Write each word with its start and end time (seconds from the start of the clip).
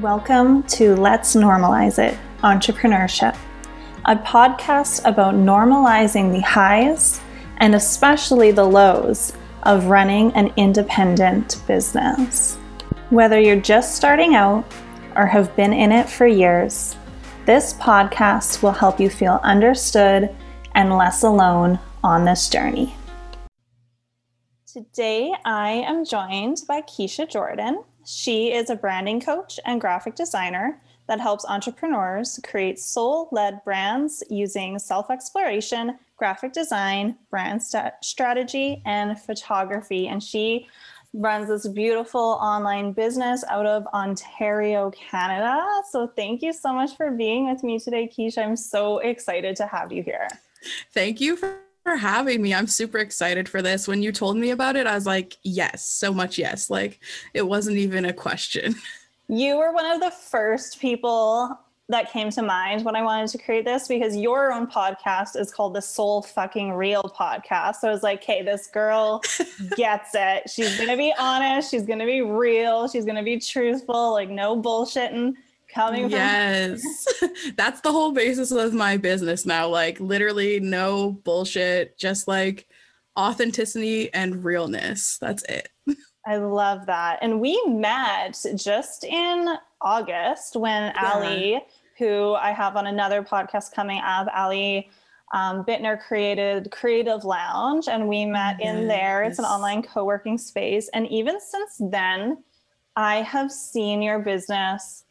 Welcome 0.00 0.62
to 0.64 0.94
Let's 0.94 1.34
Normalize 1.34 1.98
It 1.98 2.18
Entrepreneurship, 2.42 3.34
a 4.04 4.14
podcast 4.14 5.00
about 5.06 5.36
normalizing 5.36 6.30
the 6.30 6.42
highs 6.42 7.18
and 7.56 7.74
especially 7.74 8.50
the 8.50 8.62
lows 8.62 9.32
of 9.62 9.86
running 9.86 10.34
an 10.34 10.52
independent 10.58 11.62
business. 11.66 12.56
Whether 13.08 13.40
you're 13.40 13.56
just 13.56 13.94
starting 13.94 14.34
out 14.34 14.70
or 15.16 15.24
have 15.24 15.56
been 15.56 15.72
in 15.72 15.92
it 15.92 16.10
for 16.10 16.26
years, 16.26 16.94
this 17.46 17.72
podcast 17.72 18.62
will 18.62 18.72
help 18.72 19.00
you 19.00 19.08
feel 19.08 19.40
understood 19.42 20.28
and 20.74 20.94
less 20.94 21.22
alone 21.22 21.78
on 22.04 22.26
this 22.26 22.50
journey. 22.50 22.94
Today, 24.66 25.32
I 25.46 25.70
am 25.70 26.04
joined 26.04 26.58
by 26.68 26.82
Keisha 26.82 27.26
Jordan. 27.26 27.82
She 28.06 28.52
is 28.52 28.70
a 28.70 28.76
branding 28.76 29.20
coach 29.20 29.58
and 29.64 29.80
graphic 29.80 30.14
designer 30.14 30.80
that 31.08 31.18
helps 31.18 31.44
entrepreneurs 31.44 32.38
create 32.44 32.78
soul 32.78 33.28
led 33.32 33.64
brands 33.64 34.22
using 34.30 34.78
self 34.78 35.10
exploration, 35.10 35.98
graphic 36.16 36.52
design, 36.52 37.16
brand 37.30 37.60
st- 37.60 37.94
strategy, 38.02 38.80
and 38.86 39.18
photography. 39.18 40.06
And 40.06 40.22
she 40.22 40.68
runs 41.14 41.48
this 41.48 41.66
beautiful 41.66 42.38
online 42.40 42.92
business 42.92 43.42
out 43.48 43.66
of 43.66 43.84
Ontario, 43.88 44.92
Canada. 44.92 45.64
So 45.90 46.06
thank 46.06 46.42
you 46.42 46.52
so 46.52 46.72
much 46.72 46.96
for 46.96 47.10
being 47.10 47.50
with 47.50 47.64
me 47.64 47.80
today, 47.80 48.06
Keisha. 48.06 48.38
I'm 48.38 48.54
so 48.54 48.98
excited 48.98 49.56
to 49.56 49.66
have 49.66 49.90
you 49.90 50.04
here. 50.04 50.28
Thank 50.92 51.20
you 51.20 51.36
for 51.36 51.65
for 51.86 51.94
having 51.94 52.42
me. 52.42 52.52
I'm 52.52 52.66
super 52.66 52.98
excited 52.98 53.48
for 53.48 53.62
this. 53.62 53.86
When 53.86 54.02
you 54.02 54.10
told 54.10 54.36
me 54.36 54.50
about 54.50 54.74
it, 54.74 54.88
I 54.88 54.96
was 54.96 55.06
like, 55.06 55.36
yes, 55.44 55.88
so 55.88 56.12
much 56.12 56.36
yes. 56.36 56.68
Like 56.68 56.98
it 57.32 57.42
wasn't 57.42 57.76
even 57.76 58.04
a 58.04 58.12
question. 58.12 58.74
You 59.28 59.56
were 59.56 59.72
one 59.72 59.86
of 59.86 60.00
the 60.00 60.12
first 60.12 60.78
people 60.78 61.58
that 61.88 62.12
came 62.12 62.30
to 62.30 62.42
mind 62.42 62.84
when 62.84 62.94
I 62.94 63.02
wanted 63.02 63.28
to 63.30 63.38
create 63.38 63.64
this 63.64 63.88
because 63.88 64.14
your 64.14 64.52
own 64.52 64.68
podcast 64.68 65.36
is 65.36 65.52
called 65.52 65.74
the 65.74 65.82
Soul 65.82 66.22
Fucking 66.22 66.72
Real 66.72 67.02
podcast. 67.02 67.80
So 67.80 67.88
I 67.88 67.90
was 67.90 68.04
like, 68.04 68.22
hey, 68.22 68.44
this 68.44 68.68
girl 68.68 69.20
gets 69.76 70.10
it. 70.14 70.48
She's 70.48 70.76
going 70.76 70.90
to 70.90 70.96
be 70.96 71.12
honest. 71.18 71.72
She's 71.72 71.82
going 71.82 71.98
to 71.98 72.06
be 72.06 72.20
real. 72.20 72.86
She's 72.86 73.04
going 73.04 73.16
to 73.16 73.24
be 73.24 73.40
truthful, 73.40 74.12
like 74.12 74.30
no 74.30 74.56
bullshitting 74.62 75.34
coming 75.76 76.04
from 76.04 76.10
yes 76.12 76.82
that's 77.56 77.82
the 77.82 77.92
whole 77.92 78.12
basis 78.12 78.50
of 78.50 78.72
my 78.72 78.96
business 78.96 79.44
now 79.44 79.68
like 79.68 80.00
literally 80.00 80.58
no 80.58 81.12
bullshit 81.22 81.96
just 81.98 82.26
like 82.26 82.66
authenticity 83.18 84.12
and 84.14 84.42
realness 84.42 85.18
that's 85.20 85.42
it 85.44 85.68
i 86.26 86.36
love 86.36 86.86
that 86.86 87.18
and 87.20 87.40
we 87.40 87.62
met 87.66 88.42
just 88.56 89.04
in 89.04 89.54
august 89.82 90.56
when 90.56 90.92
yeah. 90.94 91.12
ali 91.12 91.60
who 91.98 92.32
i 92.34 92.50
have 92.52 92.74
on 92.76 92.86
another 92.86 93.22
podcast 93.22 93.72
coming 93.72 94.00
up 94.00 94.26
ali 94.34 94.90
um, 95.34 95.64
Bittner 95.64 96.00
created 96.00 96.70
Creative 96.70 97.24
Lounge, 97.24 97.88
and 97.88 98.08
we 98.08 98.24
met 98.24 98.58
yes. 98.60 98.76
in 98.76 98.86
there. 98.86 99.24
It's 99.24 99.40
an 99.40 99.44
online 99.44 99.82
co 99.82 100.04
working 100.04 100.38
space. 100.38 100.88
And 100.94 101.04
even 101.08 101.40
since 101.40 101.80
then, 101.90 102.44
I 102.94 103.22
have 103.22 103.50
seen 103.50 104.02
your 104.02 104.20
business 104.20 105.02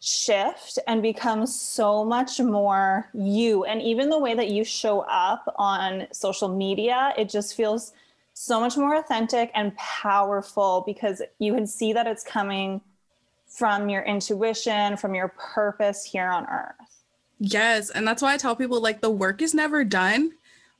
shift 0.00 0.78
and 0.86 1.02
become 1.02 1.46
so 1.46 2.04
much 2.04 2.40
more 2.40 3.08
you. 3.12 3.64
And 3.64 3.82
even 3.82 4.10
the 4.10 4.18
way 4.18 4.34
that 4.34 4.48
you 4.48 4.64
show 4.64 5.00
up 5.00 5.52
on 5.56 6.06
social 6.12 6.48
media, 6.48 7.12
it 7.18 7.28
just 7.28 7.56
feels 7.56 7.92
so 8.34 8.60
much 8.60 8.76
more 8.76 8.94
authentic 8.96 9.50
and 9.54 9.76
powerful 9.76 10.84
because 10.86 11.20
you 11.40 11.52
can 11.54 11.66
see 11.66 11.92
that 11.92 12.06
it's 12.06 12.22
coming 12.22 12.80
from 13.48 13.88
your 13.88 14.02
intuition, 14.02 14.96
from 14.96 15.14
your 15.14 15.28
purpose 15.28 16.04
here 16.04 16.28
on 16.28 16.46
earth. 16.46 17.02
Yes. 17.40 17.90
And 17.90 18.06
that's 18.06 18.22
why 18.22 18.34
I 18.34 18.36
tell 18.36 18.54
people 18.54 18.80
like 18.80 19.00
the 19.00 19.10
work 19.10 19.42
is 19.42 19.54
never 19.54 19.82
done. 19.82 20.32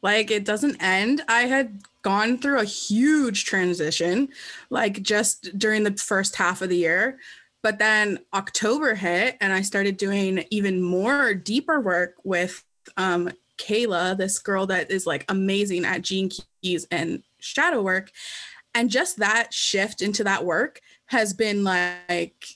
Like 0.02 0.30
it 0.30 0.44
doesn't 0.44 0.80
end. 0.80 1.22
I 1.26 1.42
had 1.42 1.80
gone 2.02 2.38
through 2.38 2.60
a 2.60 2.64
huge 2.64 3.44
transition, 3.44 4.28
like 4.70 5.02
just 5.02 5.58
during 5.58 5.82
the 5.82 5.96
first 5.96 6.36
half 6.36 6.62
of 6.62 6.68
the 6.68 6.76
year 6.76 7.18
but 7.62 7.78
then 7.78 8.20
October 8.32 8.94
hit, 8.94 9.36
and 9.40 9.52
I 9.52 9.62
started 9.62 9.96
doing 9.96 10.44
even 10.50 10.82
more 10.82 11.34
deeper 11.34 11.80
work 11.80 12.14
with 12.24 12.64
um, 12.96 13.30
Kayla, 13.58 14.16
this 14.16 14.38
girl 14.38 14.66
that 14.66 14.90
is 14.90 15.06
like 15.06 15.24
amazing 15.28 15.84
at 15.84 16.02
gene 16.02 16.30
keys 16.62 16.86
and 16.90 17.22
shadow 17.40 17.82
work. 17.82 18.10
And 18.74 18.90
just 18.90 19.18
that 19.18 19.52
shift 19.52 20.02
into 20.02 20.24
that 20.24 20.44
work 20.44 20.80
has 21.06 21.32
been 21.32 21.64
like, 21.64 22.46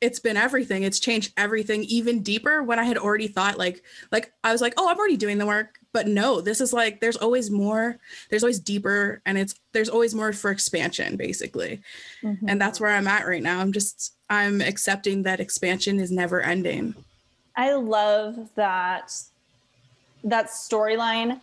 it's 0.00 0.20
been 0.20 0.36
everything. 0.36 0.84
It's 0.84 1.00
changed 1.00 1.32
everything 1.36 1.82
even 1.84 2.22
deeper 2.22 2.62
when 2.62 2.78
I 2.78 2.84
had 2.84 2.98
already 2.98 3.26
thought 3.26 3.58
like, 3.58 3.82
like 4.12 4.32
I 4.44 4.52
was 4.52 4.60
like, 4.60 4.74
oh, 4.76 4.88
I'm 4.88 4.98
already 4.98 5.16
doing 5.16 5.38
the 5.38 5.46
work 5.46 5.77
but 5.92 6.06
no 6.06 6.40
this 6.40 6.60
is 6.60 6.72
like 6.72 7.00
there's 7.00 7.16
always 7.16 7.50
more 7.50 7.98
there's 8.30 8.42
always 8.42 8.60
deeper 8.60 9.20
and 9.26 9.38
it's 9.38 9.54
there's 9.72 9.88
always 9.88 10.14
more 10.14 10.32
for 10.32 10.50
expansion 10.50 11.16
basically 11.16 11.80
mm-hmm. 12.22 12.48
and 12.48 12.60
that's 12.60 12.80
where 12.80 12.94
i'm 12.94 13.08
at 13.08 13.26
right 13.26 13.42
now 13.42 13.60
i'm 13.60 13.72
just 13.72 14.14
i'm 14.30 14.60
accepting 14.60 15.22
that 15.22 15.40
expansion 15.40 15.98
is 15.98 16.10
never 16.10 16.40
ending 16.40 16.94
i 17.56 17.72
love 17.72 18.48
that 18.54 19.12
that 20.24 20.46
storyline 20.46 21.40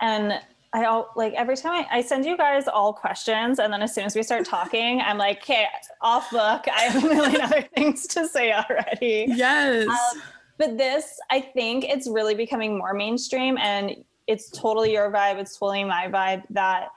and 0.00 0.40
I 0.74 0.86
all 0.86 1.12
like 1.16 1.34
every 1.34 1.56
time 1.56 1.72
I, 1.72 1.98
I, 1.98 2.02
send 2.02 2.24
you 2.24 2.34
guys 2.34 2.66
all 2.66 2.94
questions, 2.94 3.58
and 3.58 3.70
then 3.70 3.82
as 3.82 3.94
soon 3.94 4.04
as 4.04 4.16
we 4.16 4.22
start 4.22 4.46
talking, 4.46 5.02
I'm 5.02 5.18
like, 5.18 5.42
okay, 5.42 5.66
off 6.00 6.30
book. 6.30 6.64
I 6.74 6.84
have 6.84 7.04
a 7.04 7.06
million 7.06 7.40
other 7.42 7.62
things 7.74 8.06
to 8.08 8.26
say 8.26 8.52
already. 8.52 9.26
Yes. 9.28 9.86
Um, 9.86 10.22
but 10.62 10.78
this, 10.78 11.18
I 11.28 11.40
think 11.40 11.84
it's 11.84 12.08
really 12.08 12.36
becoming 12.36 12.78
more 12.78 12.94
mainstream 12.94 13.58
and 13.58 13.96
it's 14.28 14.48
totally 14.48 14.92
your 14.92 15.10
vibe, 15.10 15.38
it's 15.38 15.58
totally 15.58 15.82
my 15.82 16.06
vibe 16.06 16.44
that 16.50 16.90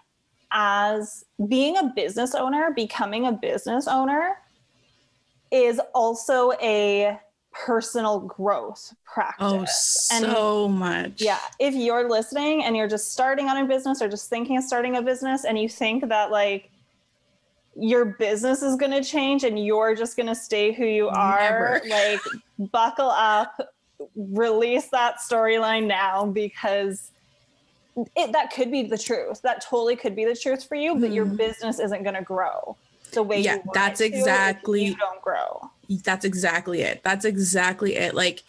as 0.51 1.25
being 1.47 1.75
a 1.77 1.91
business 1.95 2.35
owner, 2.35 2.71
becoming 2.75 3.25
a 3.25 3.31
business 3.31 3.87
owner 3.87 4.37
is 5.51 5.81
also 5.95 6.51
a 6.61 7.19
personal 7.51 8.19
growth 8.19 8.93
practice. 9.03 9.39
Oh, 9.41 9.65
so 9.65 10.65
and, 10.65 10.75
much. 10.75 11.19
Yeah. 11.19 11.39
If 11.59 11.73
you're 11.73 12.07
listening 12.07 12.65
and 12.65 12.77
you're 12.77 12.87
just 12.87 13.13
starting 13.13 13.49
on 13.49 13.57
a 13.57 13.65
business 13.65 13.99
or 13.99 14.07
just 14.07 14.29
thinking 14.29 14.57
of 14.57 14.63
starting 14.63 14.95
a 14.95 15.01
business 15.01 15.43
and 15.43 15.57
you 15.57 15.67
think 15.67 16.07
that 16.07 16.29
like 16.29 16.69
your 17.75 18.05
business 18.05 18.61
is 18.61 18.75
going 18.75 18.91
to 18.91 19.03
change 19.03 19.43
and 19.43 19.63
you're 19.63 19.95
just 19.95 20.15
going 20.15 20.27
to 20.27 20.35
stay 20.35 20.71
who 20.71 20.85
you 20.85 21.09
are 21.09 21.39
Never. 21.39 21.81
like 21.89 22.21
buckle 22.71 23.09
up 23.09 23.59
release 24.15 24.87
that 24.89 25.17
storyline 25.17 25.85
now 25.85 26.25
because 26.25 27.11
it, 28.15 28.31
that 28.31 28.51
could 28.53 28.71
be 28.71 28.83
the 28.83 28.97
truth 28.97 29.41
that 29.41 29.61
totally 29.61 29.95
could 29.95 30.15
be 30.15 30.25
the 30.25 30.35
truth 30.35 30.65
for 30.65 30.75
you 30.75 30.95
but 30.95 31.11
mm. 31.11 31.15
your 31.15 31.25
mm-hmm. 31.25 31.37
business 31.37 31.79
isn't 31.79 32.03
going 32.03 32.15
to 32.15 32.21
grow 32.21 32.75
the 33.11 33.23
way 33.23 33.39
yeah 33.39 33.57
that's 33.73 34.01
exactly 34.01 34.85
you 34.85 34.95
don't 34.95 35.21
grow 35.21 35.69
that's 36.03 36.25
exactly 36.25 36.81
it 36.81 37.01
that's 37.03 37.25
exactly 37.25 37.95
it 37.95 38.13
like 38.13 38.43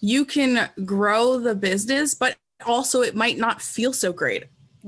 you 0.00 0.24
can 0.24 0.68
grow 0.84 1.38
the 1.38 1.54
business 1.54 2.14
but 2.14 2.36
also 2.64 3.02
it 3.02 3.14
might 3.14 3.38
not 3.38 3.62
feel 3.62 3.92
so 3.92 4.12
great 4.12 4.44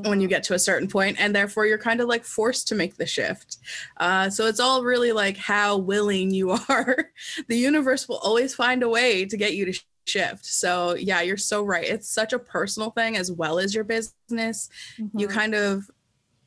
when 0.06 0.20
you 0.20 0.28
get 0.28 0.44
to 0.44 0.54
a 0.54 0.58
certain 0.58 0.88
point 0.88 1.16
and 1.18 1.34
therefore 1.34 1.66
you're 1.66 1.78
kind 1.78 2.00
of 2.00 2.08
like 2.08 2.24
forced 2.24 2.68
to 2.68 2.74
make 2.74 2.96
the 2.96 3.06
shift. 3.06 3.58
Uh, 3.96 4.30
so 4.30 4.46
it's 4.46 4.60
all 4.60 4.84
really 4.84 5.12
like 5.12 5.36
how 5.36 5.76
willing 5.76 6.30
you 6.30 6.50
are. 6.68 7.10
The 7.48 7.56
universe 7.56 8.08
will 8.08 8.18
always 8.18 8.54
find 8.54 8.82
a 8.82 8.88
way 8.88 9.24
to 9.24 9.36
get 9.36 9.54
you 9.54 9.72
to 9.72 9.80
shift. 10.06 10.46
So 10.46 10.94
yeah 10.94 11.20
you're 11.20 11.36
so 11.36 11.64
right. 11.64 11.86
It's 11.86 12.08
such 12.08 12.32
a 12.32 12.38
personal 12.38 12.90
thing 12.90 13.16
as 13.16 13.32
well 13.32 13.58
as 13.58 13.74
your 13.74 13.84
business. 13.84 14.68
Mm-hmm. 14.98 15.18
you 15.18 15.28
kind 15.28 15.54
of 15.54 15.90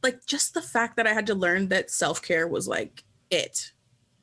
like 0.03 0.25
just 0.25 0.53
the 0.53 0.61
fact 0.61 0.95
that 0.95 1.05
i 1.05 1.13
had 1.13 1.27
to 1.27 1.35
learn 1.35 1.67
that 1.67 1.91
self-care 1.91 2.47
was 2.47 2.67
like 2.67 3.03
it 3.29 3.71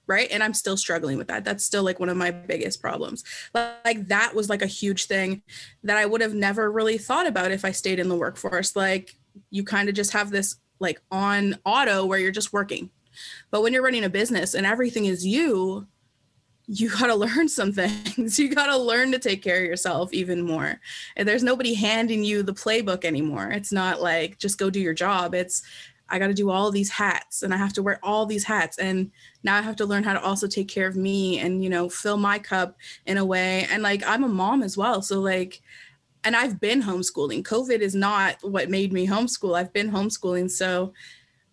right? 0.08 0.28
And 0.30 0.42
i'm 0.42 0.54
still 0.54 0.76
struggling 0.76 1.18
with 1.18 1.28
that. 1.28 1.44
That's 1.44 1.62
still 1.62 1.82
like 1.84 2.00
one 2.00 2.08
of 2.08 2.16
my 2.16 2.30
biggest 2.30 2.80
problems. 2.80 3.22
Like 3.54 4.08
that 4.08 4.34
was 4.34 4.48
like 4.48 4.62
a 4.62 4.66
huge 4.66 5.04
thing 5.04 5.42
that 5.84 5.98
i 5.98 6.06
would 6.06 6.22
have 6.22 6.34
never 6.34 6.72
really 6.72 6.98
thought 6.98 7.26
about 7.26 7.52
if 7.52 7.64
i 7.64 7.70
stayed 7.70 8.00
in 8.00 8.08
the 8.08 8.16
workforce. 8.16 8.74
Like 8.74 9.14
you 9.50 9.64
kind 9.64 9.88
of 9.88 9.94
just 9.94 10.12
have 10.12 10.30
this 10.30 10.56
like 10.80 11.00
on 11.10 11.58
auto 11.64 12.04
where 12.06 12.18
you're 12.18 12.30
just 12.30 12.52
working 12.52 12.90
but 13.50 13.62
when 13.62 13.72
you're 13.72 13.82
running 13.82 14.04
a 14.04 14.10
business 14.10 14.54
and 14.54 14.66
everything 14.66 15.06
is 15.06 15.26
you 15.26 15.86
you 16.68 16.90
got 17.00 17.06
to 17.06 17.14
learn 17.14 17.48
some 17.48 17.72
things. 17.72 18.38
You 18.38 18.54
got 18.54 18.66
to 18.66 18.76
learn 18.76 19.10
to 19.12 19.18
take 19.18 19.42
care 19.42 19.56
of 19.56 19.64
yourself 19.64 20.12
even 20.12 20.42
more. 20.42 20.80
And 21.16 21.26
there's 21.26 21.42
nobody 21.42 21.74
handing 21.74 22.22
you 22.22 22.42
the 22.42 22.52
playbook 22.52 23.04
anymore. 23.04 23.50
It's 23.50 23.72
not 23.72 24.00
like 24.02 24.38
just 24.38 24.58
go 24.58 24.70
do 24.70 24.78
your 24.78 24.94
job. 24.94 25.34
It's 25.34 25.62
I 26.10 26.18
got 26.18 26.28
to 26.28 26.34
do 26.34 26.50
all 26.50 26.70
these 26.70 26.90
hats 26.90 27.42
and 27.42 27.52
I 27.52 27.56
have 27.56 27.72
to 27.74 27.82
wear 27.82 27.98
all 28.02 28.24
these 28.24 28.44
hats. 28.44 28.78
And 28.78 29.10
now 29.42 29.56
I 29.56 29.62
have 29.62 29.76
to 29.76 29.86
learn 29.86 30.04
how 30.04 30.14
to 30.14 30.22
also 30.22 30.46
take 30.46 30.68
care 30.68 30.86
of 30.86 30.96
me 30.96 31.38
and, 31.40 31.62
you 31.62 31.68
know, 31.68 31.88
fill 31.88 32.16
my 32.16 32.38
cup 32.38 32.76
in 33.06 33.18
a 33.18 33.24
way. 33.24 33.66
And 33.70 33.82
like, 33.82 34.02
I'm 34.06 34.24
a 34.24 34.28
mom 34.28 34.62
as 34.62 34.76
well. 34.76 35.02
So, 35.02 35.20
like, 35.20 35.60
and 36.28 36.36
I've 36.36 36.60
been 36.60 36.82
homeschooling. 36.82 37.42
COVID 37.42 37.78
is 37.78 37.94
not 37.94 38.36
what 38.42 38.68
made 38.68 38.92
me 38.92 39.06
homeschool. 39.06 39.56
I've 39.56 39.72
been 39.72 39.90
homeschooling. 39.90 40.50
So 40.50 40.92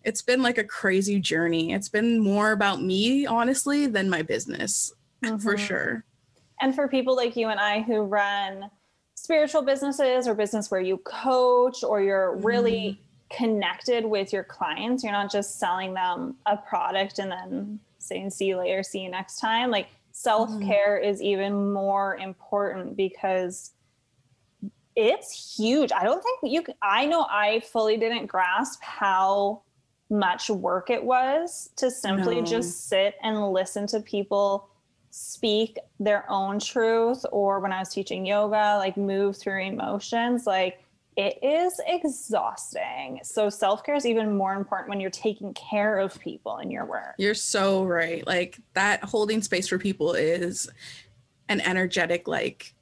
it's 0.04 0.20
been 0.20 0.42
like 0.42 0.58
a 0.58 0.64
crazy 0.64 1.18
journey. 1.18 1.72
It's 1.72 1.88
been 1.88 2.18
more 2.18 2.52
about 2.52 2.82
me, 2.82 3.24
honestly, 3.24 3.86
than 3.86 4.10
my 4.10 4.20
business 4.20 4.92
mm-hmm. 5.24 5.38
for 5.38 5.56
sure. 5.56 6.04
And 6.60 6.74
for 6.74 6.88
people 6.88 7.16
like 7.16 7.36
you 7.36 7.48
and 7.48 7.58
I 7.58 7.80
who 7.80 8.02
run 8.02 8.70
spiritual 9.14 9.62
businesses 9.62 10.28
or 10.28 10.34
business 10.34 10.70
where 10.70 10.82
you 10.82 10.98
coach 10.98 11.82
or 11.82 12.02
you're 12.02 12.36
really 12.36 13.00
mm. 13.00 13.34
connected 13.34 14.04
with 14.04 14.30
your 14.30 14.44
clients, 14.44 15.02
you're 15.02 15.12
not 15.12 15.32
just 15.32 15.58
selling 15.58 15.94
them 15.94 16.36
a 16.44 16.58
product 16.58 17.18
and 17.18 17.32
then 17.32 17.80
saying, 17.96 18.28
see 18.28 18.44
you 18.44 18.58
later, 18.58 18.82
see 18.82 19.00
you 19.00 19.10
next 19.10 19.40
time. 19.40 19.70
Like 19.70 19.88
self 20.12 20.50
care 20.60 21.00
mm. 21.02 21.08
is 21.10 21.22
even 21.22 21.72
more 21.72 22.16
important 22.18 22.94
because 22.94 23.72
it's 24.96 25.56
huge. 25.56 25.92
I 25.92 26.02
don't 26.02 26.22
think 26.22 26.40
you, 26.42 26.64
I 26.82 27.06
know 27.06 27.26
I 27.30 27.60
fully 27.60 27.96
didn't 27.98 28.26
grasp 28.26 28.82
how 28.82 29.62
much 30.08 30.48
work 30.48 30.90
it 30.90 31.02
was 31.02 31.70
to 31.76 31.90
simply 31.90 32.36
no. 32.36 32.46
just 32.46 32.88
sit 32.88 33.14
and 33.22 33.52
listen 33.52 33.86
to 33.88 34.00
people 34.00 34.68
speak 35.10 35.78
their 35.98 36.30
own 36.30 36.58
truth 36.58 37.24
or 37.32 37.60
when 37.60 37.72
I 37.72 37.78
was 37.78 37.88
teaching 37.88 38.26
yoga, 38.26 38.76
like 38.78 38.96
move 38.96 39.36
through 39.36 39.62
emotions, 39.62 40.46
like 40.46 40.82
it 41.16 41.38
is 41.42 41.80
exhausting. 41.86 43.20
So 43.22 43.48
self 43.48 43.82
care 43.82 43.94
is 43.94 44.04
even 44.04 44.36
more 44.36 44.54
important 44.54 44.90
when 44.90 45.00
you're 45.00 45.10
taking 45.10 45.54
care 45.54 45.98
of 45.98 46.20
people 46.20 46.58
in 46.58 46.70
your 46.70 46.84
work. 46.84 47.14
You're 47.16 47.34
so 47.34 47.84
right. 47.84 48.26
Like 48.26 48.58
that 48.74 49.02
holding 49.02 49.40
space 49.40 49.68
for 49.68 49.78
people 49.78 50.12
is 50.12 50.68
an 51.48 51.60
energetic, 51.62 52.28
like, 52.28 52.74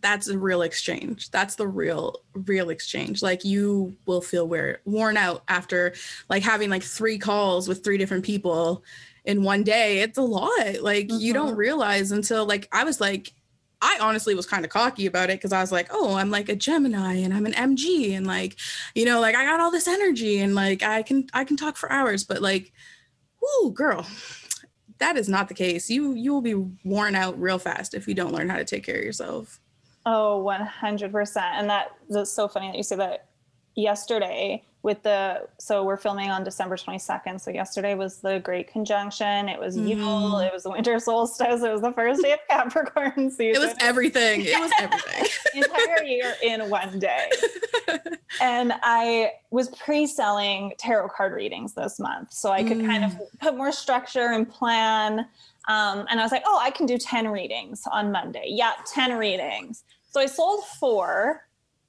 that's 0.00 0.28
a 0.28 0.38
real 0.38 0.62
exchange. 0.62 1.30
That's 1.30 1.54
the 1.54 1.66
real, 1.66 2.20
real 2.34 2.70
exchange. 2.70 3.22
Like 3.22 3.44
you 3.44 3.96
will 4.06 4.20
feel 4.20 4.48
wear, 4.48 4.80
worn 4.84 5.16
out 5.16 5.44
after 5.48 5.94
like 6.28 6.42
having 6.42 6.70
like 6.70 6.82
three 6.82 7.18
calls 7.18 7.68
with 7.68 7.84
three 7.84 7.98
different 7.98 8.24
people 8.24 8.82
in 9.24 9.42
one 9.42 9.62
day. 9.62 10.00
It's 10.00 10.18
a 10.18 10.22
lot. 10.22 10.80
Like 10.80 11.08
mm-hmm. 11.08 11.20
you 11.20 11.32
don't 11.32 11.50
mm-hmm. 11.50 11.56
realize 11.56 12.12
until 12.12 12.46
like 12.46 12.68
I 12.72 12.84
was 12.84 13.00
like, 13.00 13.32
I 13.80 13.98
honestly 14.00 14.34
was 14.34 14.46
kind 14.46 14.64
of 14.64 14.70
cocky 14.70 15.04
about 15.04 15.28
it 15.28 15.38
because 15.38 15.52
I 15.52 15.60
was 15.60 15.70
like, 15.70 15.88
oh, 15.90 16.14
I'm 16.14 16.30
like 16.30 16.48
a 16.48 16.56
Gemini 16.56 17.16
and 17.16 17.34
I'm 17.34 17.44
an 17.44 17.52
MG 17.52 18.16
and 18.16 18.26
like, 18.26 18.56
you 18.94 19.04
know, 19.04 19.20
like 19.20 19.34
I 19.34 19.44
got 19.44 19.60
all 19.60 19.70
this 19.70 19.88
energy 19.88 20.40
and 20.40 20.54
like 20.54 20.82
I 20.82 21.02
can 21.02 21.26
I 21.34 21.44
can 21.44 21.56
talk 21.56 21.76
for 21.76 21.92
hours, 21.92 22.24
but 22.24 22.40
like, 22.40 22.72
whoo, 23.40 23.72
girl, 23.72 24.06
that 24.98 25.16
is 25.18 25.28
not 25.28 25.48
the 25.48 25.54
case. 25.54 25.90
You 25.90 26.14
you 26.14 26.32
will 26.32 26.40
be 26.40 26.54
worn 26.84 27.14
out 27.14 27.38
real 27.38 27.58
fast 27.58 27.92
if 27.94 28.08
you 28.08 28.14
don't 28.14 28.32
learn 28.32 28.48
how 28.48 28.56
to 28.56 28.64
take 28.64 28.84
care 28.84 28.96
of 28.96 29.04
yourself. 29.04 29.60
Oh, 30.06 30.44
100%. 30.46 31.36
And 31.36 31.70
that 31.70 31.96
that's 32.10 32.30
so 32.30 32.48
funny 32.48 32.68
that 32.68 32.76
you 32.76 32.82
say 32.82 32.96
that 32.96 33.26
yesterday 33.74 34.62
with 34.84 35.02
the 35.02 35.48
so 35.58 35.82
we're 35.82 35.96
filming 35.96 36.30
on 36.30 36.44
December 36.44 36.76
22nd. 36.76 37.40
So 37.40 37.50
yesterday 37.50 37.94
was 37.94 38.18
the 38.18 38.38
Great 38.40 38.70
Conjunction. 38.70 39.48
It 39.48 39.58
was 39.58 39.78
mm. 39.78 39.88
Yule. 39.88 40.38
It 40.40 40.52
was 40.52 40.64
the 40.64 40.70
winter 40.70 40.98
solstice. 41.00 41.62
It 41.62 41.72
was 41.72 41.80
the 41.80 41.92
first 41.92 42.22
day 42.22 42.32
of 42.32 42.40
Capricorn 42.50 43.30
season. 43.30 43.62
It 43.62 43.66
was 43.66 43.74
everything. 43.80 44.42
It 44.42 44.60
was 44.60 44.70
everything. 44.78 45.26
entire 45.54 46.04
year 46.04 46.34
in 46.42 46.68
one 46.68 46.98
day. 46.98 47.30
and 48.42 48.74
I 48.82 49.32
was 49.50 49.70
pre-selling 49.70 50.74
tarot 50.78 51.08
card 51.08 51.32
readings 51.32 51.72
this 51.72 51.98
month, 51.98 52.34
so 52.34 52.50
I 52.50 52.62
could 52.62 52.78
mm. 52.78 52.86
kind 52.86 53.06
of 53.06 53.12
mm. 53.12 53.20
put 53.40 53.56
more 53.56 53.72
structure 53.72 54.32
and 54.32 54.46
plan. 54.46 55.20
Um, 55.66 56.04
and 56.10 56.20
I 56.20 56.22
was 56.22 56.30
like, 56.30 56.42
oh, 56.44 56.58
I 56.60 56.70
can 56.70 56.84
do 56.84 56.98
10 56.98 57.28
readings 57.28 57.84
on 57.90 58.12
Monday. 58.12 58.48
Yeah, 58.48 58.72
10 58.92 59.16
readings. 59.16 59.82
So 60.14 60.20
I 60.20 60.26
sold 60.26 60.62
four 60.78 61.44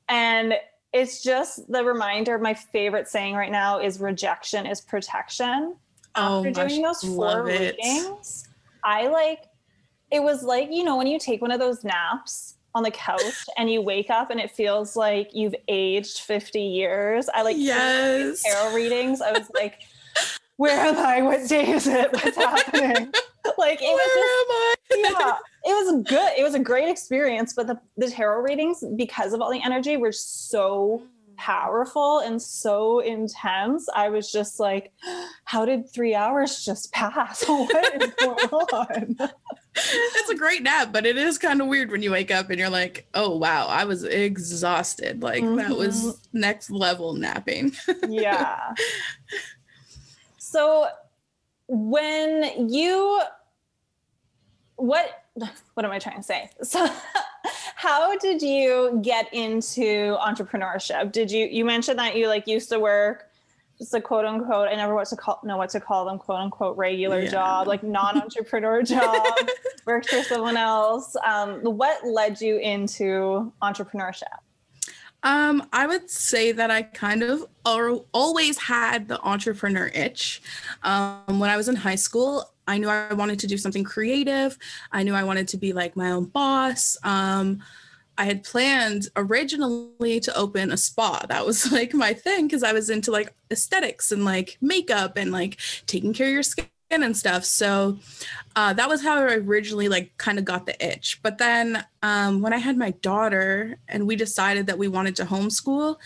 and 0.10 0.56
it's 0.94 1.22
just 1.22 1.72
the 1.72 1.84
reminder 1.84 2.40
my 2.40 2.56
favorite 2.56 3.08
saying 3.08 3.36
right 3.36 3.52
now 3.52 3.80
is 3.80 4.00
rejection 4.00 4.66
is 4.66 4.82
protection. 4.82 5.76
Oh, 6.16 6.40
After 6.40 6.50
gosh, 6.50 6.72
doing 6.72 6.82
those 6.82 7.04
four 7.04 7.44
readings, 7.44 8.48
I 8.84 9.10
like 9.10 9.44
it 10.10 10.24
was 10.24 10.42
like, 10.42 10.70
you 10.72 10.84
know, 10.84 10.98
when 10.98 11.06
you 11.06 11.20
take 11.20 11.40
one 11.40 11.52
of 11.52 11.60
those 11.60 11.84
naps 11.84 12.56
on 12.74 12.82
the 12.82 12.90
couch 12.90 13.46
and 13.60 13.70
you 13.70 13.84
wake 13.84 14.10
up 14.10 14.32
and 14.32 14.40
it 14.40 14.50
feels 14.50 14.96
like 14.96 15.30
you've 15.36 15.56
aged 15.68 16.22
50 16.22 16.60
years. 16.60 17.30
I 17.32 17.44
like 17.44 17.58
yes. 17.60 18.42
tarot 18.42 18.74
readings. 18.74 19.22
I 19.22 19.34
was 19.34 19.52
like, 19.54 19.84
where 20.58 20.80
am 20.84 20.98
I? 20.98 21.22
What 21.22 21.48
day 21.48 21.70
is 21.70 21.86
it? 21.86 22.12
What's 22.12 22.38
happening? 22.38 23.14
like 23.60 23.84
it 23.84 23.94
was 23.94 24.48
just, 24.80 24.85
yeah, 24.98 25.38
it 25.64 25.86
was 25.86 26.04
good. 26.08 26.34
It 26.38 26.44
was 26.44 26.56
a 26.56 26.60
great 26.60 26.90
experience, 26.90 27.54
but 27.54 27.68
the, 27.68 27.80
the 27.98 28.10
tarot 28.10 28.42
readings, 28.42 28.84
because 28.96 29.34
of 29.34 29.42
all 29.42 29.52
the 29.52 29.62
energy, 29.64 29.98
were 29.98 30.12
so 30.12 31.04
powerful 31.38 32.20
and 32.20 32.42
so 32.42 33.00
intense. 33.00 33.88
I 33.94 34.10
was 34.10 34.32
just 34.32 34.60
like, 34.60 34.92
how 35.44 35.66
did 35.66 35.90
three 35.90 36.16
hours 36.16 36.64
just 36.64 36.92
pass? 36.92 37.44
What 37.48 38.02
is 38.04 38.14
going 38.16 38.38
on? 38.40 39.18
it's 39.76 40.30
a 40.30 40.36
great 40.36 40.64
nap, 40.64 40.90
but 40.92 41.06
it 41.06 41.18
is 41.18 41.38
kind 41.38 41.62
of 41.62 41.68
weird 41.68 41.92
when 41.92 42.02
you 42.02 42.12
wake 42.12 42.32
up 42.32 42.50
and 42.50 42.60
you're 42.60 42.70
like, 42.70 43.08
oh 43.14 43.36
wow, 43.38 43.68
I 43.68 43.86
was 43.86 44.04
exhausted. 44.04 45.22
Like 45.22 45.44
mm-hmm. 45.44 45.58
that 45.58 45.76
was 45.76 46.22
next 46.34 46.70
level 46.70 47.14
napping. 47.14 47.74
yeah. 48.08 48.74
So 50.38 50.88
when 51.68 52.70
you 52.70 53.22
what 54.76 55.24
what 55.74 55.86
am 55.86 55.92
I 55.92 56.00
trying 56.00 56.18
to 56.18 56.24
say? 56.24 56.50
So 56.64 56.88
how 57.76 58.18
did 58.18 58.42
you 58.42 59.00
get 59.04 59.32
into 59.34 60.18
entrepreneurship? 60.18 61.12
Did 61.12 61.30
you 61.32 61.46
you 61.46 61.66
mentioned 61.66 62.00
that 62.00 62.16
you 62.16 62.28
like 62.28 62.48
used 62.48 62.70
to 62.70 62.80
work 62.80 63.30
just 63.78 63.94
a 63.94 64.02
quote 64.02 64.26
unquote 64.26 64.70
I 64.70 64.76
never 64.76 64.96
what 64.96 65.08
to 65.10 65.16
call 65.16 65.40
know 65.44 65.58
what 65.58 65.70
to 65.72 65.80
call 65.80 66.06
them 66.06 66.18
quote 66.18 66.40
unquote 66.40 66.78
regular 66.78 67.22
yeah. 67.22 67.30
job 67.30 67.68
like 67.68 67.84
non-entrepreneur 67.84 68.82
job 68.96 69.26
worked 69.86 70.10
for 70.10 70.24
someone 70.24 70.58
else. 70.58 71.16
Um, 71.26 71.60
what 71.62 72.06
led 72.06 72.42
you 72.42 72.58
into 72.58 73.52
entrepreneurship? 73.62 74.24
Um, 75.24 75.68
I 75.74 75.88
would 75.88 76.10
say 76.10 76.52
that 76.52 76.70
I 76.70 76.84
kind 76.84 77.24
of 77.24 77.48
always 77.66 78.60
had 78.60 79.08
the 79.08 79.20
entrepreneur 79.22 79.88
itch. 79.88 80.40
Um, 80.84 81.40
when 81.40 81.50
I 81.50 81.58
was 81.58 81.68
in 81.68 81.76
high 81.76 81.96
school, 81.96 82.52
I 82.68 82.78
knew 82.78 82.90
I 82.90 83.14
wanted 83.14 83.40
to 83.40 83.48
do 83.48 83.58
something 83.58 83.84
creative. 83.84 84.58
I 84.92 85.04
knew 85.04 85.14
I 85.14 85.24
wanted 85.24 85.48
to 85.50 85.58
be 85.58 85.74
like 85.74 85.96
my 85.96 86.12
own 86.12 86.26
boss. 86.26 86.98
Um, 87.04 87.62
I 88.18 88.26
had 88.26 88.44
planned 88.44 89.10
originally 89.16 90.20
to 90.22 90.36
open 90.36 90.72
a 90.72 90.78
spa. 90.78 91.26
That 91.28 91.46
was 91.46 91.72
like 91.72 91.94
my 91.94 92.14
thing 92.14 92.48
because 92.48 92.64
I 92.64 92.74
was 92.74 92.90
into 92.90 93.12
like 93.12 93.34
aesthetics 93.52 94.12
and 94.12 94.26
like 94.26 94.58
makeup 94.62 95.18
and 95.18 95.32
like 95.32 95.60
taking 95.86 96.14
care 96.14 96.28
of 96.28 96.34
your 96.34 96.44
skin 96.44 96.68
and 96.92 97.16
stuff. 97.16 97.44
So 97.44 98.00
uh, 98.56 98.74
that 98.74 98.88
was 98.88 99.04
how 99.04 99.18
I 99.18 99.36
originally 99.36 99.90
like 99.90 100.18
kind 100.18 100.40
of 100.40 100.46
got 100.46 100.66
the 100.66 100.86
itch. 100.86 101.20
But 101.22 101.38
then 101.38 101.86
um, 102.04 102.42
when 102.42 102.54
I 102.54 102.58
had 102.58 102.78
my 102.78 102.92
daughter 102.92 103.78
and 103.88 104.08
we 104.08 104.16
decided 104.16 104.68
that 104.68 104.78
we 104.78 104.88
wanted 104.88 105.16
to 105.18 105.26
homeschool, 105.26 105.98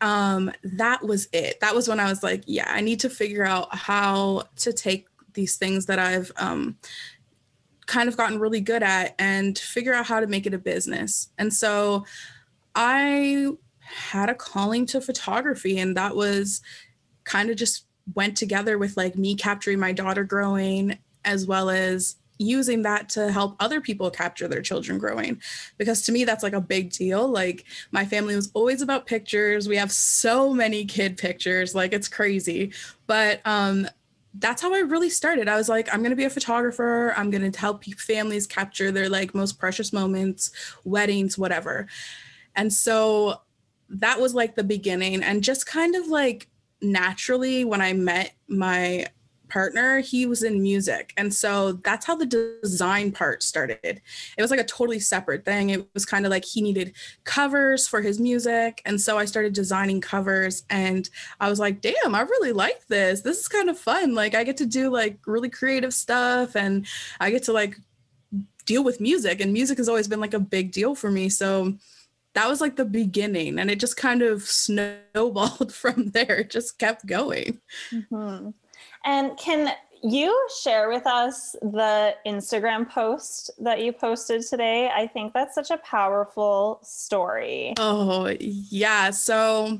um, 0.00 0.50
that 0.64 1.02
was 1.04 1.28
it. 1.32 1.60
That 1.60 1.74
was 1.74 1.88
when 1.88 2.00
I 2.00 2.06
was 2.06 2.22
like, 2.22 2.42
yeah, 2.46 2.68
I 2.68 2.80
need 2.80 3.00
to 3.00 3.08
figure 3.08 3.44
out 3.44 3.74
how 3.74 4.42
to 4.56 4.72
take 4.72 5.06
these 5.34 5.56
things 5.56 5.86
that 5.86 5.98
I've 5.98 6.32
um, 6.36 6.76
kind 7.86 8.08
of 8.08 8.16
gotten 8.16 8.38
really 8.38 8.60
good 8.60 8.82
at 8.82 9.14
and 9.18 9.58
figure 9.58 9.94
out 9.94 10.06
how 10.06 10.20
to 10.20 10.26
make 10.26 10.46
it 10.46 10.54
a 10.54 10.58
business. 10.58 11.28
And 11.38 11.52
so 11.52 12.04
I 12.74 13.48
had 13.80 14.30
a 14.30 14.34
calling 14.34 14.86
to 14.86 15.00
photography, 15.00 15.78
and 15.78 15.96
that 15.96 16.16
was 16.16 16.62
kind 17.24 17.50
of 17.50 17.56
just 17.56 17.86
went 18.14 18.36
together 18.36 18.78
with 18.78 18.96
like 18.96 19.16
me 19.16 19.34
capturing 19.34 19.78
my 19.78 19.92
daughter 19.92 20.24
growing 20.24 20.98
as 21.24 21.46
well 21.46 21.70
as 21.70 22.16
using 22.38 22.82
that 22.82 23.08
to 23.10 23.30
help 23.30 23.56
other 23.60 23.80
people 23.80 24.10
capture 24.10 24.48
their 24.48 24.62
children 24.62 24.98
growing. 24.98 25.40
Because 25.78 26.02
to 26.02 26.12
me 26.12 26.24
that's 26.24 26.42
like 26.42 26.52
a 26.52 26.60
big 26.60 26.90
deal. 26.90 27.28
Like 27.28 27.64
my 27.92 28.04
family 28.04 28.34
was 28.34 28.50
always 28.54 28.82
about 28.82 29.06
pictures. 29.06 29.68
We 29.68 29.76
have 29.76 29.92
so 29.92 30.52
many 30.52 30.84
kid 30.84 31.16
pictures. 31.16 31.74
Like 31.74 31.92
it's 31.92 32.08
crazy. 32.08 32.72
But 33.06 33.40
um 33.44 33.86
that's 34.34 34.62
how 34.62 34.74
I 34.74 34.80
really 34.80 35.10
started. 35.10 35.48
I 35.48 35.56
was 35.56 35.68
like, 35.68 35.92
I'm 35.92 36.00
going 36.00 36.10
to 36.10 36.16
be 36.16 36.24
a 36.24 36.30
photographer. 36.30 37.12
I'm 37.16 37.30
going 37.30 37.50
to 37.50 37.58
help 37.58 37.84
families 37.84 38.46
capture 38.46 38.90
their 38.90 39.08
like 39.08 39.34
most 39.34 39.58
precious 39.58 39.92
moments, 39.92 40.50
weddings, 40.84 41.36
whatever. 41.36 41.86
And 42.56 42.72
so 42.72 43.40
that 43.88 44.20
was 44.20 44.34
like 44.34 44.54
the 44.54 44.64
beginning 44.64 45.22
and 45.22 45.42
just 45.42 45.66
kind 45.66 45.94
of 45.94 46.06
like 46.06 46.48
naturally 46.80 47.64
when 47.64 47.80
I 47.80 47.92
met 47.92 48.32
my 48.48 49.06
partner, 49.52 50.00
he 50.00 50.24
was 50.24 50.42
in 50.42 50.62
music. 50.62 51.12
And 51.16 51.32
so 51.32 51.72
that's 51.84 52.06
how 52.06 52.16
the 52.16 52.56
design 52.62 53.12
part 53.12 53.42
started. 53.42 53.78
It 53.82 54.02
was 54.38 54.50
like 54.50 54.60
a 54.60 54.64
totally 54.64 54.98
separate 54.98 55.44
thing. 55.44 55.70
It 55.70 55.86
was 55.92 56.06
kind 56.06 56.24
of 56.24 56.30
like 56.30 56.44
he 56.44 56.62
needed 56.62 56.94
covers 57.24 57.86
for 57.86 58.00
his 58.00 58.18
music. 58.18 58.80
And 58.86 58.98
so 58.98 59.18
I 59.18 59.26
started 59.26 59.52
designing 59.52 60.00
covers 60.00 60.64
and 60.70 61.08
I 61.38 61.50
was 61.50 61.60
like, 61.60 61.82
damn, 61.82 62.14
I 62.14 62.22
really 62.22 62.52
like 62.52 62.86
this. 62.86 63.20
This 63.20 63.40
is 63.40 63.48
kind 63.48 63.68
of 63.68 63.78
fun. 63.78 64.14
Like 64.14 64.34
I 64.34 64.42
get 64.42 64.56
to 64.58 64.66
do 64.66 64.90
like 64.90 65.18
really 65.26 65.50
creative 65.50 65.92
stuff 65.92 66.56
and 66.56 66.86
I 67.20 67.30
get 67.30 67.42
to 67.44 67.52
like 67.52 67.78
deal 68.64 68.82
with 68.82 69.00
music 69.00 69.40
and 69.40 69.52
music 69.52 69.76
has 69.76 69.88
always 69.88 70.08
been 70.08 70.20
like 70.20 70.34
a 70.34 70.40
big 70.40 70.72
deal 70.72 70.94
for 70.94 71.10
me. 71.10 71.28
So 71.28 71.74
that 72.34 72.48
was 72.48 72.62
like 72.62 72.76
the 72.76 72.84
beginning 72.86 73.58
and 73.58 73.70
it 73.70 73.78
just 73.78 73.98
kind 73.98 74.22
of 74.22 74.42
snowballed 74.42 75.74
from 75.82 76.10
there 76.10 76.38
it 76.38 76.50
just 76.50 76.78
kept 76.78 77.04
going 77.04 77.60
mm-hmm. 77.92 78.50
And 79.04 79.36
can 79.36 79.74
you 80.02 80.48
share 80.62 80.88
with 80.88 81.06
us 81.06 81.52
the 81.62 82.14
instagram 82.26 82.88
post 82.88 83.50
that 83.58 83.80
you 83.80 83.92
posted 83.92 84.42
today 84.42 84.90
i 84.94 85.06
think 85.06 85.32
that's 85.32 85.54
such 85.54 85.70
a 85.70 85.78
powerful 85.78 86.80
story 86.82 87.74
oh 87.78 88.28
yeah 88.40 89.10
so 89.10 89.78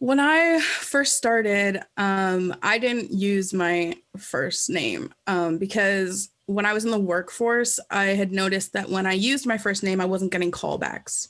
when 0.00 0.20
I 0.20 0.60
first 0.60 1.16
started, 1.16 1.80
um, 1.96 2.54
I 2.62 2.78
didn't 2.78 3.10
use 3.12 3.52
my 3.52 3.96
first 4.16 4.70
name 4.70 5.12
um, 5.26 5.58
because 5.58 6.30
when 6.46 6.64
I 6.64 6.72
was 6.72 6.84
in 6.84 6.90
the 6.90 6.98
workforce, 6.98 7.80
I 7.90 8.06
had 8.06 8.32
noticed 8.32 8.72
that 8.74 8.88
when 8.88 9.06
I 9.06 9.12
used 9.12 9.46
my 9.46 9.58
first 9.58 9.82
name, 9.82 10.00
I 10.00 10.04
wasn't 10.04 10.32
getting 10.32 10.52
callbacks. 10.52 11.28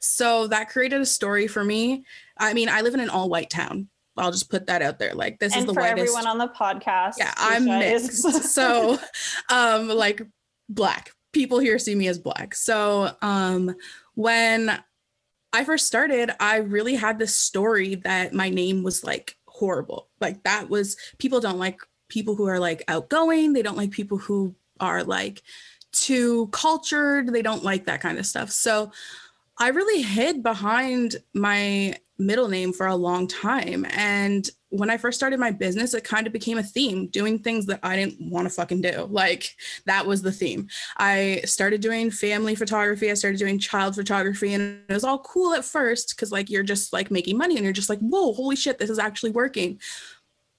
So 0.00 0.46
that 0.48 0.70
created 0.70 1.00
a 1.00 1.06
story 1.06 1.46
for 1.46 1.62
me. 1.62 2.04
I 2.38 2.54
mean, 2.54 2.68
I 2.68 2.80
live 2.80 2.94
in 2.94 3.00
an 3.00 3.10
all 3.10 3.28
white 3.28 3.50
town. 3.50 3.88
I'll 4.16 4.32
just 4.32 4.50
put 4.50 4.66
that 4.66 4.82
out 4.82 4.98
there. 4.98 5.14
Like 5.14 5.38
this 5.38 5.52
and 5.52 5.60
is 5.60 5.66
the 5.66 5.74
for 5.74 5.80
whitest. 5.80 6.00
everyone 6.00 6.26
on 6.26 6.38
the 6.38 6.48
podcast. 6.48 7.14
Yeah, 7.18 7.32
I'm 7.36 7.64
mixed. 7.64 8.22
so, 8.54 8.98
um, 9.50 9.88
like 9.88 10.22
black 10.68 11.12
people 11.32 11.58
here 11.58 11.78
see 11.78 11.94
me 11.94 12.08
as 12.08 12.18
black. 12.18 12.54
So, 12.54 13.14
um, 13.22 13.74
when 14.14 14.82
I 15.52 15.64
first 15.64 15.86
started, 15.86 16.30
I 16.40 16.58
really 16.58 16.94
had 16.94 17.18
this 17.18 17.34
story 17.34 17.96
that 17.96 18.32
my 18.32 18.48
name 18.50 18.82
was 18.82 19.04
like 19.04 19.36
horrible. 19.46 20.08
Like 20.20 20.42
that 20.44 20.68
was 20.68 20.96
people 21.18 21.40
don't 21.40 21.58
like 21.58 21.80
people 22.08 22.34
who 22.34 22.46
are 22.46 22.60
like 22.60 22.82
outgoing. 22.88 23.52
They 23.52 23.62
don't 23.62 23.76
like 23.76 23.90
people 23.90 24.18
who 24.18 24.54
are 24.80 25.02
like 25.02 25.42
too 25.92 26.48
cultured. 26.48 27.32
They 27.32 27.42
don't 27.42 27.64
like 27.64 27.86
that 27.86 28.00
kind 28.00 28.18
of 28.18 28.26
stuff. 28.26 28.50
So 28.50 28.92
I 29.58 29.68
really 29.68 30.02
hid 30.02 30.42
behind 30.42 31.16
my 31.32 31.96
middle 32.18 32.48
name 32.48 32.72
for 32.72 32.86
a 32.86 32.96
long 32.96 33.26
time. 33.26 33.86
And 33.90 34.48
when 34.70 34.90
I 34.90 34.96
first 34.96 35.18
started 35.18 35.38
my 35.38 35.50
business, 35.50 35.94
it 35.94 36.04
kind 36.04 36.26
of 36.26 36.32
became 36.32 36.58
a 36.58 36.62
theme 36.62 37.08
doing 37.08 37.38
things 37.38 37.66
that 37.66 37.80
I 37.82 37.96
didn't 37.96 38.30
want 38.30 38.46
to 38.46 38.54
fucking 38.54 38.82
do. 38.82 39.06
Like 39.10 39.54
that 39.84 40.06
was 40.06 40.22
the 40.22 40.32
theme. 40.32 40.68
I 40.96 41.42
started 41.44 41.80
doing 41.80 42.10
family 42.10 42.54
photography, 42.54 43.10
I 43.10 43.14
started 43.14 43.38
doing 43.38 43.58
child 43.58 43.94
photography, 43.94 44.54
and 44.54 44.82
it 44.88 44.92
was 44.92 45.04
all 45.04 45.18
cool 45.20 45.54
at 45.54 45.64
first 45.64 46.14
because, 46.16 46.32
like, 46.32 46.50
you're 46.50 46.62
just 46.62 46.92
like 46.92 47.10
making 47.10 47.38
money 47.38 47.56
and 47.56 47.64
you're 47.64 47.72
just 47.72 47.90
like, 47.90 48.00
whoa, 48.00 48.32
holy 48.32 48.56
shit, 48.56 48.78
this 48.78 48.90
is 48.90 48.98
actually 48.98 49.30
working. 49.30 49.80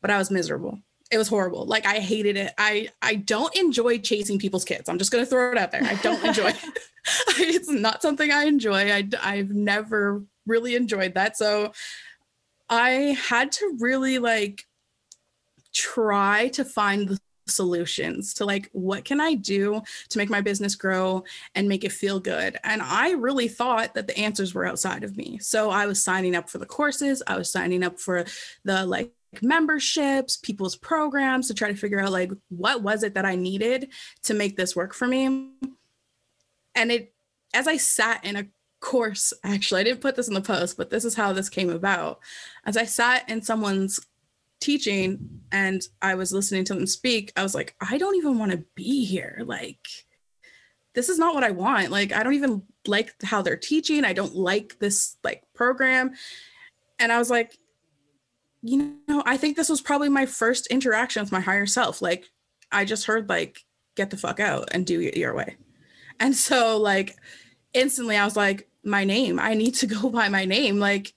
But 0.01 0.11
I 0.11 0.17
was 0.17 0.31
miserable. 0.31 0.79
It 1.09 1.17
was 1.17 1.27
horrible. 1.27 1.65
Like 1.65 1.85
I 1.85 1.99
hated 1.99 2.35
it. 2.35 2.53
I 2.57 2.89
I 3.01 3.15
don't 3.15 3.55
enjoy 3.55 3.99
chasing 3.99 4.39
people's 4.39 4.65
kids. 4.65 4.89
I'm 4.89 4.97
just 4.97 5.11
gonna 5.11 5.25
throw 5.25 5.51
it 5.51 5.57
out 5.57 5.71
there. 5.71 5.83
I 5.83 5.95
don't 5.95 6.23
enjoy. 6.23 6.53
it's 7.37 7.69
not 7.69 8.01
something 8.01 8.31
I 8.31 8.45
enjoy. 8.45 8.91
I 8.91 9.07
I've 9.21 9.51
never 9.51 10.23
really 10.45 10.75
enjoyed 10.75 11.13
that. 11.15 11.37
So 11.37 11.73
I 12.69 13.17
had 13.29 13.51
to 13.53 13.77
really 13.79 14.19
like 14.19 14.65
try 15.73 16.49
to 16.49 16.65
find 16.65 17.07
the 17.07 17.19
solutions 17.49 18.33
to 18.33 18.45
like 18.45 18.69
what 18.73 19.05
can 19.05 19.21
I 19.21 19.33
do 19.33 19.81
to 20.09 20.17
make 20.17 20.29
my 20.29 20.41
business 20.41 20.75
grow 20.75 21.23
and 21.55 21.69
make 21.69 21.83
it 21.83 21.91
feel 21.91 22.19
good. 22.19 22.57
And 22.63 22.81
I 22.81 23.11
really 23.11 23.47
thought 23.47 23.93
that 23.93 24.07
the 24.07 24.17
answers 24.17 24.53
were 24.53 24.65
outside 24.65 25.03
of 25.03 25.15
me. 25.15 25.39
So 25.39 25.69
I 25.69 25.85
was 25.85 26.03
signing 26.03 26.35
up 26.35 26.49
for 26.49 26.57
the 26.57 26.65
courses, 26.65 27.23
I 27.25 27.37
was 27.37 27.51
signing 27.51 27.83
up 27.83 27.99
for 27.99 28.25
the 28.63 28.85
like 28.85 29.11
memberships, 29.41 30.37
people's 30.37 30.75
programs 30.75 31.47
to 31.47 31.53
try 31.53 31.69
to 31.69 31.77
figure 31.77 31.99
out 31.99 32.11
like 32.11 32.31
what 32.49 32.81
was 32.81 33.03
it 33.03 33.13
that 33.13 33.25
I 33.25 33.35
needed 33.35 33.89
to 34.23 34.33
make 34.33 34.57
this 34.57 34.75
work 34.75 34.93
for 34.93 35.07
me. 35.07 35.51
And 36.77 36.91
it 36.91 37.13
as 37.53 37.67
I 37.67 37.77
sat 37.77 38.23
in 38.23 38.35
a 38.35 38.45
course, 38.79 39.33
actually, 39.43 39.81
I 39.81 39.83
didn't 39.83 40.01
put 40.01 40.15
this 40.15 40.27
in 40.27 40.33
the 40.33 40.41
post, 40.41 40.77
but 40.77 40.89
this 40.89 41.05
is 41.05 41.15
how 41.15 41.33
this 41.33 41.49
came 41.49 41.69
about. 41.69 42.19
As 42.65 42.77
I 42.77 42.83
sat 42.83 43.29
in 43.29 43.41
someone's 43.41 43.99
teaching 44.59 45.41
and 45.51 45.81
I 46.01 46.15
was 46.15 46.33
listening 46.33 46.65
to 46.65 46.73
them 46.73 46.85
speak, 46.85 47.31
I 47.35 47.43
was 47.43 47.55
like, 47.55 47.75
I 47.81 47.97
don't 47.97 48.15
even 48.15 48.37
want 48.37 48.51
to 48.51 48.63
be 48.75 49.05
here. 49.05 49.41
Like, 49.45 49.87
this 50.93 51.09
is 51.09 51.19
not 51.19 51.33
what 51.33 51.43
I 51.43 51.51
want. 51.51 51.91
Like, 51.91 52.13
I 52.13 52.23
don't 52.23 52.33
even 52.33 52.63
like 52.87 53.13
how 53.23 53.41
they're 53.41 53.57
teaching. 53.57 54.05
I 54.05 54.13
don't 54.13 54.35
like 54.35 54.77
this 54.79 55.17
like 55.23 55.43
program. 55.53 56.13
And 56.99 57.11
I 57.11 57.17
was 57.17 57.29
like, 57.29 57.57
you 58.61 58.97
know, 59.07 59.23
I 59.25 59.37
think 59.37 59.55
this 59.55 59.69
was 59.69 59.81
probably 59.81 60.09
my 60.09 60.25
first 60.25 60.67
interaction 60.67 61.21
with 61.21 61.31
my 61.31 61.39
higher 61.39 61.65
self. 61.67 62.01
Like, 62.01 62.25
I 62.71 62.85
just 62.85 63.05
heard 63.05 63.29
like, 63.29 63.63
get 63.95 64.09
the 64.09 64.17
fuck 64.17 64.39
out 64.39 64.69
and 64.71 64.85
do 64.85 65.01
it 65.01 65.17
your 65.17 65.35
way. 65.35 65.57
And 66.19 66.35
so 66.35 66.77
like 66.77 67.15
instantly 67.73 68.17
I 68.17 68.25
was 68.25 68.35
like, 68.35 68.67
my 68.87 69.03
name. 69.03 69.39
I 69.39 69.53
need 69.53 69.75
to 69.75 69.87
go 69.87 70.09
by 70.09 70.29
my 70.29 70.45
name. 70.45 70.79
Like, 70.79 71.13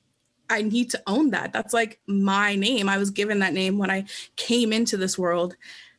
I 0.50 0.62
need 0.62 0.90
to 0.90 1.02
own 1.06 1.30
that. 1.30 1.52
That's 1.52 1.72
like 1.72 2.00
my 2.06 2.56
name. 2.56 2.88
I 2.88 2.98
was 2.98 3.10
given 3.10 3.38
that 3.38 3.54
name 3.54 3.78
when 3.78 3.90
I 3.90 4.04
came 4.36 4.72
into 4.72 4.96
this 4.96 5.16
world. 5.16 5.56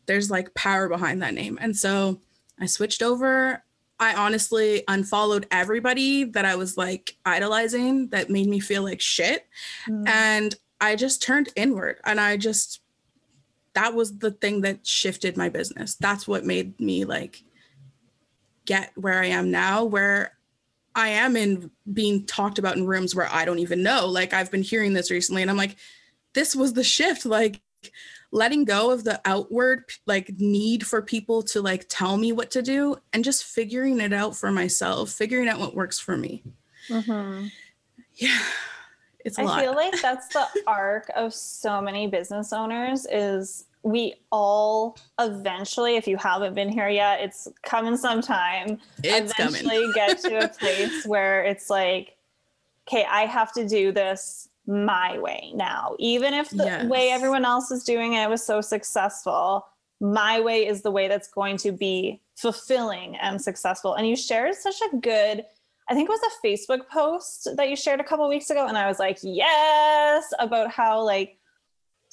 There's 0.08 0.30
like 0.30 0.54
power 0.54 0.90
behind 0.90 1.22
that 1.22 1.34
name. 1.34 1.58
And 1.62 1.76
so 1.76 2.20
I 2.60 2.66
switched 2.66 3.02
over. 3.02 3.64
I 3.98 4.16
honestly 4.16 4.84
unfollowed 4.88 5.48
everybody 5.52 6.26
that 6.26 6.44
I 6.44 6.56
was 6.56 6.76
like 6.76 7.16
idolizing 7.26 8.10
that 8.10 8.30
made 8.30 8.48
me 8.48 8.60
feel 8.60 8.84
like 8.84 9.00
shit. 9.00 9.48
Mm. 9.88 10.10
And 10.10 10.56
I 10.82 10.96
just 10.96 11.22
turned 11.22 11.50
inward 11.56 12.00
and 12.04 12.20
I 12.20 12.36
just, 12.36 12.82
that 13.74 13.94
was 13.94 14.18
the 14.18 14.32
thing 14.32 14.62
that 14.62 14.86
shifted 14.86 15.38
my 15.38 15.48
business. 15.48 15.96
That's 15.96 16.28
what 16.28 16.46
made 16.46 16.78
me 16.80 17.06
like 17.06 17.44
get 18.66 18.92
where 18.96 19.22
I 19.22 19.28
am 19.28 19.52
now, 19.52 19.84
where 19.84 20.38
I 20.96 21.10
am 21.10 21.36
in 21.36 21.72
being 21.92 22.26
talked 22.26 22.60
about 22.60 22.78
in 22.78 22.86
rooms 22.86 23.16
where 23.16 23.30
I 23.32 23.46
don't 23.46 23.60
even 23.60 23.84
know. 23.84 24.08
Like 24.08 24.34
I've 24.34 24.52
been 24.52 24.64
hearing 24.64 24.94
this 24.94 25.12
recently 25.12 25.42
and 25.42 25.50
I'm 25.50 25.58
like, 25.58 25.78
this 26.34 26.56
was 26.56 26.74
the 26.74 26.84
shift. 26.84 27.26
Like 27.26 27.62
letting 28.32 28.66
go 28.66 28.92
of 28.92 29.04
the 29.04 29.20
outward 29.26 29.86
like 30.06 30.32
need 30.40 30.86
for 30.86 31.02
people 31.02 31.44
to 31.44 31.62
like 31.62 31.86
tell 31.90 32.18
me 32.18 32.32
what 32.32 32.52
to 32.52 32.62
do 32.62 32.96
and 33.14 33.24
just 33.24 33.44
figuring 33.44 34.00
it 34.00 34.14
out 34.14 34.36
for 34.36 34.52
myself, 34.52 35.12
figuring 35.12 35.48
out 35.48 35.60
what 35.60 35.76
works 35.76 36.00
for 36.00 36.18
me. 36.18 36.44
Mm-hmm. 36.90 37.48
Yeah. 38.16 38.40
It's 39.24 39.38
a 39.38 39.42
I 39.42 39.46
lot. 39.46 39.60
I 39.60 39.62
feel 39.62 39.76
like 39.76 40.02
that's 40.02 40.28
the 40.28 40.46
arc 40.68 41.10
of 41.16 41.34
so 41.34 41.82
many 41.82 42.08
business 42.08 42.54
owners 42.54 43.06
is 43.10 43.66
we 43.84 44.16
all 44.32 44.98
eventually, 45.20 45.96
if 45.96 46.08
you 46.08 46.18
haven't 46.18 46.54
been 46.54 46.70
here 46.70 46.90
yet, 46.90 47.22
it's 47.22 47.48
coming 47.64 47.98
sometime. 47.98 48.80
It's 49.04 49.32
eventually 49.32 49.76
coming. 49.76 49.94
get 49.96 50.20
to 50.20 50.46
a 50.46 50.48
place 50.60 51.06
where 51.06 51.44
it's 51.44 51.70
like, 51.70 52.18
okay, 52.88 53.06
I 53.10 53.26
have 53.26 53.52
to 53.54 53.68
do 53.68 53.92
this 53.92 54.50
my 54.68 55.18
way 55.20 55.52
now. 55.56 55.96
Even 56.00 56.34
if 56.34 56.50
the 56.50 56.66
yes. 56.66 56.86
way 56.86 57.10
everyone 57.10 57.46
else 57.46 57.72
is 57.72 57.84
doing 57.84 58.14
it 58.14 58.30
was 58.30 58.46
so 58.46 58.62
successful, 58.62 59.66
my 60.00 60.40
way 60.40 60.66
is 60.66 60.82
the 60.82 60.92
way 60.92 61.08
that's 61.08 61.28
going 61.28 61.58
to 61.58 61.72
be 61.72 62.22
fulfilling 62.36 63.16
and 63.18 63.42
successful. 63.42 63.96
And 63.96 64.08
you 64.08 64.16
shared 64.16 64.56
such 64.56 64.80
a 64.82 64.98
good, 64.98 65.46
I 65.90 65.94
think 65.94 66.10
it 66.10 66.12
was 66.12 66.22
a 66.22 66.48
Facebook 66.48 66.88
post 66.90 67.50
that 67.56 67.70
you 67.70 67.76
shared 67.76 68.00
a 68.00 68.04
couple 68.04 68.28
weeks 68.30 68.50
ago. 68.50 68.68
And 68.68 68.78
I 68.78 68.88
was 68.88 69.00
like, 69.00 69.20
yes, 69.22 70.32
about 70.40 70.72
how 70.72 71.02
like 71.02 71.38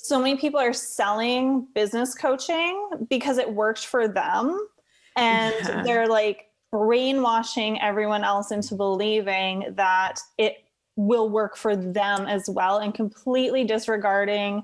so 0.00 0.20
many 0.20 0.36
people 0.36 0.60
are 0.60 0.72
selling 0.72 1.66
business 1.74 2.14
coaching 2.14 2.88
because 3.10 3.36
it 3.36 3.52
worked 3.52 3.84
for 3.84 4.06
them 4.06 4.68
and 5.16 5.54
yeah. 5.60 5.82
they're 5.82 6.06
like 6.06 6.46
brainwashing 6.70 7.80
everyone 7.82 8.22
else 8.22 8.52
into 8.52 8.76
believing 8.76 9.64
that 9.74 10.20
it 10.38 10.58
will 10.94 11.28
work 11.28 11.56
for 11.56 11.74
them 11.74 12.26
as 12.26 12.48
well 12.48 12.78
and 12.78 12.94
completely 12.94 13.64
disregarding 13.64 14.62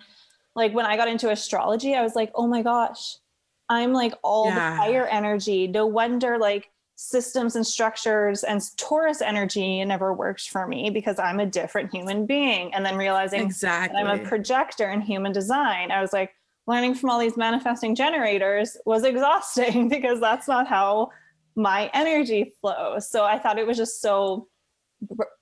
like 0.55 0.73
when 0.73 0.87
I 0.87 0.97
got 0.97 1.09
into 1.09 1.31
astrology 1.31 1.97
I 1.97 2.03
was 2.03 2.14
like 2.14 2.31
oh 2.37 2.47
my 2.47 2.62
gosh 2.62 3.17
I'm 3.69 3.93
like 3.93 4.14
all 4.23 4.47
yeah. 4.47 4.71
the 4.71 4.76
fire 4.76 5.07
energy 5.09 5.67
no 5.67 5.85
wonder 5.85 6.38
like 6.38 6.71
systems 6.97 7.57
and 7.57 7.67
structures 7.67 8.45
and 8.45 8.63
Taurus 8.77 9.21
energy 9.21 9.85
never 9.85 10.13
worked 10.13 10.49
for 10.49 10.67
me 10.67 10.91
because 10.91 11.19
I'm 11.19 11.41
a 11.41 11.47
different 11.47 11.93
human 11.93 12.27
being. 12.27 12.73
And 12.73 12.87
then 12.87 12.97
realizing 12.97 13.41
exactly 13.41 14.01
I'm 14.01 14.21
a 14.21 14.23
projector 14.23 14.91
in 14.91 15.01
human 15.01 15.33
design, 15.33 15.91
I 15.91 16.01
was 16.01 16.13
like, 16.13 16.33
learning 16.67 16.95
from 16.95 17.11
all 17.11 17.19
these 17.19 17.37
manifesting 17.37 17.95
generators 17.95 18.77
was 18.87 19.05
exhausting 19.05 19.89
because 19.91 20.21
that's 20.21 20.49
not 20.49 20.67
how 20.67 21.11
my 21.57 21.91
energy 21.95 22.55
flows. 22.61 23.09
So 23.09 23.25
I 23.25 23.39
thought 23.39 23.59
it 23.59 23.67
was 23.67 23.77
just 23.77 24.01
so 24.01 24.49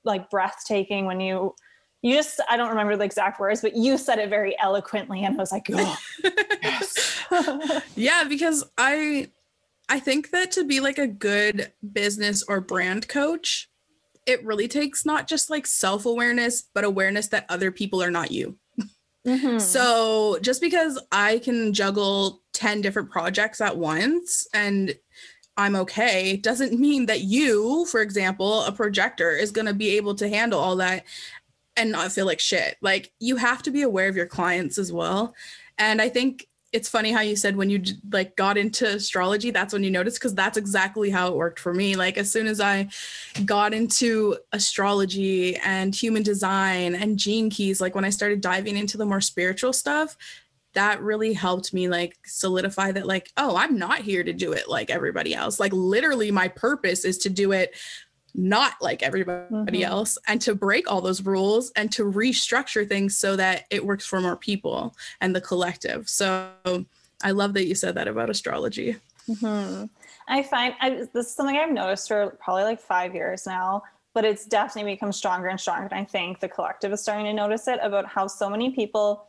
like 0.04 0.28
breathtaking 0.30 1.06
when 1.06 1.20
you 1.20 1.54
you 2.02 2.14
just 2.14 2.40
I 2.48 2.56
don't 2.56 2.70
remember 2.70 2.96
the 2.96 3.04
exact 3.04 3.38
words, 3.38 3.60
but 3.60 3.76
you 3.76 3.96
said 3.96 4.18
it 4.18 4.28
very 4.28 4.58
eloquently 4.58 5.24
and 5.24 5.36
I 5.36 5.38
was 5.38 5.52
like, 5.52 5.68
oh, 5.72 5.96
yes. 6.62 7.20
yeah, 7.96 8.24
because 8.24 8.64
I 8.76 9.28
I 9.92 10.00
think 10.00 10.30
that 10.30 10.50
to 10.52 10.64
be 10.64 10.80
like 10.80 10.96
a 10.96 11.06
good 11.06 11.70
business 11.92 12.42
or 12.48 12.62
brand 12.62 13.08
coach, 13.08 13.68
it 14.24 14.42
really 14.42 14.66
takes 14.66 15.04
not 15.04 15.28
just 15.28 15.50
like 15.50 15.66
self 15.66 16.06
awareness, 16.06 16.62
but 16.62 16.82
awareness 16.82 17.28
that 17.28 17.44
other 17.50 17.70
people 17.70 18.02
are 18.02 18.10
not 18.10 18.30
you. 18.30 18.56
Mm-hmm. 19.26 19.58
So 19.58 20.38
just 20.40 20.62
because 20.62 20.98
I 21.12 21.40
can 21.40 21.74
juggle 21.74 22.40
10 22.54 22.80
different 22.80 23.10
projects 23.10 23.60
at 23.60 23.76
once 23.76 24.48
and 24.54 24.96
I'm 25.58 25.76
okay 25.76 26.38
doesn't 26.38 26.80
mean 26.80 27.04
that 27.06 27.20
you, 27.20 27.84
for 27.84 28.00
example, 28.00 28.62
a 28.62 28.72
projector, 28.72 29.32
is 29.32 29.50
going 29.50 29.66
to 29.66 29.74
be 29.74 29.90
able 29.98 30.14
to 30.14 30.28
handle 30.28 30.58
all 30.58 30.76
that 30.76 31.04
and 31.76 31.92
not 31.92 32.12
feel 32.12 32.24
like 32.24 32.40
shit. 32.40 32.78
Like 32.80 33.12
you 33.20 33.36
have 33.36 33.62
to 33.64 33.70
be 33.70 33.82
aware 33.82 34.08
of 34.08 34.16
your 34.16 34.26
clients 34.26 34.78
as 34.78 34.90
well. 34.90 35.34
And 35.76 36.00
I 36.00 36.08
think 36.08 36.48
it's 36.72 36.88
funny 36.88 37.12
how 37.12 37.20
you 37.20 37.36
said 37.36 37.56
when 37.56 37.68
you 37.68 37.82
like 38.10 38.34
got 38.36 38.56
into 38.56 38.86
astrology 38.86 39.50
that's 39.50 39.72
when 39.72 39.84
you 39.84 39.90
noticed 39.90 40.18
because 40.18 40.34
that's 40.34 40.56
exactly 40.56 41.10
how 41.10 41.28
it 41.28 41.34
worked 41.34 41.60
for 41.60 41.74
me. 41.74 41.96
Like 41.96 42.16
as 42.16 42.30
soon 42.30 42.46
as 42.46 42.60
i 42.60 42.88
got 43.44 43.74
into 43.74 44.36
astrology 44.52 45.56
and 45.56 45.94
human 45.94 46.22
design 46.22 46.94
and 46.94 47.18
gene 47.18 47.50
keys 47.50 47.80
like 47.80 47.94
when 47.94 48.04
i 48.04 48.10
started 48.10 48.40
diving 48.40 48.76
into 48.76 48.96
the 48.96 49.06
more 49.06 49.20
spiritual 49.20 49.72
stuff 49.72 50.16
that 50.74 51.02
really 51.02 51.32
helped 51.32 51.74
me 51.74 51.88
like 51.88 52.16
solidify 52.24 52.92
that 52.92 53.06
like 53.06 53.30
oh 53.36 53.56
i'm 53.56 53.78
not 53.78 53.98
here 53.98 54.24
to 54.24 54.32
do 54.32 54.52
it 54.52 54.68
like 54.68 54.90
everybody 54.90 55.34
else. 55.34 55.60
Like 55.60 55.72
literally 55.72 56.30
my 56.30 56.48
purpose 56.48 57.04
is 57.04 57.18
to 57.18 57.30
do 57.30 57.52
it 57.52 57.74
not 58.34 58.74
like 58.80 59.02
everybody 59.02 59.46
mm-hmm. 59.50 59.82
else 59.82 60.16
and 60.26 60.40
to 60.40 60.54
break 60.54 60.90
all 60.90 61.00
those 61.00 61.22
rules 61.22 61.70
and 61.76 61.92
to 61.92 62.04
restructure 62.04 62.88
things 62.88 63.16
so 63.16 63.36
that 63.36 63.64
it 63.70 63.84
works 63.84 64.06
for 64.06 64.20
more 64.20 64.36
people 64.36 64.94
and 65.20 65.36
the 65.36 65.40
collective. 65.40 66.08
So 66.08 66.50
I 67.22 67.30
love 67.32 67.54
that 67.54 67.66
you 67.66 67.74
said 67.74 67.94
that 67.96 68.08
about 68.08 68.30
astrology. 68.30 68.96
Mm-hmm. 69.28 69.84
I 70.28 70.42
find 70.42 70.74
I, 70.80 71.06
this 71.12 71.26
is 71.26 71.34
something 71.34 71.56
I've 71.56 71.72
noticed 71.72 72.08
for 72.08 72.38
probably 72.42 72.64
like 72.64 72.80
five 72.80 73.14
years 73.14 73.46
now, 73.46 73.82
but 74.14 74.24
it's 74.24 74.46
definitely 74.46 74.94
become 74.94 75.12
stronger 75.12 75.48
and 75.48 75.60
stronger. 75.60 75.84
And 75.84 75.94
I 75.94 76.04
think 76.04 76.40
the 76.40 76.48
collective 76.48 76.92
is 76.92 77.02
starting 77.02 77.26
to 77.26 77.32
notice 77.32 77.68
it 77.68 77.80
about 77.82 78.06
how 78.06 78.26
so 78.26 78.48
many 78.48 78.70
people 78.70 79.26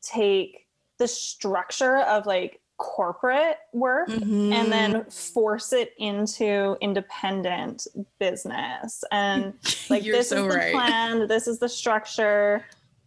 take 0.00 0.66
the 0.98 1.08
structure 1.08 1.98
of 1.98 2.26
like 2.26 2.60
corporate 2.78 3.58
work 3.72 4.08
mm-hmm. 4.08 4.52
and 4.52 4.70
then 4.70 5.04
force 5.06 5.72
it 5.72 5.94
into 5.98 6.76
independent 6.80 7.88
business 8.20 9.02
and 9.10 9.52
like 9.90 10.04
this 10.04 10.28
so 10.28 10.46
is 10.46 10.52
the 10.52 10.58
right. 10.58 10.72
plan 10.72 11.26
this 11.26 11.48
is 11.48 11.58
the 11.58 11.68
structure 11.68 12.64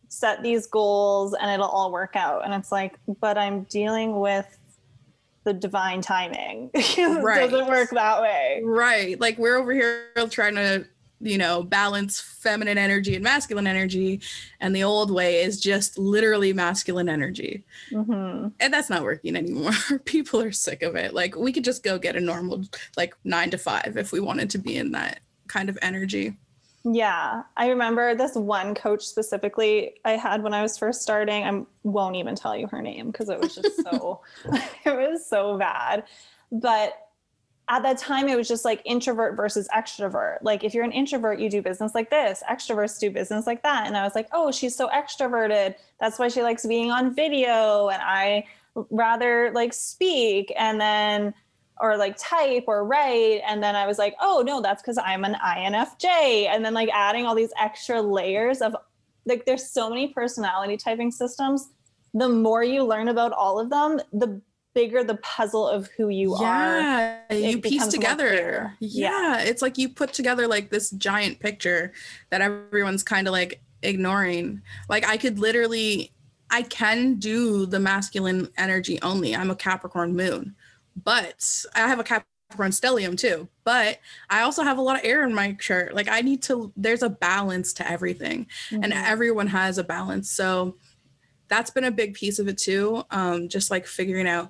set 0.10 0.44
these 0.44 0.68
goals 0.68 1.34
and 1.34 1.50
it'll 1.50 1.70
all 1.70 1.90
work 1.90 2.18
out 2.18 2.44
and 2.44 2.54
it's 2.54 2.70
like 2.70 2.96
but 3.22 3.38
i'm 3.38 3.64
dealing 3.64 4.20
with 4.20 4.58
the 5.46 5.54
divine 5.54 6.02
timing 6.02 6.70
right. 6.98 7.50
doesn't 7.50 7.68
work 7.68 7.90
that 7.92 8.22
way 8.22 8.62
right 8.66 9.22
like 9.22 9.38
we're 9.38 9.56
over 9.56 9.72
here 9.72 10.10
trying 10.30 10.56
to 10.56 10.86
you 11.22 11.38
know, 11.38 11.64
balance 11.64 12.20
feminine 12.20 12.78
energy 12.78 13.16
and 13.16 13.24
masculine 13.24 13.68
energy. 13.68 14.22
And 14.60 14.76
the 14.76 14.84
old 14.84 15.12
way 15.12 15.42
is 15.42 15.60
just 15.60 15.98
literally 15.98 16.54
masculine 16.54 17.10
energy. 17.10 17.64
Mm-hmm. 17.92 18.50
And 18.60 18.74
that's 18.74 18.90
not 18.90 19.04
working 19.04 19.36
anymore. 19.36 19.72
People 20.06 20.42
are 20.42 20.52
sick 20.52 20.82
of 20.82 20.96
it. 20.96 21.14
Like, 21.14 21.36
we 21.36 21.54
could 21.54 21.64
just 21.64 21.84
go 21.84 21.98
get 21.98 22.16
a 22.16 22.20
normal, 22.20 22.64
like, 22.98 23.16
nine 23.24 23.52
to 23.52 23.58
five 23.58 23.96
if 23.98 24.12
we 24.12 24.20
wanted 24.20 24.50
to 24.52 24.58
be 24.58 24.78
in 24.78 24.92
that 24.92 25.20
kind 25.48 25.70
of 25.70 25.78
energy. 25.82 26.38
Yeah. 26.84 27.44
I 27.58 27.68
remember 27.68 28.16
this 28.16 28.36
one 28.36 28.74
coach 28.74 29.06
specifically 29.06 29.96
I 30.04 30.12
had 30.12 30.42
when 30.42 30.54
I 30.54 30.62
was 30.62 30.78
first 30.78 31.02
starting. 31.02 31.44
I 31.44 31.64
won't 31.84 32.16
even 32.16 32.36
tell 32.36 32.58
you 32.58 32.68
her 32.68 32.82
name 32.82 33.12
because 33.12 33.30
it 33.30 33.40
was 33.40 33.56
just 33.56 33.84
so, 33.84 34.22
it 34.86 34.96
was 34.96 35.28
so 35.28 35.58
bad. 35.58 36.04
But 36.52 36.94
at 37.72 37.84
that 37.84 37.98
time 37.98 38.28
it 38.28 38.36
was 38.36 38.50
just 38.50 38.66
like 38.66 38.82
introvert 38.84 39.38
versus 39.38 39.68
extrovert. 39.74 40.40
Like 40.42 40.66
if 40.66 40.74
you're 40.74 40.84
an 40.84 40.92
introvert 40.92 41.40
you 41.40 41.50
do 41.50 41.62
business 41.62 41.96
like 41.96 42.10
this. 42.10 42.44
Extroverts 42.50 43.00
do 43.00 43.10
business 43.10 43.48
like 43.48 43.64
that. 43.64 43.88
And 43.88 43.96
i 43.96 44.04
was 44.04 44.14
like 44.14 44.28
oh 44.34 44.52
she's 44.52 44.76
so 44.76 44.90
extroverted. 44.90 45.76
That's 46.00 46.20
why 46.20 46.28
she 46.28 46.44
likes 46.44 46.66
being 46.66 46.92
on 46.92 47.16
video 47.16 47.88
and 47.88 48.02
i 48.04 48.46
rather 48.90 49.52
like 49.54 49.74
speak 49.74 50.54
and 50.58 50.80
then 50.80 51.34
or 51.80 51.96
like 51.96 52.16
type 52.18 52.66
or 52.68 52.86
write. 52.86 53.42
And 53.48 53.64
then 53.64 53.78
i 53.78 53.88
was 53.88 53.98
like 53.98 54.16
oh 54.20 54.44
no 54.46 54.62
that's 54.62 54.82
because 54.82 54.98
i'm 54.98 55.24
an 55.24 55.36
infj 55.36 56.06
and 56.06 56.66
then 56.66 56.74
like 56.74 56.90
adding 56.94 57.26
all 57.26 57.36
these 57.36 57.54
extra 57.58 58.02
layers 58.02 58.62
of 58.62 58.76
like 59.26 59.46
there's 59.46 59.72
so 59.72 59.90
many 59.90 60.10
personality 60.10 60.76
typing 60.76 61.12
systems. 61.12 61.70
The 62.14 62.28
more 62.28 62.64
you 62.64 62.84
learn 62.84 63.08
about 63.08 63.32
all 63.32 63.60
of 63.60 63.70
them 63.70 64.02
the 64.12 64.42
bigger 64.74 65.04
the 65.04 65.16
puzzle 65.18 65.68
of 65.68 65.88
who 65.98 66.10
you 66.10 66.36
yeah, 66.40 67.26
are. 67.30 67.36
Yeah, 67.36 67.50
you 67.50 67.62
piece 67.62 67.88
together. 67.88 68.76
Yeah, 68.80 69.38
yeah, 69.38 69.42
it's 69.42 69.62
like 69.62 69.78
you 69.78 69.90
put 69.90 70.14
together 70.14 70.48
like 70.48 70.70
this 70.70 70.92
giant 70.92 71.40
picture 71.40 71.94
that 72.30 72.42
everyone's 72.42 73.04
kind 73.04 73.28
of 73.28 73.32
like 73.32 73.62
ignoring. 73.84 74.62
Like 74.90 75.08
I 75.08 75.18
could 75.18 75.40
literally 75.40 76.12
I 76.52 76.64
can 76.64 77.16
do 77.16 77.66
the 77.66 77.80
masculine 77.80 78.50
energy 78.58 79.02
only. 79.02 79.36
I'm 79.36 79.50
a 79.50 79.56
Capricorn 79.56 80.16
moon. 80.16 80.56
But 81.02 81.66
I 81.74 81.88
have 81.88 82.00
a 82.00 82.04
Capricorn 82.04 82.72
stellium 82.72 83.18
too. 83.18 83.48
But 83.64 84.00
I 84.30 84.42
also 84.42 84.64
have 84.64 84.78
a 84.78 84.82
lot 84.82 84.98
of 84.98 85.06
air 85.06 85.24
in 85.24 85.34
my 85.34 85.54
chart. 85.54 85.96
Like 85.96 86.10
I 86.10 86.20
need 86.20 86.44
to 86.44 86.74
there's 86.76 87.04
a 87.04 87.10
balance 87.10 87.72
to 87.74 87.90
everything. 87.90 88.48
Mm-hmm. 88.70 88.84
And 88.84 88.94
everyone 88.94 89.48
has 89.48 89.78
a 89.78 89.84
balance. 89.84 90.30
So 90.30 90.76
that's 91.52 91.70
been 91.70 91.84
a 91.84 91.92
big 91.92 92.14
piece 92.16 92.40
of 92.40 92.48
it 92.48 92.58
too. 92.58 93.04
Um, 93.12 93.50
just 93.50 93.70
like 93.70 93.86
figuring 93.86 94.28
out 94.28 94.50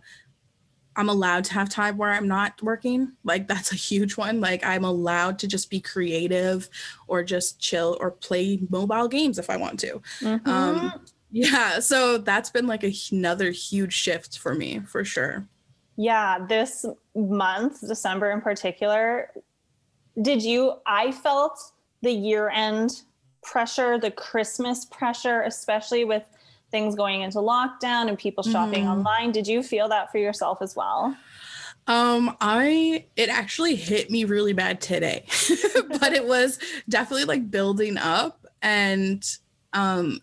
I'm 0.95 1.09
allowed 1.09 1.45
to 1.45 1.53
have 1.53 1.69
time 1.69 1.97
where 1.97 2.11
I'm 2.11 2.27
not 2.27 2.61
working. 2.61 3.13
Like 3.23 3.47
that's 3.47 3.71
a 3.71 3.75
huge 3.75 4.17
one. 4.17 4.39
Like 4.39 4.65
I'm 4.65 4.83
allowed 4.83 5.39
to 5.39 5.47
just 5.47 5.69
be 5.69 5.79
creative 5.79 6.69
or 7.07 7.23
just 7.23 7.59
chill 7.59 7.97
or 7.99 8.11
play 8.11 8.59
mobile 8.69 9.07
games 9.07 9.39
if 9.39 9.49
I 9.49 9.57
want 9.57 9.79
to. 9.79 10.01
Mm-hmm. 10.19 10.49
Um, 10.49 11.05
yeah, 11.31 11.79
so 11.79 12.17
that's 12.17 12.49
been 12.49 12.67
like 12.67 12.83
a, 12.83 12.93
another 13.11 13.51
huge 13.51 13.93
shift 13.93 14.37
for 14.37 14.53
me 14.53 14.81
for 14.81 15.03
sure. 15.03 15.47
Yeah, 15.95 16.45
this 16.47 16.85
month, 17.15 17.79
December 17.87 18.31
in 18.31 18.41
particular, 18.41 19.31
did 20.21 20.43
you 20.43 20.73
I 20.85 21.11
felt 21.11 21.57
the 22.01 22.11
year 22.11 22.49
end 22.49 23.03
pressure, 23.43 23.97
the 23.97 24.11
Christmas 24.11 24.85
pressure, 24.85 25.41
especially 25.43 26.03
with 26.03 26.23
things 26.71 26.95
going 26.95 27.21
into 27.21 27.39
lockdown 27.39 28.07
and 28.07 28.17
people 28.17 28.43
shopping 28.43 28.86
mm. 28.86 28.91
online. 28.91 29.31
Did 29.31 29.47
you 29.47 29.62
feel 29.62 29.89
that 29.89 30.12
for 30.12 30.17
yourself 30.17 30.62
as 30.62 30.75
well? 30.75 31.15
Um, 31.88 32.36
I 32.39 33.05
it 33.15 33.29
actually 33.29 33.75
hit 33.75 34.10
me 34.10 34.23
really 34.23 34.53
bad 34.53 34.81
today, 34.81 35.25
but 35.99 36.13
it 36.13 36.25
was 36.25 36.60
definitely 36.88 37.25
like 37.25 37.49
building 37.49 37.97
up, 37.97 38.45
and 38.62 39.23
um, 39.73 40.21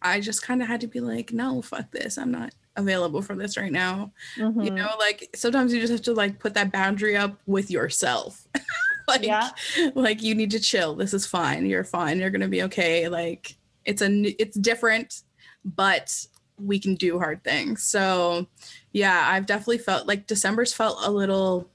I 0.00 0.20
just 0.20 0.42
kind 0.42 0.62
of 0.62 0.68
had 0.68 0.80
to 0.82 0.86
be 0.86 1.00
like, 1.00 1.32
no, 1.32 1.62
fuck 1.62 1.90
this, 1.90 2.16
I'm 2.16 2.30
not 2.30 2.54
available 2.76 3.20
for 3.22 3.34
this 3.34 3.56
right 3.56 3.72
now. 3.72 4.12
Mm-hmm. 4.36 4.62
You 4.62 4.70
know, 4.70 4.90
like 4.98 5.28
sometimes 5.34 5.74
you 5.74 5.80
just 5.80 5.92
have 5.92 6.02
to 6.02 6.14
like 6.14 6.38
put 6.38 6.54
that 6.54 6.72
boundary 6.72 7.16
up 7.16 7.38
with 7.46 7.70
yourself. 7.70 8.46
like, 9.08 9.24
yeah. 9.24 9.50
like 9.94 10.22
you 10.22 10.34
need 10.34 10.52
to 10.52 10.60
chill. 10.60 10.94
This 10.94 11.12
is 11.12 11.26
fine. 11.26 11.66
You're 11.66 11.84
fine. 11.84 12.20
You're 12.20 12.30
gonna 12.30 12.48
be 12.48 12.62
okay. 12.62 13.08
Like 13.08 13.56
it's 13.84 14.00
a 14.00 14.10
it's 14.40 14.56
different 14.56 15.22
but 15.64 16.26
we 16.58 16.78
can 16.78 16.94
do 16.94 17.18
hard 17.18 17.44
things. 17.44 17.82
So 17.82 18.46
yeah, 18.92 19.28
I've 19.30 19.46
definitely 19.46 19.78
felt 19.78 20.06
like 20.06 20.26
December's 20.26 20.72
felt 20.72 20.98
a 21.02 21.10
little 21.10 21.68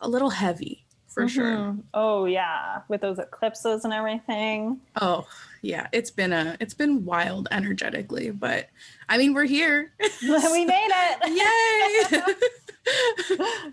a 0.00 0.08
little 0.08 0.30
heavy 0.30 0.86
for 1.10 1.24
mm-hmm. 1.24 1.28
sure. 1.28 1.76
Oh 1.92 2.24
yeah, 2.24 2.80
with 2.88 3.00
those 3.00 3.18
eclipses 3.18 3.84
and 3.84 3.92
everything. 3.92 4.80
Oh, 5.00 5.26
yeah, 5.62 5.88
it's 5.92 6.10
been 6.10 6.32
a 6.32 6.56
it's 6.60 6.74
been 6.74 7.04
wild 7.04 7.48
energetically, 7.50 8.30
but 8.30 8.68
I 9.08 9.18
mean, 9.18 9.34
we're 9.34 9.44
here. 9.44 9.92
we 10.22 10.64
made 10.64 10.90
it. 10.90 12.26
Yay. 13.36 13.42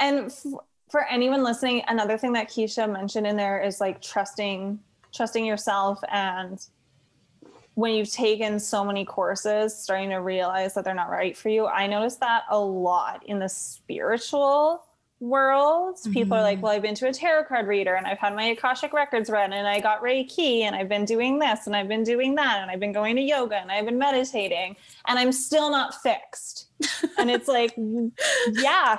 and 0.00 0.26
f- 0.26 0.46
for 0.90 1.04
anyone 1.06 1.42
listening, 1.42 1.82
another 1.88 2.18
thing 2.18 2.32
that 2.34 2.48
Keisha 2.48 2.90
mentioned 2.90 3.26
in 3.26 3.36
there 3.36 3.60
is 3.60 3.80
like 3.80 4.00
trusting 4.00 4.78
trusting 5.12 5.44
yourself 5.44 6.00
and 6.10 6.66
when 7.74 7.94
you've 7.94 8.10
taken 8.10 8.58
so 8.58 8.84
many 8.84 9.04
courses, 9.04 9.78
starting 9.78 10.10
to 10.10 10.16
realize 10.16 10.74
that 10.74 10.84
they're 10.84 10.94
not 10.94 11.10
right 11.10 11.36
for 11.36 11.48
you. 11.48 11.66
I 11.66 11.86
noticed 11.86 12.20
that 12.20 12.44
a 12.50 12.58
lot 12.58 13.24
in 13.26 13.38
the 13.38 13.48
spiritual 13.48 14.84
world. 15.20 15.96
Mm-hmm. 15.96 16.12
People 16.12 16.36
are 16.36 16.42
like, 16.42 16.56
mm-hmm. 16.56 16.64
well, 16.64 16.72
I've 16.72 16.82
been 16.82 16.96
to 16.96 17.08
a 17.08 17.12
tarot 17.12 17.44
card 17.44 17.66
reader 17.66 17.94
and 17.94 18.06
I've 18.06 18.18
had 18.18 18.34
my 18.34 18.44
Akashic 18.46 18.92
records 18.92 19.30
read 19.30 19.52
and 19.52 19.66
I 19.66 19.80
got 19.80 20.02
Reiki 20.02 20.62
and 20.62 20.74
I've 20.74 20.88
been 20.88 21.04
doing 21.04 21.38
this 21.38 21.66
and 21.66 21.74
I've 21.74 21.88
been 21.88 22.02
doing 22.02 22.34
that 22.34 22.58
and 22.60 22.70
I've 22.70 22.80
been 22.80 22.92
going 22.92 23.16
to 23.16 23.22
yoga 23.22 23.56
and 23.56 23.70
I've 23.70 23.86
been 23.86 23.98
meditating 23.98 24.76
and 25.06 25.18
I'm 25.18 25.32
still 25.32 25.70
not 25.70 25.94
fixed. 26.02 26.66
and 27.18 27.30
it's 27.30 27.48
like, 27.48 27.72
yeah. 27.76 28.98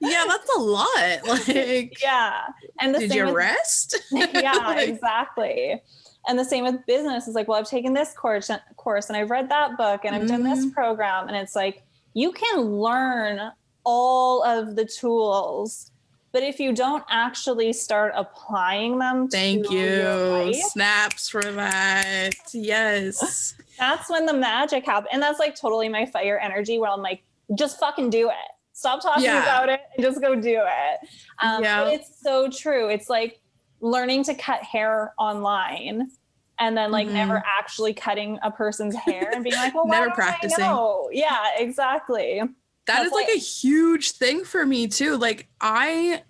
yeah, 0.00 0.24
that's 0.28 0.56
a 0.56 0.60
lot. 0.60 0.88
Like, 1.32 2.00
yeah. 2.02 2.42
And 2.80 2.94
the 2.94 3.00
did 3.00 3.14
you 3.14 3.24
with, 3.24 3.34
rest? 3.34 3.96
yeah, 4.12 4.52
like, 4.52 4.88
exactly 4.88 5.80
and 6.26 6.38
the 6.38 6.44
same 6.44 6.64
with 6.64 6.84
business 6.86 7.28
is 7.28 7.34
like 7.34 7.48
well 7.48 7.58
i've 7.58 7.68
taken 7.68 7.92
this 7.92 8.12
course 8.12 8.50
course 8.76 9.08
and 9.08 9.16
i've 9.16 9.30
read 9.30 9.48
that 9.48 9.76
book 9.76 10.04
and 10.04 10.14
i've 10.14 10.22
mm-hmm. 10.22 10.30
done 10.30 10.42
this 10.42 10.60
mm-hmm. 10.60 10.70
program 10.70 11.28
and 11.28 11.36
it's 11.36 11.56
like 11.56 11.82
you 12.14 12.32
can 12.32 12.60
learn 12.60 13.50
all 13.84 14.42
of 14.44 14.76
the 14.76 14.84
tools 14.84 15.90
but 16.32 16.42
if 16.42 16.58
you 16.58 16.72
don't 16.72 17.04
actually 17.10 17.72
start 17.72 18.12
applying 18.16 18.98
them 18.98 19.28
thank 19.28 19.70
you 19.70 20.52
snaps 20.68 21.28
for 21.28 21.42
that 21.42 22.30
yes 22.52 23.54
that's 23.78 24.08
when 24.08 24.26
the 24.26 24.32
magic 24.32 24.84
happens 24.84 25.08
and 25.12 25.22
that's 25.22 25.38
like 25.38 25.54
totally 25.54 25.88
my 25.88 26.06
fire 26.06 26.38
energy 26.38 26.78
where 26.78 26.90
i'm 26.90 27.02
like 27.02 27.22
just 27.54 27.78
fucking 27.78 28.08
do 28.08 28.28
it 28.28 28.52
Stop 28.74 29.02
talking 29.02 29.24
Yeah. 29.24 29.42
about 29.42 29.68
it 29.68 29.80
and 29.96 30.04
just 30.04 30.20
go 30.20 30.34
do 30.34 30.60
it. 30.64 31.08
Um, 31.40 31.62
Yeah. 31.62 31.84
But 31.84 31.92
it's 31.94 32.20
so 32.20 32.48
true. 32.48 32.88
It's 32.88 33.08
like 33.08 33.38
learning 33.82 34.24
to 34.24 34.34
cut 34.34 34.62
hair 34.62 35.12
online 35.18 36.10
and 36.58 36.76
then 36.76 36.90
like 36.90 37.08
Mhm. 37.08 37.12
never 37.12 37.42
actually 37.44 37.92
cutting 37.92 38.38
a 38.42 38.50
person's 38.50 38.94
hair 38.94 39.30
and 39.34 39.42
being 39.44 39.56
like, 39.56 39.74
well, 39.74 39.84
why 39.86 40.00
Never 40.00 40.12
practicing. 40.12 40.64
Yeah, 41.10 41.38
exactly. 41.58 42.40
That 42.40 42.50
That's 42.86 43.06
is 43.06 43.12
like 43.12 43.26
like- 43.26 43.36
a 43.36 43.38
huge 43.40 44.12
thing 44.12 44.44
for 44.44 44.64
me 44.64 44.86
too. 44.88 45.16
Like 45.16 45.48
I 45.60 46.22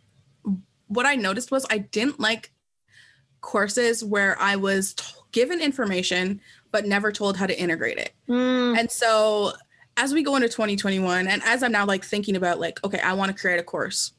what 0.89 1.07
I 1.07 1.15
noticed 1.15 1.51
was 1.51 1.65
I 1.71 1.79
didn't 1.79 2.19
like 2.21 2.53
courses 3.41 4.05
where 4.05 4.39
I 4.41 4.57
was 4.57 4.95
t- 4.95 5.05
given 5.33 5.61
information 5.61 6.41
but 6.71 6.87
never 6.87 7.13
told 7.13 7.37
how 7.37 7.47
to 7.47 7.59
integrate 7.59 7.99
it. 7.99 8.13
Mm, 8.29 8.79
And 8.79 8.91
so 8.91 9.53
as 9.99 10.15
we 10.15 10.23
go 10.23 10.37
into 10.37 10.49
2021 10.49 11.27
and 11.29 11.43
as 11.45 11.63
I'm 11.63 11.73
now 11.73 11.85
like 11.85 12.05
thinking 12.05 12.37
about 12.37 12.59
like 12.61 12.83
okay, 12.85 13.01
I 13.01 13.13
want 13.15 13.31
to 13.35 13.39
create 13.39 13.59
a 13.61 13.63
course. 13.63 14.13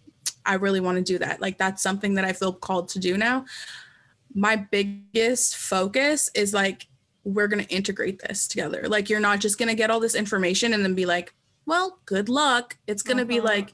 I 0.45 0.56
really 0.56 0.79
want 0.79 0.97
to 0.97 1.03
do 1.03 1.17
that. 1.19 1.41
Like 1.41 1.58
that's 1.58 1.82
something 1.82 2.15
that 2.15 2.25
I 2.25 2.34
feel 2.34 2.53
called 2.53 2.89
to 2.89 2.99
do 2.99 3.17
now. 3.17 3.45
My 4.34 4.56
biggest 4.56 5.58
focus 5.58 6.29
is 6.36 6.53
like 6.53 6.88
we're 7.23 7.47
going 7.47 7.63
to 7.63 7.73
integrate 7.73 8.19
this 8.19 8.47
together. 8.47 8.84
Like 8.88 9.10
you're 9.10 9.19
not 9.19 9.39
just 9.39 9.58
going 9.58 9.69
to 9.69 9.75
get 9.75 9.89
all 9.89 9.99
this 9.99 10.15
information 10.15 10.73
and 10.73 10.84
then 10.84 10.95
be 10.95 11.06
like, 11.06 11.34
"Well, 11.65 11.99
good 12.06 12.27
luck." 12.29 12.77
It's 12.88 13.03
going 13.03 13.17
to 13.17 13.25
be 13.25 13.38
Mhm. 13.38 13.43
like 13.45 13.73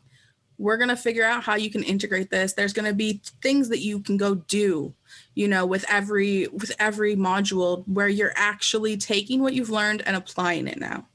we're 0.60 0.78
going 0.78 0.90
to 0.90 0.96
figure 0.98 1.24
out 1.24 1.42
how 1.42 1.56
you 1.56 1.72
can 1.72 1.84
integrate 1.84 2.30
this. 2.30 2.52
There's 2.54 2.74
going 2.74 2.86
to 2.86 2.94
be 2.94 3.22
things 3.42 3.70
that 3.70 3.80
you 3.80 4.02
can 4.02 4.18
go 4.18 4.36
do, 4.36 4.94
you 5.34 5.48
know, 5.48 5.66
with 5.66 5.86
every 5.90 6.48
with 6.48 6.74
every 6.80 7.16
module 7.16 7.88
where 7.88 8.10
you're 8.10 8.34
actually 8.36 8.98
taking 8.98 9.42
what 9.42 9.54
you've 9.54 9.70
learned 9.70 10.04
and 10.06 10.16
applying 10.18 10.68
it 10.68 10.78
now. 10.80 11.08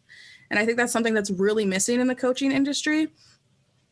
And 0.51 0.59
I 0.59 0.65
think 0.65 0.79
that's 0.79 0.93
something 0.93 1.15
that's 1.15 1.31
really 1.31 1.67
missing 1.67 2.01
in 2.01 2.07
the 2.07 2.15
coaching 2.15 2.53
industry. 2.53 3.13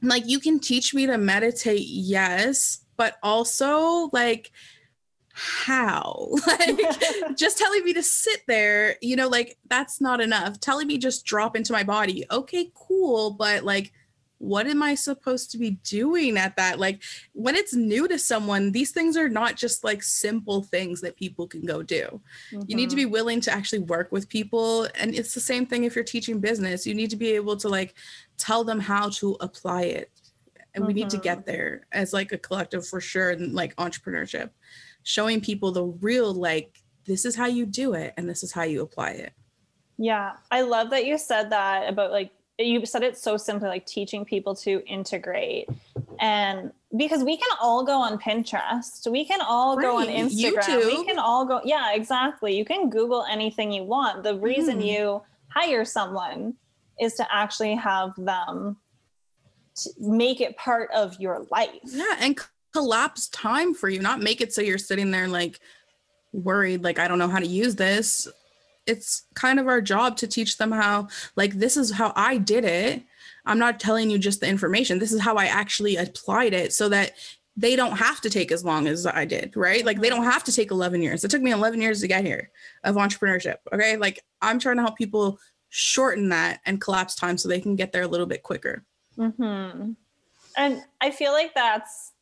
Like 0.03 0.25
you 0.27 0.41
can 0.41 0.59
teach 0.59 0.95
me 0.95 1.07
to 1.07 1.17
meditate, 1.19 1.87
yes, 1.87 2.85
but 2.97 3.17
also 3.23 4.11
like 4.13 4.51
how? 5.33 6.29
Like 6.47 6.79
just 7.37 7.59
telling 7.59 7.85
me 7.85 7.93
to 7.95 8.03
sit 8.03 8.43
there, 8.47 8.97
you 9.01 9.17
know, 9.17 9.29
like 9.29 9.59
that's 9.69 10.01
not 10.01 10.21
enough. 10.21 10.61
Telling 10.61 10.87
me 10.87 10.99
just 10.99 11.25
drop 11.25 11.57
into 11.57 11.73
my 11.73 11.83
body. 11.83 12.25
Okay, 12.31 12.71
cool, 12.75 13.31
but 13.31 13.65
like 13.65 13.93
what 14.43 14.67
am 14.67 14.83
I 14.83 14.97
supposed 14.97 15.53
to 15.53 15.59
be 15.59 15.71
doing 15.85 16.37
at 16.37 16.57
that? 16.57 16.81
Like 16.81 17.01
when 17.33 17.55
it's 17.55 17.75
new 17.75 18.09
to 18.09 18.19
someone, 18.19 18.73
these 18.73 18.91
things 18.91 19.17
are 19.17 19.29
not 19.29 19.55
just 19.55 19.85
like 19.85 20.03
simple 20.03 20.65
things 20.65 21.01
that 21.03 21.15
people 21.15 21.47
can 21.47 21.65
go 21.65 21.81
do. 21.81 22.21
You 22.51 22.75
need 22.75 22.91
to 22.91 22.97
be 22.97 23.05
mm-hmm. 23.05 23.13
willing 23.13 23.41
to 23.43 23.53
actually 23.53 23.79
work 23.79 24.11
with 24.11 24.29
people. 24.29 24.89
And 24.97 25.15
it's 25.15 25.33
the 25.33 25.41
same 25.41 25.65
thing 25.65 25.85
if 25.85 25.95
you're 25.95 26.05
teaching 26.05 26.41
business. 26.41 26.89
You 26.89 26.95
need 26.95 27.11
to 27.11 27.17
be 27.17 27.31
able 27.37 27.57
to 27.59 27.69
like 27.69 27.95
tell 28.43 28.65
them 28.65 28.81
how 28.81 29.09
to 29.09 29.37
apply 29.41 29.83
it. 29.83 30.11
And 30.75 30.85
we 30.87 30.93
need 30.93 31.11
to 31.11 31.19
get 31.19 31.47
there 31.47 31.87
as 31.93 32.13
like 32.13 32.33
a 32.33 32.39
collective 32.39 32.85
for 32.87 33.01
sure 33.01 33.31
and 33.31 33.55
like 33.55 33.77
entrepreneurship. 33.77 34.51
Showing 35.05 35.41
people 35.41 35.71
the 35.71 35.85
real 35.85 36.33
like 36.35 36.83
this 37.05 37.25
is 37.25 37.37
how 37.37 37.47
you 37.47 37.67
do 37.67 37.93
it 37.93 38.15
and 38.17 38.29
this 38.29 38.43
is 38.43 38.51
how 38.53 38.63
you 38.63 38.83
apply 38.83 39.11
it. 39.11 39.33
Yeah, 39.99 40.33
I 40.51 40.63
love 40.63 40.91
that 40.91 41.05
you 41.05 41.19
said 41.19 41.51
that 41.51 41.89
about 41.89 42.11
like 42.11 42.33
you 42.59 42.85
said 42.87 43.03
it 43.03 43.17
so 43.17 43.37
simply, 43.37 43.69
like 43.69 43.87
teaching 43.87 44.25
people 44.25 44.55
to 44.57 44.83
integrate. 44.87 45.69
And 46.19 46.73
because 46.97 47.23
we 47.23 47.37
can 47.37 47.51
all 47.61 47.85
go 47.85 47.99
on 48.01 48.19
Pinterest, 48.19 49.11
we 49.11 49.25
can 49.25 49.41
all 49.41 49.77
go 49.77 49.99
on 49.99 50.09
Right, 50.09 50.17
Instagram, 50.17 50.87
we 50.87 51.05
can 51.05 51.19
all 51.19 51.45
go, 51.45 51.61
yeah, 51.65 51.95
exactly. 51.95 52.57
You 52.57 52.65
can 52.65 52.91
Google 52.91 53.25
anything 53.31 53.73
you 53.73 53.85
want. 53.85 54.23
The 54.23 54.37
reason 54.37 54.81
Mhm. 54.81 54.87
you 54.87 55.23
hire 55.49 55.85
someone 55.85 56.55
is 57.01 57.15
to 57.15 57.27
actually 57.35 57.75
have 57.75 58.13
them 58.17 58.77
make 59.99 60.41
it 60.41 60.57
part 60.57 60.91
of 60.93 61.19
your 61.19 61.47
life. 61.51 61.81
Yeah, 61.85 62.17
and 62.21 62.39
collapse 62.73 63.29
time 63.29 63.75
for 63.75 63.89
you, 63.89 64.01
not 64.01 64.21
make 64.21 64.41
it 64.41 64.53
so 64.53 64.61
you're 64.63 64.79
sitting 64.79 65.11
there 65.11 65.29
like 65.29 65.61
worried, 66.33 66.83
like 66.83 66.99
I 66.99 67.09
don't 67.09 67.19
know 67.19 67.29
how 67.29 67.39
to 67.39 67.47
use 67.47 67.75
this. 67.75 68.29
It's 68.87 69.27
kind 69.35 69.61
of 69.61 69.69
our 69.69 69.81
job 69.81 70.17
to 70.19 70.27
teach 70.27 70.59
them 70.59 70.73
how, 70.73 71.07
like, 71.37 71.53
this 71.53 71.77
is 71.77 71.93
how 71.93 72.13
I 72.17 72.37
did 72.37 72.65
it. 72.65 73.05
I'm 73.47 73.61
not 73.61 73.79
telling 73.79 74.11
you 74.11 74.19
just 74.19 74.41
the 74.41 74.49
information. 74.49 74.99
This 74.99 75.13
is 75.13 75.21
how 75.21 75.37
I 75.37 75.45
actually 75.45 75.97
applied 75.97 76.53
it 76.53 76.73
so 76.73 76.89
that 76.89 77.13
they 77.57 77.77
don't 77.77 77.97
have 77.97 78.21
to 78.23 78.31
take 78.31 78.51
as 78.51 78.65
long 78.65 78.89
as 78.89 79.07
I 79.07 79.25
did, 79.25 79.57
right? 79.57 79.85
Like, 79.85 80.01
they 80.01 80.09
don't 80.09 80.25
have 80.25 80.43
to 80.45 80.53
take 80.53 80.73
11 80.73 81.01
years. 81.01 81.23
It 81.23 81.31
took 81.31 81.43
me 81.43 81.53
11 81.53 81.81
years 81.81 82.01
to 82.01 82.09
get 82.09 82.25
here 82.25 82.51
of 82.83 82.97
entrepreneurship. 82.97 83.59
Okay. 83.73 83.97
Like, 83.97 84.25
I'm 84.41 84.59
trying 84.59 84.77
to 84.77 84.83
help 84.83 84.97
people 84.97 85.39
shorten 85.75 86.29
that 86.29 86.61
and 86.67 86.83
collapse 86.83 87.15
time 87.15 87.39
so 87.39 87.49
they 87.49 87.61
can 87.61 87.75
get 87.75 87.93
there 87.93 88.03
a 88.03 88.07
little 88.07 88.27
bit 88.27 88.43
quicker. 88.43 88.85
hmm 89.17 89.93
And 90.57 90.83
I 91.01 91.11
feel 91.11 91.33
like 91.33 91.55
that's 91.55 92.13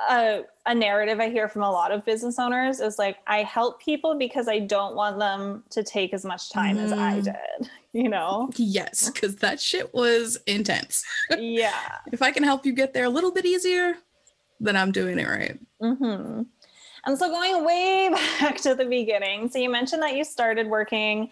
a, 0.00 0.42
a 0.66 0.74
narrative 0.74 1.20
I 1.20 1.30
hear 1.30 1.48
from 1.48 1.62
a 1.62 1.70
lot 1.70 1.92
of 1.92 2.04
business 2.04 2.40
owners 2.40 2.80
is 2.80 2.98
like, 2.98 3.18
I 3.28 3.44
help 3.44 3.80
people 3.80 4.18
because 4.18 4.48
I 4.48 4.58
don't 4.58 4.96
want 4.96 5.20
them 5.20 5.62
to 5.70 5.84
take 5.84 6.12
as 6.12 6.24
much 6.24 6.50
time 6.50 6.76
as 6.78 6.92
I 6.92 7.20
Mhm. 7.20 7.24
did, 7.24 7.70
you 7.92 8.08
know? 8.08 8.50
Yes, 8.56 9.10
because 9.10 9.36
that 9.36 9.60
shit 9.60 9.94
was 9.94 10.36
intense. 10.48 11.04
yeah. 11.38 11.98
if 12.12 12.20
I 12.20 12.32
can 12.32 12.42
help 12.42 12.66
you 12.66 12.72
get 12.72 12.92
there 12.92 13.04
a 13.04 13.08
little 13.10 13.30
bit 13.30 13.46
easier, 13.46 13.94
then 14.58 14.76
I'm 14.76 14.90
doing 14.90 15.20
it 15.20 15.28
right. 15.28 15.56
hmm 15.80 16.42
And 17.04 17.16
so 17.16 17.28
going 17.30 17.64
way 17.64 18.10
back 18.40 18.56
to 18.62 18.74
the 18.74 18.84
beginning, 18.86 19.48
so 19.50 19.60
you 19.60 19.70
mentioned 19.70 20.02
that 20.02 20.16
you 20.16 20.24
started 20.24 20.66
working 20.66 21.30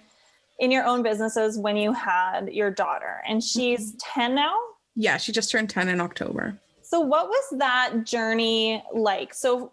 in 0.59 0.71
your 0.71 0.85
own 0.85 1.03
businesses 1.03 1.59
when 1.59 1.77
you 1.77 1.93
had 1.93 2.53
your 2.53 2.71
daughter, 2.71 3.23
and 3.27 3.43
she's 3.43 3.93
mm-hmm. 3.93 4.21
10 4.21 4.35
now. 4.35 4.55
Yeah, 4.95 5.17
she 5.17 5.33
just 5.33 5.51
turned 5.51 5.71
10 5.71 5.89
in 5.89 6.01
October. 6.01 6.59
So, 6.83 7.01
what 7.01 7.29
was 7.29 7.59
that 7.59 8.05
journey 8.05 8.83
like? 8.95 9.35
So, 9.35 9.73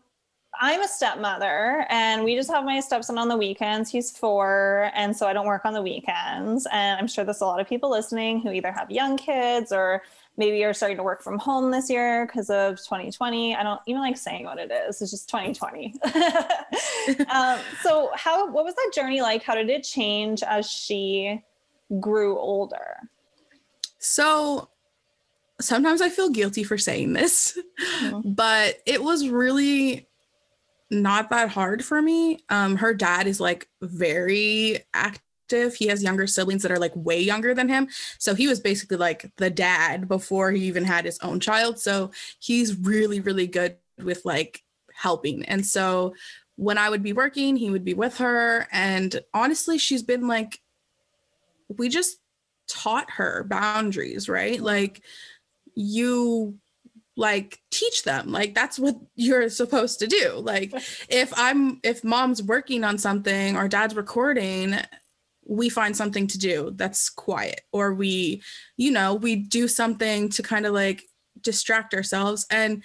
I'm 0.60 0.82
a 0.82 0.88
stepmother, 0.88 1.86
and 1.90 2.24
we 2.24 2.36
just 2.36 2.52
have 2.52 2.66
my 2.66 2.80
stepson 2.82 3.18
on 3.18 3.30
the 3.30 3.38
weekends. 3.38 3.90
He's 3.90 4.12
four, 4.12 4.92
and 4.94 5.16
so 5.16 5.28
I 5.28 5.34
don't 5.34 5.48
work 5.48 5.66
on 5.66 5.74
the 5.74 5.82
weekends. 5.82 6.68
And 6.72 7.00
I'm 7.00 7.08
sure 7.08 7.24
there's 7.24 7.42
a 7.42 7.46
lot 7.46 7.60
of 7.60 7.68
people 7.68 7.90
listening 7.90 8.42
who 8.42 8.52
either 8.52 8.72
have 8.72 8.92
young 8.92 9.18
kids 9.18 9.72
or 9.72 10.04
maybe 10.38 10.58
you're 10.58 10.74
starting 10.74 10.98
to 10.98 11.04
work 11.04 11.22
from 11.22 11.38
home 11.38 11.72
this 11.72 11.90
year 11.90 12.26
because 12.26 12.50
of 12.50 12.78
2020. 12.78 13.56
I 13.56 13.64
don't 13.64 13.82
even 13.86 14.02
like 14.02 14.18
saying 14.18 14.46
what 14.46 14.58
it 14.60 14.72
is. 14.72 15.02
It's 15.02 15.12
just 15.12 15.30
2020. 15.30 15.96
um, 17.34 17.60
so, 17.82 18.10
how 18.16 18.50
what 18.52 18.64
was 18.66 18.76
that 18.76 18.92
journey 18.96 19.22
like? 19.22 19.44
How 19.44 19.56
did 19.56 19.70
it 19.70 19.84
change 19.84 20.44
as 20.44 20.70
she 20.70 21.44
grew 22.00 22.38
older? 22.38 22.98
So 24.00 24.70
sometimes 25.60 26.02
I 26.02 26.10
feel 26.10 26.30
guilty 26.30 26.64
for 26.64 26.78
saying 26.78 27.14
this, 27.14 27.58
Mhm. 28.02 28.36
but 28.36 28.78
it 28.86 29.04
was 29.04 29.28
really 29.28 30.08
not 30.90 31.30
that 31.30 31.50
hard 31.50 31.86
for 31.86 32.02
me. 32.02 32.40
Um, 32.50 32.78
her 32.78 32.94
dad 32.94 33.28
is 33.28 33.40
like 33.40 33.70
very 33.82 34.80
active. 34.94 35.22
He 35.52 35.88
has 35.88 36.04
younger 36.04 36.28
siblings 36.28 36.64
that 36.64 36.72
are 36.72 36.80
like 36.80 36.96
way 36.96 37.20
younger 37.20 37.54
than 37.54 37.70
him. 37.70 37.88
So 38.18 38.36
he 38.36 38.48
was 38.48 38.60
basically 38.60 38.98
like 38.98 39.32
the 39.38 39.50
dad 39.50 40.08
before 40.08 40.52
he 40.52 40.66
even 40.66 40.84
had 40.84 41.06
his 41.06 41.20
own 41.20 41.40
child. 41.40 41.80
So 41.80 42.12
he's 42.40 42.76
really, 42.78 43.20
really 43.20 43.48
good 43.48 43.78
with 44.02 44.26
like 44.26 44.62
helping. 44.94 45.46
And 45.46 45.66
so 45.66 46.16
when 46.56 46.78
I 46.78 46.90
would 46.90 47.04
be 47.04 47.14
working, 47.14 47.56
he 47.56 47.72
would 47.72 47.86
be 47.86 47.94
with 47.94 48.18
her. 48.18 48.68
And 48.72 49.22
honestly, 49.34 49.78
she's 49.78 50.04
been 50.04 50.28
like, 50.28 50.60
we 51.70 51.90
just 51.90 52.18
taught 52.68 53.12
her 53.12 53.46
boundaries, 53.50 54.30
right? 54.30 54.60
Like 54.60 55.02
you 55.76 56.60
like 57.18 57.60
teach 57.72 58.04
them 58.04 58.32
like 58.32 58.56
that's 58.56 58.80
what 58.80 58.96
you're 59.16 59.50
supposed 59.50 60.00
to 60.00 60.08
do 60.08 60.34
like 60.38 60.74
if 61.10 61.32
i'm 61.36 61.80
if 61.84 62.04
mom's 62.04 62.42
working 62.42 62.84
on 62.84 62.98
something 62.98 63.56
or 63.58 63.68
dad's 63.68 63.96
recording 63.96 64.76
we 65.46 65.70
find 65.70 65.96
something 65.96 66.28
to 66.28 66.38
do 66.38 66.72
that's 66.76 67.10
quiet 67.10 67.62
or 67.72 67.94
we 67.94 68.42
you 68.78 68.92
know 68.92 69.16
we 69.16 69.36
do 69.36 69.68
something 69.68 70.30
to 70.30 70.44
kind 70.44 70.66
of 70.66 70.74
like 70.74 71.04
distract 71.42 71.94
ourselves. 71.94 72.46
And 72.50 72.84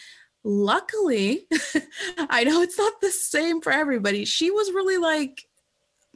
luckily 0.48 1.44
i 2.30 2.44
know 2.44 2.62
it's 2.62 2.78
not 2.78 3.00
the 3.00 3.10
same 3.10 3.60
for 3.60 3.72
everybody. 3.72 4.24
She 4.24 4.50
was 4.50 4.70
really 4.72 4.96
like 4.96 5.44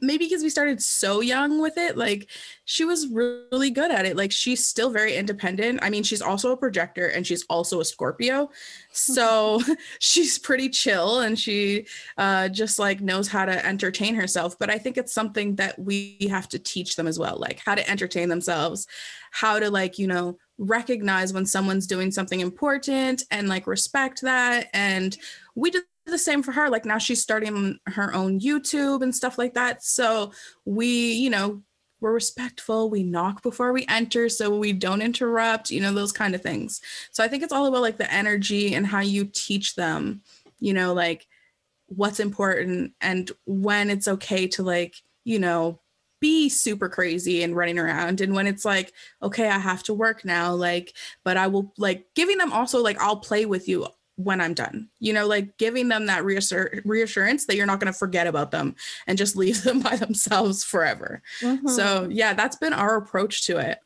maybe 0.01 0.25
because 0.25 0.43
we 0.43 0.49
started 0.49 0.81
so 0.81 1.21
young 1.21 1.61
with 1.61 1.77
it 1.77 1.97
like 1.97 2.27
she 2.65 2.85
was 2.85 3.07
really 3.07 3.69
good 3.69 3.91
at 3.91 4.05
it 4.05 4.17
like 4.17 4.31
she's 4.31 4.65
still 4.65 4.89
very 4.89 5.15
independent. 5.15 5.79
I 5.81 5.89
mean 5.89 6.03
she's 6.03 6.21
also 6.21 6.51
a 6.51 6.57
projector 6.57 7.07
and 7.07 7.25
she's 7.25 7.43
also 7.49 7.79
a 7.79 7.85
scorpio 7.85 8.49
so 8.91 9.61
she's 9.99 10.37
pretty 10.37 10.69
chill 10.69 11.19
and 11.19 11.37
she 11.37 11.85
uh, 12.17 12.49
just 12.49 12.79
like 12.79 13.01
knows 13.01 13.27
how 13.27 13.45
to 13.45 13.65
entertain 13.65 14.15
herself 14.15 14.57
but 14.59 14.69
i 14.69 14.77
think 14.77 14.97
it's 14.97 15.13
something 15.13 15.55
that 15.55 15.77
we 15.79 16.17
have 16.29 16.47
to 16.49 16.59
teach 16.59 16.95
them 16.95 17.07
as 17.07 17.17
well 17.17 17.37
like 17.37 17.59
how 17.65 17.75
to 17.75 17.89
entertain 17.89 18.29
themselves 18.29 18.87
how 19.31 19.59
to 19.59 19.69
like 19.69 19.97
you 19.97 20.07
know 20.07 20.37
recognize 20.57 21.33
when 21.33 21.45
someone's 21.45 21.87
doing 21.87 22.11
something 22.11 22.39
important 22.39 23.23
and 23.31 23.47
like 23.47 23.65
respect 23.67 24.21
that 24.21 24.67
and 24.73 25.17
we 25.55 25.71
did 25.71 25.83
the 26.11 26.17
same 26.17 26.43
for 26.43 26.51
her 26.51 26.69
like 26.69 26.85
now 26.85 26.97
she's 26.97 27.21
starting 27.21 27.79
her 27.87 28.13
own 28.13 28.39
youtube 28.39 29.01
and 29.01 29.15
stuff 29.15 29.37
like 29.37 29.53
that. 29.55 29.83
So 29.83 30.31
we 30.65 31.13
you 31.13 31.29
know 31.29 31.63
we're 31.99 32.13
respectful 32.13 32.89
we 32.89 33.03
knock 33.03 33.43
before 33.43 33.71
we 33.71 33.85
enter 33.87 34.27
so 34.27 34.55
we 34.55 34.73
don't 34.73 35.01
interrupt 35.03 35.69
you 35.69 35.79
know 35.79 35.93
those 35.93 36.11
kind 36.11 36.35
of 36.35 36.41
things. 36.41 36.81
So 37.11 37.23
i 37.23 37.27
think 37.27 37.43
it's 37.43 37.53
all 37.53 37.65
about 37.65 37.81
like 37.81 37.97
the 37.97 38.11
energy 38.13 38.75
and 38.75 38.85
how 38.85 38.99
you 38.99 39.25
teach 39.25 39.75
them 39.75 40.21
you 40.59 40.73
know 40.73 40.93
like 40.93 41.27
what's 41.87 42.19
important 42.19 42.93
and 43.01 43.31
when 43.45 43.89
it's 43.89 44.07
okay 44.07 44.47
to 44.47 44.63
like 44.63 44.95
you 45.25 45.39
know 45.39 45.79
be 46.21 46.47
super 46.47 46.87
crazy 46.87 47.41
and 47.43 47.55
running 47.55 47.79
around. 47.79 48.21
And 48.21 48.33
when 48.33 48.47
it's 48.47 48.63
like 48.63 48.93
okay 49.21 49.49
i 49.49 49.57
have 49.57 49.83
to 49.83 49.93
work 49.93 50.23
now 50.23 50.53
like 50.53 50.95
but 51.25 51.35
i 51.35 51.47
will 51.47 51.73
like 51.77 52.05
giving 52.15 52.37
them 52.37 52.53
also 52.53 52.81
like 52.81 53.01
i'll 53.01 53.17
play 53.17 53.45
with 53.45 53.67
you 53.67 53.87
when 54.23 54.41
i'm 54.41 54.53
done 54.53 54.87
you 54.99 55.13
know 55.13 55.27
like 55.27 55.57
giving 55.57 55.87
them 55.87 56.05
that 56.05 56.23
reassur- 56.23 56.81
reassurance 56.85 57.45
that 57.45 57.55
you're 57.55 57.65
not 57.65 57.79
going 57.79 57.91
to 57.91 57.97
forget 57.97 58.27
about 58.27 58.51
them 58.51 58.75
and 59.07 59.17
just 59.17 59.35
leave 59.35 59.63
them 59.63 59.79
by 59.79 59.95
themselves 59.95 60.63
forever 60.63 61.21
mm-hmm. 61.41 61.67
so 61.67 62.07
yeah 62.09 62.33
that's 62.33 62.55
been 62.55 62.73
our 62.73 62.97
approach 62.97 63.45
to 63.45 63.57
it 63.57 63.79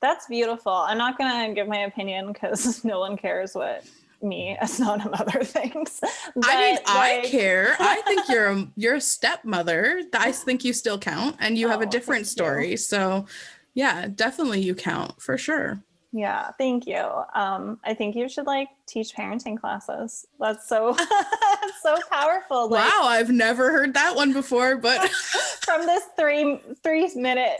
that's 0.00 0.26
beautiful 0.26 0.72
i'm 0.72 0.98
not 0.98 1.18
going 1.18 1.48
to 1.48 1.54
give 1.54 1.68
my 1.68 1.78
opinion 1.78 2.32
because 2.32 2.84
no 2.84 3.00
one 3.00 3.16
cares 3.16 3.54
what 3.54 3.84
me 4.24 4.56
as 4.60 4.80
not 4.80 5.04
a 5.04 5.10
mother 5.10 5.44
thinks. 5.44 6.00
But, 6.00 6.44
I 6.48 6.56
mean, 6.56 6.74
like, 6.76 6.88
I 6.88 7.20
care. 7.26 7.76
I 7.78 8.02
think 8.06 8.28
you're 8.28 8.48
a, 8.48 8.68
you're 8.74 8.94
a 8.96 9.00
stepmother. 9.00 10.02
I 10.14 10.32
think 10.32 10.64
you 10.64 10.72
still 10.72 10.98
count, 10.98 11.36
and 11.38 11.56
you 11.56 11.68
oh, 11.68 11.70
have 11.70 11.82
a 11.82 11.86
oh, 11.86 11.90
different 11.90 12.26
story. 12.26 12.72
You. 12.72 12.76
So, 12.76 13.26
yeah, 13.74 14.08
definitely 14.12 14.62
you 14.62 14.74
count 14.74 15.20
for 15.20 15.36
sure. 15.36 15.80
Yeah, 16.16 16.52
thank 16.58 16.86
you. 16.86 17.04
Um, 17.34 17.80
I 17.82 17.92
think 17.92 18.14
you 18.14 18.28
should 18.28 18.46
like 18.46 18.68
teach 18.86 19.16
parenting 19.16 19.58
classes. 19.58 20.24
That's 20.38 20.68
so 20.68 20.96
so 21.82 21.96
powerful. 22.08 22.68
Like, 22.68 22.88
wow, 22.88 23.00
I've 23.02 23.30
never 23.30 23.72
heard 23.72 23.94
that 23.94 24.14
one 24.14 24.32
before, 24.32 24.76
but 24.76 25.10
from 25.62 25.86
this 25.86 26.04
three 26.16 26.60
three 26.84 27.12
minute 27.16 27.58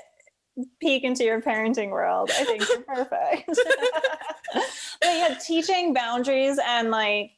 peek 0.78 1.02
into 1.02 1.24
your 1.24 1.42
parenting 1.42 1.90
world, 1.90 2.30
I 2.32 2.44
think 2.44 2.62
you're 2.68 2.82
perfect 2.82 3.48
but 4.54 4.62
yeah, 5.02 5.36
teaching 5.44 5.92
boundaries 5.92 6.60
and 6.64 6.92
like 6.92 7.32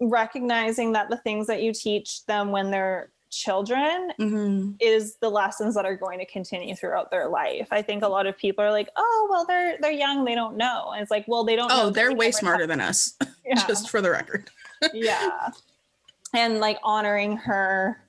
recognizing 0.00 0.92
that 0.92 1.10
the 1.10 1.16
things 1.16 1.48
that 1.48 1.62
you 1.62 1.72
teach 1.72 2.24
them 2.26 2.52
when 2.52 2.70
they're 2.70 3.10
children 3.34 4.12
mm-hmm. 4.18 4.72
is 4.80 5.16
the 5.16 5.28
lessons 5.28 5.74
that 5.74 5.84
are 5.84 5.96
going 5.96 6.18
to 6.18 6.26
continue 6.26 6.74
throughout 6.74 7.10
their 7.10 7.28
life. 7.28 7.68
I 7.70 7.82
think 7.82 8.02
a 8.02 8.08
lot 8.08 8.26
of 8.26 8.36
people 8.36 8.64
are 8.64 8.70
like, 8.70 8.88
"Oh, 8.96 9.28
well, 9.30 9.44
they're 9.46 9.76
they're 9.80 9.92
young, 9.92 10.24
they 10.24 10.34
don't 10.34 10.56
know." 10.56 10.90
And 10.92 11.02
it's 11.02 11.10
like, 11.10 11.24
"Well, 11.26 11.44
they 11.44 11.56
don't." 11.56 11.70
Oh, 11.72 11.90
they're 11.90 12.14
way 12.14 12.30
smarter 12.30 12.66
than 12.66 12.80
us. 12.80 13.14
Yeah. 13.46 13.62
Just 13.66 13.90
for 13.90 14.00
the 14.00 14.10
record. 14.10 14.48
yeah, 14.94 15.50
and 16.32 16.60
like 16.60 16.78
honoring 16.82 17.36
her 17.36 18.00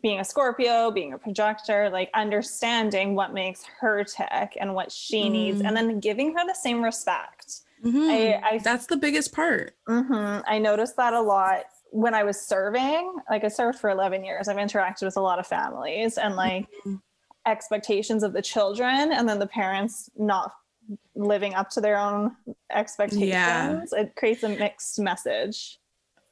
being 0.00 0.20
a 0.20 0.24
Scorpio, 0.24 0.90
being 0.90 1.12
a 1.12 1.18
projector, 1.18 1.90
like 1.90 2.10
understanding 2.14 3.14
what 3.14 3.34
makes 3.34 3.64
her 3.80 4.04
tick 4.04 4.56
and 4.58 4.74
what 4.74 4.90
she 4.90 5.24
mm 5.24 5.32
needs, 5.32 5.60
and 5.60 5.76
then 5.76 6.00
giving 6.00 6.34
her 6.34 6.46
the 6.46 6.54
same 6.54 6.82
respect. 6.82 7.60
Mm-hmm. 7.84 8.10
I, 8.10 8.40
I, 8.42 8.58
That's 8.58 8.86
the 8.86 8.96
biggest 8.96 9.32
part. 9.32 9.76
Mm-hmm, 9.88 10.40
I 10.46 10.58
noticed 10.58 10.96
that 10.96 11.12
a 11.12 11.20
lot 11.20 11.64
when 11.90 12.14
I 12.14 12.24
was 12.24 12.40
serving. 12.40 13.16
Like 13.30 13.44
I 13.44 13.48
served 13.48 13.78
for 13.78 13.90
11 13.90 14.24
years. 14.24 14.48
I've 14.48 14.56
interacted 14.56 15.04
with 15.04 15.16
a 15.16 15.20
lot 15.20 15.38
of 15.38 15.46
families 15.46 16.18
and 16.18 16.36
like 16.36 16.66
mm-hmm. 16.86 16.96
expectations 17.46 18.22
of 18.22 18.32
the 18.32 18.42
children, 18.42 19.12
and 19.12 19.28
then 19.28 19.38
the 19.38 19.46
parents 19.46 20.10
not 20.16 20.52
living 21.14 21.54
up 21.54 21.70
to 21.70 21.80
their 21.80 21.98
own 21.98 22.34
expectations. 22.72 23.28
Yeah. 23.28 23.80
It 23.92 24.16
creates 24.16 24.42
a 24.42 24.48
mixed 24.48 24.98
message 24.98 25.78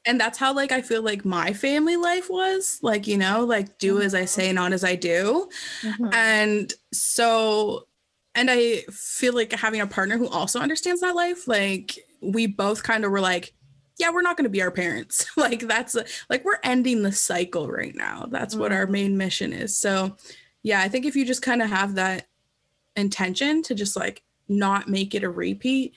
and 0.07 0.21
that's 0.21 0.39
how 0.39 0.55
like 0.55 0.73
I 0.73 0.81
feel 0.81 1.03
like 1.03 1.25
my 1.25 1.53
family 1.53 1.97
life 1.97 2.31
was 2.31 2.79
like 2.81 3.07
you 3.07 3.19
know 3.19 3.45
like 3.45 3.79
do 3.79 4.01
as 4.01 4.15
I 4.15 4.21
mm-hmm. 4.21 4.27
say 4.27 4.53
not 4.53 4.73
as 4.73 4.85
I 4.85 4.95
do 4.95 5.49
mm-hmm. 5.83 6.09
and 6.13 6.73
so 6.93 7.87
and 8.35 8.51
I 8.51 8.83
feel 8.91 9.35
like 9.35 9.53
having 9.53 9.81
a 9.81 9.87
partner 9.87 10.17
who 10.17 10.29
also 10.29 10.61
understands 10.61 11.01
that 11.01 11.17
life 11.17 11.49
like 11.49 11.99
we 12.23 12.47
both 12.47 12.83
kind 12.83 13.05
of 13.05 13.11
were 13.11 13.21
like 13.21 13.53
yeah 13.99 14.11
we're 14.11 14.23
not 14.23 14.37
going 14.37 14.45
to 14.45 14.51
be 14.51 14.63
our 14.63 14.71
parents. 14.71 15.27
Like 15.37 15.61
that's 15.61 15.95
a, 15.95 16.05
like 16.29 16.45
we're 16.45 16.59
ending 16.63 17.03
the 17.03 17.13
cycle 17.13 17.69
right 17.69 17.95
now. 17.95 18.27
That's 18.31 18.55
mm-hmm. 18.55 18.63
what 18.63 18.73
our 18.73 18.85
mm-hmm. 18.85 18.93
main 18.93 19.17
mission 19.17 19.53
is. 19.53 19.77
So 19.77 20.17
yeah 20.63 20.81
I 20.81 20.89
think 20.89 21.05
if 21.07 21.17
you 21.17 21.25
just 21.25 21.43
kind 21.43 21.63
of 21.63 21.69
have 21.71 21.95
that 21.95 22.27
intention 22.97 23.63
to 23.63 23.75
just 23.75 23.97
like 23.97 24.23
not 24.49 24.89
make 24.89 25.15
it 25.15 25.25
a 25.25 25.31
repeat 25.31 25.95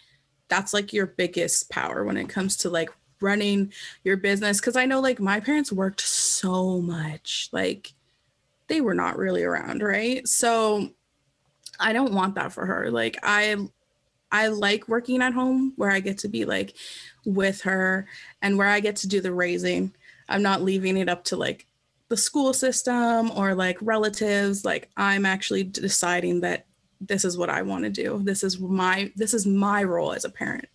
that's 0.49 0.73
like 0.73 0.91
your 0.91 1.05
biggest 1.05 1.69
power 1.69 2.03
when 2.03 2.17
it 2.17 2.27
comes 2.27 2.57
to 2.57 2.69
like 2.69 2.89
running 3.21 3.71
your 4.03 4.17
business. 4.17 4.59
Because 4.59 4.75
i 4.75 4.85
know 4.85 4.99
like 4.99 5.19
my 5.19 5.39
parents 5.39 5.71
worked 5.71 6.01
so 6.01 6.81
much. 6.81 7.49
Like 7.51 7.93
they 8.67 8.81
were 8.81 8.93
not 8.93 9.17
really 9.17 9.43
around 9.43 9.81
right? 9.81 10.27
So 10.27 10.89
i 11.79 11.93
don't 11.93 12.13
want 12.13 12.35
that 12.35 12.51
for 12.51 12.65
her. 12.65 12.91
Like 12.91 13.17
i 13.23 13.55
i 14.31 14.47
like 14.47 14.87
working 14.87 15.21
at 15.21 15.33
home 15.33 15.73
where 15.75 15.89
i 15.89 15.99
get 15.99 16.19
to 16.19 16.27
be 16.27 16.45
like 16.45 16.75
with 17.29 17.61
her 17.61 18.05
and 18.41 18.57
where 18.57 18.67
i 18.67 18.79
get 18.79 18.95
to 18.97 19.07
do 19.07 19.21
the 19.21 19.33
raising. 19.33 19.91
I'm 20.27 20.41
not 20.41 20.61
leaving 20.61 20.97
it 20.97 21.09
up 21.09 21.23
to 21.25 21.37
like 21.37 21.65
the 22.09 22.17
school 22.17 22.53
system 22.53 23.31
or 23.31 23.55
like 23.55 23.77
relatives. 23.81 24.65
Like 24.65 24.89
i'm 24.97 25.25
actually 25.25 25.63
deciding 25.63 26.41
that 26.41 26.65
this 27.01 27.23
is 27.23 27.37
what 27.37 27.49
i 27.49 27.61
want 27.61 27.83
to 27.85 27.89
do. 27.89 28.19
This 28.23 28.43
is 28.43 28.59
my 28.59 29.11
this 29.15 29.33
is 29.33 29.45
my 29.45 29.83
role 29.83 30.13
as 30.13 30.25
a 30.25 30.29
parent. 30.29 30.67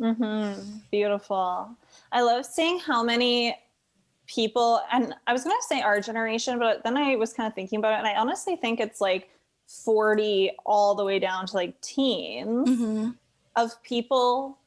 Mm-hmm. 0.00 0.78
beautiful. 0.92 1.70
I 2.12 2.22
love 2.22 2.46
seeing 2.46 2.78
how 2.78 3.02
many 3.02 3.58
people, 4.28 4.80
and 4.92 5.14
I 5.26 5.32
was 5.32 5.42
going 5.42 5.56
to 5.56 5.66
say 5.66 5.80
our 5.80 6.00
generation, 6.00 6.58
but 6.58 6.84
then 6.84 6.96
I 6.96 7.16
was 7.16 7.32
kind 7.32 7.48
of 7.48 7.54
thinking 7.54 7.80
about 7.80 7.94
it, 7.94 7.98
and 7.98 8.06
I 8.06 8.14
honestly 8.14 8.54
think 8.54 8.78
it's 8.78 9.00
like 9.00 9.28
40 9.66 10.52
all 10.64 10.94
the 10.94 11.04
way 11.04 11.18
down 11.18 11.46
to 11.46 11.56
like 11.56 11.80
teens 11.80 12.68
mm-hmm. 12.68 13.10
of 13.56 13.82
people 13.82 14.58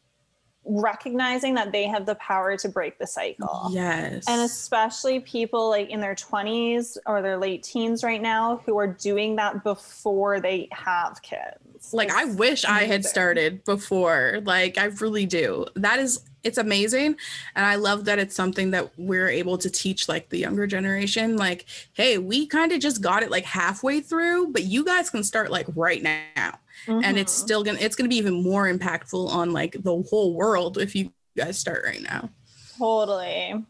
recognizing 0.64 1.56
that 1.56 1.72
they 1.72 1.86
have 1.86 2.06
the 2.06 2.16
power 2.16 2.56
to 2.56 2.70
break 2.70 3.00
the 3.00 3.08
cycle. 3.08 3.70
Yes. 3.72 4.26
And 4.28 4.42
especially 4.42 5.20
people 5.22 5.70
like 5.70 5.90
in 5.90 6.00
their 6.00 6.16
20s 6.16 6.98
or 7.06 7.22
their 7.22 7.38
late 7.38 7.64
teens 7.64 8.04
right 8.04 8.22
now 8.22 8.62
who 8.66 8.78
are 8.78 8.88
doing 8.88 9.36
that 9.38 9.64
before 9.64 10.40
they 10.40 10.68
have 10.72 11.22
kids. 11.22 11.94
Like 11.94 12.10
it's 12.10 12.18
I 12.18 12.26
wish 12.26 12.64
amazing. 12.64 12.84
I 12.84 12.92
had 12.92 13.06
started 13.06 13.64
before. 13.64 14.40
Like 14.44 14.78
I 14.78 14.86
really 14.86 15.26
do. 15.26 15.66
That 15.76 16.00
is 16.00 16.22
it's 16.44 16.58
amazing 16.58 17.16
and 17.56 17.66
i 17.66 17.76
love 17.76 18.06
that 18.06 18.18
it's 18.18 18.36
something 18.36 18.72
that 18.72 18.90
we're 18.98 19.30
able 19.30 19.58
to 19.58 19.70
teach 19.70 20.10
like 20.10 20.30
the 20.30 20.38
younger 20.38 20.66
generation 20.66 21.38
like 21.38 21.66
hey 21.94 22.18
we 22.18 22.48
kind 22.48 22.72
of 22.72 22.80
just 22.80 23.02
got 23.02 23.22
it 23.24 23.30
like 23.30 23.46
halfway 23.46 24.02
through 24.02 24.48
but 24.48 24.64
you 24.64 24.84
guys 24.84 25.10
can 25.10 25.24
start 25.24 25.52
like 25.52 25.68
right 25.76 26.02
now 26.02 26.58
mm-hmm. 26.86 27.04
and 27.04 27.18
it's 27.18 27.36
mm-hmm. 27.36 27.46
still 27.46 27.64
gonna 27.64 27.80
it's 27.80 27.96
gonna 27.96 28.10
be 28.10 28.18
even 28.18 28.42
more 28.44 28.72
impactful 28.72 29.28
on 29.30 29.52
like 29.52 29.76
the 29.84 30.02
whole 30.10 30.34
world 30.34 30.78
if 30.78 30.96
you 30.96 31.12
guys 31.38 31.58
start 31.58 31.84
right 31.86 32.02
now 32.02 32.30
totally 32.78 33.64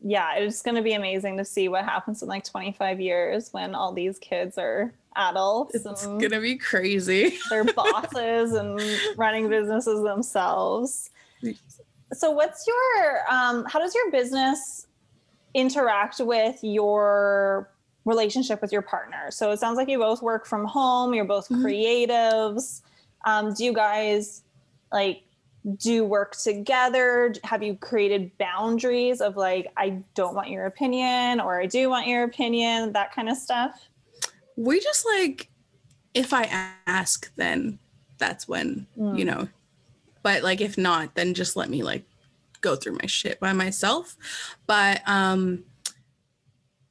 yeah 0.00 0.34
it's 0.34 0.62
gonna 0.62 0.82
be 0.82 0.94
amazing 0.94 1.36
to 1.36 1.44
see 1.44 1.68
what 1.68 1.84
happens 1.84 2.22
in 2.22 2.28
like 2.28 2.44
25 2.44 3.00
years 3.00 3.52
when 3.52 3.74
all 3.74 3.92
these 3.92 4.18
kids 4.18 4.58
are 4.58 4.92
adults 5.16 5.74
it's 5.74 6.06
gonna 6.06 6.40
be 6.40 6.56
crazy 6.56 7.36
they're 7.50 7.64
bosses 7.64 8.52
and 8.52 8.80
running 9.16 9.48
businesses 9.48 10.02
themselves 10.02 11.10
so 12.12 12.30
what's 12.30 12.66
your 12.66 13.32
um, 13.32 13.64
how 13.66 13.78
does 13.78 13.94
your 13.94 14.10
business 14.10 14.86
interact 15.54 16.20
with 16.20 16.58
your 16.62 17.71
relationship 18.04 18.60
with 18.60 18.72
your 18.72 18.82
partner. 18.82 19.30
So 19.30 19.50
it 19.50 19.58
sounds 19.58 19.76
like 19.76 19.88
you 19.88 19.98
both 19.98 20.22
work 20.22 20.46
from 20.46 20.64
home 20.64 21.14
you're 21.14 21.24
both 21.24 21.48
mm-hmm. 21.48 21.64
creatives. 21.64 22.82
Um, 23.24 23.54
do 23.54 23.64
you 23.64 23.72
guys 23.72 24.42
like 24.92 25.22
do 25.76 26.04
work 26.04 26.36
together? 26.36 27.34
Have 27.44 27.62
you 27.62 27.76
created 27.76 28.36
boundaries 28.38 29.20
of 29.20 29.36
like 29.36 29.70
i 29.76 30.02
don't 30.14 30.34
want 30.34 30.50
your 30.50 30.66
opinion 30.66 31.40
or 31.40 31.60
i 31.60 31.66
do 31.66 31.88
want 31.88 32.06
your 32.08 32.24
opinion 32.24 32.92
that 32.92 33.14
kind 33.14 33.28
of 33.28 33.36
stuff? 33.36 33.88
We 34.56 34.80
just 34.80 35.06
like 35.06 35.48
if 36.14 36.32
i 36.32 36.72
ask 36.86 37.32
then 37.36 37.78
that's 38.18 38.46
when 38.46 38.86
mm. 38.98 39.18
you 39.18 39.24
know. 39.24 39.48
But 40.22 40.42
like 40.42 40.60
if 40.60 40.76
not 40.76 41.14
then 41.14 41.34
just 41.34 41.56
let 41.56 41.70
me 41.70 41.82
like 41.82 42.04
go 42.60 42.76
through 42.76 42.98
my 43.00 43.06
shit 43.06 43.38
by 43.38 43.52
myself. 43.52 44.16
But 44.66 45.02
um 45.06 45.64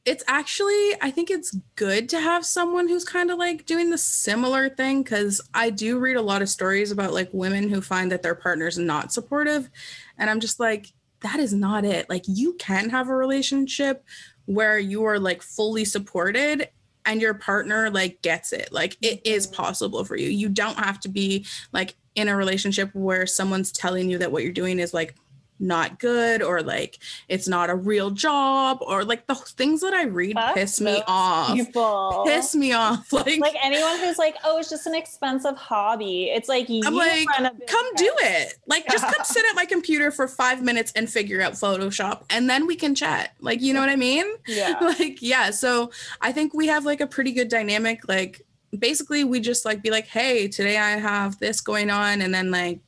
it's 0.03 0.23
actually 0.27 0.91
i 1.01 1.11
think 1.11 1.29
it's 1.29 1.55
good 1.75 2.09
to 2.09 2.19
have 2.19 2.43
someone 2.45 2.87
who's 2.87 3.05
kind 3.05 3.29
of 3.29 3.37
like 3.37 3.65
doing 3.65 3.89
the 3.91 3.97
similar 3.97 4.67
thing 4.67 5.03
because 5.03 5.39
i 5.53 5.69
do 5.69 5.99
read 5.99 6.17
a 6.17 6.21
lot 6.21 6.41
of 6.41 6.49
stories 6.49 6.91
about 6.91 7.13
like 7.13 7.29
women 7.33 7.69
who 7.69 7.81
find 7.81 8.11
that 8.11 8.23
their 8.23 8.33
partner's 8.33 8.77
not 8.77 9.13
supportive 9.13 9.69
and 10.17 10.29
i'm 10.29 10.39
just 10.39 10.59
like 10.59 10.87
that 11.21 11.39
is 11.39 11.53
not 11.53 11.85
it. 11.85 12.09
Like 12.09 12.23
you 12.27 12.53
can 12.53 12.89
have 12.89 13.07
a 13.09 13.15
relationship 13.15 14.03
where 14.45 14.77
you 14.77 15.03
are 15.05 15.19
like 15.19 15.41
fully 15.41 15.85
supported 15.85 16.69
and 17.05 17.21
your 17.21 17.33
partner 17.33 17.89
like 17.89 18.21
gets 18.21 18.53
it. 18.53 18.69
Like 18.71 18.97
it 19.01 19.21
is 19.25 19.47
mm-hmm. 19.47 19.61
possible 19.61 20.03
for 20.03 20.15
you. 20.15 20.29
You 20.29 20.49
don't 20.49 20.77
have 20.77 20.99
to 21.01 21.09
be 21.09 21.45
like 21.71 21.95
in 22.15 22.27
a 22.27 22.35
relationship 22.35 22.93
where 22.93 23.25
someone's 23.25 23.71
telling 23.71 24.09
you 24.09 24.17
that 24.17 24.31
what 24.31 24.43
you're 24.43 24.51
doing 24.51 24.79
is 24.79 24.93
like 24.93 25.15
not 25.61 25.99
good 25.99 26.41
or 26.41 26.61
like 26.61 26.99
it's 27.29 27.47
not 27.47 27.69
a 27.69 27.75
real 27.75 28.11
job 28.11 28.79
or 28.81 29.05
like 29.05 29.27
the 29.27 29.35
things 29.35 29.81
that 29.81 29.93
I 29.93 30.03
read 30.03 30.33
Fuck 30.33 30.55
piss 30.55 30.81
me 30.81 31.01
off. 31.07 31.55
People. 31.55 32.23
Piss 32.25 32.55
me 32.55 32.73
off. 32.73 33.07
Like, 33.21 33.39
like 33.39 33.55
anyone 33.63 33.99
who's 33.99 34.17
like, 34.17 34.35
oh, 34.43 34.57
it's 34.57 34.69
just 34.69 34.87
an 34.87 34.95
expensive 34.95 35.55
hobby. 35.55 36.31
It's 36.31 36.49
like 36.49 36.69
you 36.69 36.81
I'm 36.83 36.95
like, 36.95 37.27
come 37.67 37.85
do 37.95 38.11
it. 38.21 38.55
Like 38.65 38.87
just 38.87 39.03
come 39.03 39.23
sit 39.23 39.45
at 39.47 39.55
my 39.55 39.65
computer 39.65 40.09
for 40.09 40.27
five 40.27 40.63
minutes 40.63 40.91
and 40.95 41.07
figure 41.07 41.39
out 41.41 41.53
Photoshop 41.53 42.23
and 42.31 42.49
then 42.49 42.65
we 42.65 42.75
can 42.75 42.95
chat. 42.95 43.35
Like, 43.39 43.61
you 43.61 43.73
know 43.73 43.79
what 43.79 43.89
I 43.89 43.95
mean? 43.95 44.25
Yeah. 44.47 44.77
like 44.99 45.21
yeah 45.21 45.49
so 45.51 45.91
i 46.21 46.31
think 46.31 46.53
we 46.53 46.67
have 46.67 46.85
like 46.85 46.99
a 46.99 47.07
pretty 47.07 47.31
good 47.31 47.47
dynamic 47.47 48.07
like 48.07 48.45
basically 48.77 49.23
we 49.23 49.39
just 49.39 49.65
like 49.65 49.81
be 49.81 49.89
like 49.89 50.07
hey 50.07 50.47
today 50.47 50.77
i 50.77 50.91
have 50.91 51.37
this 51.39 51.61
going 51.61 51.89
on 51.89 52.21
and 52.21 52.33
then 52.33 52.51
like 52.51 52.79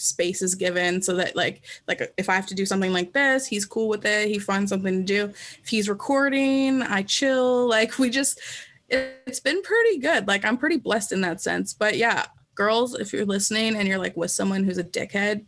space 0.00 0.42
is 0.42 0.54
given 0.54 1.02
so 1.02 1.14
that 1.14 1.36
like 1.36 1.62
like 1.86 2.12
if 2.16 2.28
i 2.28 2.34
have 2.34 2.46
to 2.46 2.54
do 2.54 2.66
something 2.66 2.92
like 2.92 3.12
this 3.12 3.46
he's 3.46 3.66
cool 3.66 3.88
with 3.88 4.04
it 4.04 4.28
he 4.28 4.38
finds 4.38 4.70
something 4.70 4.98
to 4.98 5.04
do. 5.04 5.34
If 5.62 5.68
he's 5.68 5.88
recording 5.88 6.82
i 6.82 7.02
chill. 7.02 7.68
Like 7.68 7.98
we 7.98 8.10
just 8.10 8.40
it, 8.88 9.22
it's 9.26 9.40
been 9.40 9.62
pretty 9.62 9.98
good. 9.98 10.26
Like 10.26 10.44
i'm 10.44 10.56
pretty 10.56 10.76
blessed 10.76 11.12
in 11.12 11.20
that 11.20 11.40
sense. 11.40 11.72
But 11.72 11.96
yeah 11.96 12.26
girls 12.54 12.94
if 12.98 13.12
you're 13.12 13.24
listening 13.24 13.76
and 13.76 13.86
you're 13.86 13.98
like 13.98 14.16
with 14.16 14.30
someone 14.30 14.64
who's 14.64 14.78
a 14.78 14.84
dickhead 14.84 15.44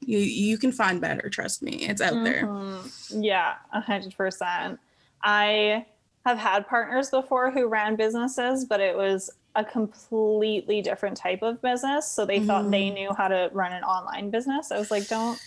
you 0.00 0.18
you 0.18 0.58
can 0.58 0.72
find 0.72 1.00
better 1.00 1.28
trust 1.28 1.62
me. 1.62 1.72
It's 1.88 2.00
out 2.00 2.24
there. 2.24 2.46
Mhm. 2.46 3.22
Yeah, 3.22 3.54
a 3.72 3.80
hundred 3.80 4.16
percent. 4.16 4.78
I 5.22 5.84
have 6.24 6.38
had 6.38 6.66
partners 6.66 7.10
before 7.10 7.50
who 7.50 7.66
ran 7.66 7.96
businesses, 7.96 8.64
but 8.64 8.80
it 8.80 8.96
was 8.96 9.30
a 9.58 9.64
completely 9.64 10.80
different 10.82 11.16
type 11.16 11.42
of 11.42 11.60
business. 11.60 12.08
So 12.10 12.24
they 12.24 12.38
thought 12.40 12.70
they 12.70 12.90
Mhm. 12.90 12.94
knew 12.94 13.14
how 13.14 13.28
to 13.28 13.50
run 13.52 13.72
an 13.72 13.82
online 13.82 14.30
business. 14.30 14.70
I 14.70 14.78
was 14.78 14.90
like, 14.90 15.06
don't 15.08 15.38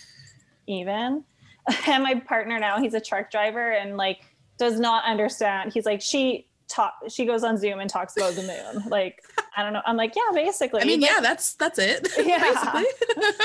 even. 0.66 1.24
And 1.86 2.02
my 2.02 2.16
partner 2.16 2.58
now, 2.58 2.80
he's 2.80 2.92
a 2.94 3.00
truck 3.00 3.30
driver 3.30 3.70
and 3.72 3.96
like 3.96 4.20
does 4.58 4.80
not 4.80 5.04
understand. 5.04 5.72
He's 5.72 5.86
like, 5.86 6.00
she 6.02 6.46
talk 6.68 6.94
she 7.08 7.24
goes 7.24 7.44
on 7.44 7.56
Zoom 7.56 7.78
and 7.80 7.88
talks 7.88 8.16
about 8.16 8.34
the 8.34 8.42
moon. 8.42 8.84
Like, 8.90 9.22
I 9.56 9.62
don't 9.62 9.72
know. 9.72 9.82
I'm 9.86 9.96
like, 9.96 10.14
yeah, 10.16 10.22
basically. 10.34 10.82
I 10.82 10.84
mean, 10.84 11.00
But- 11.00 11.10
yeah, 11.10 11.20
that's 11.20 11.54
that's 11.54 11.78
it. 11.78 12.08
Yeah. 12.18 12.82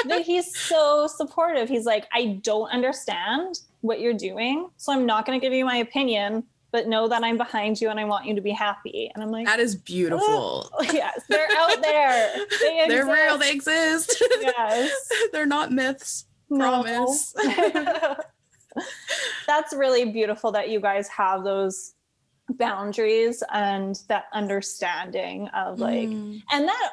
but 0.05 0.21
he's 0.21 0.57
so 0.57 1.07
supportive. 1.07 1.69
He's 1.69 1.85
like, 1.85 2.07
I 2.11 2.39
don't 2.43 2.69
understand 2.71 3.59
what 3.81 3.99
you're 3.99 4.13
doing, 4.29 4.69
so 4.77 4.91
I'm 4.91 5.05
not 5.05 5.25
going 5.25 5.39
to 5.39 5.45
give 5.45 5.53
you 5.53 5.63
my 5.63 5.77
opinion, 5.77 6.43
but 6.71 6.87
know 6.87 7.07
that 7.07 7.23
I'm 7.23 7.37
behind 7.37 7.79
you 7.79 7.89
and 7.89 7.99
I 7.99 8.05
want 8.05 8.25
you 8.25 8.35
to 8.35 8.41
be 8.41 8.51
happy. 8.51 9.09
And 9.13 9.23
I'm 9.23 9.31
like, 9.31 9.45
that 9.45 9.59
is 9.59 9.75
beautiful. 9.75 10.69
yes, 10.93 11.21
they're 11.29 11.47
out 11.57 11.81
there. 11.81 12.35
They 12.61 12.85
They're 12.89 13.05
real. 13.05 13.37
They 13.37 13.51
exist. 13.51 14.21
yes. 14.41 14.91
They're 15.31 15.45
not 15.45 15.71
myths. 15.71 16.25
No. 16.49 16.83
Promise. 16.83 17.33
That's 19.47 19.73
really 19.73 20.11
beautiful 20.11 20.51
that 20.51 20.69
you 20.69 20.79
guys 20.79 21.07
have 21.09 21.43
those 21.43 21.93
boundaries 22.51 23.43
and 23.53 23.99
that 24.07 24.25
understanding 24.33 25.47
of 25.49 25.79
like 25.79 26.07
Mm. 26.09 26.41
and 26.53 26.67
that 26.67 26.91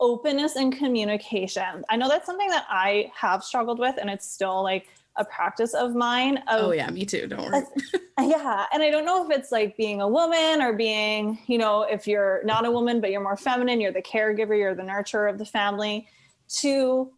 openness 0.00 0.56
and 0.56 0.74
communication 0.76 1.84
i 1.90 1.96
know 1.96 2.08
that's 2.08 2.24
something 2.26 2.48
that 2.48 2.64
i 2.70 3.10
have 3.14 3.44
struggled 3.44 3.78
with 3.78 3.96
and 3.98 4.08
it's 4.08 4.26
still 4.28 4.62
like 4.62 4.88
a 5.16 5.24
practice 5.24 5.74
of 5.74 5.94
mine 5.94 6.38
of 6.48 6.64
oh 6.64 6.72
yeah, 6.72 6.90
me 6.90 7.04
too. 7.04 7.26
Don't 7.26 7.50
worry. 7.50 7.62
yeah 8.20 8.66
and 8.72 8.82
i 8.82 8.90
don't 8.90 9.04
know 9.04 9.24
if 9.28 9.36
it's 9.36 9.50
like 9.50 9.76
being 9.76 10.00
a 10.00 10.08
woman 10.08 10.62
or 10.62 10.72
being 10.72 11.38
you 11.46 11.58
know 11.58 11.82
if 11.82 12.06
you're 12.06 12.40
not 12.44 12.64
a 12.64 12.70
woman 12.70 13.00
but 13.00 13.10
you're 13.10 13.20
more 13.20 13.36
feminine 13.36 13.80
you're 13.80 13.92
the 13.92 14.00
caregiver 14.02 14.56
you're 14.56 14.74
the 14.74 14.82
nurturer 14.82 15.28
of 15.28 15.36
the 15.36 15.44
family 15.44 16.06
to 16.48 17.10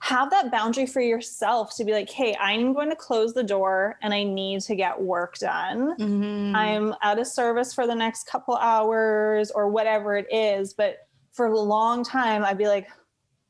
have 0.00 0.28
that 0.30 0.50
boundary 0.50 0.86
for 0.86 1.00
yourself 1.00 1.74
to 1.76 1.84
be 1.84 1.92
like 1.92 2.10
hey 2.10 2.36
i'm 2.40 2.72
going 2.74 2.90
to 2.90 2.96
close 2.96 3.32
the 3.32 3.44
door 3.44 3.96
and 4.02 4.12
i 4.12 4.22
need 4.24 4.60
to 4.60 4.74
get 4.74 5.00
work 5.00 5.38
done 5.38 5.94
Mhm. 5.98 6.54
I'm 6.54 6.94
out 7.02 7.18
of 7.18 7.26
service 7.26 7.72
for 7.72 7.86
the 7.86 7.94
next 7.94 8.26
couple 8.26 8.54
hours 8.56 9.50
or 9.50 9.68
whatever 9.68 10.16
it 10.16 10.26
is. 10.32 10.72
But 10.74 10.98
for 11.32 11.46
a 11.46 11.58
long 11.58 12.04
time, 12.04 12.44
I'd 12.44 12.58
be 12.58 12.68
like, 12.68 12.86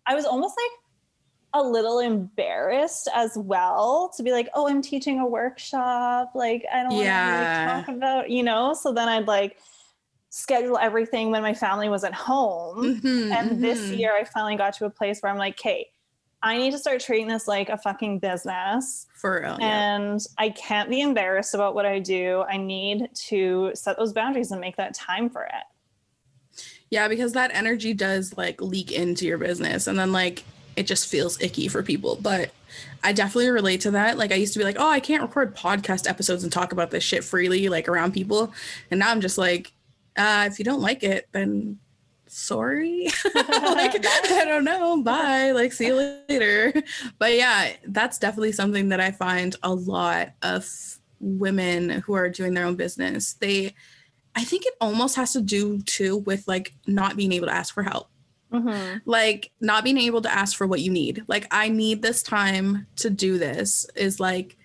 I 0.06 0.14
was 0.14 0.24
almost 0.24 0.54
like 0.56 0.70
a 1.54 1.62
little 1.62 2.00
embarrassed 2.00 3.08
as 3.14 3.32
well 3.36 4.12
to 4.16 4.22
be 4.22 4.32
like, 4.32 4.48
oh, 4.54 4.68
I'm 4.68 4.82
teaching 4.82 5.20
a 5.20 5.26
workshop. 5.26 6.32
Like, 6.34 6.64
I 6.72 6.82
don't 6.82 6.94
want 6.94 7.06
to 7.06 7.10
really 7.10 7.44
talk 7.84 7.88
about, 7.88 8.28
you 8.30 8.42
know? 8.42 8.74
So 8.74 8.92
then 8.92 9.08
I'd 9.08 9.26
like 9.28 9.56
schedule 10.30 10.76
everything 10.78 11.30
when 11.30 11.42
my 11.42 11.54
family 11.54 11.88
was 11.88 12.02
at 12.04 12.12
home. 12.12 13.00
Mhm, 13.00 13.32
And 13.32 13.62
this 13.62 13.80
mhm. 13.80 13.98
year, 13.98 14.16
I 14.16 14.24
finally 14.24 14.56
got 14.56 14.74
to 14.74 14.86
a 14.86 14.90
place 14.90 15.20
where 15.20 15.30
I'm 15.30 15.38
like, 15.38 15.56
Kate, 15.56 15.86
I 16.42 16.58
need 16.58 16.72
to 16.72 16.78
start 16.78 17.00
treating 17.00 17.28
this 17.28 17.46
like 17.48 17.68
a 17.70 17.78
fucking 17.78 18.18
business 18.18 19.06
for 19.14 19.40
real. 19.40 19.56
Yeah. 19.60 19.94
and 19.96 20.20
I 20.36 20.50
can't 20.50 20.90
be 20.90 21.00
embarrassed 21.00 21.54
about 21.54 21.74
what 21.74 21.86
I 21.86 22.00
do. 22.00 22.44
I 22.48 22.56
need 22.58 23.08
to 23.28 23.70
set 23.74 23.96
those 23.96 24.12
boundaries 24.12 24.50
and 24.50 24.60
make 24.60 24.76
that 24.76 24.92
time 24.92 25.30
for 25.30 25.44
it. 25.44 25.52
yeah, 26.90 27.08
because 27.08 27.32
that 27.32 27.50
energy 27.54 27.94
does 27.94 28.36
like 28.36 28.60
leak 28.60 28.92
into 28.92 29.24
your 29.26 29.38
business, 29.38 29.86
and 29.86 29.98
then 29.98 30.12
like 30.12 30.44
it 30.76 30.86
just 30.86 31.08
feels 31.08 31.40
icky 31.40 31.68
for 31.68 31.82
people. 31.82 32.18
But 32.20 32.50
I 33.02 33.12
definitely 33.12 33.50
relate 33.50 33.80
to 33.82 33.92
that. 33.92 34.18
Like 34.18 34.32
I 34.32 34.36
used 34.36 34.52
to 34.54 34.58
be 34.58 34.64
like, 34.64 34.76
oh, 34.78 34.88
I 34.88 35.00
can't 35.00 35.22
record 35.22 35.56
podcast 35.56 36.08
episodes 36.08 36.42
and 36.42 36.52
talk 36.52 36.72
about 36.72 36.90
this 36.90 37.04
shit 37.04 37.24
freely, 37.24 37.68
like 37.68 37.88
around 37.88 38.12
people, 38.12 38.52
and 38.90 39.00
now 39.00 39.10
I'm 39.10 39.20
just 39.20 39.38
like, 39.38 39.72
uh, 40.16 40.48
if 40.50 40.58
you 40.58 40.64
don't 40.64 40.80
like 40.80 41.02
it, 41.02 41.28
then 41.32 41.78
sorry. 42.34 43.08
Like 43.34 44.04
i 44.06 44.44
don't 44.44 44.64
know. 44.64 45.02
Bye. 45.02 45.52
Like 45.52 45.72
see 45.72 45.86
you 45.86 46.22
later. 46.28 46.72
But 47.18 47.34
yeah 47.34 47.72
that's 47.86 48.18
definitely 48.18 48.52
something 48.52 48.88
that 48.88 49.00
i 49.00 49.10
find 49.10 49.56
a 49.62 49.72
lot 49.72 50.30
of 50.42 50.68
women 51.20 51.90
who 51.90 52.14
are 52.14 52.28
doing 52.28 52.54
their 52.54 52.64
own 52.64 52.76
business. 52.76 53.34
They 53.34 53.74
i 54.34 54.42
think 54.44 54.66
it 54.66 54.74
almost 54.80 55.16
has 55.16 55.32
to 55.34 55.40
do 55.40 55.80
too 55.82 56.18
with 56.18 56.46
like 56.48 56.74
not 56.86 57.16
being 57.16 57.32
able 57.32 57.46
to 57.46 57.54
ask 57.54 57.72
for 57.72 57.82
help 57.82 58.08
Mhm. 58.54 59.00
like 59.04 59.50
not 59.60 59.84
being 59.84 59.98
able 59.98 60.22
to 60.22 60.32
ask 60.32 60.56
for 60.56 60.66
what 60.66 60.80
you 60.80 60.90
need. 60.90 61.24
Like 61.26 61.46
i 61.50 61.68
need 61.68 62.02
this 62.02 62.22
time 62.22 62.86
to 62.96 63.10
do 63.10 63.38
this 63.38 63.86
is 63.96 64.20
like 64.20 64.56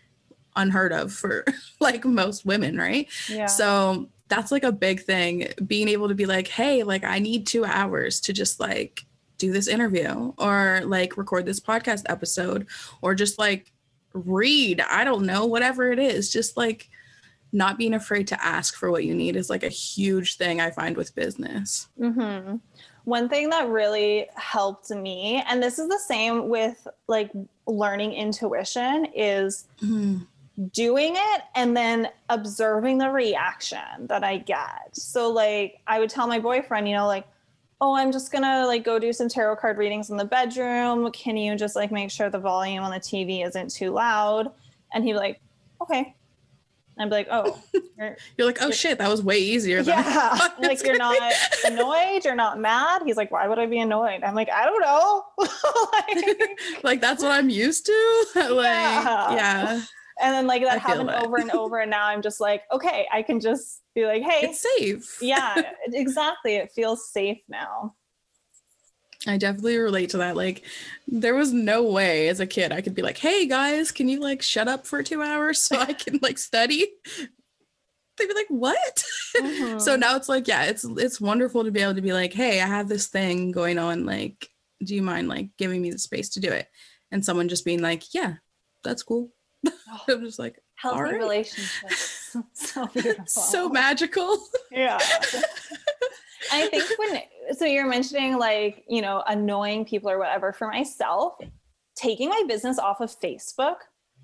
unheard 0.56 0.92
of 0.94 1.12
for 1.14 1.46
like 1.80 2.06
most 2.06 2.46
women 2.46 2.78
right? 2.78 3.08
Yeah. 3.28 3.48
so 3.48 4.10
that's 4.28 4.52
like 4.52 4.64
a 4.64 4.72
big 4.72 5.02
thing. 5.02 5.52
Being 5.66 5.88
able 5.90 6.08
to 6.08 6.16
be 6.16 6.26
like 6.26 6.48
hey 6.48 6.84
like 6.84 7.04
i 7.04 7.20
need 7.20 7.48
two 7.48 7.66
hours 7.66 8.20
to 8.22 8.34
just 8.34 8.60
like 8.60 9.02
do 9.38 9.52
this 9.54 9.68
interview 9.68 10.34
or 10.38 10.82
like 10.84 11.18
record 11.18 11.46
this 11.46 11.60
podcast 11.62 12.04
episode 12.10 12.68
or 13.02 13.16
just 13.16 13.40
like 13.40 13.72
read. 14.14 14.82
I 14.90 15.04
don't 15.04 15.26
know 15.26 15.46
whatever 15.46 15.92
it 15.92 16.00
is. 16.00 16.30
Just 16.30 16.58
like 16.58 16.90
not 17.52 17.78
being 17.78 17.94
afraid 17.96 18.28
to 18.28 18.46
ask 18.46 18.76
for 18.76 18.92
what 18.92 19.06
you 19.06 19.16
need 19.16 19.36
is 19.36 19.50
like 19.50 19.64
a 19.64 19.70
huge 19.70 20.38
thing 20.38 20.62
i 20.62 20.70
find 20.70 20.96
with 20.98 21.16
business. 21.16 21.88
Hmm 21.98 22.58
One 23.10 23.28
thing 23.28 23.50
that 23.50 23.68
really 23.68 24.28
helped 24.36 24.92
me, 24.92 25.44
and 25.48 25.64
this 25.64 25.80
is 25.80 25.90
the 25.90 25.98
same 25.98 26.48
with 26.48 26.88
like 27.08 27.32
learning 27.66 28.14
intuition, 28.14 29.08
is 29.16 29.66
mm-hmm. 29.82 30.20
doing 30.74 31.14
it 31.16 31.42
and 31.56 31.76
then 31.76 32.10
observing 32.30 33.00
the 33.00 33.10
reaction 33.10 33.80
that 34.02 34.24
I 34.24 34.38
get. 34.38 34.96
So 34.96 35.32
like 35.32 35.80
I 35.88 36.00
would 36.00 36.12
tell 36.12 36.28
my 36.28 36.38
boyfriend, 36.38 36.88
you 36.88 36.94
know, 36.94 37.08
like, 37.08 37.26
oh, 37.82 37.96
I'm 37.96 38.12
just 38.12 38.32
gonna 38.32 38.68
like 38.68 38.84
go 38.84 39.00
do 39.00 39.12
some 39.12 39.28
tarot 39.28 39.56
card 39.56 39.80
readings 39.80 40.12
in 40.12 40.18
the 40.18 40.26
bedroom. 40.26 41.12
Can 41.12 41.36
you 41.36 41.56
just 41.56 41.76
like 41.76 41.92
make 41.92 42.12
sure 42.12 42.30
the 42.30 42.38
volume 42.38 42.84
on 42.84 42.92
the 42.92 43.00
TV 43.00 43.44
isn't 43.44 43.72
too 43.72 43.90
loud? 43.90 44.52
And 44.94 45.04
he'd 45.04 45.14
be 45.14 45.18
like, 45.18 45.42
okay. 45.82 46.14
I'd 47.00 47.10
be 47.10 47.16
like, 47.16 47.28
oh, 47.32 47.58
you're, 47.98 48.18
you're 48.38 48.48
like 48.48 48.58
oh 48.62 48.72
shit 48.72 48.98
that 48.98 49.10
was 49.10 49.24
way 49.24 49.40
easier 49.40 49.82
than 49.82 49.98
yeah. 49.98 50.50
like 50.60 50.84
you're 50.86 50.98
not 50.98 51.18
annoyed, 51.66 52.26
you're 52.26 52.36
not 52.36 52.60
mad. 52.60 53.04
He's 53.06 53.18
like, 53.18 53.32
why 53.32 53.48
would 53.48 53.58
I 53.58 53.66
be 53.66 53.80
annoyed? 53.80 54.24
I'm 54.24 54.36
like, 54.36 54.50
I 54.50 54.66
don't 54.66 54.82
know. 54.82 55.24
like, 55.94 56.60
like 56.84 57.02
that's 57.02 57.24
what 57.24 57.32
i'm 57.32 57.50
used 57.50 57.86
to 57.86 58.26
like 58.36 58.66
Yeah. 58.66 59.34
yeah 59.34 59.82
and 60.22 60.34
then 60.34 60.48
like 60.48 60.64
that 60.64 60.76
I 60.76 60.78
happened 60.78 61.10
over 61.10 61.38
and 61.38 61.52
over 61.52 61.80
and 61.80 61.92
now 61.92 62.08
i'm 62.08 62.22
just 62.22 62.40
like 62.40 62.64
okay 62.72 63.08
i 63.12 63.22
can 63.22 63.40
just 63.40 63.82
be 63.96 64.06
like 64.06 64.22
hey 64.24 64.48
it's 64.48 64.66
safe 64.78 65.18
yeah 65.22 65.62
exactly 65.94 66.56
it 66.56 66.72
feels 66.72 67.10
safe 67.12 67.40
now 67.48 67.96
I 69.28 69.38
definitely 69.38 69.78
relate 69.78 70.10
to 70.12 70.18
that. 70.20 70.36
Like, 70.38 70.64
there 71.08 71.36
was 71.36 71.52
no 71.52 71.84
way 71.84 72.30
as 72.30 72.40
a 72.40 72.48
kid 72.48 72.72
I 72.72 72.82
could 72.82 72.96
be 72.96 73.02
like, 73.02 73.18
"Hey 73.18 73.46
guys, 73.48 73.92
can 73.92 74.08
you 74.08 74.20
like 74.20 74.42
shut 74.42 74.68
up 74.68 74.88
for 74.88 75.04
two 75.04 75.22
hours 75.22 75.62
so 75.62 75.78
I 75.78 75.94
can 75.94 76.20
like 76.22 76.38
study?" 76.50 76.88
They'd 78.18 78.28
be 78.28 78.34
like, 78.34 78.48
"What?" 78.50 79.00
so 79.00 79.42
Mhm. 79.42 80.00
now 80.00 80.16
it's 80.16 80.30
like, 80.30 80.48
yeah, 80.48 80.64
it's 80.66 80.84
it's 80.86 81.20
wonderful 81.22 81.64
to 81.64 81.72
be 81.72 81.82
able 81.82 81.96
to 81.96 82.02
be 82.02 82.14
like, 82.14 82.34
"Hey, 82.34 82.62
I 82.62 82.68
have 82.68 82.88
this 82.88 83.08
thing 83.08 83.52
going 83.52 83.78
on. 83.78 84.06
Like, 84.06 84.50
do 84.84 84.96
you 84.96 85.02
mind 85.02 85.28
like 85.28 85.50
giving 85.58 85.82
me 85.82 85.92
the 85.92 86.00
space 86.00 86.30
to 86.30 86.40
do 86.40 86.50
it?" 86.50 86.68
And 87.12 87.24
someone 87.24 87.50
just 87.50 87.66
being 87.66 87.82
like, 87.82 88.14
"Yeah, 88.14 88.36
that's 88.84 89.04
cool." 89.04 89.32
I'm 90.08 90.24
just 90.24 90.40
like, 90.40 90.62
healthy 90.76 91.02
right. 91.02 91.20
relationships 91.20 92.38
so 92.54 92.86
beautiful 92.88 93.26
so 93.26 93.68
magical. 93.68 94.38
yeah 94.72 94.98
i 96.54 96.68
think 96.68 96.98
when 96.98 97.22
so 97.58 97.66
you're 97.66 97.88
mentioning 97.88 98.38
like 98.38 98.84
you 98.88 99.02
know 99.02 99.24
annoying 99.28 99.86
people 99.86 100.10
or 100.10 100.18
whatever 100.18 100.54
for 100.54 100.68
myself 100.68 101.38
taking 101.96 102.30
my 102.30 102.44
business 102.48 102.80
off 102.80 103.02
of 103.02 103.18
Facebook. 103.20 103.76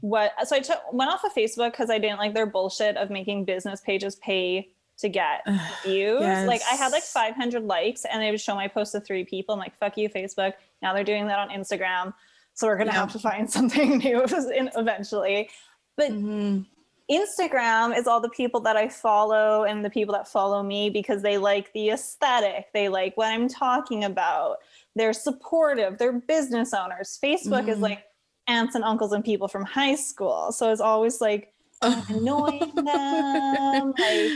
What 0.02 0.34
so 0.48 0.56
I 0.56 0.60
took 0.60 0.82
went 0.94 1.12
off 1.12 1.24
of 1.24 1.34
Facebook 1.34 1.72
because 1.72 1.90
I 1.90 2.00
didn't 2.00 2.20
like 2.20 2.34
their 2.34 2.46
bullshit 2.46 2.98
of 2.98 3.10
making 3.10 3.46
business 3.46 3.82
pages 3.82 4.16
pay 4.18 4.70
to 4.98 5.10
get 5.10 5.42
views. 5.84 6.22
Yes. 6.22 6.48
Like 6.48 6.62
I 6.72 6.76
had 6.76 6.92
like 6.92 7.04
500 7.04 7.64
likes 7.64 8.06
and 8.06 8.22
they 8.22 8.32
would 8.32 8.40
show 8.40 8.56
my 8.56 8.68
post 8.68 8.94
to 8.94 9.02
three 9.02 9.26
people. 9.26 9.54
I'm 9.54 9.60
like, 9.60 9.76
fuck 9.78 9.98
you, 9.98 10.10
Facebook. 10.10 10.54
Now 10.82 10.94
they're 10.94 11.04
doing 11.04 11.28
that 11.28 11.40
on 11.40 11.50
Instagram. 11.50 12.14
So 12.54 12.68
we're 12.68 12.78
going 12.78 12.88
to 12.88 12.94
yeah. 12.94 13.00
have 13.00 13.12
to 13.12 13.20
find 13.20 13.50
something 13.52 13.98
new 13.98 14.24
eventually. 14.24 15.50
But 15.98 16.12
mm-hmm. 16.12 16.62
Instagram 17.10 17.97
is 17.97 18.08
all 18.08 18.20
the 18.20 18.30
people 18.30 18.60
that 18.62 18.76
I 18.76 18.89
follow 18.89 19.64
and 19.64 19.86
the 19.86 19.89
people 19.89 20.14
that 20.14 20.28
follow 20.28 20.64
me 20.64 20.89
because 20.89 21.22
they 21.22 21.38
like 21.38 21.72
the 21.74 21.89
aesthetic. 21.89 22.74
They 22.74 22.89
like 22.89 23.16
what 23.16 23.28
I'm 23.28 23.47
talking 23.47 24.06
about. 24.06 24.58
They're 24.95 25.14
supportive. 25.14 25.97
They're 25.97 26.14
business 26.14 26.74
owners. 26.74 27.20
Facebook 27.24 27.62
mm-hmm. 27.62 27.70
is 27.70 27.80
like 27.80 28.06
aunts 28.47 28.76
and 28.76 28.84
uncles 28.84 29.12
and 29.12 29.24
people 29.24 29.47
from 29.47 29.66
high 29.66 29.95
school. 29.95 30.51
So 30.51 30.72
it's 30.72 30.82
always 30.82 31.22
like, 31.22 31.51
annoying 31.82 32.72
them. 32.74 33.93
Like, 33.97 34.32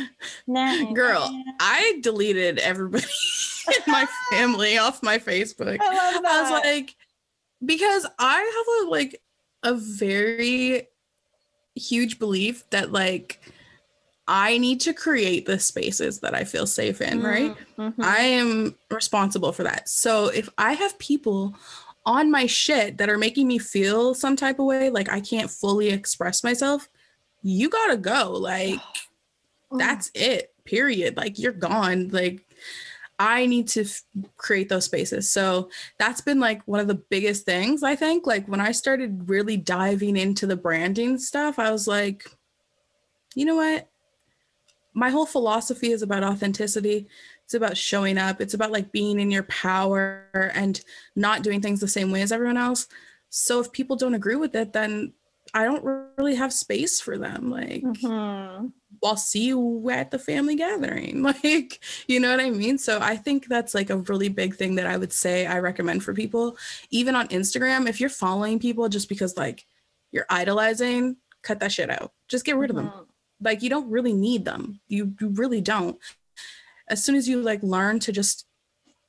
nah, 0.46 0.92
Girl, 0.92 1.32
nah. 1.32 1.44
I 1.60 2.00
deleted 2.02 2.60
everybody 2.60 3.06
in 3.68 3.92
my 3.92 4.06
family 4.30 4.78
off 4.78 5.02
my 5.02 5.18
Facebook. 5.18 5.78
I 5.82 6.12
love 6.14 6.22
that. 6.22 6.32
I 6.32 6.42
was 6.42 6.64
like, 6.64 6.96
because 7.66 8.06
I 8.20 8.36
have 8.36 8.88
a 8.88 8.92
like 8.92 9.22
a 9.64 9.74
very 9.74 10.89
huge 11.80 12.20
belief 12.20 12.70
that 12.70 12.92
like 12.92 13.40
I 14.28 14.60
need 14.60 14.80
to 14.82 14.94
create 14.94 15.48
the 15.48 15.60
spaces 15.60 16.20
that 16.20 16.36
I 16.36 16.44
feel 16.44 16.68
safe 16.68 17.02
in, 17.02 17.24
right? 17.24 17.56
Mm-hmm. 17.80 18.02
I 18.04 18.18
am 18.20 18.76
responsible 18.92 19.52
for 19.52 19.64
that. 19.64 19.90
So 19.90 20.28
if 20.28 20.48
I 20.56 20.74
have 20.74 21.00
people 21.00 21.56
on 22.06 22.30
my 22.30 22.46
shit 22.46 23.00
that 23.00 23.10
are 23.10 23.18
making 23.18 23.48
me 23.48 23.58
feel 23.58 24.14
some 24.14 24.36
type 24.36 24.60
of 24.60 24.66
way, 24.66 24.92
like 24.92 25.12
I 25.12 25.20
can't 25.20 25.50
fully 25.50 25.90
express 25.90 26.44
myself, 26.44 26.88
you 27.42 27.70
gotta 27.70 27.98
go. 27.98 28.34
Like, 28.34 28.80
that's 29.72 30.12
it, 30.14 30.54
period. 30.64 31.18
Like, 31.18 31.40
you're 31.40 31.52
gone. 31.52 32.10
Like, 32.10 32.46
I 33.20 33.46
need 33.46 33.68
to 33.70 33.82
f- 33.82 34.02
create 34.38 34.70
those 34.70 34.86
spaces. 34.86 35.30
So 35.30 35.70
that's 35.98 36.22
been 36.22 36.40
like 36.40 36.66
one 36.66 36.80
of 36.80 36.88
the 36.88 36.96
biggest 36.96 37.46
things, 37.46 37.84
I 37.84 37.96
think. 37.96 38.26
Like, 38.26 38.48
when 38.48 38.62
I 38.62 38.72
started 38.72 39.30
really 39.30 39.58
diving 39.58 40.16
into 40.16 40.48
the 40.48 40.56
branding 40.56 41.18
stuff, 41.18 41.60
I 41.60 41.70
was 41.72 41.86
like, 41.86 42.26
you 43.36 43.46
know 43.46 43.58
what? 43.58 43.90
My 44.94 45.10
whole 45.10 45.26
philosophy 45.26 45.92
is 45.92 46.02
about 46.02 46.24
authenticity. 46.24 47.08
It's 47.44 47.54
about 47.54 47.78
showing 47.78 48.18
up. 48.18 48.42
It's 48.42 48.54
about 48.54 48.72
like 48.72 48.92
being 48.92 49.20
in 49.20 49.32
your 49.32 49.44
power 49.44 50.52
and 50.54 50.80
not 51.16 51.44
doing 51.44 51.62
things 51.62 51.80
the 51.80 51.88
same 51.88 52.12
way 52.12 52.22
as 52.22 52.32
everyone 52.32 52.58
else. 52.58 52.88
So 53.30 53.60
if 53.60 53.72
people 53.72 53.96
don't 53.96 54.16
agree 54.16 54.36
with 54.36 54.56
it, 54.56 54.74
then 54.74 55.14
I 55.54 55.64
don't 55.64 55.84
really 56.18 56.36
have 56.36 56.54
space 56.54 57.00
for 57.00 57.18
them. 57.18 57.50
Like, 57.50 57.82
mm-hmm. 57.82 58.68
I'll 59.04 59.18
see 59.18 59.46
you 59.48 59.90
at 59.90 60.12
the 60.12 60.20
family 60.20 60.56
gathering. 60.56 61.24
Like, 61.44 61.80
you 62.08 62.20
know 62.20 62.32
what 62.32 62.40
I 62.40 62.50
mean? 62.50 62.78
So 62.78 63.00
I 63.02 63.16
think 63.16 63.48
that's 63.48 63.74
like 63.74 63.90
a 63.90 63.98
really 63.98 64.30
big 64.30 64.56
thing 64.56 64.76
that 64.76 64.88
I 64.88 64.98
would 64.98 65.14
say 65.14 65.46
I 65.46 65.60
recommend 65.60 66.04
for 66.04 66.14
people. 66.14 66.58
Even 66.90 67.16
on 67.16 67.28
Instagram, 67.30 67.88
if 67.88 68.00
you're 68.00 68.10
following 68.10 68.60
people 68.60 68.90
just 68.90 69.10
because 69.10 69.38
like 69.38 69.66
you're 70.12 70.26
idolizing, 70.30 71.18
cut 71.44 71.60
that 71.60 71.72
shit 71.72 71.90
out. 71.90 72.12
Just 72.28 72.46
get 72.46 72.58
rid 72.58 72.70
mm-hmm. 72.70 72.80
of 72.80 72.86
them. 72.86 72.94
Mm-hmm. 72.94 73.46
Like, 73.46 73.62
you 73.62 73.70
don't 73.70 73.90
really 73.90 74.14
need 74.14 74.46
them. 74.46 74.82
You, 74.88 75.14
you 75.20 75.30
really 75.30 75.62
don't. 75.62 75.98
As 76.90 77.04
soon 77.04 77.16
as 77.16 77.28
you 77.28 77.42
like 77.42 77.64
learn 77.64 78.00
to 78.00 78.12
just 78.12 78.46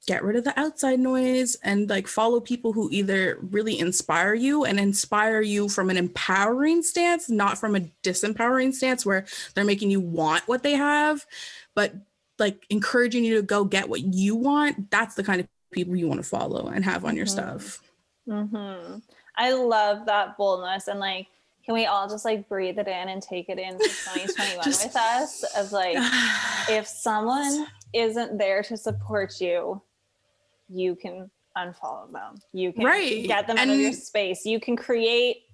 get 0.06 0.24
rid 0.24 0.36
of 0.36 0.44
the 0.44 0.58
outside 0.58 0.98
noise 0.98 1.56
and 1.62 1.88
like 1.90 2.08
follow 2.08 2.40
people 2.40 2.72
who 2.72 2.88
either 2.90 3.38
really 3.50 3.78
inspire 3.78 4.34
you 4.34 4.64
and 4.64 4.80
inspire 4.80 5.40
you 5.40 5.68
from 5.68 5.90
an 5.90 5.96
empowering 5.96 6.82
stance, 6.82 7.28
not 7.28 7.58
from 7.58 7.76
a 7.76 7.80
disempowering 8.02 8.72
stance 8.72 9.04
where 9.04 9.26
they're 9.54 9.64
making 9.64 9.90
you 9.90 10.00
want 10.00 10.46
what 10.48 10.62
they 10.62 10.72
have, 10.72 11.26
but 11.74 11.94
like 12.38 12.64
encouraging 12.70 13.24
you 13.24 13.36
to 13.36 13.42
go 13.42 13.64
get 13.64 13.88
what 13.88 14.00
you 14.00 14.34
want. 14.34 14.90
That's 14.90 15.14
the 15.14 15.22
kind 15.22 15.40
of 15.40 15.48
people 15.70 15.94
you 15.94 16.08
want 16.08 16.22
to 16.22 16.28
follow 16.28 16.68
and 16.68 16.84
have 16.84 17.04
on 17.04 17.14
your 17.14 17.26
mm-hmm. 17.26 17.58
stuff. 17.58 17.82
Mm-hmm. 18.26 18.98
I 19.36 19.52
love 19.52 20.06
that 20.06 20.36
boldness 20.36 20.88
and 20.88 20.98
like 20.98 21.28
can 21.64 21.74
we 21.74 21.86
all 21.86 22.08
just 22.08 22.24
like 22.24 22.48
breathe 22.48 22.78
it 22.78 22.88
in 22.88 23.08
and 23.10 23.22
take 23.22 23.48
it 23.48 23.58
in 23.58 23.78
2021 23.78 24.64
just, 24.64 24.86
with 24.86 24.96
us 24.96 25.44
of 25.56 25.72
like 25.72 25.96
if 26.68 26.86
someone 26.86 27.66
isn't 27.92 28.38
there 28.38 28.62
to 28.62 28.76
support 28.76 29.40
you 29.40 29.80
you 30.72 30.94
can 30.94 31.30
unfollow 31.56 32.10
them. 32.12 32.36
You 32.52 32.72
can 32.72 32.84
right. 32.84 33.26
get 33.26 33.46
them 33.46 33.58
out 33.58 33.68
of 33.68 33.76
your 33.76 33.92
space. 33.92 34.44
You 34.44 34.60
can 34.60 34.76
create 34.76 35.44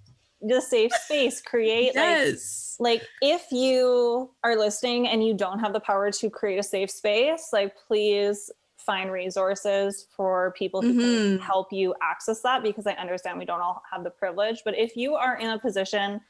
the 0.42 0.60
safe 0.60 0.92
space. 0.92 1.40
Create 1.40 1.92
yes. 1.94 2.76
like 2.78 3.00
like 3.00 3.08
if 3.22 3.50
you 3.50 4.30
are 4.44 4.56
listening 4.56 5.08
and 5.08 5.26
you 5.26 5.34
don't 5.34 5.58
have 5.58 5.72
the 5.72 5.80
power 5.80 6.10
to 6.10 6.30
create 6.30 6.58
a 6.58 6.62
safe 6.62 6.90
space, 6.90 7.48
like 7.52 7.74
please 7.86 8.50
find 8.76 9.10
resources 9.10 10.06
for 10.16 10.54
people 10.56 10.80
who 10.80 10.92
mm-hmm. 10.92 11.00
can 11.00 11.38
help 11.40 11.72
you 11.72 11.94
access 12.00 12.40
that 12.42 12.62
because 12.62 12.86
I 12.86 12.92
understand 12.92 13.38
we 13.38 13.44
don't 13.44 13.60
all 13.60 13.82
have 13.90 14.04
the 14.04 14.10
privilege. 14.10 14.62
But 14.64 14.78
if 14.78 14.96
you 14.96 15.16
are 15.16 15.38
in 15.38 15.50
a 15.50 15.58
position 15.58 16.20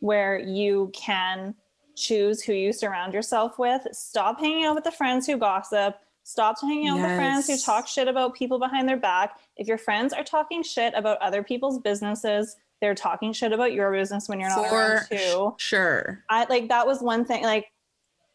where 0.00 0.38
you 0.38 0.90
can 0.94 1.54
choose 1.94 2.40
who 2.42 2.54
you 2.54 2.72
surround 2.72 3.12
yourself 3.12 3.58
with, 3.58 3.86
stop 3.92 4.40
hanging 4.40 4.64
out 4.64 4.74
with 4.74 4.84
the 4.84 4.92
friends 4.92 5.26
who 5.26 5.36
gossip 5.36 5.96
Stop 6.28 6.60
hanging 6.60 6.88
out 6.88 6.98
yes. 6.98 7.06
with 7.06 7.16
friends 7.16 7.46
who 7.46 7.56
talk 7.56 7.88
shit 7.88 8.06
about 8.06 8.34
people 8.34 8.58
behind 8.58 8.86
their 8.86 8.98
back. 8.98 9.38
If 9.56 9.66
your 9.66 9.78
friends 9.78 10.12
are 10.12 10.22
talking 10.22 10.62
shit 10.62 10.92
about 10.94 11.16
other 11.22 11.42
people's 11.42 11.78
businesses, 11.78 12.54
they're 12.82 12.94
talking 12.94 13.32
shit 13.32 13.50
about 13.50 13.72
your 13.72 13.90
business 13.90 14.28
when 14.28 14.38
you're 14.38 14.50
not 14.50 14.68
For 14.68 14.76
around 14.76 15.06
too. 15.10 15.54
Sure. 15.56 16.22
I 16.28 16.44
like 16.50 16.68
that 16.68 16.86
was 16.86 17.00
one 17.00 17.24
thing. 17.24 17.44
Like 17.44 17.72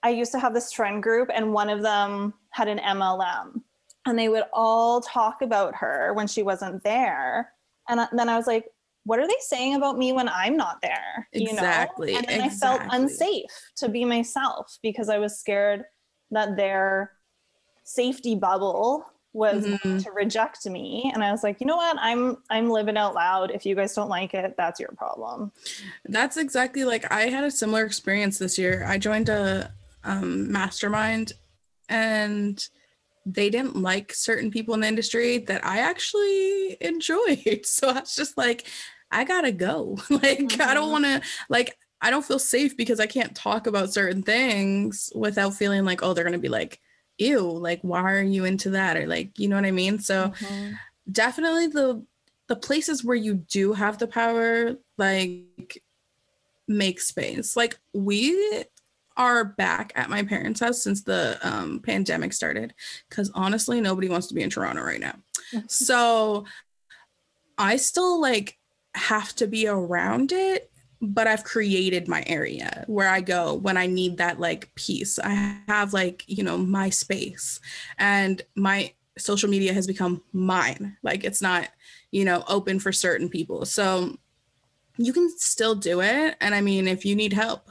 I 0.02 0.10
used 0.10 0.32
to 0.32 0.40
have 0.40 0.56
this 0.56 0.74
friend 0.74 1.04
group, 1.04 1.30
and 1.32 1.54
one 1.54 1.70
of 1.70 1.84
them 1.84 2.34
had 2.50 2.68
an 2.68 2.80
MLM, 2.80 3.62
and 4.08 4.18
they 4.18 4.28
would 4.28 4.46
all 4.52 5.00
talk 5.00 5.44
about 5.44 5.76
her 5.76 6.14
when 6.16 6.26
she 6.26 6.42
wasn't 6.42 6.84
there. 6.84 7.54
And 7.88 8.08
then 8.12 8.28
I 8.28 8.38
was 8.38 8.48
like, 8.48 8.66
what 9.04 9.20
are 9.20 9.28
they 9.28 9.38
saying 9.42 9.76
about 9.76 10.00
me 10.00 10.14
when 10.14 10.30
I'm 10.30 10.58
not 10.58 10.82
there? 10.82 11.28
You 11.32 11.48
exactly. 11.52 12.14
Know? 12.14 12.18
And 12.18 12.28
then 12.28 12.42
exactly. 12.42 12.70
I 12.70 12.90
felt 12.90 12.92
unsafe 12.92 13.72
to 13.78 13.88
be 13.88 14.04
myself 14.04 14.80
because 14.82 15.10
I 15.10 15.20
was 15.20 15.38
scared 15.38 15.84
that 16.32 16.58
their 16.58 17.12
safety 17.84 18.36
bubble 18.36 19.06
was 19.34 19.66
mm-hmm. 19.66 19.98
to 19.98 20.12
reject 20.12 20.66
me 20.68 21.12
and 21.14 21.24
i 21.24 21.32
was 21.32 21.44
like 21.44 21.60
you 21.60 21.66
know 21.66 21.76
what 21.76 21.98
i'm 22.00 22.38
i'm 22.52 22.70
living 22.70 22.96
out 22.96 23.16
loud 23.16 23.50
if 23.50 23.66
you 23.66 23.76
guys 23.76 23.94
don't 23.94 24.10
like 24.10 24.34
it 24.34 24.54
that's 24.56 24.80
your 24.80 24.90
problem 24.90 25.52
that's 26.06 26.38
exactly 26.38 26.84
like 26.84 27.12
i 27.12 27.24
had 27.24 27.44
a 27.44 27.52
similar 27.52 27.84
experience 27.84 28.38
this 28.38 28.58
year 28.58 28.86
i 28.88 28.98
joined 28.98 29.30
a 29.30 29.72
um, 30.04 30.52
mastermind 30.52 31.34
and 31.90 32.68
they 33.26 33.50
didn't 33.50 33.76
like 33.76 34.14
certain 34.14 34.52
people 34.52 34.74
in 34.76 34.82
the 34.82 34.88
industry 34.88 35.40
that 35.40 35.66
i 35.66 35.80
actually 35.80 36.78
enjoyed 36.80 37.62
so 37.66 37.90
i 37.90 38.00
was 38.00 38.16
just 38.16 38.38
like 38.38 38.68
i 39.12 39.24
gotta 39.24 39.52
go 39.52 39.98
like 40.10 40.40
mm-hmm. 40.40 40.62
i 40.62 40.74
don't 40.74 40.84
mm-hmm. 40.84 40.92
want 40.92 41.06
to 41.06 41.22
like 41.50 41.76
i 42.02 42.12
don't 42.12 42.26
feel 42.26 42.40
safe 42.40 42.78
because 42.78 43.00
i 43.00 43.08
can't 43.08 43.36
talk 43.36 43.66
about 43.66 43.94
certain 43.94 44.22
things 44.22 45.12
without 45.16 45.56
feeling 45.56 45.86
like 45.86 46.04
oh 46.04 46.14
they're 46.14 46.24
gonna 46.24 46.38
be 46.38 46.50
like 46.50 46.80
ew, 47.18 47.42
like 47.42 47.80
why 47.82 48.14
are 48.14 48.22
you 48.22 48.46
into 48.46 48.72
that? 48.72 48.98
Or 48.98 49.08
like, 49.08 49.38
you 49.40 49.48
know 49.48 49.56
what 49.56 49.66
I 49.66 49.72
mean? 49.72 50.00
So 50.00 50.30
mm-hmm. 50.30 50.74
definitely 51.12 51.68
the 51.68 52.06
the 52.48 52.56
places 52.56 53.04
where 53.04 53.16
you 53.16 53.36
do 53.36 53.74
have 53.74 53.98
the 53.98 54.08
power, 54.08 54.76
like 54.98 55.82
make 56.68 57.00
space. 57.00 57.56
Like 57.56 57.80
we 57.94 58.66
are 59.16 59.46
back 59.46 59.94
at 59.96 60.10
my 60.10 60.24
parents' 60.24 60.60
house 60.60 60.84
since 60.84 61.04
the 61.04 61.40
um, 61.42 61.80
pandemic 61.80 62.34
started 62.34 62.74
because 63.10 63.32
honestly, 63.34 63.80
nobody 63.80 64.10
wants 64.10 64.28
to 64.28 64.34
be 64.34 64.42
in 64.42 64.50
Toronto 64.50 64.84
right 64.84 65.00
now. 65.00 65.16
so 65.68 66.46
I 67.58 67.78
still 67.78 68.20
like 68.20 68.58
have 68.96 69.34
to 69.36 69.48
be 69.48 69.68
around 69.68 70.32
it 70.32 70.70
but 71.04 71.28
I've 71.28 71.44
created 71.44 72.08
my 72.08 72.24
area 72.28 72.86
where 72.88 73.10
I 73.10 73.20
go 73.20 73.56
when 73.56 73.76
I 73.76 73.88
need 73.88 74.18
that 74.18 74.40
like 74.40 74.74
peace. 74.76 75.20
I 75.20 75.60
have 75.68 75.92
like, 75.92 76.24
you 76.28 76.44
know, 76.44 76.58
my 76.58 76.90
space 76.90 77.60
and 77.98 78.42
my 78.56 78.94
social 79.18 79.50
media 79.50 79.74
has 79.74 79.86
become 79.86 80.24
mine. 80.32 80.96
Like 81.04 81.26
it's 81.26 81.42
not, 81.42 81.68
you 82.12 82.24
know, 82.24 82.46
open 82.48 82.80
for 82.80 82.94
certain 82.94 83.28
people. 83.28 83.66
So 83.66 84.18
you 84.98 85.12
can 85.12 85.30
still 85.38 85.76
do 85.76 86.02
it. 86.02 86.38
And 86.40 86.56
I 86.56 86.62
mean, 86.62 86.88
if 86.88 87.04
you 87.04 87.18
need 87.18 87.34
help, 87.34 87.70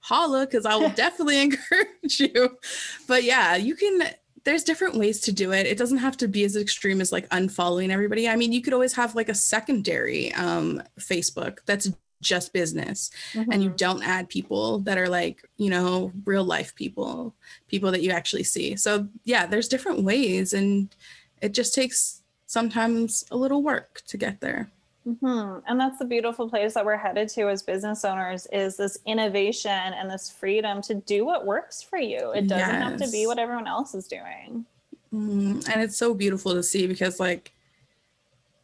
holla, 0.00 0.44
because 0.44 0.66
I 0.66 0.74
will 0.74 0.90
definitely 0.96 1.40
encourage 1.40 2.18
you. 2.18 2.58
But 3.06 3.22
yeah, 3.22 3.54
you 3.54 3.76
can 3.76 4.02
there's 4.44 4.64
different 4.64 4.96
ways 4.96 5.20
to 5.20 5.30
do 5.30 5.52
it. 5.52 5.66
It 5.66 5.78
doesn't 5.78 5.98
have 5.98 6.16
to 6.16 6.26
be 6.26 6.42
as 6.42 6.56
extreme 6.56 7.00
as 7.00 7.12
like 7.12 7.28
unfollowing 7.28 7.90
everybody. 7.90 8.28
I 8.28 8.34
mean, 8.34 8.50
you 8.50 8.60
could 8.60 8.72
always 8.72 8.94
have 8.94 9.14
like 9.14 9.28
a 9.28 9.34
secondary 9.34 10.34
um, 10.34 10.82
Facebook 10.98 11.58
that's 11.64 11.92
just 12.22 12.52
business 12.52 13.10
mm-hmm. 13.34 13.50
and 13.52 13.62
you 13.62 13.68
mm-hmm. 13.68 13.76
don't 13.76 14.02
add 14.02 14.28
people 14.28 14.78
that 14.78 14.96
are 14.96 15.08
like 15.08 15.46
you 15.58 15.68
know 15.68 16.10
real 16.24 16.44
life 16.44 16.74
people 16.74 17.34
people 17.68 17.90
that 17.90 18.02
you 18.02 18.10
actually 18.10 18.44
see 18.44 18.74
so 18.76 19.06
yeah 19.24 19.44
there's 19.44 19.68
different 19.68 20.02
ways 20.02 20.54
and 20.54 20.94
it 21.42 21.52
just 21.52 21.74
takes 21.74 22.22
sometimes 22.46 23.24
a 23.30 23.36
little 23.36 23.62
work 23.62 24.02
to 24.06 24.16
get 24.16 24.40
there 24.40 24.70
Mm-hmm. 25.06 25.58
And 25.66 25.80
that's 25.80 25.98
the 25.98 26.04
beautiful 26.04 26.48
place 26.48 26.74
that 26.74 26.84
we're 26.84 26.96
headed 26.96 27.28
to 27.30 27.48
as 27.48 27.62
business 27.62 28.04
owners 28.04 28.46
is 28.52 28.76
this 28.76 28.98
innovation 29.04 29.70
and 29.70 30.08
this 30.08 30.30
freedom 30.30 30.80
to 30.82 30.94
do 30.94 31.24
what 31.24 31.44
works 31.44 31.82
for 31.82 31.98
you. 31.98 32.30
It 32.32 32.46
doesn't 32.46 32.68
yes. 32.68 32.82
have 32.82 32.96
to 32.98 33.10
be 33.10 33.26
what 33.26 33.38
everyone 33.38 33.66
else 33.66 33.94
is 33.94 34.06
doing. 34.06 34.64
Mm, 35.12 35.68
and 35.68 35.82
it's 35.82 35.96
so 35.96 36.14
beautiful 36.14 36.54
to 36.54 36.62
see 36.62 36.86
because 36.86 37.18
like 37.18 37.52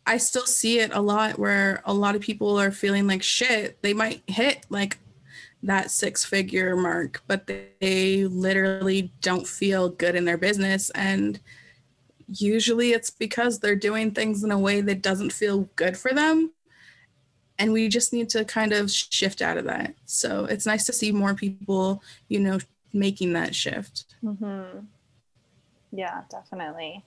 I 0.08 0.16
still 0.16 0.46
see 0.46 0.78
it 0.78 0.90
a 0.94 1.02
lot 1.02 1.38
where 1.38 1.82
a 1.84 1.92
lot 1.92 2.16
of 2.16 2.22
people 2.22 2.58
are 2.58 2.70
feeling 2.70 3.06
like 3.06 3.22
shit. 3.22 3.80
They 3.82 3.92
might 3.92 4.22
hit 4.26 4.64
like 4.70 4.96
that 5.62 5.90
six 5.90 6.24
figure 6.24 6.74
mark, 6.76 7.22
but 7.26 7.46
they 7.46 8.24
literally 8.24 9.12
don't 9.20 9.46
feel 9.46 9.90
good 9.90 10.16
in 10.16 10.24
their 10.24 10.38
business. 10.38 10.88
And 10.90 11.38
usually 12.26 12.92
it's 12.92 13.10
because 13.10 13.58
they're 13.58 13.76
doing 13.76 14.12
things 14.12 14.42
in 14.42 14.50
a 14.50 14.58
way 14.58 14.80
that 14.80 15.02
doesn't 15.02 15.30
feel 15.30 15.68
good 15.76 15.94
for 15.96 16.14
them. 16.14 16.52
And 17.58 17.70
we 17.72 17.88
just 17.88 18.14
need 18.14 18.30
to 18.30 18.46
kind 18.46 18.72
of 18.72 18.90
shift 18.90 19.42
out 19.42 19.58
of 19.58 19.66
that. 19.66 19.94
So 20.06 20.46
it's 20.46 20.64
nice 20.64 20.86
to 20.86 20.92
see 20.94 21.12
more 21.12 21.34
people, 21.34 22.02
you 22.28 22.40
know, 22.40 22.60
making 22.94 23.34
that 23.34 23.54
shift. 23.54 24.06
Mm-hmm. 24.24 24.86
Yeah, 25.92 26.22
definitely. 26.30 27.04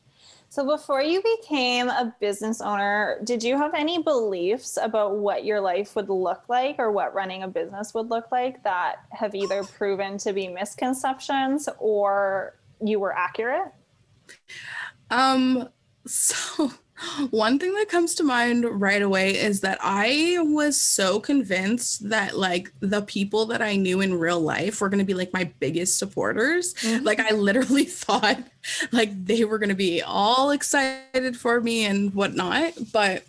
So, 0.52 0.66
before 0.66 1.02
you 1.02 1.24
became 1.38 1.88
a 1.88 2.14
business 2.20 2.60
owner, 2.60 3.22
did 3.24 3.42
you 3.42 3.56
have 3.56 3.74
any 3.74 4.04
beliefs 4.04 4.78
about 4.82 5.16
what 5.16 5.46
your 5.46 5.62
life 5.62 5.96
would 5.96 6.10
look 6.10 6.44
like 6.50 6.76
or 6.78 6.92
what 6.92 7.14
running 7.14 7.44
a 7.44 7.48
business 7.48 7.94
would 7.94 8.10
look 8.10 8.34
like 8.34 8.62
that 8.66 8.98
have 9.12 9.34
either 9.34 9.64
proven 9.64 10.18
to 10.18 10.34
be 10.34 10.50
misconceptions 10.50 11.70
or 11.80 12.58
you 12.84 13.00
were 13.00 13.16
accurate? 13.16 13.72
Um, 15.10 15.70
so 16.06 16.74
one 17.30 17.58
thing 17.58 17.74
that 17.74 17.90
comes 17.90 18.16
to 18.16 18.24
mind 18.24 18.66
right 18.66 19.02
away 19.02 19.36
is 19.36 19.62
that 19.62 19.80
I 19.82 20.38
was 20.40 20.80
so 20.80 21.20
convinced 21.20 22.10
that 22.10 22.38
like 22.38 22.72
the 22.80 23.02
people 23.02 23.46
that 23.48 23.62
I 23.62 23.76
knew 23.76 24.02
in 24.02 24.20
real 24.20 24.40
life 24.40 24.82
were 24.82 24.90
going 24.90 25.00
to 25.00 25.06
be 25.06 25.14
like 25.14 25.34
my 25.34 25.46
biggest 25.60 25.98
supporters. 25.98 26.74
Mm-hmm. 26.76 27.04
Like 27.04 27.20
I 27.20 27.32
literally 27.32 27.86
thought 27.86 28.38
like 28.92 29.26
they 29.26 29.46
were 29.46 29.58
going 29.58 29.70
to 29.70 29.76
be 29.76 30.02
all 30.02 30.52
excited 30.52 31.36
for 31.38 31.60
me 31.60 31.86
and 31.86 32.14
whatnot, 32.14 32.74
but 32.92 33.24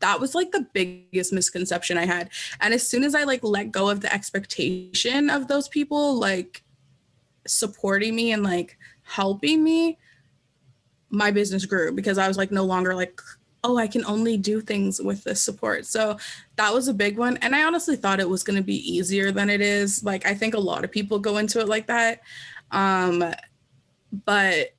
that 0.00 0.20
was 0.20 0.34
like 0.34 0.50
the 0.50 0.66
biggest 0.74 1.32
misconception 1.32 1.96
I 1.96 2.04
had. 2.04 2.28
And 2.60 2.74
as 2.74 2.86
soon 2.86 3.04
as 3.04 3.14
I 3.14 3.24
like 3.24 3.42
let 3.42 3.72
go 3.72 3.88
of 3.88 4.00
the 4.00 4.12
expectation 4.12 5.30
of 5.30 5.48
those 5.48 5.68
people 5.68 6.18
like 6.18 6.62
supporting 7.46 8.14
me 8.14 8.32
and 8.32 8.42
like 8.42 8.76
helping 9.02 9.64
me, 9.64 9.98
my 11.14 11.30
business 11.30 11.64
grew 11.64 11.92
because 11.92 12.18
I 12.18 12.28
was 12.28 12.36
like 12.36 12.50
no 12.50 12.64
longer 12.64 12.94
like, 12.94 13.20
oh, 13.62 13.78
I 13.78 13.86
can 13.86 14.04
only 14.04 14.36
do 14.36 14.60
things 14.60 15.00
with 15.00 15.24
this 15.24 15.40
support. 15.40 15.86
So 15.86 16.18
that 16.56 16.72
was 16.72 16.88
a 16.88 16.94
big 16.94 17.16
one. 17.16 17.38
And 17.38 17.56
I 17.56 17.64
honestly 17.64 17.96
thought 17.96 18.20
it 18.20 18.28
was 18.28 18.42
going 18.42 18.58
to 18.58 18.62
be 18.62 18.92
easier 18.92 19.32
than 19.32 19.48
it 19.48 19.62
is. 19.62 20.04
Like, 20.04 20.26
I 20.26 20.34
think 20.34 20.54
a 20.54 20.60
lot 20.60 20.84
of 20.84 20.92
people 20.92 21.18
go 21.18 21.38
into 21.38 21.60
it 21.60 21.68
like 21.68 21.86
that. 21.86 22.20
Um, 22.70 23.24
but 24.26 24.74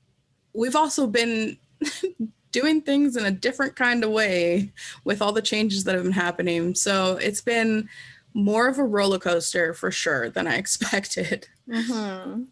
we've 0.53 0.75
also 0.75 1.07
been 1.07 1.57
doing 2.51 2.79
things 2.81 3.17
in 3.17 3.25
a 3.25 3.31
different 3.31 3.75
kind 3.75 4.03
of 4.03 4.11
way 4.11 4.71
with 5.03 5.21
all 5.21 5.31
the 5.31 5.41
changes 5.41 5.83
that 5.83 5.95
have 5.95 6.03
been 6.03 6.13
happening. 6.13 6.75
So 6.75 7.17
it's 7.17 7.41
been 7.41 7.89
more 8.36 8.67
of 8.67 8.77
a 8.77 8.83
roller 8.83 9.19
coaster 9.19 9.73
for 9.73 9.89
sure 9.89 10.29
than 10.29 10.45
I 10.45 10.55
expected. 10.57 11.47
Mm-hmm. 11.67 12.43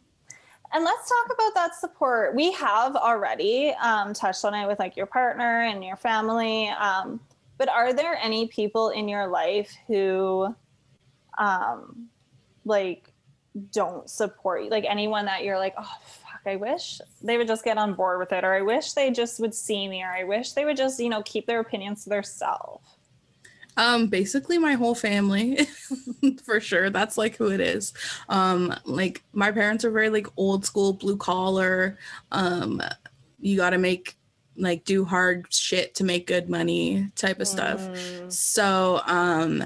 And 0.73 0.83
let's 0.83 1.07
talk 1.07 1.37
about 1.37 1.53
that 1.53 1.75
support. 1.75 2.35
We 2.35 2.51
have 2.53 2.95
already 2.95 3.75
um, 3.81 4.13
touched 4.13 4.43
on 4.43 4.55
it 4.55 4.67
with 4.67 4.79
like 4.79 4.97
your 4.97 5.05
partner 5.05 5.61
and 5.61 5.83
your 5.83 5.97
family. 5.97 6.69
Um, 6.69 7.19
but 7.59 7.69
are 7.69 7.93
there 7.93 8.15
any 8.15 8.47
people 8.47 8.89
in 8.89 9.07
your 9.07 9.27
life 9.27 9.71
who, 9.85 10.53
um, 11.37 12.07
like, 12.65 13.13
don't 13.71 14.09
support 14.09 14.63
you? 14.63 14.69
Like 14.71 14.85
anyone 14.89 15.25
that 15.25 15.43
you're 15.43 15.59
like, 15.59 15.75
oh 15.77 15.97
fuck, 16.05 16.41
I 16.47 16.55
wish 16.55 16.99
they 17.21 17.37
would 17.37 17.47
just 17.47 17.63
get 17.63 17.77
on 17.77 17.93
board 17.93 18.17
with 18.17 18.31
it, 18.31 18.43
or 18.43 18.55
I 18.55 18.61
wish 18.61 18.93
they 18.93 19.11
just 19.11 19.39
would 19.39 19.53
see 19.53 19.87
me, 19.87 20.01
or 20.01 20.09
I 20.09 20.23
wish 20.23 20.53
they 20.53 20.65
would 20.65 20.75
just, 20.75 20.99
you 20.99 21.09
know, 21.09 21.21
keep 21.21 21.45
their 21.45 21.59
opinions 21.59 22.03
to 22.05 22.09
themselves. 22.09 22.92
Um, 23.77 24.07
basically 24.07 24.57
my 24.57 24.73
whole 24.73 24.95
family, 24.95 25.67
for 26.43 26.59
sure. 26.59 26.89
That's 26.89 27.17
like 27.17 27.37
who 27.37 27.51
it 27.51 27.59
is. 27.59 27.93
Um, 28.29 28.73
like 28.85 29.23
my 29.33 29.51
parents 29.51 29.83
are 29.85 29.91
very 29.91 30.09
like 30.09 30.27
old 30.37 30.65
school 30.65 30.93
blue 30.93 31.17
collar. 31.17 31.97
Um, 32.31 32.81
you 33.39 33.57
gotta 33.57 33.77
make 33.77 34.15
like 34.55 34.85
do 34.85 35.03
hard 35.03 35.51
shit 35.51 35.95
to 35.95 36.03
make 36.03 36.27
good 36.27 36.49
money 36.49 37.09
type 37.15 37.39
of 37.39 37.47
stuff. 37.47 37.81
Mm. 37.81 38.31
So 38.31 39.01
um 39.07 39.63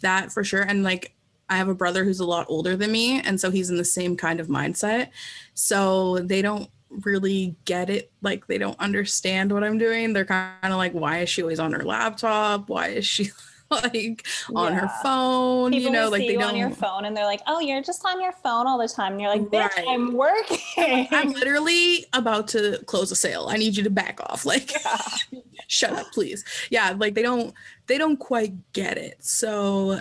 that 0.00 0.32
for 0.32 0.42
sure. 0.44 0.62
And 0.62 0.82
like 0.82 1.14
I 1.48 1.56
have 1.56 1.68
a 1.68 1.74
brother 1.74 2.04
who's 2.04 2.20
a 2.20 2.26
lot 2.26 2.46
older 2.48 2.76
than 2.76 2.92
me, 2.92 3.20
and 3.20 3.40
so 3.40 3.50
he's 3.50 3.70
in 3.70 3.76
the 3.76 3.84
same 3.84 4.16
kind 4.16 4.40
of 4.40 4.46
mindset. 4.46 5.10
So 5.54 6.20
they 6.20 6.42
don't 6.42 6.70
really 6.90 7.56
get 7.64 7.88
it 7.88 8.10
like 8.20 8.46
they 8.48 8.58
don't 8.58 8.78
understand 8.80 9.52
what 9.52 9.62
i'm 9.62 9.78
doing 9.78 10.12
they're 10.12 10.24
kind 10.24 10.56
of 10.64 10.76
like 10.76 10.92
why 10.92 11.18
is 11.18 11.28
she 11.28 11.40
always 11.40 11.60
on 11.60 11.72
her 11.72 11.84
laptop 11.84 12.68
why 12.68 12.88
is 12.88 13.06
she 13.06 13.30
like 13.84 14.26
on 14.54 14.72
her 14.72 14.88
phone 15.02 15.70
People 15.72 15.84
you 15.84 15.90
know 15.90 16.08
like 16.08 16.26
they 16.26 16.34
don't 16.34 16.50
on 16.50 16.56
your 16.56 16.70
phone 16.70 17.04
and 17.04 17.16
they're 17.16 17.24
like 17.24 17.40
oh 17.46 17.60
you're 17.60 17.82
just 17.82 18.04
on 18.04 18.20
your 18.20 18.32
phone 18.32 18.66
all 18.66 18.78
the 18.78 18.88
time. 18.88 19.12
And 19.12 19.20
you're 19.20 19.30
like 19.30 19.42
bitch 19.42 19.76
right. 19.76 19.86
i'm 19.88 20.12
working 20.12 21.06
i'm 21.10 21.32
literally 21.32 22.04
about 22.12 22.48
to 22.48 22.78
close 22.86 23.10
a 23.12 23.16
sale. 23.16 23.46
I 23.48 23.56
need 23.56 23.76
you 23.76 23.84
to 23.84 23.90
back 23.90 24.20
off. 24.20 24.44
Like 24.50 24.72
yeah. 24.72 25.40
shut 25.68 25.92
up 25.92 26.06
please. 26.12 26.44
Yeah 26.70 26.94
like 26.98 27.14
they 27.14 27.22
don't 27.22 27.54
they 27.86 27.98
don't 27.98 28.16
quite 28.16 28.52
get 28.72 28.98
it. 28.98 29.24
So 29.24 30.00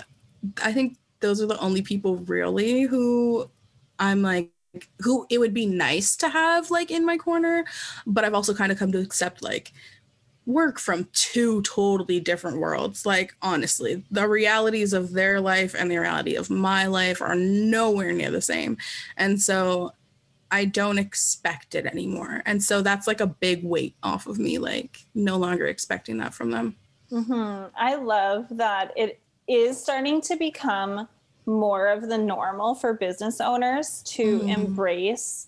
i 0.63 0.72
think 0.72 0.97
those 1.20 1.41
are 1.41 1.45
the 1.45 1.59
only 1.59 1.82
people 1.82 2.17
really 2.17 2.84
who 2.84 3.49
i'm 3.97 4.22
like 4.22 4.49
who 4.99 5.26
it 5.30 5.39
would 5.39 5.53
be 5.53 5.65
nice 5.65 6.15
to 6.15 6.30
have 6.30 6.70
like 6.70 6.91
in 6.91 7.05
my 7.05 7.17
corner 7.17 7.65
but 8.05 8.24
i've 8.24 8.34
also 8.34 8.53
kind 8.53 8.72
of 8.72 8.78
come 8.78 8.91
to 8.91 8.99
accept 8.99 9.41
like 9.41 9.74
work 10.50 10.80
from 10.80 11.08
two 11.14 11.62
totally 11.62 12.20
different 12.20 12.58
worlds 12.58 13.06
like 13.06 13.36
honestly 13.39 14.04
the 14.10 14.28
realities 14.28 14.93
of 14.93 15.12
their 15.12 15.39
life 15.39 15.76
and 15.78 15.91
the 15.91 15.97
reality 15.97 16.36
of 16.36 16.50
my 16.50 16.88
life 16.88 17.22
are 17.22 17.36
nowhere 17.36 18.12
near 18.12 18.32
the 18.32 18.41
same 18.41 18.76
and 19.16 19.39
so 19.39 19.91
i 20.50 20.66
don't 20.66 20.97
expect 20.97 21.76
it 21.76 21.86
anymore 21.86 22.41
and 22.47 22.64
so 22.64 22.82
that's 22.82 23.06
like 23.06 23.22
a 23.22 23.28
big 23.28 23.64
weight 23.64 23.93
off 24.02 24.26
of 24.26 24.39
me 24.39 24.58
like 24.58 25.06
no 25.14 25.38
longer 25.38 25.68
expecting 25.68 26.18
that 26.18 26.34
from 26.34 26.50
them 26.50 26.76
mm-hmm. 27.12 27.68
i 27.78 27.93
love 27.93 28.47
that 28.50 28.91
it 28.97 29.20
is 29.47 29.80
starting 29.80 30.20
to 30.20 30.36
become 30.36 31.08
more 31.45 31.89
of 31.89 32.10
the 32.10 32.18
normal 32.18 32.74
for 32.74 32.95
business 32.95 33.39
owners 33.39 34.02
to 34.04 34.39
mm. 34.39 34.58
embrace 34.58 35.47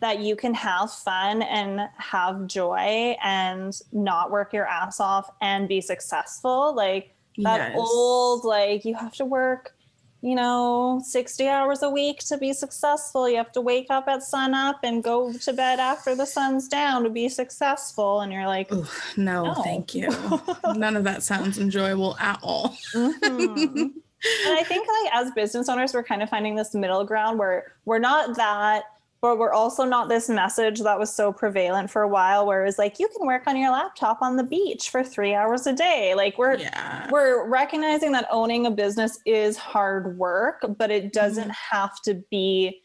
that 0.00 0.20
you 0.20 0.36
can 0.36 0.54
have 0.54 0.92
fun 0.92 1.42
and 1.42 1.88
have 1.96 2.46
joy 2.46 3.16
and 3.22 3.80
not 3.92 4.30
work 4.30 4.52
your 4.52 4.66
ass 4.66 5.00
off 5.00 5.30
and 5.40 5.68
be 5.68 5.80
successful. 5.80 6.74
Like 6.74 7.14
that 7.38 7.72
yes. 7.72 7.76
old, 7.76 8.44
like 8.44 8.84
you 8.84 8.94
have 8.94 9.14
to 9.14 9.24
work, 9.24 9.74
you 10.20 10.36
know, 10.36 11.00
60 11.04 11.48
hours 11.48 11.82
a 11.82 11.90
week 11.90 12.20
to 12.26 12.38
be 12.38 12.52
successful. 12.52 13.28
You 13.28 13.36
have 13.36 13.52
to 13.52 13.60
wake 13.60 13.86
up 13.90 14.06
at 14.06 14.22
sun 14.22 14.54
up 14.54 14.80
and 14.84 15.02
go 15.02 15.32
to 15.32 15.52
bed 15.52 15.80
after 15.80 16.14
the 16.14 16.26
sun's 16.26 16.68
down 16.68 17.02
to 17.02 17.10
be 17.10 17.28
successful. 17.28 18.20
And 18.20 18.32
you're 18.32 18.46
like, 18.46 18.72
Ooh, 18.72 18.86
no, 19.16 19.46
no, 19.46 19.54
thank 19.62 19.94
you. 19.96 20.08
None 20.74 20.96
of 20.96 21.04
that 21.04 21.24
sounds 21.24 21.58
enjoyable 21.58 22.16
at 22.18 22.38
all. 22.42 22.76
Mm-hmm. 22.94 23.78
and 23.78 24.58
I 24.58 24.62
think 24.62 24.86
like 24.86 25.14
as 25.14 25.32
business 25.32 25.68
owners, 25.68 25.92
we're 25.92 26.04
kind 26.04 26.22
of 26.22 26.30
finding 26.30 26.54
this 26.54 26.72
middle 26.72 27.04
ground 27.04 27.38
where 27.40 27.72
we're 27.84 27.98
not 27.98 28.36
that, 28.36 28.84
but 29.20 29.38
we're 29.38 29.52
also 29.52 29.84
not 29.84 30.08
this 30.08 30.28
message 30.28 30.80
that 30.80 30.98
was 30.98 31.12
so 31.12 31.32
prevalent 31.32 31.90
for 31.90 32.02
a 32.02 32.08
while 32.08 32.46
where 32.46 32.62
it 32.62 32.66
was 32.66 32.78
like 32.78 33.00
you 33.00 33.08
can 33.08 33.26
work 33.26 33.42
on 33.46 33.56
your 33.56 33.72
laptop 33.72 34.22
on 34.22 34.36
the 34.36 34.44
beach 34.44 34.90
for 34.90 35.02
three 35.02 35.34
hours 35.34 35.66
a 35.66 35.72
day. 35.72 36.14
Like 36.14 36.38
we're 36.38 36.56
yeah. 36.56 37.08
we're 37.10 37.48
recognizing 37.48 38.12
that 38.12 38.28
owning 38.30 38.66
a 38.66 38.70
business 38.70 39.18
is 39.26 39.56
hard 39.56 40.16
work, 40.18 40.64
but 40.78 40.90
it 40.90 41.12
doesn't 41.12 41.44
mm-hmm. 41.44 41.76
have 41.76 42.00
to 42.02 42.22
be 42.30 42.80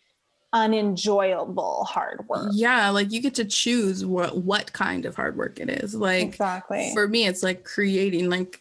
unenjoyable 0.53 1.83
hard 1.83 2.25
work. 2.27 2.49
Yeah, 2.53 2.89
like 2.89 3.11
you 3.11 3.21
get 3.21 3.35
to 3.35 3.45
choose 3.45 4.03
what 4.03 4.37
what 4.37 4.73
kind 4.73 5.05
of 5.05 5.15
hard 5.15 5.37
work 5.37 5.59
it 5.59 5.69
is. 5.69 5.93
Like 5.93 6.23
exactly 6.23 6.91
for 6.93 7.07
me, 7.07 7.27
it's 7.27 7.43
like 7.43 7.63
creating 7.63 8.29
like 8.29 8.59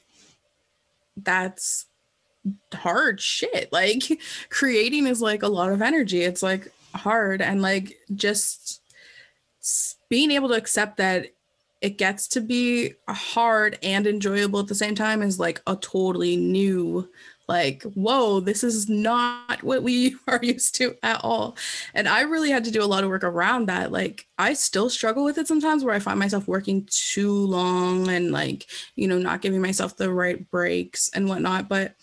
that's 1.16 1.86
hard 2.74 3.18
shit. 3.18 3.72
Like 3.72 4.02
creating 4.50 5.06
is 5.06 5.22
like 5.22 5.42
a 5.42 5.48
lot 5.48 5.72
of 5.72 5.80
energy. 5.80 6.20
It's 6.20 6.42
like 6.42 6.70
hard 6.94 7.42
and 7.42 7.62
like 7.62 7.96
just 8.14 8.80
being 10.08 10.30
able 10.30 10.48
to 10.48 10.54
accept 10.54 10.96
that 10.96 11.26
it 11.80 11.98
gets 11.98 12.28
to 12.28 12.40
be 12.40 12.94
hard 13.08 13.78
and 13.82 14.06
enjoyable 14.06 14.60
at 14.60 14.68
the 14.68 14.74
same 14.74 14.94
time 14.94 15.20
is 15.20 15.40
like 15.40 15.60
a 15.66 15.76
totally 15.76 16.36
new 16.36 17.08
like 17.48 17.82
whoa 17.94 18.38
this 18.38 18.62
is 18.62 18.88
not 18.88 19.62
what 19.62 19.82
we 19.82 20.14
are 20.28 20.40
used 20.42 20.76
to 20.76 20.94
at 21.02 21.20
all. 21.22 21.56
And 21.92 22.08
i 22.08 22.22
really 22.22 22.50
had 22.50 22.64
to 22.64 22.70
do 22.70 22.82
a 22.82 22.86
lot 22.86 23.04
of 23.04 23.10
work 23.10 23.24
around 23.24 23.66
that. 23.66 23.92
Like 23.92 24.26
i 24.38 24.54
still 24.54 24.88
struggle 24.88 25.24
with 25.24 25.38
it 25.38 25.48
sometimes 25.48 25.84
where 25.84 25.94
i 25.94 25.98
find 25.98 26.18
myself 26.18 26.46
working 26.48 26.86
too 26.90 27.32
long 27.32 28.08
and 28.08 28.30
like 28.30 28.66
you 28.94 29.08
know 29.08 29.18
not 29.18 29.42
giving 29.42 29.60
myself 29.60 29.96
the 29.96 30.10
right 30.10 30.48
breaks 30.50 31.10
and 31.14 31.28
whatnot 31.28 31.68
but 31.68 31.94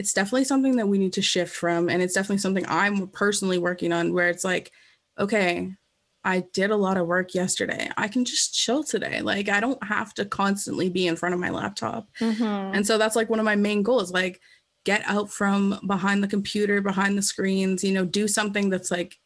it's 0.00 0.14
definitely 0.14 0.44
something 0.44 0.76
that 0.76 0.88
we 0.88 0.98
need 0.98 1.12
to 1.12 1.22
shift 1.22 1.54
from 1.54 1.88
and 1.88 2.02
it's 2.02 2.14
definitely 2.14 2.38
something 2.38 2.64
i'm 2.68 3.06
personally 3.08 3.58
working 3.58 3.92
on 3.92 4.12
where 4.12 4.28
it's 4.28 4.44
like 4.44 4.72
okay 5.18 5.70
I 6.22 6.44
did 6.52 6.70
a 6.70 6.76
lot 6.76 6.98
of 6.98 7.06
work 7.06 7.34
yesterday. 7.34 7.90
I 7.96 8.06
can 8.08 8.24
just 8.24 8.54
chill 8.54 8.84
today. 8.84 9.22
Like 9.22 9.48
I 9.48 9.60
don't 9.60 9.82
have 9.82 10.12
to 10.14 10.26
constantly 10.26 10.90
be 10.90 11.06
in 11.06 11.16
front 11.16 11.34
of 11.34 11.40
my 11.40 11.48
laptop. 11.48 12.08
Mm-hmm. 12.20 12.74
And 12.74 12.86
so 12.86 12.98
that's 12.98 13.16
like 13.16 13.30
one 13.30 13.38
of 13.38 13.46
my 13.46 13.56
main 13.56 13.82
goals 13.82 14.12
like 14.12 14.40
get 14.84 15.02
out 15.06 15.30
from 15.30 15.78
behind 15.86 16.22
the 16.22 16.28
computer, 16.28 16.82
behind 16.82 17.16
the 17.16 17.22
screens, 17.22 17.82
you 17.82 17.92
know, 17.92 18.04
do 18.04 18.28
something 18.28 18.68
that's 18.68 18.90
like 18.90 19.18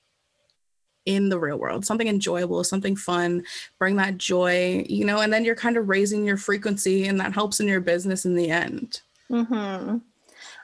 in 1.05 1.29
the 1.29 1.39
real 1.39 1.59
world, 1.59 1.85
something 1.85 2.09
enjoyable, 2.09 2.65
something 2.65 2.97
fun, 2.97 3.45
bring 3.79 3.97
that 3.97 4.17
joy, 4.17 4.85
you 4.89 5.05
know, 5.05 5.21
and 5.21 5.33
then 5.33 5.45
you're 5.45 5.55
kind 5.55 5.77
of 5.77 5.89
raising 5.89 6.25
your 6.25 6.37
frequency 6.37 7.07
and 7.07 7.21
that 7.21 7.35
helps 7.35 7.61
in 7.61 7.69
your 7.69 7.81
business 7.81 8.25
in 8.25 8.35
the 8.35 8.51
end. 8.51 9.01
Mm-hmm. 9.31 9.99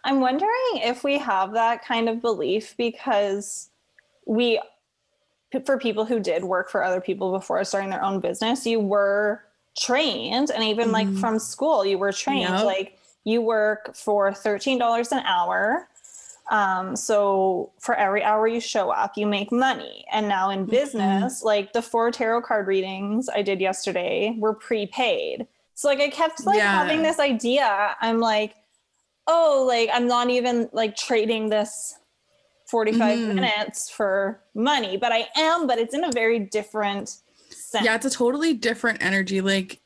I'm 0.05 0.21
wondering 0.21 0.51
if 0.75 1.05
we 1.05 1.19
have 1.19 1.53
that 1.53 1.85
kind 1.85 2.09
of 2.09 2.21
belief 2.21 2.75
because 2.77 3.71
we 4.27 4.61
for 5.65 5.79
people 5.79 6.05
who 6.05 6.21
did 6.21 6.45
work 6.45 6.71
for 6.71 6.85
other 6.85 7.01
people 7.01 7.33
before 7.33 7.63
starting 7.65 7.91
their 7.91 8.05
own 8.05 8.21
business, 8.21 8.65
you 8.65 8.79
were 8.79 9.43
trained, 9.79 10.51
and 10.51 10.63
even 10.63 10.87
mm-hmm. 10.87 10.93
like 10.93 11.15
from 11.17 11.39
school, 11.39 11.85
you 11.85 11.99
were 11.99 12.13
trained. 12.13 12.55
Yep. 12.55 12.65
Like 12.65 12.99
you 13.25 13.43
work 13.43 13.95
for 13.95 14.31
$13 14.31 15.13
an 15.13 15.19
hour. 15.21 15.89
Um, 16.51 16.97
so 16.97 17.71
for 17.79 17.95
every 17.95 18.25
hour 18.25 18.47
you 18.49 18.61
show 18.61 18.91
up, 18.91 19.17
you 19.17 19.27
make 19.27 19.53
money. 19.53 20.05
And 20.13 20.29
now 20.29 20.51
in 20.51 20.61
mm-hmm. 20.61 20.71
business, 20.71 21.39
mm-hmm. 21.39 21.47
like 21.47 21.73
the 21.73 21.83
four 21.83 22.11
tarot 22.11 22.43
card 22.43 22.67
readings 22.67 23.29
I 23.29 23.43
did 23.43 23.61
yesterday 23.61 24.35
were 24.39 24.55
prepaid. 24.55 25.47
So 25.75 25.89
like 25.89 26.01
I 26.01 26.09
kept 26.09 26.45
like 26.45 26.59
yeah. 26.59 26.83
having 26.83 27.03
this 27.03 27.19
idea. 27.19 27.97
I'm 28.01 28.21
like, 28.21 28.55
oh, 29.27 29.64
like 29.66 29.91
I'm 29.93 30.07
not 30.07 30.31
even 30.31 30.68
like 30.73 30.97
trading 30.97 31.49
this 31.49 31.95
45 32.66 33.18
mm-hmm. 33.18 33.35
minutes 33.35 33.91
for 33.91 34.41
money, 34.55 34.97
but 34.97 35.12
I 35.12 35.29
am, 35.37 35.66
but 35.66 35.79
it's 35.79 35.95
in 35.95 36.05
a 36.05 36.12
very 36.12 36.39
different 36.39 37.09
sense. 37.51 37.85
Yeah, 37.85 37.97
it's 37.97 38.07
a 38.07 38.11
totally 38.11 38.55
different 38.55 39.03
energy. 39.03 39.41
Like 39.41 39.81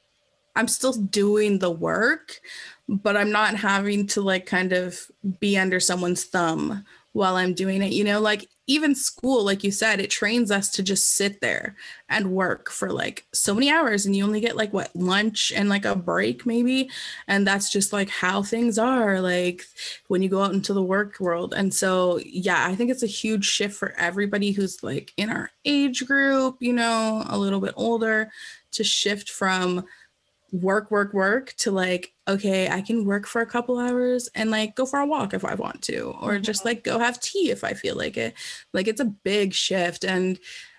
I'm 0.55 0.69
still 0.69 0.93
doing 0.93 1.59
the 1.59 1.71
work, 1.71 2.41
but 2.89 3.17
I'm 3.17 3.33
not 3.33 3.57
having 3.57 4.07
to 4.09 4.21
like 4.21 4.47
kind 4.47 4.73
of 4.73 5.01
be 5.41 5.57
under 5.57 5.81
someone's 5.81 6.25
thumb 6.25 6.85
while 7.15 7.37
I'm 7.37 7.55
doing 7.55 7.81
it. 7.83 7.93
You 7.93 8.05
know, 8.05 8.21
like 8.21 8.47
even 8.67 8.95
school, 8.95 9.45
like 9.45 9.63
you 9.63 9.71
said, 9.71 10.01
it 10.01 10.11
trains 10.11 10.51
us 10.51 10.71
to 10.71 10.83
just 10.83 11.17
sit 11.17 11.41
there 11.41 11.77
and 12.09 12.33
work 12.33 12.71
for 12.71 12.91
like 12.91 13.25
so 13.33 13.55
many 13.55 13.71
hours, 13.71 14.05
and 14.05 14.17
you 14.17 14.25
only 14.25 14.41
get 14.41 14.57
like 14.57 14.73
what 14.73 14.95
lunch 14.95 15.53
and 15.55 15.69
like 15.69 15.85
a 15.85 15.95
break, 15.95 16.45
maybe. 16.45 16.91
And 17.29 17.47
that's 17.47 17.71
just 17.71 17.93
like 17.93 18.09
how 18.09 18.43
things 18.43 18.79
are, 18.79 19.21
like 19.21 19.63
when 20.09 20.23
you 20.23 20.29
go 20.29 20.43
out 20.43 20.55
into 20.55 20.75
the 20.75 20.83
work 20.83 21.21
world. 21.21 21.55
And 21.55 21.73
so, 21.73 22.21
yeah, 22.25 22.67
I 22.67 22.75
think 22.75 22.91
it's 22.91 23.03
a 23.03 23.07
huge 23.07 23.45
shift 23.45 23.75
for 23.75 23.93
everybody 23.99 24.53
who's 24.53 24.83
like 24.83 25.13
in 25.17 25.31
our 25.31 25.51
age 25.65 26.07
group, 26.07 26.57
you 26.61 26.73
know, 26.73 27.25
a 27.29 27.39
little 27.39 27.61
bit 27.61 27.75
older 27.77 28.31
to 28.73 28.83
shift 28.83 29.31
from 29.31 29.85
work, 30.55 30.91
work, 30.91 31.13
work 31.13 31.53
to 31.57 31.71
like, 31.73 32.13
okay, 32.29 32.69
I 32.69 32.81
can 32.81 33.05
work 33.05 33.27
for 33.27 33.41
a 33.41 33.47
couple 33.47 33.79
hours 33.79 34.29
and 34.35 34.51
like 34.51 34.77
go 34.77 34.87
for 34.87 35.01
a 35.01 35.07
walk 35.07 35.35
if 35.35 35.45
I 35.45 35.55
want 35.55 35.83
to, 35.83 36.15
or 36.21 36.39
just 36.39 36.61
mm-hmm. 36.61 36.69
like 36.69 36.85
go 36.85 36.99
have 36.99 37.21
tea 37.21 37.51
if 37.51 37.65
I 37.65 37.75
feel 37.75 37.97
like 37.97 38.17
it. 38.17 38.35
Like 38.73 38.87
it's 38.87 39.01
a 39.01 39.05
big 39.05 39.53
shift. 39.53 40.05
And 40.05 40.39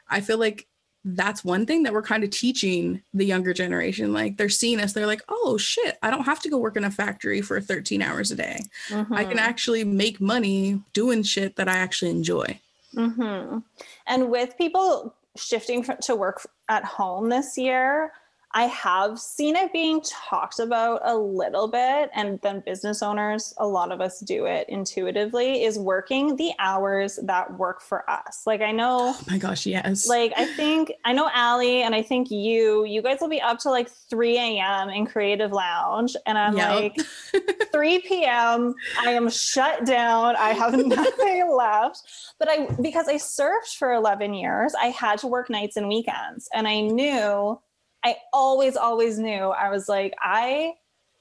I 0.09 0.21
feel 0.21 0.37
like 0.37 0.67
that's 1.03 1.43
one 1.43 1.65
thing 1.65 1.83
that 1.83 1.93
we're 1.93 2.01
kind 2.01 2.23
of 2.23 2.29
teaching 2.29 3.03
the 3.13 3.25
younger 3.25 3.53
generation. 3.53 4.13
Like 4.13 4.37
they're 4.37 4.49
seeing 4.49 4.79
us, 4.79 4.93
they're 4.93 5.05
like, 5.05 5.23
oh 5.27 5.57
shit, 5.57 5.97
I 6.01 6.09
don't 6.09 6.23
have 6.23 6.39
to 6.41 6.49
go 6.49 6.57
work 6.57 6.77
in 6.77 6.85
a 6.85 6.89
factory 6.91 7.41
for 7.41 7.59
13 7.59 8.01
hours 8.01 8.31
a 8.31 8.35
day. 8.35 8.61
Mm-hmm. 8.87 9.13
I 9.13 9.23
can 9.23 9.33
mm-hmm. 9.33 9.39
actually 9.39 9.83
make 9.83 10.21
money 10.21 10.81
doing 10.93 11.21
shit 11.21 11.57
that 11.57 11.67
I 11.67 11.75
actually 11.75 12.11
enjoy. 12.11 12.59
Mm-hmm. 12.95 13.59
And 14.07 14.31
with 14.31 14.57
people 14.57 15.13
shifting 15.35 15.85
to 16.03 16.15
work 16.15 16.47
at 16.69 16.85
home 16.85 17.27
this 17.27 17.57
year, 17.57 18.13
I 18.55 18.67
have 18.67 19.19
seen 19.19 19.57
it 19.57 19.73
being 19.73 19.99
talked 20.01 20.59
about 20.59 21.01
a 21.03 21.13
little 21.13 21.67
bit, 21.67 22.09
and 22.15 22.39
then 22.41 22.61
business 22.61 23.03
owners, 23.03 23.53
a 23.57 23.67
lot 23.67 23.91
of 23.91 23.99
us 23.99 24.21
do 24.21 24.45
it 24.45 24.69
intuitively, 24.69 25.65
is 25.65 25.77
working 25.77 26.37
the 26.37 26.53
hours 26.57 27.19
that 27.23 27.57
work 27.57 27.81
for 27.81 28.09
us. 28.09 28.43
Like, 28.47 28.61
I 28.61 28.71
know. 28.71 29.13
Oh 29.13 29.21
my 29.29 29.37
gosh, 29.37 29.65
yes. 29.65 30.07
Like, 30.07 30.31
I 30.37 30.45
think, 30.45 30.93
I 31.03 31.11
know 31.11 31.29
Allie 31.33 31.81
and 31.81 31.93
I 31.93 32.01
think 32.01 32.31
you, 32.31 32.85
you 32.85 33.01
guys 33.01 33.17
will 33.19 33.27
be 33.27 33.41
up 33.41 33.59
to 33.59 33.69
like 33.69 33.89
3 33.89 34.37
a.m. 34.37 34.87
in 34.87 35.05
Creative 35.05 35.51
Lounge. 35.51 36.15
And 36.25 36.37
I'm 36.37 36.55
yep. 36.55 36.69
like, 36.69 37.01
3 37.73 37.99
p.m., 37.99 38.73
I 39.01 39.11
am 39.11 39.29
shut 39.29 39.85
down. 39.85 40.37
I 40.37 40.51
have 40.51 40.73
nothing 40.85 41.53
left. 41.53 42.03
But 42.39 42.47
I, 42.47 42.67
because 42.81 43.09
I 43.09 43.15
surfed 43.15 43.77
for 43.77 43.91
11 43.91 44.33
years, 44.33 44.73
I 44.79 44.87
had 44.87 45.19
to 45.19 45.27
work 45.27 45.49
nights 45.49 45.75
and 45.75 45.89
weekends. 45.89 46.47
And 46.53 46.69
I 46.69 46.79
knew 46.79 47.59
I 48.05 48.17
always, 48.31 48.77
always 48.77 49.17
knew 49.17 49.49
I 49.49 49.71
was 49.71 49.89
like, 49.89 50.13
I, 50.21 50.73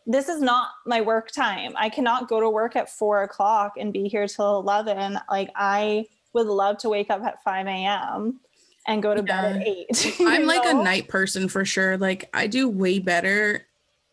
this 0.07 0.29
is 0.29 0.43
not 0.43 0.69
my 0.85 1.01
work 1.01 1.31
time. 1.31 1.73
I 1.77 1.89
cannot 1.89 2.29
go 2.29 2.41
to 2.41 2.51
work 2.51 2.77
at 2.77 2.91
four 2.91 3.23
o'clock 3.23 3.73
and 3.79 3.91
be 3.91 4.07
here 4.07 4.29
till 4.29 4.61
11. 4.61 5.19
Like, 5.31 5.51
I 5.57 6.05
would 6.35 6.47
love 6.47 6.77
to 6.79 6.91
wake 6.91 7.09
up 7.09 7.23
at 7.23 7.43
5 7.43 7.67
a.m. 7.67 8.39
and 8.87 9.03
go 9.03 9.15
to 9.15 9.25
yeah. 9.27 9.43
bed 9.43 9.57
at 9.57 9.67
eight. 9.67 10.17
I'm 10.21 10.45
like 10.45 10.65
know? 10.65 10.79
a 10.79 10.85
night 10.85 11.09
person 11.09 11.49
for 11.49 11.65
sure. 11.65 11.97
Like, 11.97 12.29
I 12.35 12.47
do 12.47 12.69
way 12.69 12.99
better. 12.99 13.67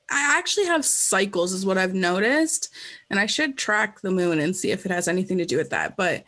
I 0.10 0.38
actually 0.38 0.68
have 0.68 0.86
cycles, 0.86 1.52
is 1.52 1.66
what 1.66 1.78
I've 1.78 1.94
noticed. 1.94 2.70
And 3.10 3.20
I 3.20 3.26
should 3.26 3.58
track 3.58 4.00
the 4.00 4.12
moon 4.12 4.40
and 4.40 4.56
see 4.56 4.72
if 4.72 4.86
it 4.86 4.94
has 4.94 5.10
anything 5.10 5.38
to 5.40 5.46
do 5.46 5.58
with 5.58 5.72
that. 5.72 5.98
But 5.98 6.24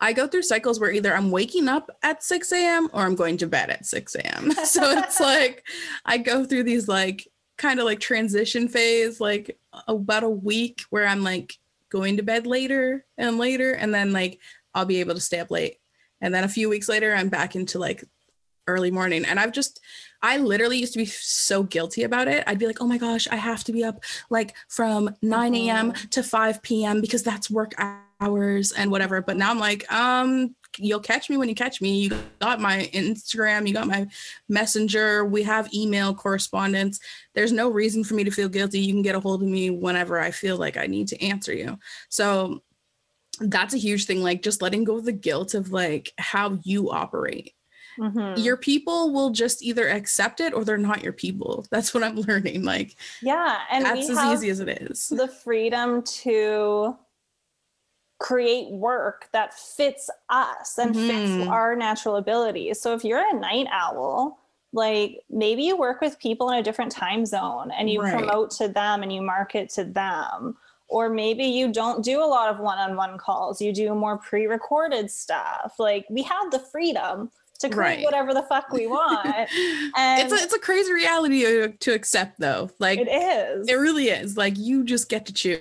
I 0.00 0.12
go 0.12 0.26
through 0.26 0.42
cycles 0.42 0.78
where 0.78 0.90
either 0.90 1.14
I'm 1.14 1.30
waking 1.30 1.68
up 1.68 1.90
at 2.02 2.22
6 2.22 2.52
a.m. 2.52 2.88
or 2.92 3.02
I'm 3.02 3.14
going 3.14 3.38
to 3.38 3.46
bed 3.46 3.70
at 3.70 3.86
6 3.86 4.14
a.m. 4.16 4.52
so 4.64 4.90
it's 4.98 5.20
like 5.20 5.66
I 6.04 6.18
go 6.18 6.44
through 6.44 6.64
these 6.64 6.88
like 6.88 7.26
kind 7.56 7.80
of 7.80 7.86
like 7.86 8.00
transition 8.00 8.68
phase, 8.68 9.20
like 9.20 9.58
about 9.88 10.24
a 10.24 10.30
week 10.30 10.82
where 10.90 11.06
I'm 11.06 11.22
like 11.22 11.58
going 11.88 12.18
to 12.18 12.22
bed 12.22 12.46
later 12.46 13.04
and 13.16 13.38
later, 13.38 13.72
and 13.72 13.94
then 13.94 14.12
like 14.12 14.40
I'll 14.74 14.84
be 14.84 15.00
able 15.00 15.14
to 15.14 15.20
stay 15.20 15.40
up 15.40 15.50
late. 15.50 15.78
And 16.20 16.34
then 16.34 16.44
a 16.44 16.48
few 16.48 16.68
weeks 16.68 16.88
later, 16.88 17.14
I'm 17.14 17.28
back 17.28 17.56
into 17.56 17.78
like 17.78 18.04
early 18.66 18.90
morning. 18.90 19.24
And 19.24 19.38
I've 19.38 19.52
just, 19.52 19.80
I 20.22 20.38
literally 20.38 20.78
used 20.78 20.92
to 20.94 20.98
be 20.98 21.06
so 21.06 21.62
guilty 21.62 22.02
about 22.02 22.28
it. 22.28 22.44
I'd 22.46 22.58
be 22.58 22.66
like, 22.66 22.80
oh 22.80 22.86
my 22.86 22.98
gosh, 22.98 23.28
I 23.28 23.36
have 23.36 23.64
to 23.64 23.72
be 23.72 23.84
up 23.84 24.02
like 24.28 24.54
from 24.68 25.14
9 25.22 25.54
a.m. 25.54 25.90
Uh-huh. 25.90 26.06
to 26.10 26.22
5 26.22 26.62
p.m. 26.62 27.00
because 27.00 27.22
that's 27.22 27.50
work 27.50 27.72
hours 28.20 28.72
and 28.72 28.90
whatever. 28.90 29.20
But 29.20 29.36
now 29.36 29.50
I'm 29.50 29.58
like, 29.58 29.90
um, 29.92 30.54
you'll 30.78 31.00
catch 31.00 31.30
me 31.30 31.36
when 31.36 31.48
you 31.48 31.54
catch 31.54 31.80
me. 31.80 31.98
You 31.98 32.18
got 32.40 32.60
my 32.60 32.90
Instagram, 32.92 33.66
you 33.66 33.74
got 33.74 33.86
my 33.86 34.06
messenger, 34.48 35.24
we 35.24 35.42
have 35.42 35.72
email 35.72 36.14
correspondence. 36.14 37.00
There's 37.34 37.52
no 37.52 37.68
reason 37.68 38.04
for 38.04 38.14
me 38.14 38.24
to 38.24 38.30
feel 38.30 38.48
guilty. 38.48 38.80
You 38.80 38.92
can 38.92 39.02
get 39.02 39.14
a 39.14 39.20
hold 39.20 39.42
of 39.42 39.48
me 39.48 39.70
whenever 39.70 40.18
I 40.18 40.30
feel 40.30 40.56
like 40.56 40.76
I 40.76 40.86
need 40.86 41.08
to 41.08 41.22
answer 41.22 41.52
you. 41.52 41.78
So 42.08 42.62
that's 43.40 43.74
a 43.74 43.78
huge 43.78 44.06
thing, 44.06 44.22
like 44.22 44.42
just 44.42 44.62
letting 44.62 44.84
go 44.84 44.96
of 44.96 45.04
the 45.04 45.12
guilt 45.12 45.54
of 45.54 45.70
like 45.70 46.12
how 46.18 46.58
you 46.62 46.90
operate. 46.90 47.52
Mm-hmm. 47.98 48.40
Your 48.42 48.58
people 48.58 49.12
will 49.12 49.30
just 49.30 49.62
either 49.62 49.88
accept 49.88 50.40
it 50.40 50.52
or 50.52 50.64
they're 50.64 50.76
not 50.76 51.02
your 51.02 51.14
people. 51.14 51.66
That's 51.70 51.94
what 51.94 52.02
I'm 52.02 52.16
learning. 52.28 52.62
Like, 52.62 52.96
yeah, 53.22 53.60
and 53.70 53.84
that's 53.84 54.10
as 54.10 54.18
easy 54.18 54.50
as 54.50 54.60
it 54.60 54.68
is. 54.68 55.08
The 55.08 55.28
freedom 55.28 56.02
to 56.02 56.96
create 58.18 58.70
work 58.70 59.28
that 59.32 59.54
fits 59.54 60.08
us 60.28 60.78
and 60.78 60.94
mm-hmm. 60.94 61.08
fits 61.08 61.48
our 61.48 61.76
natural 61.76 62.16
abilities. 62.16 62.80
So 62.80 62.94
if 62.94 63.04
you're 63.04 63.28
a 63.28 63.38
night 63.38 63.66
owl, 63.70 64.38
like 64.72 65.20
maybe 65.30 65.62
you 65.62 65.76
work 65.76 66.00
with 66.00 66.18
people 66.18 66.50
in 66.50 66.58
a 66.58 66.62
different 66.62 66.92
time 66.92 67.26
zone 67.26 67.70
and 67.70 67.90
you 67.90 68.00
right. 68.00 68.12
promote 68.12 68.50
to 68.52 68.68
them 68.68 69.02
and 69.02 69.12
you 69.12 69.22
market 69.22 69.68
to 69.70 69.84
them. 69.84 70.56
Or 70.88 71.08
maybe 71.08 71.44
you 71.44 71.72
don't 71.72 72.04
do 72.04 72.22
a 72.22 72.26
lot 72.26 72.48
of 72.48 72.60
one 72.60 72.78
on 72.78 72.96
one 72.96 73.18
calls, 73.18 73.60
you 73.60 73.72
do 73.72 73.92
more 73.94 74.18
pre 74.18 74.46
recorded 74.46 75.10
stuff. 75.10 75.74
Like 75.78 76.06
we 76.08 76.22
have 76.22 76.52
the 76.52 76.60
freedom 76.60 77.30
to 77.58 77.68
create 77.68 77.96
right. 77.96 78.04
whatever 78.04 78.34
the 78.34 78.42
fuck 78.42 78.70
we 78.70 78.86
want. 78.86 79.26
And 79.98 80.22
it's 80.22 80.32
a, 80.32 80.44
it's 80.44 80.54
a 80.54 80.58
crazy 80.58 80.92
reality 80.92 81.40
to, 81.42 81.68
to 81.68 81.92
accept 81.92 82.38
though. 82.38 82.70
Like 82.78 83.00
it 83.00 83.08
is. 83.08 83.66
It 83.68 83.74
really 83.74 84.08
is. 84.08 84.36
Like 84.36 84.58
you 84.58 84.84
just 84.84 85.08
get 85.08 85.26
to 85.26 85.32
choose 85.32 85.60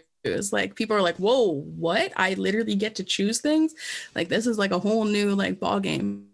like 0.51 0.75
people 0.75 0.95
are 0.95 1.01
like 1.01 1.17
whoa 1.17 1.61
what 1.77 2.11
i 2.15 2.33
literally 2.33 2.75
get 2.75 2.95
to 2.95 3.03
choose 3.03 3.41
things 3.41 3.73
like 4.15 4.29
this 4.29 4.47
is 4.47 4.57
like 4.57 4.71
a 4.71 4.79
whole 4.79 5.05
new 5.05 5.35
like 5.35 5.59
ball 5.59 5.79
game 5.79 6.25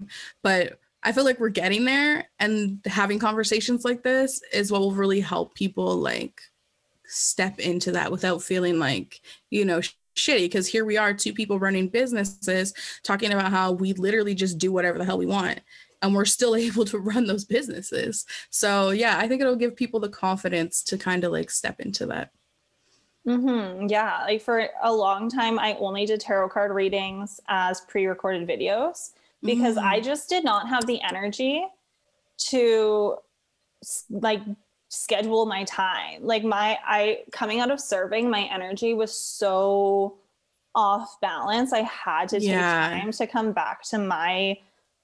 but 0.41 0.79
I 1.03 1.11
feel 1.11 1.25
like 1.25 1.39
we're 1.39 1.49
getting 1.49 1.85
there 1.85 2.29
and 2.39 2.79
having 2.85 3.17
conversations 3.17 3.83
like 3.83 4.03
this 4.03 4.41
is 4.53 4.71
what 4.71 4.81
will 4.81 4.91
really 4.91 5.19
help 5.19 5.55
people 5.55 5.95
like 5.95 6.39
step 7.07 7.59
into 7.59 7.91
that 7.93 8.11
without 8.11 8.43
feeling 8.43 8.77
like, 8.77 9.21
you 9.49 9.65
know, 9.65 9.81
shitty 10.15 10.43
because 10.43 10.67
here 10.67 10.85
we 10.85 10.97
are 10.97 11.13
two 11.13 11.33
people 11.33 11.57
running 11.57 11.87
businesses 11.87 12.73
talking 13.03 13.31
about 13.31 13.51
how 13.51 13.71
we 13.71 13.93
literally 13.93 14.35
just 14.35 14.57
do 14.57 14.71
whatever 14.71 14.97
the 14.97 15.05
hell 15.05 15.17
we 15.17 15.25
want 15.25 15.61
and 16.01 16.13
we're 16.13 16.25
still 16.25 16.55
able 16.55 16.85
to 16.85 16.99
run 16.99 17.25
those 17.25 17.45
businesses. 17.45 18.25
So, 18.49 18.91
yeah, 18.91 19.17
I 19.17 19.27
think 19.27 19.41
it'll 19.41 19.55
give 19.55 19.75
people 19.75 19.99
the 19.99 20.09
confidence 20.09 20.83
to 20.83 20.97
kind 20.97 21.23
of 21.23 21.31
like 21.31 21.49
step 21.49 21.79
into 21.79 22.05
that. 22.07 22.31
Mm-hmm. 23.27 23.87
Yeah. 23.87 24.23
Like 24.23 24.41
for 24.41 24.67
a 24.81 24.91
long 24.91 25.29
time, 25.29 25.59
I 25.59 25.75
only 25.75 26.05
did 26.05 26.21
tarot 26.21 26.49
card 26.49 26.71
readings 26.71 27.39
as 27.47 27.81
pre 27.81 28.07
recorded 28.07 28.47
videos 28.47 29.11
because 29.43 29.75
mm. 29.75 29.83
I 29.83 29.99
just 29.99 30.29
did 30.29 30.43
not 30.43 30.67
have 30.69 30.85
the 30.87 31.01
energy 31.01 31.65
to 32.49 33.17
like 34.09 34.41
schedule 34.89 35.45
my 35.45 35.63
time. 35.65 36.23
Like 36.23 36.43
my 36.43 36.77
I 36.85 37.23
coming 37.31 37.59
out 37.59 37.71
of 37.71 37.79
serving, 37.79 38.29
my 38.29 38.43
energy 38.51 38.93
was 38.93 39.15
so 39.15 40.17
off 40.73 41.19
balance. 41.21 41.73
I 41.73 41.81
had 41.81 42.29
to 42.29 42.39
take 42.39 42.49
yeah. 42.49 42.89
time 42.89 43.11
to 43.11 43.27
come 43.27 43.51
back 43.51 43.83
to 43.83 43.97
my 43.97 44.57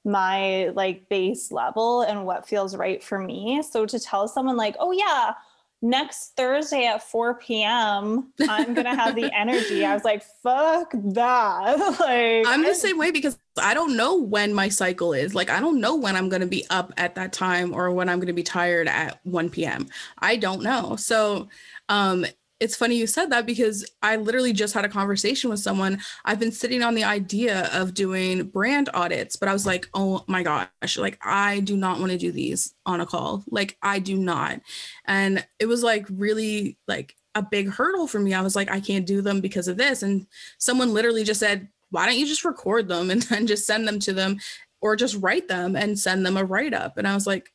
my 0.04 0.70
like 0.70 1.08
base 1.10 1.52
level 1.52 2.02
and 2.02 2.26
what 2.26 2.48
feels 2.48 2.76
right 2.76 3.04
for 3.04 3.20
me. 3.20 3.62
So 3.62 3.86
to 3.86 4.00
tell 4.00 4.28
someone 4.28 4.58
like, 4.58 4.76
"Oh 4.80 4.92
yeah, 4.92 5.34
next 5.82 6.36
Thursday 6.36 6.86
at 6.86 7.04
4 7.04 7.36
p.m., 7.36 8.34
I'm 8.48 8.74
gonna 8.74 8.96
have 8.96 9.16
the 9.16 9.32
energy. 9.38 9.86
I 9.86 9.94
was 9.94 10.04
like, 10.04 10.24
fuck 10.44 10.92
that. 10.94 11.78
like 12.00 12.48
I'm 12.48 12.64
the 12.64 12.76
same 12.76 12.98
way 12.98 13.12
because 13.12 13.38
I 13.62 13.74
don't 13.74 13.96
know 13.96 14.16
when 14.16 14.54
my 14.54 14.70
cycle 14.70 15.14
is. 15.14 15.36
Like 15.36 15.50
I 15.50 15.60
don't 15.60 15.80
know 15.80 15.96
when 15.96 16.16
I'm 16.16 16.30
gonna 16.30 16.48
be 16.48 16.66
up 16.70 16.94
at 16.98 17.16
that 17.16 17.34
time 17.34 17.74
or 17.74 17.92
when 17.92 18.10
I'm 18.10 18.20
gonna 18.20 18.34
be 18.34 18.44
tired 18.44 18.88
at 18.88 19.20
1 19.24 19.50
p.m. 19.50 19.88
I 20.20 20.36
don't 20.36 20.64
know. 20.64 20.96
So 20.96 21.48
um 21.90 22.26
it's 22.60 22.76
funny 22.76 22.96
you 22.96 23.06
said 23.06 23.30
that 23.32 23.46
because 23.46 23.86
I 24.02 24.16
literally 24.16 24.54
just 24.54 24.74
had 24.74 24.86
a 24.86 24.90
conversation 24.90 25.50
with 25.50 25.60
someone. 25.60 26.00
I've 26.26 26.40
been 26.40 26.52
sitting 26.52 26.82
on 26.82 26.96
the 26.96 27.04
idea 27.04 27.70
of 27.72 27.94
doing 27.94 28.46
brand 28.46 28.90
audits, 28.94 29.36
but 29.36 29.48
I 29.48 29.54
was 29.54 29.66
like, 29.66 29.88
oh 29.94 30.24
my 30.28 30.44
gosh, 30.44 30.98
like 30.98 31.20
I 31.22 31.60
do 31.60 31.78
not 31.78 32.00
want 32.00 32.12
to 32.12 32.18
do 32.18 32.32
these 32.32 32.74
on 32.86 33.02
a 33.02 33.06
call. 33.06 33.44
Like 33.50 33.78
I 33.82 34.00
do 34.00 34.18
not. 34.18 34.62
And 35.06 35.46
it 35.60 35.68
was 35.68 35.84
like 35.84 36.08
really 36.10 36.78
like 36.88 37.16
a 37.36 37.44
big 37.44 37.70
hurdle 37.70 38.08
for 38.08 38.20
me. 38.20 38.34
I 38.34 38.42
was 38.42 38.56
like, 38.56 38.72
I 38.72 38.80
can't 38.80 39.06
do 39.06 39.22
them 39.22 39.40
because 39.40 39.68
of 39.68 39.78
this. 39.78 40.02
And 40.02 40.26
someone 40.58 40.94
literally 40.94 41.24
just 41.24 41.40
said, 41.40 41.68
why 41.92 42.06
don't 42.06 42.18
you 42.18 42.26
just 42.26 42.44
record 42.44 42.88
them 42.88 43.12
and 43.12 43.22
then 43.24 43.46
just 43.46 43.68
send 43.68 43.88
them 43.88 44.00
to 44.00 44.14
them 44.14 44.40
or 44.82 44.96
just 44.96 45.16
write 45.22 45.48
them 45.48 45.76
and 45.76 46.00
send 46.00 46.26
them 46.26 46.38
a 46.38 46.44
write 46.44 46.74
up? 46.74 46.98
And 46.98 47.08
I 47.08 47.14
was 47.14 47.28
like, 47.28 47.52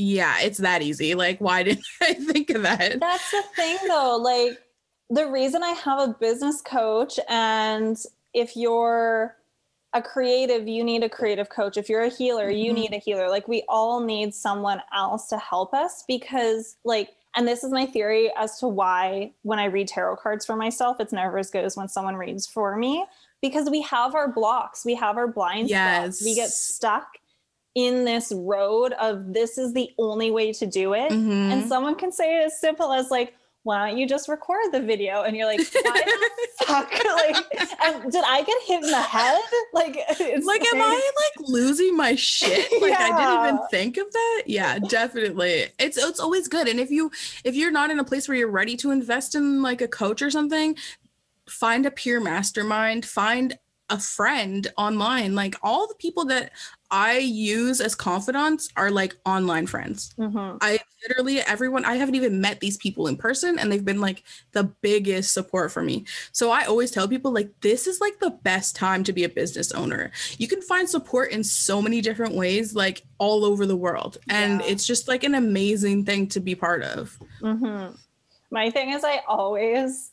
yeah, 0.00 0.40
it's 0.40 0.58
that 0.58 0.80
easy. 0.80 1.14
Like, 1.14 1.40
why 1.40 1.62
didn't 1.62 1.84
I 2.02 2.14
think 2.14 2.50
of 2.50 2.62
that? 2.62 2.98
That's 2.98 3.30
the 3.30 3.42
thing, 3.54 3.76
though. 3.86 4.16
Like, 4.16 4.58
the 5.10 5.26
reason 5.26 5.62
I 5.62 5.70
have 5.70 6.08
a 6.08 6.16
business 6.18 6.62
coach, 6.62 7.18
and 7.28 7.96
if 8.32 8.56
you're 8.56 9.36
a 9.92 10.00
creative, 10.00 10.66
you 10.68 10.84
need 10.84 11.02
a 11.02 11.08
creative 11.08 11.50
coach. 11.50 11.76
If 11.76 11.88
you're 11.88 12.02
a 12.02 12.08
healer, 12.08 12.48
mm-hmm. 12.48 12.58
you 12.58 12.72
need 12.72 12.94
a 12.94 12.98
healer. 12.98 13.28
Like, 13.28 13.46
we 13.46 13.62
all 13.68 14.00
need 14.00 14.32
someone 14.34 14.80
else 14.94 15.28
to 15.28 15.38
help 15.38 15.74
us 15.74 16.04
because, 16.08 16.76
like, 16.84 17.10
and 17.36 17.46
this 17.46 17.62
is 17.62 17.70
my 17.70 17.86
theory 17.86 18.32
as 18.36 18.58
to 18.58 18.68
why 18.68 19.32
when 19.42 19.58
I 19.58 19.66
read 19.66 19.88
tarot 19.88 20.16
cards 20.16 20.46
for 20.46 20.56
myself, 20.56 20.98
it's 20.98 21.12
never 21.12 21.38
as 21.38 21.50
good 21.50 21.64
as 21.64 21.76
when 21.76 21.88
someone 21.88 22.16
reads 22.16 22.46
for 22.46 22.74
me 22.76 23.04
because 23.42 23.70
we 23.70 23.82
have 23.82 24.14
our 24.14 24.28
blocks, 24.32 24.84
we 24.84 24.94
have 24.94 25.16
our 25.16 25.28
blind 25.28 25.70
yes. 25.70 26.16
spots, 26.16 26.24
we 26.24 26.34
get 26.34 26.50
stuck 26.50 27.06
in 27.74 28.04
this 28.04 28.32
road 28.34 28.92
of 28.94 29.32
this 29.32 29.58
is 29.58 29.72
the 29.72 29.90
only 29.98 30.30
way 30.30 30.52
to 30.52 30.66
do 30.66 30.94
it. 30.94 31.10
Mm-hmm. 31.12 31.52
And 31.52 31.68
someone 31.68 31.94
can 31.94 32.12
say 32.12 32.40
it 32.40 32.46
as 32.46 32.60
simple 32.60 32.92
as 32.92 33.10
like, 33.10 33.34
why 33.62 33.88
don't 33.88 33.98
you 33.98 34.08
just 34.08 34.28
record 34.28 34.72
the 34.72 34.80
video? 34.80 35.22
And 35.22 35.36
you're 35.36 35.46
like, 35.46 35.58
why 35.58 36.02
the 36.04 36.64
fuck? 36.64 36.90
Like, 36.90 37.36
and 37.84 38.10
did 38.10 38.24
I 38.26 38.42
get 38.42 38.56
hit 38.62 38.82
in 38.82 38.90
the 38.90 39.02
head? 39.02 39.40
Like, 39.74 39.96
it's 40.08 40.46
like, 40.46 40.62
am 40.72 40.80
I 40.80 40.94
like 40.94 41.48
losing 41.48 41.96
my 41.96 42.14
shit? 42.14 42.68
Like, 42.80 42.92
yeah. 42.92 43.10
I 43.12 43.18
didn't 43.18 43.54
even 43.54 43.68
think 43.68 43.98
of 43.98 44.10
that. 44.10 44.42
Yeah, 44.46 44.78
definitely. 44.78 45.66
It's 45.78 45.98
it's 45.98 46.18
always 46.18 46.48
good. 46.48 46.66
And 46.66 46.80
if 46.80 46.90
you 46.90 47.10
if 47.44 47.54
you're 47.54 47.70
not 47.70 47.90
in 47.90 47.98
a 47.98 48.04
place 48.04 48.26
where 48.26 48.36
you're 48.36 48.50
ready 48.50 48.76
to 48.78 48.90
invest 48.90 49.34
in 49.34 49.60
like 49.60 49.82
a 49.82 49.88
coach 49.88 50.22
or 50.22 50.30
something, 50.30 50.76
find 51.46 51.84
a 51.84 51.90
peer 51.90 52.20
mastermind. 52.20 53.04
Find 53.04 53.58
a 53.90 53.98
friend 53.98 54.66
online. 54.78 55.34
Like 55.34 55.56
all 55.62 55.86
the 55.86 55.94
people 55.96 56.24
that 56.26 56.52
I 56.92 57.18
use 57.18 57.80
as 57.80 57.94
confidants 57.94 58.68
are 58.76 58.90
like 58.90 59.16
online 59.24 59.66
friends. 59.66 60.14
Mm-hmm. 60.18 60.56
I 60.60 60.80
literally, 61.06 61.40
everyone, 61.40 61.84
I 61.84 61.94
haven't 61.94 62.14
even 62.14 62.40
met 62.40 62.60
these 62.60 62.76
people 62.78 63.06
in 63.06 63.16
person 63.16 63.58
and 63.58 63.70
they've 63.70 63.84
been 63.84 64.00
like 64.00 64.24
the 64.52 64.64
biggest 64.64 65.32
support 65.32 65.70
for 65.70 65.82
me. 65.82 66.04
So 66.32 66.50
I 66.50 66.64
always 66.64 66.90
tell 66.90 67.06
people, 67.06 67.32
like, 67.32 67.52
this 67.60 67.86
is 67.86 68.00
like 68.00 68.18
the 68.18 68.30
best 68.30 68.74
time 68.74 69.04
to 69.04 69.12
be 69.12 69.24
a 69.24 69.28
business 69.28 69.72
owner. 69.72 70.10
You 70.38 70.48
can 70.48 70.62
find 70.62 70.88
support 70.88 71.30
in 71.30 71.44
so 71.44 71.80
many 71.80 72.00
different 72.00 72.34
ways, 72.34 72.74
like 72.74 73.02
all 73.18 73.44
over 73.44 73.66
the 73.66 73.76
world. 73.76 74.18
And 74.28 74.60
yeah. 74.60 74.66
it's 74.66 74.86
just 74.86 75.06
like 75.06 75.22
an 75.22 75.34
amazing 75.34 76.04
thing 76.06 76.26
to 76.28 76.40
be 76.40 76.54
part 76.54 76.82
of. 76.82 77.18
Mm-hmm. 77.40 77.94
My 78.50 78.70
thing 78.70 78.90
is, 78.90 79.04
I 79.04 79.20
always, 79.28 80.10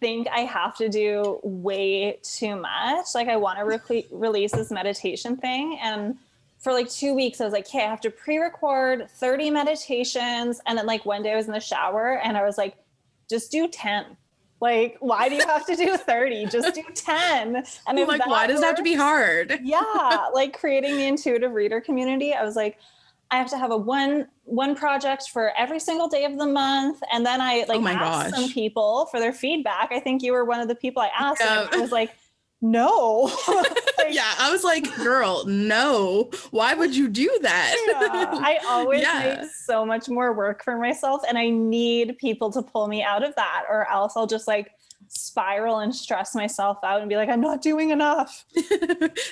think 0.00 0.26
I 0.28 0.40
have 0.40 0.76
to 0.78 0.88
do 0.88 1.38
way 1.42 2.18
too 2.22 2.56
much. 2.56 3.06
Like 3.14 3.28
I 3.28 3.36
want 3.36 3.58
to 3.58 3.64
re- 3.64 4.06
release 4.10 4.52
this 4.52 4.70
meditation 4.70 5.36
thing 5.36 5.78
and 5.82 6.16
for 6.58 6.72
like 6.72 6.90
2 6.90 7.14
weeks 7.14 7.40
I 7.40 7.44
was 7.44 7.52
like, 7.52 7.66
"Okay, 7.66 7.84
I 7.84 7.88
have 7.88 8.00
to 8.02 8.10
pre-record 8.10 9.08
30 9.10 9.50
meditations." 9.50 10.60
And 10.66 10.76
then 10.76 10.86
like 10.86 11.06
one 11.06 11.22
day 11.22 11.32
I 11.32 11.36
was 11.36 11.46
in 11.46 11.52
the 11.52 11.60
shower 11.60 12.20
and 12.22 12.36
I 12.36 12.44
was 12.44 12.58
like, 12.58 12.76
"Just 13.28 13.50
do 13.50 13.68
10." 13.68 14.16
Like, 14.60 14.98
why 15.00 15.28
do 15.30 15.36
you 15.36 15.46
have 15.46 15.64
to 15.66 15.76
do 15.76 15.96
30? 15.96 16.46
Just 16.46 16.74
do 16.74 16.82
10. 16.94 17.64
And 17.86 17.98
like, 18.06 18.26
why 18.26 18.46
does 18.46 18.56
works, 18.56 18.60
that 18.60 18.66
have 18.66 18.76
to 18.76 18.82
be 18.82 18.94
hard? 18.94 19.58
yeah. 19.62 20.28
Like 20.34 20.58
creating 20.58 20.96
the 20.96 21.06
intuitive 21.06 21.52
reader 21.52 21.80
community, 21.80 22.34
I 22.34 22.44
was 22.44 22.56
like, 22.56 22.78
I 23.30 23.36
have 23.36 23.48
to 23.50 23.58
have 23.58 23.70
a 23.70 23.76
one 23.76 24.28
one 24.44 24.74
project 24.74 25.28
for 25.32 25.52
every 25.56 25.78
single 25.78 26.08
day 26.08 26.24
of 26.24 26.36
the 26.36 26.46
month, 26.46 27.02
and 27.12 27.24
then 27.24 27.40
I 27.40 27.64
like 27.68 27.80
oh 27.80 27.86
asked 27.86 28.30
gosh. 28.32 28.40
some 28.40 28.50
people 28.52 29.06
for 29.10 29.20
their 29.20 29.32
feedback. 29.32 29.92
I 29.92 30.00
think 30.00 30.22
you 30.22 30.32
were 30.32 30.44
one 30.44 30.60
of 30.60 30.68
the 30.68 30.74
people 30.74 31.02
I 31.02 31.10
asked. 31.16 31.40
Yeah. 31.40 31.62
And 31.62 31.74
I 31.74 31.78
was 31.78 31.92
like, 31.92 32.10
no. 32.60 33.30
like, 33.98 34.12
yeah, 34.12 34.34
I 34.38 34.50
was 34.50 34.64
like, 34.64 34.94
girl, 34.96 35.44
no. 35.46 36.30
Why 36.50 36.74
would 36.74 36.94
you 36.94 37.08
do 37.08 37.30
that? 37.42 37.76
yeah, 37.88 38.30
I 38.32 38.58
always 38.68 39.02
yeah. 39.02 39.38
make 39.40 39.50
so 39.50 39.86
much 39.86 40.08
more 40.08 40.32
work 40.32 40.64
for 40.64 40.76
myself, 40.76 41.22
and 41.28 41.38
I 41.38 41.50
need 41.50 42.18
people 42.18 42.50
to 42.52 42.62
pull 42.62 42.88
me 42.88 43.02
out 43.02 43.22
of 43.22 43.34
that, 43.36 43.64
or 43.68 43.88
else 43.90 44.14
I'll 44.16 44.26
just 44.26 44.48
like 44.48 44.72
spiral 45.12 45.80
and 45.80 45.94
stress 45.94 46.36
myself 46.36 46.78
out 46.84 47.00
and 47.00 47.08
be 47.08 47.16
like 47.16 47.28
i'm 47.28 47.40
not 47.40 47.60
doing 47.60 47.90
enough 47.90 48.44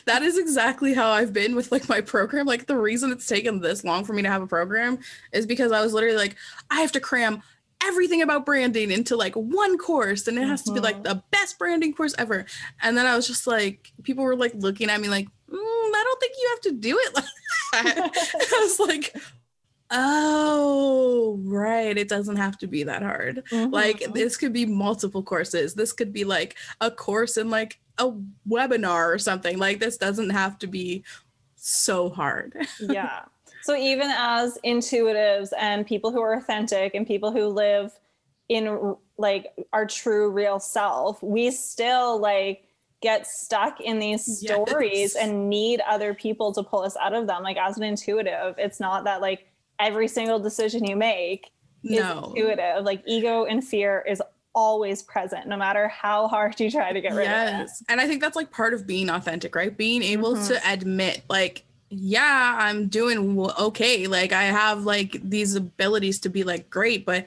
that 0.06 0.22
is 0.22 0.36
exactly 0.36 0.92
how 0.92 1.08
i've 1.08 1.32
been 1.32 1.54
with 1.54 1.70
like 1.70 1.88
my 1.88 2.00
program 2.00 2.46
like 2.46 2.66
the 2.66 2.76
reason 2.76 3.12
it's 3.12 3.26
taken 3.26 3.60
this 3.60 3.84
long 3.84 4.04
for 4.04 4.12
me 4.12 4.20
to 4.20 4.28
have 4.28 4.42
a 4.42 4.46
program 4.46 4.98
is 5.32 5.46
because 5.46 5.70
i 5.70 5.80
was 5.80 5.92
literally 5.92 6.16
like 6.16 6.34
i 6.68 6.80
have 6.80 6.90
to 6.90 6.98
cram 6.98 7.40
everything 7.84 8.22
about 8.22 8.44
branding 8.44 8.90
into 8.90 9.16
like 9.16 9.34
one 9.34 9.78
course 9.78 10.26
and 10.26 10.36
it 10.36 10.48
has 10.48 10.62
mm-hmm. 10.62 10.74
to 10.74 10.80
be 10.80 10.84
like 10.84 10.96
mm-hmm. 10.96 11.14
the 11.14 11.22
best 11.30 11.56
branding 11.60 11.94
course 11.94 12.14
ever 12.18 12.44
and 12.82 12.98
then 12.98 13.06
i 13.06 13.14
was 13.14 13.28
just 13.28 13.46
like 13.46 13.92
people 14.02 14.24
were 14.24 14.34
like 14.34 14.52
looking 14.56 14.90
at 14.90 15.00
me 15.00 15.08
like 15.08 15.26
mm, 15.26 15.54
i 15.54 16.02
don't 16.04 16.20
think 16.20 16.34
you 16.36 16.48
have 16.50 16.60
to 16.60 16.72
do 16.72 16.98
it 16.98 17.14
like 17.14 17.24
that 17.72 18.10
i 18.52 18.60
was 18.60 18.80
like 18.80 19.16
Oh, 19.90 21.40
right. 21.44 21.96
It 21.96 22.08
doesn't 22.08 22.36
have 22.36 22.58
to 22.58 22.66
be 22.66 22.82
that 22.84 23.02
hard. 23.02 23.42
Mm-hmm. 23.50 23.72
Like 23.72 24.12
this 24.12 24.36
could 24.36 24.52
be 24.52 24.66
multiple 24.66 25.22
courses. 25.22 25.74
This 25.74 25.92
could 25.92 26.12
be 26.12 26.24
like 26.24 26.56
a 26.80 26.90
course 26.90 27.36
in 27.36 27.48
like 27.48 27.80
a 27.98 28.12
webinar 28.48 29.12
or 29.12 29.18
something. 29.18 29.58
Like 29.58 29.78
this 29.80 29.96
doesn't 29.96 30.30
have 30.30 30.58
to 30.58 30.66
be 30.66 31.04
so 31.56 32.10
hard. 32.10 32.56
yeah. 32.80 33.24
So 33.62 33.76
even 33.76 34.10
as 34.16 34.58
intuitives 34.64 35.52
and 35.58 35.86
people 35.86 36.12
who 36.12 36.20
are 36.20 36.34
authentic 36.34 36.94
and 36.94 37.06
people 37.06 37.32
who 37.32 37.46
live 37.46 37.98
in 38.48 38.96
like 39.16 39.52
our 39.72 39.86
true 39.86 40.30
real 40.30 40.60
self, 40.60 41.22
we 41.22 41.50
still 41.50 42.18
like 42.18 42.64
get 43.00 43.26
stuck 43.26 43.80
in 43.80 43.98
these 43.98 44.38
stories 44.38 45.14
yes. 45.14 45.16
and 45.16 45.48
need 45.48 45.80
other 45.80 46.14
people 46.14 46.52
to 46.52 46.62
pull 46.62 46.82
us 46.82 46.96
out 46.96 47.14
of 47.14 47.26
them. 47.26 47.42
Like 47.42 47.56
as 47.56 47.76
an 47.76 47.84
intuitive, 47.84 48.54
it's 48.58 48.80
not 48.80 49.04
that 49.04 49.20
like 49.20 49.47
every 49.78 50.08
single 50.08 50.38
decision 50.38 50.84
you 50.84 50.96
make 50.96 51.50
no. 51.82 52.20
is 52.20 52.26
intuitive. 52.28 52.84
Like 52.84 53.02
ego 53.06 53.44
and 53.44 53.66
fear 53.66 54.04
is 54.08 54.22
always 54.54 55.02
present, 55.02 55.46
no 55.46 55.56
matter 55.56 55.88
how 55.88 56.28
hard 56.28 56.58
you 56.58 56.70
try 56.70 56.92
to 56.92 57.00
get 57.00 57.14
rid 57.14 57.24
yes. 57.24 57.62
of 57.62 57.66
it. 57.66 57.92
And 57.92 58.00
I 58.00 58.06
think 58.06 58.20
that's 58.20 58.36
like 58.36 58.50
part 58.50 58.74
of 58.74 58.86
being 58.86 59.08
authentic, 59.08 59.54
right? 59.54 59.76
Being 59.76 60.02
able 60.02 60.34
mm-hmm. 60.34 60.48
to 60.48 60.70
admit, 60.70 61.22
like, 61.28 61.64
yeah, 61.90 62.56
I'm 62.60 62.88
doing 62.88 63.38
okay. 63.38 64.06
Like, 64.06 64.32
I 64.32 64.44
have 64.44 64.84
like 64.84 65.20
these 65.22 65.54
abilities 65.54 66.18
to 66.20 66.28
be 66.28 66.44
like 66.44 66.68
great, 66.70 67.06
but 67.06 67.26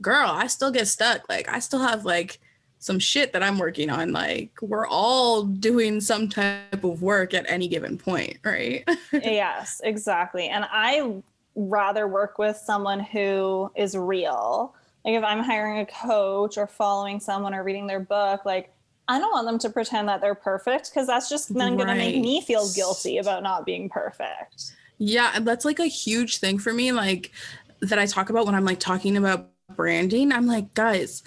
girl, 0.00 0.30
I 0.30 0.46
still 0.46 0.70
get 0.70 0.88
stuck. 0.88 1.28
Like, 1.28 1.48
I 1.48 1.58
still 1.58 1.80
have 1.80 2.04
like 2.04 2.38
some 2.80 2.98
shit 2.98 3.32
that 3.34 3.42
I'm 3.42 3.58
working 3.58 3.90
on. 3.90 4.12
Like 4.12 4.50
we're 4.60 4.86
all 4.86 5.44
doing 5.44 6.00
some 6.00 6.28
type 6.28 6.82
of 6.82 7.02
work 7.02 7.34
at 7.34 7.44
any 7.48 7.68
given 7.68 7.96
point, 7.98 8.38
right? 8.42 8.88
yes, 9.12 9.80
exactly. 9.84 10.48
And 10.48 10.66
I 10.70 11.22
rather 11.54 12.06
work 12.06 12.38
with 12.38 12.56
someone 12.56 13.00
who 13.00 13.70
is 13.76 13.96
real. 13.96 14.74
Like 15.04 15.14
if 15.14 15.24
I'm 15.24 15.42
hiring 15.42 15.78
a 15.80 15.86
coach 15.86 16.58
or 16.58 16.66
following 16.66 17.20
someone 17.20 17.54
or 17.54 17.62
reading 17.64 17.86
their 17.86 18.00
book, 18.00 18.44
like 18.44 18.72
I 19.08 19.18
don't 19.18 19.32
want 19.32 19.46
them 19.46 19.58
to 19.60 19.70
pretend 19.70 20.08
that 20.08 20.20
they're 20.20 20.34
perfect 20.34 20.90
because 20.90 21.06
that's 21.06 21.28
just 21.28 21.52
then 21.52 21.76
going 21.76 21.88
to 21.88 21.94
make 21.94 22.16
me 22.16 22.40
feel 22.40 22.70
guilty 22.72 23.18
about 23.18 23.42
not 23.42 23.66
being 23.66 23.88
perfect. 23.88 24.72
Yeah, 24.98 25.40
that's 25.40 25.64
like 25.64 25.80
a 25.80 25.86
huge 25.86 26.38
thing 26.38 26.58
for 26.58 26.72
me 26.72 26.92
like 26.92 27.32
that 27.80 27.98
I 27.98 28.06
talk 28.06 28.30
about 28.30 28.46
when 28.46 28.54
I'm 28.54 28.64
like 28.64 28.78
talking 28.78 29.16
about 29.16 29.50
branding. 29.74 30.30
I'm 30.32 30.46
like, 30.46 30.74
guys, 30.74 31.22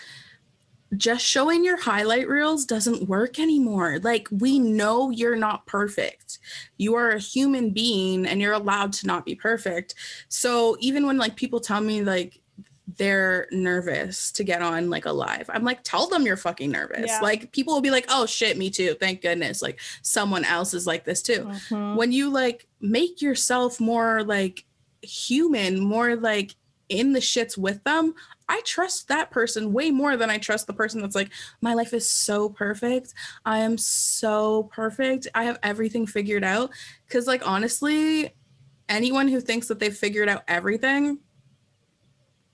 just 0.98 1.26
showing 1.26 1.64
your 1.64 1.82
highlight 1.82 2.28
reels 2.28 2.66
doesn't 2.66 3.08
work 3.08 3.40
anymore. 3.40 4.00
Like, 4.00 4.28
we 4.32 4.60
know 4.60 5.10
you're 5.10 5.36
not 5.36 5.66
perfect. 5.66 6.40
You 6.78 6.96
are 6.96 7.12
a 7.12 7.20
human 7.20 7.72
being 7.72 8.26
and 8.26 8.42
you're 8.42 8.54
allowed 8.54 8.94
to 8.94 9.08
not 9.08 9.26
be 9.26 9.36
perfect. 9.36 9.96
So, 10.30 10.78
even 10.80 11.08
when 11.08 11.18
like 11.18 11.36
people 11.36 11.60
tell 11.60 11.82
me, 11.82 12.04
like, 12.04 12.40
they're 12.98 13.48
nervous 13.52 14.32
to 14.34 14.44
get 14.44 14.62
on 14.62 14.90
like 14.90 15.06
a 15.06 15.12
live. 15.12 15.50
I'm 15.52 15.64
like, 15.64 15.84
tell 15.84 16.08
them 16.08 16.26
you're 16.26 16.38
fucking 16.38 16.72
nervous. 16.72 17.08
Yeah. 17.08 17.22
Like 17.22 17.52
people 17.52 17.74
will 17.74 17.82
be 17.82 17.92
like, 17.92 18.06
oh 18.10 18.26
shit, 18.26 18.58
me 18.58 18.70
too. 18.70 18.96
Thank 19.00 19.22
goodness. 19.22 19.62
Like 19.62 19.80
someone 20.02 20.46
else 20.46 20.74
is 20.74 20.86
like 20.86 21.06
this 21.06 21.22
too. 21.22 21.46
Mm-hmm. 21.46 21.96
When 21.96 22.12
you 22.12 22.30
like 22.30 22.68
make 22.82 23.22
yourself 23.22 23.80
more 23.80 24.24
like 24.24 24.66
human, 25.02 25.80
more 25.80 26.16
like 26.16 26.56
in 26.94 27.14
the 27.14 27.20
shits 27.20 27.58
with 27.58 27.84
them, 27.84 28.14
I 28.48 28.62
trust 28.66 29.08
that 29.08 29.32
person 29.32 29.74
way 29.74 29.92
more 29.92 30.16
than 30.16 30.30
I 30.30 30.38
trust 30.38 30.68
the 30.68 30.74
person 30.74 31.02
that's 31.02 31.16
like, 31.16 31.32
my 31.62 31.74
life 31.74 31.94
is 31.94 32.10
so 32.10 32.50
perfect. 32.50 33.14
I 33.46 33.60
am 33.60 33.78
so 33.78 34.64
perfect. 34.72 35.28
I 35.34 35.46
have 35.46 35.60
everything 35.64 36.06
figured 36.06 36.44
out. 36.44 36.72
Cause, 37.10 37.28
like, 37.28 37.48
honestly, 37.48 38.34
anyone 38.90 39.28
who 39.28 39.42
thinks 39.42 39.68
that 39.68 39.80
they've 39.80 39.96
figured 39.96 40.30
out 40.30 40.44
everything, 40.48 41.20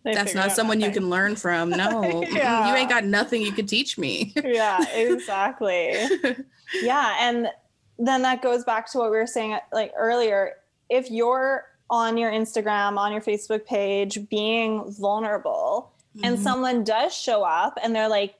they 0.03 0.13
that's 0.13 0.33
not 0.33 0.51
someone 0.53 0.79
nothing. 0.79 0.93
you 0.93 0.99
can 1.01 1.09
learn 1.09 1.35
from. 1.35 1.69
No, 1.79 2.23
yeah. 2.23 2.69
you 2.69 2.75
ain't 2.75 2.89
got 2.89 3.03
nothing 3.03 3.41
you 3.41 3.51
could 3.51 3.67
teach 3.67 3.97
me. 3.97 4.33
yeah, 4.43 4.83
exactly. 4.93 5.93
yeah. 6.81 7.17
And 7.21 7.49
then 7.97 8.21
that 8.21 8.41
goes 8.41 8.63
back 8.63 8.89
to 8.91 8.99
what 8.99 9.11
we 9.11 9.17
were 9.17 9.27
saying 9.27 9.57
like 9.73 9.91
earlier. 9.97 10.53
If 10.89 11.11
you're 11.11 11.65
on 11.89 12.17
your 12.17 12.31
Instagram, 12.31 12.97
on 12.97 13.11
your 13.11 13.21
Facebook 13.21 13.65
page, 13.65 14.29
being 14.29 14.91
vulnerable, 14.91 15.91
mm-hmm. 16.15 16.25
and 16.25 16.39
someone 16.39 16.83
does 16.83 17.15
show 17.15 17.43
up 17.43 17.77
and 17.81 17.95
they're 17.95 18.09
like, 18.09 18.35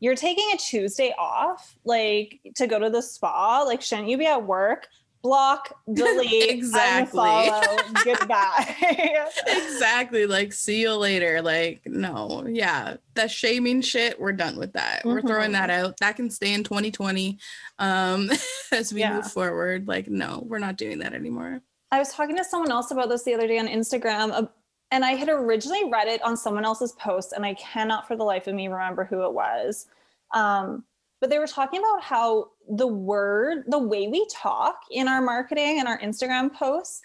you're 0.00 0.16
taking 0.16 0.48
a 0.54 0.56
Tuesday 0.56 1.14
off, 1.18 1.76
like 1.84 2.40
to 2.56 2.66
go 2.66 2.78
to 2.78 2.90
the 2.90 3.02
spa. 3.02 3.62
Like, 3.62 3.82
shouldn't 3.82 4.08
you 4.08 4.18
be 4.18 4.26
at 4.26 4.42
work? 4.42 4.86
Block, 5.20 5.76
delete, 5.92 6.48
exactly. 6.48 7.18
unfollow, 7.18 8.04
goodbye. 8.04 8.76
exactly. 9.48 10.26
Like, 10.26 10.52
see 10.52 10.82
you 10.82 10.94
later. 10.94 11.42
Like, 11.42 11.82
no, 11.86 12.46
yeah, 12.48 12.98
that 13.14 13.30
shaming 13.30 13.80
shit. 13.80 14.20
We're 14.20 14.32
done 14.32 14.56
with 14.56 14.74
that. 14.74 15.00
Mm-hmm. 15.00 15.08
We're 15.08 15.22
throwing 15.22 15.52
that 15.52 15.70
out. 15.70 15.96
That 15.98 16.14
can 16.14 16.30
stay 16.30 16.54
in 16.54 16.62
2020 16.62 17.38
um, 17.80 18.30
as 18.72 18.94
we 18.94 19.00
yeah. 19.00 19.16
move 19.16 19.32
forward. 19.32 19.88
Like, 19.88 20.06
no, 20.06 20.44
we're 20.46 20.60
not 20.60 20.76
doing 20.76 21.00
that 21.00 21.14
anymore. 21.14 21.62
I 21.90 21.98
was 21.98 22.12
talking 22.12 22.36
to 22.36 22.44
someone 22.44 22.70
else 22.70 22.90
about 22.90 23.08
this 23.08 23.22
the 23.22 23.34
other 23.34 23.46
day 23.46 23.58
on 23.58 23.66
Instagram, 23.66 24.48
and 24.90 25.04
I 25.04 25.12
had 25.12 25.28
originally 25.28 25.90
read 25.90 26.08
it 26.08 26.22
on 26.22 26.36
someone 26.36 26.64
else's 26.64 26.92
post, 26.92 27.32
and 27.32 27.44
I 27.44 27.54
cannot 27.54 28.06
for 28.06 28.16
the 28.16 28.24
life 28.24 28.46
of 28.46 28.54
me 28.54 28.68
remember 28.68 29.04
who 29.04 29.24
it 29.24 29.32
was. 29.32 29.86
Um, 30.34 30.84
but 31.20 31.30
they 31.30 31.38
were 31.38 31.46
talking 31.46 31.80
about 31.80 32.02
how 32.02 32.50
the 32.68 32.86
word, 32.86 33.64
the 33.66 33.78
way 33.78 34.08
we 34.08 34.26
talk 34.32 34.80
in 34.90 35.08
our 35.08 35.20
marketing 35.20 35.78
and 35.78 35.88
our 35.88 35.98
Instagram 36.00 36.52
posts, 36.52 37.02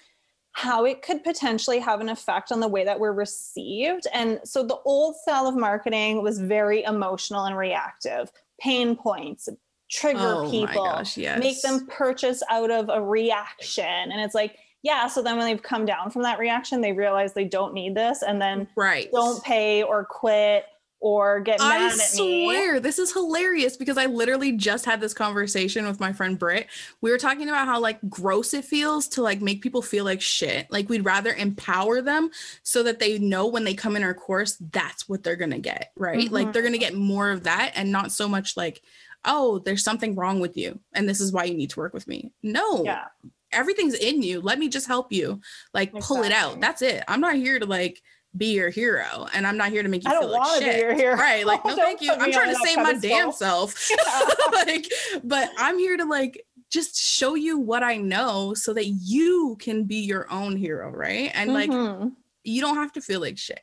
how 0.52 0.86
it 0.86 1.02
could 1.02 1.24
potentially 1.24 1.80
have 1.80 2.00
an 2.00 2.10
effect 2.10 2.52
on 2.52 2.60
the 2.60 2.68
way 2.68 2.84
that 2.84 3.00
we're 3.00 3.14
received. 3.14 4.06
And 4.14 4.40
so 4.44 4.64
the 4.64 4.78
old 4.86 5.16
style 5.16 5.48
of 5.48 5.56
marketing 5.56 6.22
was 6.22 6.40
very 6.40 6.84
emotional 6.84 7.46
and 7.46 7.58
reactive, 7.58 8.32
pain 8.60 8.96
points, 8.96 9.50
trigger 9.90 10.20
oh 10.20 10.52
people, 10.52 10.86
gosh, 10.86 11.18
yes. 11.18 11.40
make 11.40 11.60
them 11.62 11.88
purchase 11.88 12.44
out 12.52 12.70
of 12.70 12.90
a 12.90 13.02
reaction. 13.02 13.84
And 13.84 14.22
it's 14.22 14.36
like, 14.36 14.58
yeah 14.84 15.08
so 15.08 15.24
then 15.24 15.38
when 15.38 15.46
they've 15.46 15.64
come 15.64 15.86
down 15.86 16.12
from 16.12 16.22
that 16.22 16.38
reaction 16.38 16.82
they 16.82 16.92
realize 16.92 17.34
they 17.34 17.46
don't 17.46 17.74
need 17.74 17.96
this 17.96 18.22
and 18.22 18.42
then 18.42 18.68
right 18.76 19.10
don't 19.12 19.44
pay 19.44 19.82
or 19.82 20.06
quit 20.06 20.66
or 21.04 21.42
get 21.42 21.60
mad 21.60 21.82
I 21.82 21.86
at 21.88 21.98
me. 22.18 22.46
I 22.46 22.48
swear 22.48 22.80
this 22.80 22.98
is 22.98 23.12
hilarious 23.12 23.76
because 23.76 23.98
I 23.98 24.06
literally 24.06 24.54
just 24.54 24.86
had 24.86 25.02
this 25.02 25.14
conversation 25.14 25.86
with 25.86 26.00
my 26.00 26.14
friend 26.14 26.40
Britt. 26.40 26.68
We 27.02 27.12
were 27.12 27.18
talking 27.18 27.50
about 27.50 27.68
how 27.68 27.82
like 27.82 28.00
gross 28.10 28.54
it 28.54 28.64
feels 28.64 29.10
to 29.10 29.22
like 29.22 29.42
make 29.42 29.62
people 29.62 29.82
feel 29.82 30.06
like 30.06 30.22
shit. 30.22 30.66
Like 30.72 30.88
we'd 30.88 31.04
rather 31.04 31.34
empower 31.34 32.02
them 32.02 32.32
so 32.64 32.84
that 32.84 33.00
they 33.00 33.20
know 33.20 33.48
when 33.48 33.66
they 33.66 33.74
come 33.74 33.98
in 33.98 34.04
our 34.04 34.14
course 34.14 34.56
that's 34.72 35.10
what 35.10 35.24
they're 35.24 35.36
going 35.36 35.52
to 35.52 35.60
get, 35.60 35.92
right? 35.98 36.20
Mm-hmm. 36.20 36.34
Like 36.34 36.54
they're 36.54 36.62
going 36.62 36.72
to 36.72 36.80
get 36.80 36.96
more 36.96 37.32
of 37.32 37.44
that 37.44 37.74
and 37.76 37.92
not 37.92 38.14
so 38.14 38.30
much 38.30 38.56
like 38.56 38.82
oh, 39.26 39.60
there's 39.60 39.84
something 39.84 40.16
wrong 40.16 40.42
with 40.42 40.58
you 40.58 40.80
and 40.94 41.08
this 41.08 41.22
is 41.22 41.34
why 41.34 41.44
you 41.44 41.56
need 41.56 41.70
to 41.70 41.80
work 41.80 41.94
with 41.94 42.08
me. 42.08 42.32
No. 42.42 42.84
Yeah 42.86 43.06
everything's 43.54 43.94
in 43.94 44.22
you. 44.22 44.42
Let 44.42 44.60
me 44.60 44.70
just 44.70 44.88
help 44.88 45.12
you. 45.12 45.42
Like 45.74 45.90
exactly. 45.90 46.08
pull 46.08 46.24
it 46.24 46.32
out. 46.32 46.60
That's 46.60 46.82
it. 46.82 47.04
I'm 47.08 47.22
not 47.22 47.36
here 47.36 47.60
to 47.60 47.66
like 47.66 48.02
be 48.36 48.54
your 48.54 48.70
hero 48.70 49.28
and 49.34 49.46
I'm 49.46 49.58
not 49.58 49.70
here 49.70 49.84
to 49.84 49.90
make 49.90 50.04
you 50.04 50.10
I 50.10 50.20
feel 50.20 50.32
like 50.32 50.62
shit. 50.62 50.76
Be 50.76 50.82
your 50.82 50.94
hero. 50.94 51.16
Right. 51.16 51.46
Like, 51.46 51.64
no, 51.66 51.76
thank 51.76 52.02
you. 52.02 52.12
I'm 52.12 52.32
trying 52.32 52.54
to 52.54 52.60
save 52.64 52.78
my 52.78 52.94
damn 52.94 53.32
self. 53.32 53.90
like, 54.52 54.92
but 55.24 55.50
I'm 55.58 55.78
here 55.78 55.98
to 55.98 56.06
like 56.06 56.44
just 56.72 56.98
show 56.98 57.36
you 57.36 57.60
what 57.60 57.84
I 57.84 57.98
know 57.98 58.54
so 58.56 58.74
that 58.74 58.88
you 58.88 59.56
can 59.60 59.84
be 59.84 59.98
your 59.98 60.32
own 60.32 60.58
hero, 60.58 60.90
right? 60.90 61.32
And 61.34 61.52
mm-hmm. 61.52 62.02
like 62.04 62.12
you 62.44 62.62
don't 62.62 62.78
have 62.78 62.94
to 62.94 63.02
feel 63.02 63.22
like 63.22 63.38
shit. 63.38 63.62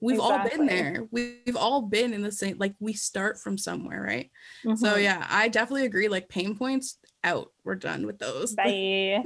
We've 0.00 0.16
exactly. 0.16 0.50
all 0.50 0.56
been 0.56 0.66
there. 0.66 1.08
We've 1.10 1.56
all 1.56 1.82
been 1.82 2.14
in 2.14 2.22
the 2.22 2.32
same 2.32 2.56
like 2.58 2.74
we 2.80 2.94
start 2.94 3.38
from 3.38 3.58
somewhere, 3.58 4.02
right? 4.02 4.30
Mm-hmm. 4.64 4.76
So 4.76 4.96
yeah, 4.96 5.26
I 5.28 5.48
definitely 5.48 5.84
agree 5.84 6.08
like 6.08 6.28
pain 6.28 6.56
points 6.56 6.96
out. 7.24 7.52
We're 7.64 7.74
done 7.74 8.06
with 8.06 8.18
those. 8.18 8.54
Bye. 8.56 9.22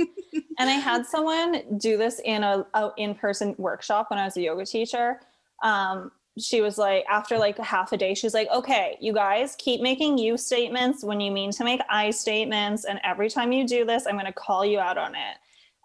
and 0.59 0.71
I 0.71 0.75
had 0.75 1.07
someone 1.07 1.79
do 1.79 1.97
this 1.97 2.21
in 2.25 2.43
a, 2.43 2.67
a, 2.75 2.91
in-person 2.97 3.55
workshop 3.59 4.11
when 4.11 4.19
I 4.19 4.25
was 4.25 4.37
a 4.37 4.43
yoga 4.43 4.67
teacher. 4.67 5.21
Um, 5.63 6.11
she 6.39 6.61
was 6.61 6.79
like, 6.79 7.05
after 7.09 7.39
like 7.39 7.59
half 7.59 7.93
a 7.93 7.97
day, 7.97 8.15
she's 8.15 8.35
like, 8.35 8.49
okay, 8.51 8.97
you 9.01 9.13
guys 9.13 9.55
keep 9.57 9.81
making 9.81 10.19
you 10.19 10.37
statements 10.37 11.05
when 11.05 11.21
you 11.21 11.31
mean 11.31 11.53
to 11.53 11.65
make 11.65 11.81
I 11.89 12.11
statements. 12.11 12.85
And 12.85 13.01
every 13.05 13.31
time 13.31 13.53
you 13.53 13.67
do 13.67 13.85
this, 13.85 14.07
I'm 14.07 14.15
going 14.15 14.27
to 14.27 14.33
call 14.33 14.65
you 14.65 14.81
out 14.81 14.99
on 14.99 15.15
it. 15.15 15.37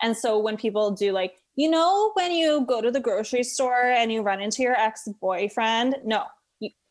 And 0.02 0.16
so 0.16 0.40
when 0.40 0.58
people 0.58 0.92
do 0.92 1.12
like, 1.12 1.36
you 1.56 1.70
know, 1.70 2.12
when 2.14 2.32
you 2.32 2.66
go 2.66 2.82
to 2.82 2.90
the 2.90 3.00
grocery 3.00 3.44
store 3.44 3.92
and 3.92 4.12
you 4.12 4.22
run 4.22 4.42
into 4.42 4.64
your 4.64 4.76
ex 4.76 5.08
boyfriend, 5.20 5.98
no, 6.04 6.24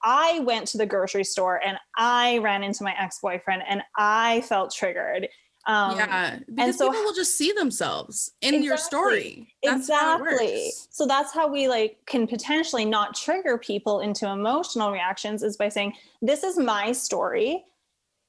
I 0.03 0.41
went 0.41 0.69
to 0.69 0.79
the 0.79 0.87
grocery 0.87 1.25
store 1.25 1.61
and 1.65 1.77
I 1.97 2.39
ran 2.39 2.63
into 2.63 2.85
my 2.85 2.95
ex 2.99 3.19
boyfriend 3.21 3.63
and 3.69 3.83
I 3.97 4.43
felt 4.43 4.73
triggered. 4.73 5.29
Um, 5.67 5.99
yeah, 5.99 6.39
because 6.47 6.53
and 6.59 6.75
so, 6.75 6.89
people 6.89 7.05
will 7.05 7.13
just 7.13 7.37
see 7.37 7.53
themselves 7.53 8.33
in 8.41 8.55
exactly, 8.55 8.67
your 8.67 8.77
story. 8.79 9.55
That's 9.63 9.81
exactly. 9.81 10.71
So 10.89 11.07
that's 11.07 11.35
how 11.35 11.47
we 11.47 11.69
like 11.69 11.99
can 12.07 12.27
potentially 12.27 12.87
not 12.87 13.15
trigger 13.15 13.59
people 13.59 14.01
into 14.01 14.27
emotional 14.27 14.91
reactions 14.93 15.43
is 15.43 15.59
by 15.59 15.69
saying, 15.69 15.93
"This 16.23 16.43
is 16.43 16.59
my 16.59 16.93
story, 16.93 17.67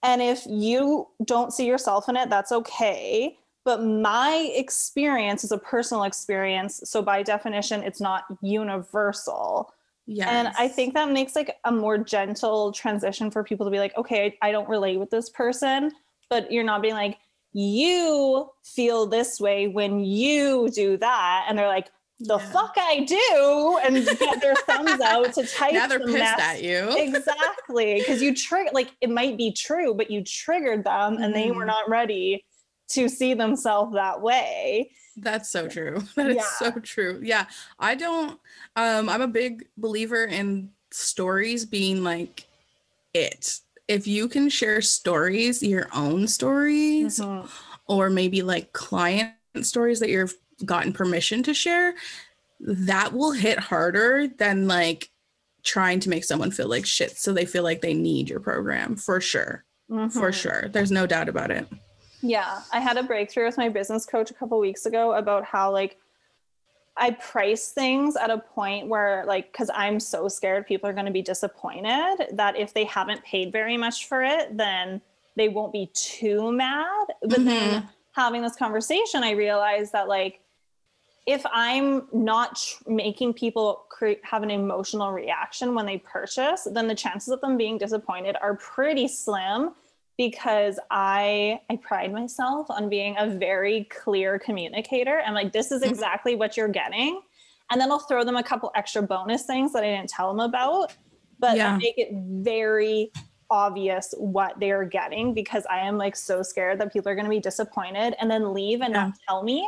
and 0.04 0.22
if 0.22 0.46
you 0.48 1.08
don't 1.24 1.54
see 1.54 1.66
yourself 1.66 2.10
in 2.10 2.18
it, 2.18 2.30
that's 2.30 2.52
okay." 2.52 3.38
But 3.64 3.84
my 3.84 4.52
experience 4.54 5.46
is 5.46 5.54
a 5.54 5.58
personal 5.58 6.04
experience, 6.04 6.82
so 6.84 7.02
by 7.02 7.24
definition, 7.24 7.84
it's 7.84 8.02
not 8.02 8.26
universal. 8.42 9.74
Yeah. 10.12 10.28
And 10.28 10.48
I 10.58 10.68
think 10.68 10.96
that 10.96 11.12
makes 11.12 11.36
like 11.36 11.56
a 11.66 11.72
more 11.72 12.00
gentle 12.00 12.72
transition 12.72 13.30
for 13.30 13.44
people 13.44 13.68
to 13.68 13.72
be 13.72 13.78
like, 13.78 13.96
okay, 13.96 14.36
I, 14.42 14.50
I 14.50 14.52
don't 14.52 14.68
relate 14.68 14.98
with 14.98 15.12
this 15.12 15.30
person, 15.30 15.92
but 16.32 16.52
you're 16.52 16.64
not 16.64 16.82
being 16.82 16.96
like, 16.96 17.20
you 17.54 18.50
feel 18.64 19.06
this 19.06 19.40
way 19.40 19.68
when 19.68 20.00
you 20.00 20.70
do 20.72 20.98
that. 20.98 21.46
And 21.48 21.60
they're 21.60 21.68
like, 21.68 21.92
the 22.22 22.40
yeah. 22.40 22.50
fuck 22.50 22.74
I 22.76 23.02
do, 23.02 23.80
and 23.84 24.06
get 24.20 24.42
their 24.42 24.56
thumbs 24.56 25.00
out 25.00 25.32
to 25.36 25.46
type. 25.56 25.74
Now 25.74 25.88
they're 25.88 26.00
pissed 26.00 26.14
mess. 26.14 26.40
at 26.40 26.64
you. 26.64 26.90
exactly. 26.98 28.00
Because 28.00 28.22
you 28.22 28.34
trigger 28.34 28.72
like 28.74 28.92
it 29.02 29.12
might 29.12 29.38
be 29.38 29.54
true, 29.54 29.94
but 29.94 30.10
you 30.10 30.24
triggered 30.24 30.84
them 30.84 31.18
and 31.18 31.32
mm. 31.32 31.34
they 31.34 31.52
were 31.52 31.60
mm-hmm. 31.60 31.68
not 31.68 31.88
ready 31.88 32.44
to 32.90 33.08
see 33.10 33.34
themselves 33.34 33.94
that 33.94 34.22
way. 34.22 34.92
That's 35.18 35.50
so 35.50 35.68
true. 35.68 36.02
That 36.16 36.32
is 36.32 36.38
yeah. 36.38 36.44
so 36.60 36.72
true. 36.80 37.20
Yeah. 37.24 37.46
I 37.78 37.96
don't 37.96 38.40
um 38.76 39.10
I'm 39.10 39.22
a 39.22 39.28
big 39.28 39.68
believer 39.78 40.26
in 40.26 40.72
stories 40.92 41.66
being 41.66 42.04
like 42.04 42.46
it. 43.14 43.60
If 43.88 44.08
you 44.08 44.28
can 44.28 44.50
share 44.50 44.82
stories, 44.82 45.64
your 45.64 45.90
own 45.94 46.28
stories 46.28 47.20
mm-hmm. 47.20 47.48
or 47.88 48.10
maybe 48.10 48.42
like 48.42 48.72
client 48.74 49.34
stories 49.62 50.00
that 50.00 50.10
you've 50.10 50.36
gotten 50.64 50.94
permission 50.94 51.42
to 51.44 51.54
share, 51.54 51.96
that 52.60 53.14
will 53.14 53.32
hit 53.32 53.58
harder 53.60 54.28
than 54.28 54.68
like 54.68 55.10
trying 55.64 56.00
to 56.02 56.10
make 56.10 56.24
someone 56.24 56.52
feel 56.52 56.68
like 56.70 56.86
shit 56.86 57.18
so 57.18 57.34
they 57.34 57.46
feel 57.46 57.64
like 57.64 57.82
they 57.82 57.94
need 57.94 58.30
your 58.30 58.40
program 58.40 58.96
for 58.96 59.20
sure. 59.20 59.66
For 59.88 59.96
Mhm. 60.30 60.34
sure. 60.34 60.70
There's 60.72 60.92
no 60.92 61.08
doubt 61.08 61.30
about 61.30 61.50
it. 61.50 61.68
Yeah, 62.22 62.62
I 62.72 62.80
had 62.80 62.98
a 62.98 63.04
breakthrough 63.04 63.46
with 63.46 63.58
my 63.58 63.70
business 63.70 64.06
coach 64.06 64.32
a 64.32 64.34
couple 64.34 64.60
weeks 64.60 64.86
ago 64.86 65.14
about 65.14 65.46
how 65.46 65.72
like 65.72 65.98
I 66.98 67.12
price 67.12 67.70
things 67.72 68.18
at 68.18 68.30
a 68.30 68.38
point 68.38 68.88
where 68.88 69.24
like 69.26 69.54
cuz 69.54 69.70
I'm 69.74 70.00
so 70.00 70.28
scared 70.28 70.68
people 70.68 70.90
are 70.90 70.94
going 70.94 71.06
to 71.06 71.12
be 71.12 71.22
disappointed 71.22 72.28
that 72.34 72.58
if 72.58 72.74
they 72.74 72.84
haven't 72.84 73.24
paid 73.24 73.52
very 73.54 73.78
much 73.78 74.08
for 74.08 74.22
it 74.24 74.58
then 74.58 75.02
they 75.36 75.48
won't 75.48 75.72
be 75.72 75.90
too 75.94 76.52
mad. 76.52 77.08
But 77.22 77.46
then 77.46 77.70
mm-hmm. 77.70 77.86
having 78.12 78.42
this 78.42 78.56
conversation 78.56 79.24
I 79.24 79.32
realized 79.32 79.94
that 79.94 80.10
like 80.10 80.42
if 81.26 81.46
I'm 81.54 82.08
not 82.12 82.58
tr- 82.58 82.90
making 82.92 83.34
people 83.34 83.86
create 83.90 84.20
have 84.26 84.44
an 84.44 84.52
emotional 84.52 85.12
reaction 85.12 85.76
when 85.76 85.86
they 85.86 86.00
purchase, 86.00 86.68
then 86.72 86.88
the 86.88 86.96
chances 86.96 87.30
of 87.30 87.40
them 87.40 87.56
being 87.56 87.78
disappointed 87.78 88.36
are 88.42 88.56
pretty 88.56 89.08
slim 89.08 89.72
because 90.20 90.78
I 90.92 91.62
I 91.72 91.78
pride 91.78 92.12
myself 92.12 92.68
on 92.70 92.90
being 92.90 93.16
a 93.18 93.28
very 93.30 93.86
clear 93.86 94.38
communicator. 94.38 95.22
I'm 95.26 95.34
like, 95.34 95.54
this 95.54 95.72
is 95.72 95.82
Mhm. 95.82 95.88
exactly 95.88 96.36
what 96.36 96.58
you're 96.58 96.68
getting. 96.68 97.22
And 97.72 97.80
then 97.80 97.90
I'll 97.90 98.00
throw 98.00 98.26
them 98.26 98.36
a 98.36 98.44
couple 98.44 98.70
extra 98.76 99.02
bonus 99.02 99.46
things 99.46 99.72
that 99.72 99.84
I 99.84 99.88
didn't 99.88 100.10
tell 100.10 100.28
them 100.28 100.42
about, 100.42 100.94
but 101.40 101.56
Yeah. 101.56 101.78
make 101.78 101.94
it 101.98 102.10
very 102.44 103.12
obvious 103.50 104.14
what 104.18 104.60
they're 104.60 104.84
getting 104.84 105.34
because 105.34 105.66
I 105.70 105.80
am 105.80 105.98
like 105.98 106.18
so 106.18 106.44
scared 106.44 106.82
that 106.82 106.92
people 106.92 107.10
are 107.10 107.16
going 107.16 107.26
to 107.26 107.30
be 107.30 107.40
disappointed 107.40 108.14
and 108.20 108.30
then 108.30 108.54
leave 108.54 108.82
and 108.82 108.92
not 108.94 109.14
tell 109.28 109.42
me 109.44 109.68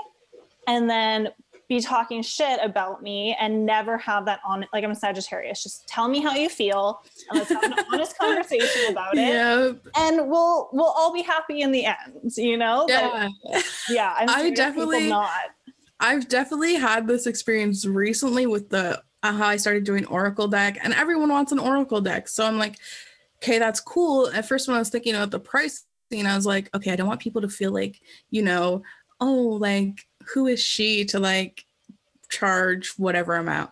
and 0.67 0.89
then 0.89 1.29
be 1.72 1.80
talking 1.80 2.22
shit 2.22 2.59
about 2.61 3.01
me 3.01 3.34
and 3.39 3.65
never 3.65 3.97
have 3.97 4.26
that 4.26 4.41
on 4.45 4.65
like 4.74 4.84
I'm 4.84 4.91
a 4.91 4.95
Sagittarius. 4.95 5.63
Just 5.63 5.88
tell 5.88 6.09
me 6.09 6.19
how 6.19 6.36
you 6.36 6.49
feel 6.49 7.01
and 7.30 7.39
let's 7.39 7.49
have 7.49 7.63
an 7.63 7.74
honest 7.93 8.17
conversation 8.17 8.91
about 8.91 9.17
it. 9.17 9.22
Yeah. 9.22 9.72
And 9.95 10.30
we'll 10.30 10.69
we'll 10.74 10.93
all 10.97 11.13
be 11.13 11.22
happy 11.22 11.61
in 11.61 11.72
the 11.72 11.86
end, 11.86 12.36
you 12.36 12.57
know? 12.57 12.86
Yeah. 12.89 13.30
But 13.49 13.63
yeah, 13.89 14.13
I'm 14.17 14.30
I 14.30 14.34
scared 14.34 14.59
of 14.59 14.76
people 14.76 14.91
definitely- 14.91 15.09
not. 15.09 15.39
I've 16.01 16.28
definitely 16.28 16.76
had 16.76 17.07
this 17.07 17.26
experience 17.26 17.86
recently 17.86 18.47
with 18.47 18.69
the 18.69 19.01
uh, 19.24 19.32
how 19.32 19.47
I 19.47 19.55
started 19.55 19.86
doing 19.86 20.05
Oracle 20.07 20.47
deck, 20.47 20.80
and 20.84 20.93
everyone 20.93 21.30
wants 21.30 21.51
an 21.51 21.59
Oracle 21.59 22.01
deck. 22.01 22.28
So 22.28 22.43
I'm 22.43 22.57
like, 22.57 22.80
okay, 23.38 23.59
that's 23.59 23.80
cool. 23.80 24.28
At 24.32 24.47
first, 24.47 24.67
when 24.67 24.76
I 24.76 24.80
was 24.80 24.89
thinking 24.89 25.13
about 25.13 25.30
the 25.30 25.39
price, 25.39 25.86
I 26.11 26.36
was 26.36 26.47
like, 26.47 26.69
okay, 26.76 26.91
I 26.91 26.95
don't 26.95 27.07
want 27.07 27.22
people 27.22 27.43
to 27.43 27.49
feel 27.49 27.72
like, 27.72 28.01
you 28.32 28.41
know, 28.41 28.82
oh, 29.22 29.57
like 29.61 30.07
who 30.34 30.47
is 30.47 30.59
she 30.59 31.05
to 31.05 31.19
like 31.19 31.65
charge 32.30 32.93
whatever 32.97 33.36
amount? 33.36 33.72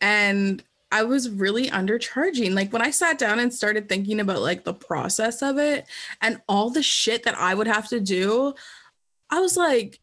And 0.00 0.62
I 0.90 1.04
was 1.04 1.30
really 1.30 1.70
undercharging. 1.70 2.54
Like 2.54 2.72
when 2.72 2.82
I 2.82 2.90
sat 2.90 3.18
down 3.18 3.38
and 3.38 3.52
started 3.52 3.88
thinking 3.88 4.20
about 4.20 4.42
like 4.42 4.64
the 4.64 4.74
process 4.74 5.40
of 5.42 5.58
it 5.58 5.86
and 6.20 6.40
all 6.48 6.68
the 6.68 6.82
shit 6.82 7.22
that 7.22 7.38
I 7.38 7.54
would 7.54 7.66
have 7.66 7.88
to 7.88 8.00
do, 8.00 8.54
I 9.30 9.40
was 9.40 9.56
like, 9.56 9.98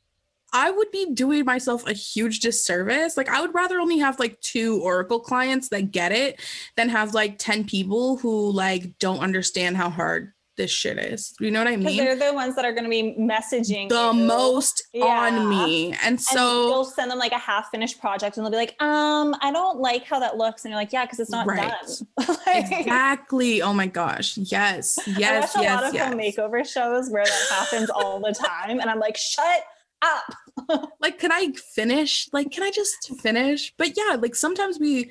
I 0.52 0.72
would 0.72 0.90
be 0.92 1.14
doing 1.14 1.46
myself 1.46 1.86
a 1.86 1.94
huge 1.94 2.40
disservice. 2.40 3.18
Like 3.18 3.30
I 3.30 3.40
would 3.42 3.54
rather 3.54 3.80
only 3.80 4.00
have 4.00 4.20
like 4.20 4.42
two 4.42 4.82
Oracle 4.82 5.20
clients 5.20 5.70
that 5.70 5.92
get 5.92 6.12
it 6.12 6.40
than 6.76 6.90
have 6.90 7.14
like 7.14 7.38
10 7.38 7.66
people 7.66 8.18
who 8.18 8.52
like 8.52 8.98
don't 8.98 9.20
understand 9.20 9.78
how 9.78 9.92
hard 9.92 10.34
this 10.60 10.70
shit 10.72 10.98
is. 11.00 11.34
You 11.40 11.52
know 11.52 11.60
what 11.64 11.68
I 11.72 11.78
mean? 11.78 11.96
they're 11.98 12.16
the 12.18 12.34
ones 12.34 12.54
that 12.56 12.66
are 12.66 12.72
going 12.74 12.84
to 12.84 12.90
be 12.90 13.16
messaging 13.18 13.88
The 13.90 14.12
you. 14.14 14.26
most 14.28 14.84
Yeah. 14.94 15.06
on 15.06 15.48
me. 15.50 15.88
And 15.94 15.98
and 16.04 16.22
so 16.22 16.68
you'll 16.68 16.84
send 16.86 17.10
them 17.10 17.18
like 17.18 17.32
a 17.32 17.38
half 17.38 17.70
finished 17.72 18.00
project 18.00 18.36
and 18.38 18.46
they'll 18.46 18.52
be 18.52 18.58
like, 18.58 18.76
um, 18.82 19.36
I 19.42 19.52
don't 19.52 19.80
like 19.80 20.04
how 20.04 20.20
that 20.20 20.36
looks. 20.38 20.66
And 20.66 20.72
you're 20.72 20.80
like, 20.80 20.92
yeah, 20.94 21.06
because 21.06 21.20
it's 21.20 21.32
not 21.32 21.48
Right. 21.48 21.72
done. 22.18 22.28
Like, 22.46 22.72
exactly. 22.80 23.62
Oh 23.62 23.74
my 23.74 23.88
gosh. 23.88 24.38
Yes. 24.38 25.00
I 25.08 25.12
Yes. 25.18 25.56
watch 25.56 25.66
a 25.66 25.70
lot 25.70 25.82
Yes. 25.84 25.88
of 25.90 25.94
Yes. 25.96 26.10
home 26.10 26.20
makeover 26.20 26.68
shows 26.68 27.10
where 27.10 27.24
that 27.26 27.48
happens 27.52 27.90
all 27.90 28.20
the 28.20 28.34
time. 28.34 28.80
And 28.82 28.90
I'm 28.90 29.00
like, 29.00 29.18
shut 29.18 29.64
up. 30.02 30.90
like 31.02 31.20
can 31.20 31.32
i 31.32 31.52
finish 31.74 32.28
like 32.34 32.52
can 32.52 32.64
i 32.64 32.72
just 32.72 32.96
finish 33.22 33.74
but 33.78 33.98
yeah 33.98 34.16
like 34.16 34.34
sometimes 34.36 34.78
we 34.80 35.10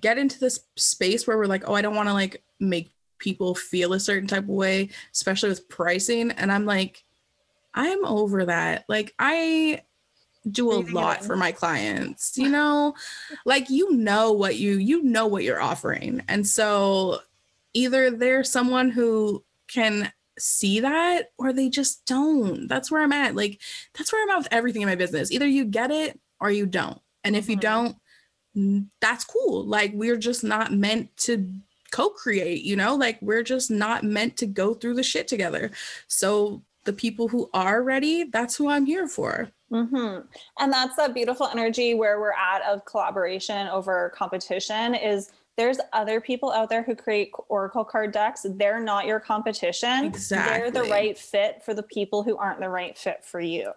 get 0.00 0.18
into 0.18 0.38
this 0.40 0.60
space 0.76 1.26
where 1.26 1.36
we're 1.38 1.46
like 1.46 1.62
oh 1.66 1.74
i 1.74 1.80
don't 1.82 1.94
want 1.94 2.08
to 2.08 2.12
like 2.12 2.42
make 2.60 2.90
people 3.18 3.54
feel 3.54 3.92
a 3.92 4.00
certain 4.00 4.28
type 4.28 4.44
of 4.44 4.48
way 4.50 4.88
especially 5.12 5.48
with 5.48 5.68
pricing. 5.68 6.30
And 6.32 6.50
i'm 6.52 6.64
like 6.66 7.04
i'm 7.74 8.04
over 8.04 8.46
that. 8.46 8.84
Like 8.88 9.14
i 9.18 9.82
do 10.50 10.72
a 10.72 10.80
lot 10.92 11.24
for 11.24 11.36
my 11.36 11.52
clients 11.52 12.38
you 12.38 12.48
know? 12.48 12.94
Like 13.44 13.68
you 13.70 13.92
know 13.92 14.32
what 14.32 14.56
you 14.56 14.78
you 14.78 15.02
know 15.02 15.26
what 15.26 15.44
you're 15.44 15.60
offering. 15.60 16.22
And 16.28 16.46
so 16.46 17.20
either 17.74 18.10
they're 18.10 18.44
someone 18.44 18.90
who 18.90 19.44
can 19.68 20.10
see 20.38 20.80
that 20.80 21.32
or 21.36 21.52
they 21.52 21.68
just 21.68 22.06
don't. 22.06 22.68
That's 22.68 22.90
where 22.90 23.02
i'm 23.02 23.12
at. 23.12 23.34
Like 23.34 23.60
that's 23.96 24.12
where 24.12 24.22
i'm 24.22 24.30
at 24.30 24.38
with 24.38 24.48
everything 24.52 24.82
in 24.82 24.88
my 24.88 24.94
business. 24.94 25.30
Either 25.32 25.46
you 25.46 25.64
get 25.64 25.90
it 25.90 26.18
or 26.40 26.50
you 26.50 26.64
don't. 26.66 27.00
And 27.24 27.36
if 27.36 27.48
you 27.48 27.56
Mhm. 27.56 27.60
don't 27.60 27.96
that's 29.00 29.24
cool. 29.24 29.64
Like 29.64 29.92
we're 29.94 30.16
just 30.16 30.42
not 30.42 30.72
meant 30.72 31.16
to 31.18 31.52
co-create 31.90 32.62
you 32.62 32.76
know 32.76 32.94
like 32.94 33.18
we're 33.20 33.42
just 33.42 33.70
not 33.70 34.04
meant 34.04 34.36
to 34.36 34.46
go 34.46 34.74
through 34.74 34.94
the 34.94 35.02
shit 35.02 35.28
together 35.28 35.70
so 36.06 36.62
the 36.84 36.92
people 36.92 37.28
who 37.28 37.48
are 37.54 37.82
ready 37.82 38.24
that's 38.24 38.56
who 38.56 38.68
i'm 38.68 38.86
here 38.86 39.06
for 39.08 39.50
hmm 39.70 40.18
And 40.58 40.72
that's 40.72 40.96
that 40.96 41.14
beautiful 41.14 41.46
energy 41.46 41.94
where 41.94 42.20
we're 42.20 42.32
at 42.32 42.62
of 42.62 42.84
collaboration 42.84 43.68
over 43.68 44.12
competition 44.14 44.94
is 44.94 45.30
there's 45.58 45.78
other 45.92 46.20
people 46.20 46.52
out 46.52 46.70
there 46.70 46.84
who 46.84 46.94
create 46.94 47.32
Oracle 47.48 47.84
card 47.84 48.12
decks. 48.12 48.46
They're 48.48 48.80
not 48.80 49.06
your 49.06 49.18
competition. 49.18 50.04
exactly. 50.04 50.70
They're 50.70 50.70
the 50.70 50.88
right 50.88 51.18
fit 51.18 51.64
for 51.64 51.74
the 51.74 51.82
people 51.82 52.22
who 52.22 52.36
aren't 52.36 52.60
the 52.60 52.68
right 52.68 52.96
fit 52.96 53.24
for 53.24 53.40
you. 53.40 53.72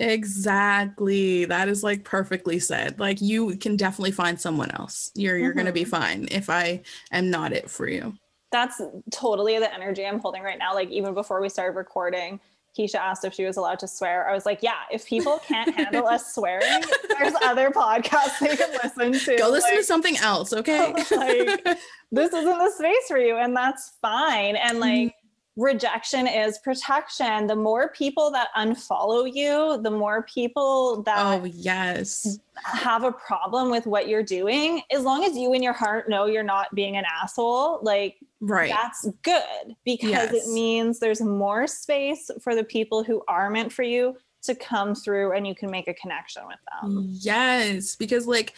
Exactly 0.00 1.44
that 1.44 1.68
is 1.68 1.82
like 1.82 2.04
perfectly 2.04 2.58
said 2.58 2.98
like 2.98 3.20
you 3.20 3.56
can 3.56 3.76
definitely 3.76 4.10
find 4.10 4.40
someone 4.40 4.70
else 4.72 5.10
you're 5.14 5.36
you're 5.38 5.52
gonna 5.52 5.72
be 5.72 5.84
Mhm. 5.84 5.88
fine 5.88 6.28
if 6.30 6.48
i 6.50 6.80
am 7.12 7.30
not 7.30 7.52
it 7.52 7.70
for 7.70 7.88
you 7.88 8.14
That's 8.52 8.80
totally 9.12 9.58
the 9.60 9.72
energy 9.72 10.04
I'm 10.04 10.18
holding 10.18 10.42
right 10.42 10.58
now. 10.58 10.74
Like 10.74 10.90
even 10.90 11.14
before 11.14 11.40
we 11.40 11.48
started 11.48 11.76
recording, 11.76 12.40
Keisha 12.76 12.96
asked 12.96 13.24
if 13.24 13.32
she 13.32 13.44
was 13.44 13.56
allowed 13.56 13.78
to 13.78 13.86
swear. 13.86 14.28
I 14.28 14.34
was 14.34 14.44
like, 14.44 14.60
yeah, 14.60 14.80
if 14.90 15.06
people 15.06 15.38
can't 15.46 15.72
handle 15.72 16.08
us 16.08 16.34
swearing, 16.34 16.82
there's 17.16 17.34
other 17.44 17.70
podcasts 17.70 18.40
they 18.40 18.56
can 18.56 18.72
listen 18.82 19.12
to. 19.12 19.36
go 19.38 19.50
listen 19.50 19.76
to 19.76 19.84
something 19.84 20.16
else 20.16 20.52
okay 20.52 20.92
Like, 21.12 21.78
this 22.10 22.32
isn't 22.34 22.58
the 22.64 22.72
space 22.76 23.06
for 23.06 23.18
you 23.18 23.36
and 23.36 23.54
that's 23.56 23.92
fine 24.02 24.56
and 24.56 24.80
like 24.80 25.14
rejection 25.60 26.26
is 26.26 26.58
protection. 26.58 27.46
The 27.46 27.56
more 27.56 27.90
people 27.90 28.30
that 28.30 28.48
unfollow 28.56 29.30
you 29.32 29.80
the 29.82 29.90
more 29.90 30.22
people 30.22 31.02
that 31.02 31.18
oh 31.18 31.44
yes. 31.44 32.38
have 32.64 33.04
a 33.04 33.12
problem 33.12 33.70
with 33.70 33.86
what 33.86 34.08
you're 34.08 34.22
doing 34.22 34.82
as 34.90 35.02
long 35.02 35.24
as 35.24 35.36
you 35.36 35.52
in 35.52 35.62
your 35.62 35.72
heart 35.72 36.08
know 36.08 36.26
you're 36.26 36.42
not 36.42 36.74
being 36.74 36.96
an 36.96 37.04
asshole 37.22 37.80
like 37.82 38.16
right. 38.40 38.70
that's 38.70 39.06
good 39.22 39.76
because 39.84 40.10
Yes. 40.10 40.34
it 40.34 40.52
means 40.52 40.98
there's 40.98 41.20
more 41.20 41.66
space 41.66 42.30
for 42.42 42.54
the 42.54 42.64
people 42.64 43.04
who 43.04 43.22
are 43.28 43.50
meant 43.50 43.72
for 43.72 43.82
you 43.82 44.16
to 44.42 44.54
come 44.54 44.94
through 44.94 45.32
and 45.32 45.46
you 45.46 45.54
can 45.54 45.70
make 45.70 45.86
a 45.86 45.94
connection 45.94 46.42
with 46.46 46.58
them. 46.82 47.08
Yes 47.10 47.96
because 47.96 48.26
like 48.26 48.54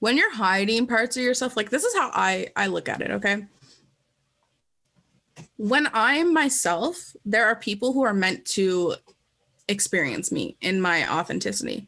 when 0.00 0.16
you're 0.16 0.34
hiding 0.34 0.86
parts 0.86 1.16
of 1.16 1.22
yourself 1.22 1.56
like 1.56 1.70
this 1.70 1.84
is 1.84 1.94
how 1.94 2.10
i 2.12 2.48
i 2.56 2.66
look 2.66 2.88
at 2.88 3.00
it 3.00 3.10
okay 3.10 3.46
when 5.56 5.88
i'm 5.92 6.32
myself 6.32 7.14
there 7.24 7.46
are 7.46 7.56
people 7.56 7.92
who 7.92 8.02
are 8.02 8.14
meant 8.14 8.44
to 8.44 8.94
experience 9.68 10.32
me 10.32 10.56
in 10.60 10.80
my 10.80 11.10
authenticity. 11.10 11.86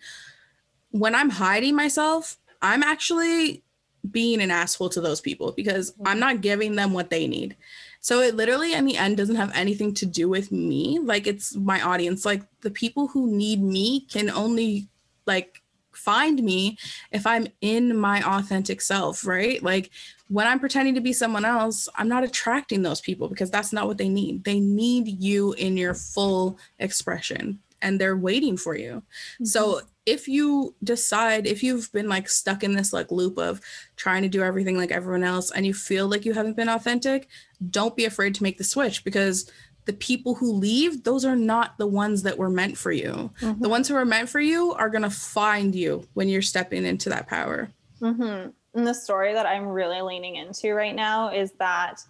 When 0.90 1.14
i'm 1.14 1.30
hiding 1.30 1.74
myself 1.74 2.36
i'm 2.62 2.82
actually 2.82 3.62
being 4.10 4.42
an 4.42 4.50
asshole 4.50 4.90
to 4.90 5.00
those 5.00 5.20
people 5.20 5.52
because 5.52 5.92
mm-hmm. 5.92 6.08
i'm 6.08 6.18
not 6.18 6.40
giving 6.40 6.76
them 6.76 6.92
what 6.92 7.10
they 7.10 7.26
need. 7.26 7.56
So 8.00 8.20
it 8.20 8.36
literally 8.36 8.74
in 8.74 8.84
the 8.84 8.98
end 8.98 9.16
doesn't 9.16 9.36
have 9.36 9.50
anything 9.54 9.94
to 9.94 10.04
do 10.04 10.28
with 10.28 10.52
me. 10.52 10.98
Like 10.98 11.26
it's 11.26 11.56
my 11.56 11.80
audience. 11.80 12.26
Like 12.26 12.42
the 12.60 12.70
people 12.70 13.08
who 13.08 13.34
need 13.34 13.62
me 13.62 14.00
can 14.00 14.28
only 14.28 14.88
like 15.26 15.62
find 16.04 16.42
me 16.42 16.78
if 17.10 17.26
i'm 17.26 17.46
in 17.60 17.96
my 17.96 18.22
authentic 18.22 18.80
self 18.80 19.26
right? 19.26 19.62
Like 19.62 19.90
when 20.28 20.46
i'm 20.46 20.60
pretending 20.60 20.94
to 20.94 21.00
be 21.00 21.12
someone 21.12 21.44
else 21.44 21.88
i'm 21.96 22.08
not 22.08 22.24
attracting 22.24 22.82
those 22.82 23.00
people 23.00 23.28
because 23.28 23.50
that's 23.50 23.72
not 23.72 23.86
what 23.86 23.98
they 23.98 24.08
need. 24.08 24.44
They 24.44 24.60
need 24.60 25.22
you 25.22 25.52
in 25.54 25.76
your 25.76 25.94
full 25.94 26.58
expression 26.78 27.58
and 27.82 28.00
they're 28.00 28.16
waiting 28.16 28.56
for 28.56 28.76
you. 28.76 29.02
Mm-hmm. 29.34 29.44
So 29.44 29.82
if 30.06 30.28
you 30.28 30.74
decide 30.82 31.46
if 31.46 31.62
you've 31.62 31.90
been 31.92 32.08
like 32.08 32.28
stuck 32.28 32.62
in 32.62 32.72
this 32.72 32.92
like 32.92 33.10
loop 33.10 33.38
of 33.38 33.60
trying 33.96 34.22
to 34.22 34.28
do 34.28 34.42
everything 34.42 34.76
like 34.76 34.90
everyone 34.90 35.24
else 35.24 35.50
and 35.50 35.66
you 35.66 35.72
feel 35.72 36.08
like 36.08 36.24
you 36.24 36.34
haven't 36.34 36.56
been 36.56 36.68
authentic 36.68 37.28
don't 37.70 37.96
be 37.96 38.04
afraid 38.04 38.34
to 38.34 38.42
make 38.42 38.58
the 38.58 38.64
switch 38.64 39.02
because 39.04 39.50
the 39.86 39.92
people 39.92 40.34
who 40.36 40.52
leave 40.52 41.04
those 41.04 41.24
are 41.24 41.36
not 41.36 41.76
the 41.78 41.86
ones 41.86 42.22
that 42.22 42.38
were 42.38 42.50
meant 42.50 42.78
for 42.78 42.92
you. 42.92 43.30
Mhm. 43.40 43.60
the 43.60 43.68
ones 43.68 43.88
who 43.88 43.94
are 43.94 44.04
meant 44.04 44.28
for 44.28 44.40
you 44.40 44.72
are 44.74 44.88
going 44.88 45.02
to 45.02 45.10
find 45.10 45.74
you 45.74 46.06
when 46.14 46.28
you're 46.28 46.42
stepping 46.42 46.84
into 46.84 47.08
that 47.10 47.26
power. 47.26 47.70
Hmm 47.98 48.48
and 48.74 48.86
the 48.86 48.92
story 48.92 49.32
that 49.32 49.46
I'm 49.46 49.68
really 49.68 50.02
leaning 50.02 50.36
into 50.36 50.74
right 50.74 50.94
now 50.94 51.32
is 51.32 51.52
that 51.52 52.02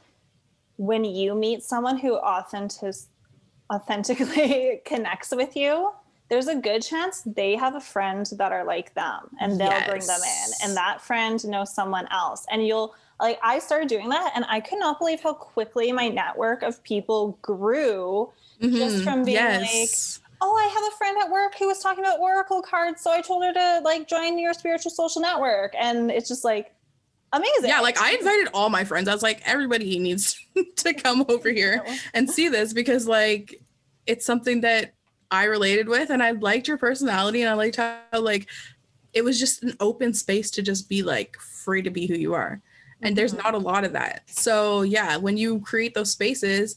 when 0.76 1.04
you 1.04 1.34
meet 1.34 1.62
someone 1.62 1.98
who 1.98 2.16
authentic 2.16 2.94
authentically 3.72 4.80
connects 4.84 5.34
with 5.34 5.56
you, 5.56 5.92
there's 6.30 6.48
a 6.48 6.54
good 6.54 6.82
chance 6.82 7.22
they 7.26 7.54
have 7.54 7.74
a 7.74 7.80
friend 7.80 8.28
that 8.38 8.50
are 8.50 8.64
like 8.64 8.94
them 8.94 9.28
and 9.40 9.60
they'll 9.60 9.68
yes. 9.68 9.88
bring 9.88 10.06
them 10.06 10.20
in. 10.22 10.68
And 10.68 10.76
that 10.76 11.00
friend 11.00 11.46
knows 11.46 11.72
someone 11.72 12.08
else. 12.10 12.46
And 12.50 12.66
you'll 12.66 12.94
like 13.20 13.38
I 13.42 13.58
started 13.58 13.88
doing 13.88 14.08
that 14.08 14.32
and 14.34 14.44
I 14.48 14.60
could 14.60 14.78
not 14.78 14.98
believe 14.98 15.20
how 15.22 15.34
quickly 15.34 15.92
my 15.92 16.08
network 16.08 16.62
of 16.62 16.82
people 16.82 17.38
grew 17.42 18.30
mm-hmm. 18.60 18.76
just 18.76 19.04
from 19.04 19.24
being 19.24 19.36
yes. 19.36 20.20
like 20.20 20.30
oh 20.40 20.56
I 20.56 20.66
have 20.66 20.92
a 20.92 20.96
friend 20.96 21.18
at 21.22 21.30
work 21.30 21.54
who 21.58 21.68
was 21.68 21.78
talking 21.78 22.04
about 22.04 22.20
oracle 22.20 22.62
cards 22.62 23.02
so 23.02 23.12
I 23.12 23.20
told 23.20 23.44
her 23.44 23.52
to 23.52 23.80
like 23.84 24.08
join 24.08 24.38
your 24.38 24.52
spiritual 24.52 24.90
social 24.90 25.22
network 25.22 25.74
and 25.78 26.10
it's 26.10 26.28
just 26.28 26.44
like 26.44 26.74
amazing. 27.34 27.68
Yeah, 27.68 27.80
like 27.80 28.00
I 28.00 28.12
invited 28.14 28.48
all 28.54 28.70
my 28.70 28.84
friends. 28.84 29.08
I 29.08 29.12
was 29.12 29.22
like, 29.22 29.42
everybody 29.44 29.98
needs 29.98 30.38
to 30.76 30.94
come 30.94 31.24
over 31.28 31.50
here 31.50 31.84
and 32.14 32.30
see 32.30 32.48
this 32.48 32.72
because 32.72 33.06
like 33.06 33.60
it's 34.06 34.24
something 34.24 34.60
that 34.62 34.94
I 35.30 35.44
related 35.44 35.88
with 35.88 36.10
and 36.10 36.22
I 36.22 36.32
liked 36.32 36.68
your 36.68 36.78
personality 36.78 37.42
and 37.42 37.50
I 37.50 37.54
liked 37.54 37.76
how 37.76 37.98
like 38.12 38.48
it 39.12 39.22
was 39.22 39.38
just 39.38 39.62
an 39.62 39.76
open 39.80 40.14
space 40.14 40.50
to 40.52 40.62
just 40.62 40.88
be 40.88 41.02
like 41.02 41.36
free 41.38 41.82
to 41.82 41.90
be 41.90 42.06
who 42.06 42.14
you 42.14 42.34
are. 42.34 42.60
And 43.02 43.10
mm-hmm. 43.10 43.14
there's 43.16 43.34
not 43.34 43.54
a 43.54 43.58
lot 43.58 43.84
of 43.84 43.92
that. 43.92 44.22
So 44.26 44.82
yeah, 44.82 45.16
when 45.16 45.36
you 45.36 45.60
create 45.60 45.94
those 45.94 46.10
spaces, 46.10 46.76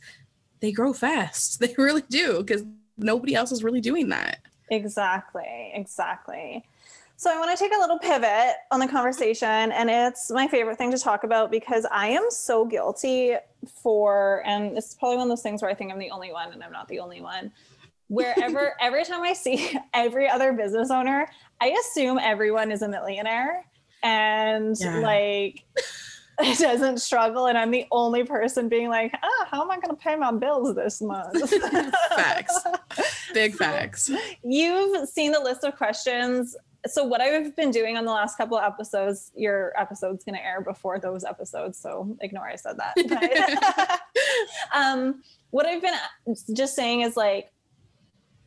they 0.60 0.72
grow 0.72 0.94
fast. 0.94 1.60
They 1.68 1.74
really 1.78 2.04
do 2.10 2.44
because 2.44 2.64
nobody 2.98 3.36
else 3.36 3.52
is 3.52 3.64
really 3.64 3.82
doing 3.82 4.10
that. 4.10 4.40
Exactly. 4.70 5.72
Exactly. 5.74 6.64
So 7.20 7.34
I 7.34 7.40
want 7.40 7.50
to 7.50 7.58
take 7.58 7.76
a 7.76 7.80
little 7.80 7.98
pivot 7.98 8.58
on 8.70 8.80
the 8.80 8.88
conversation, 8.88 9.72
and 9.72 9.90
it's 9.90 10.30
my 10.30 10.48
favorite 10.48 10.78
thing 10.78 10.92
to 10.92 11.00
talk 11.00 11.24
about 11.24 11.50
because 11.50 11.84
I 11.92 12.10
am 12.10 12.30
so 12.30 12.64
guilty 12.64 13.34
for, 13.82 14.44
and 14.46 14.78
it's 14.78 14.94
probably 14.94 15.18
one 15.18 15.24
of 15.24 15.30
those 15.30 15.42
things 15.42 15.64
where 15.64 15.72
I 15.72 15.74
think 15.74 15.92
I'm 15.92 15.98
the 15.98 16.12
only 16.12 16.32
one, 16.32 16.54
and 16.54 16.64
I'm 16.64 16.72
not 16.72 16.88
the 16.88 17.00
only 17.00 17.22
one. 17.22 17.52
Wherever 18.08 18.76
every 18.80 19.04
time 19.04 19.24
I 19.24 19.34
see 19.34 19.76
every 19.96 20.30
other 20.30 20.54
business 20.54 20.92
owner, 20.92 21.28
I 21.60 21.70
assume 21.70 22.20
everyone 22.20 22.72
is 22.72 22.84
a 22.84 22.88
millionaire, 22.88 23.66
and 24.08 24.76
yeah. 24.80 25.00
like 25.00 25.64
it 26.40 26.58
doesn't 26.60 27.00
struggle, 27.00 27.48
and 27.48 27.58
I'm 27.58 27.72
the 27.72 27.86
only 27.92 28.24
person 28.24 28.70
being 28.70 28.90
like, 28.90 29.12
ah, 29.14 29.20
oh, 29.24 29.46
how 29.50 29.62
am 29.64 29.72
I 29.72 29.76
going 29.76 29.96
to 29.96 30.02
pay 30.02 30.16
my 30.16 30.32
bills 30.32 30.76
this 30.76 31.02
month? 31.02 31.50
facts, 32.16 32.58
big 33.34 33.56
facts. 33.56 34.10
You've 34.44 35.10
seen 35.10 35.32
the 35.32 35.40
list 35.40 35.64
of 35.64 35.76
questions 35.76 36.56
so 36.86 37.04
what 37.04 37.20
I've 37.20 37.54
been 37.56 37.72
doing 37.72 37.98
on 37.98 38.06
the 38.06 38.12
last 38.12 38.38
couple 38.38 38.58
of 38.58 38.64
episodes, 38.64 39.32
your 39.36 39.74
episode's 39.78 40.24
going 40.24 40.36
to 40.36 40.46
air 40.46 40.62
before 40.62 41.00
those 41.00 41.26
episodes, 41.26 41.78
so 41.78 42.16
ignore 42.22 42.48
I 42.48 42.56
said 42.56 42.78
that. 42.78 44.00
um, 44.74 45.22
what 45.50 45.66
I've 45.66 45.82
been 45.82 45.96
just 46.54 46.76
saying 46.76 47.02
is 47.02 47.18
like 47.18 47.52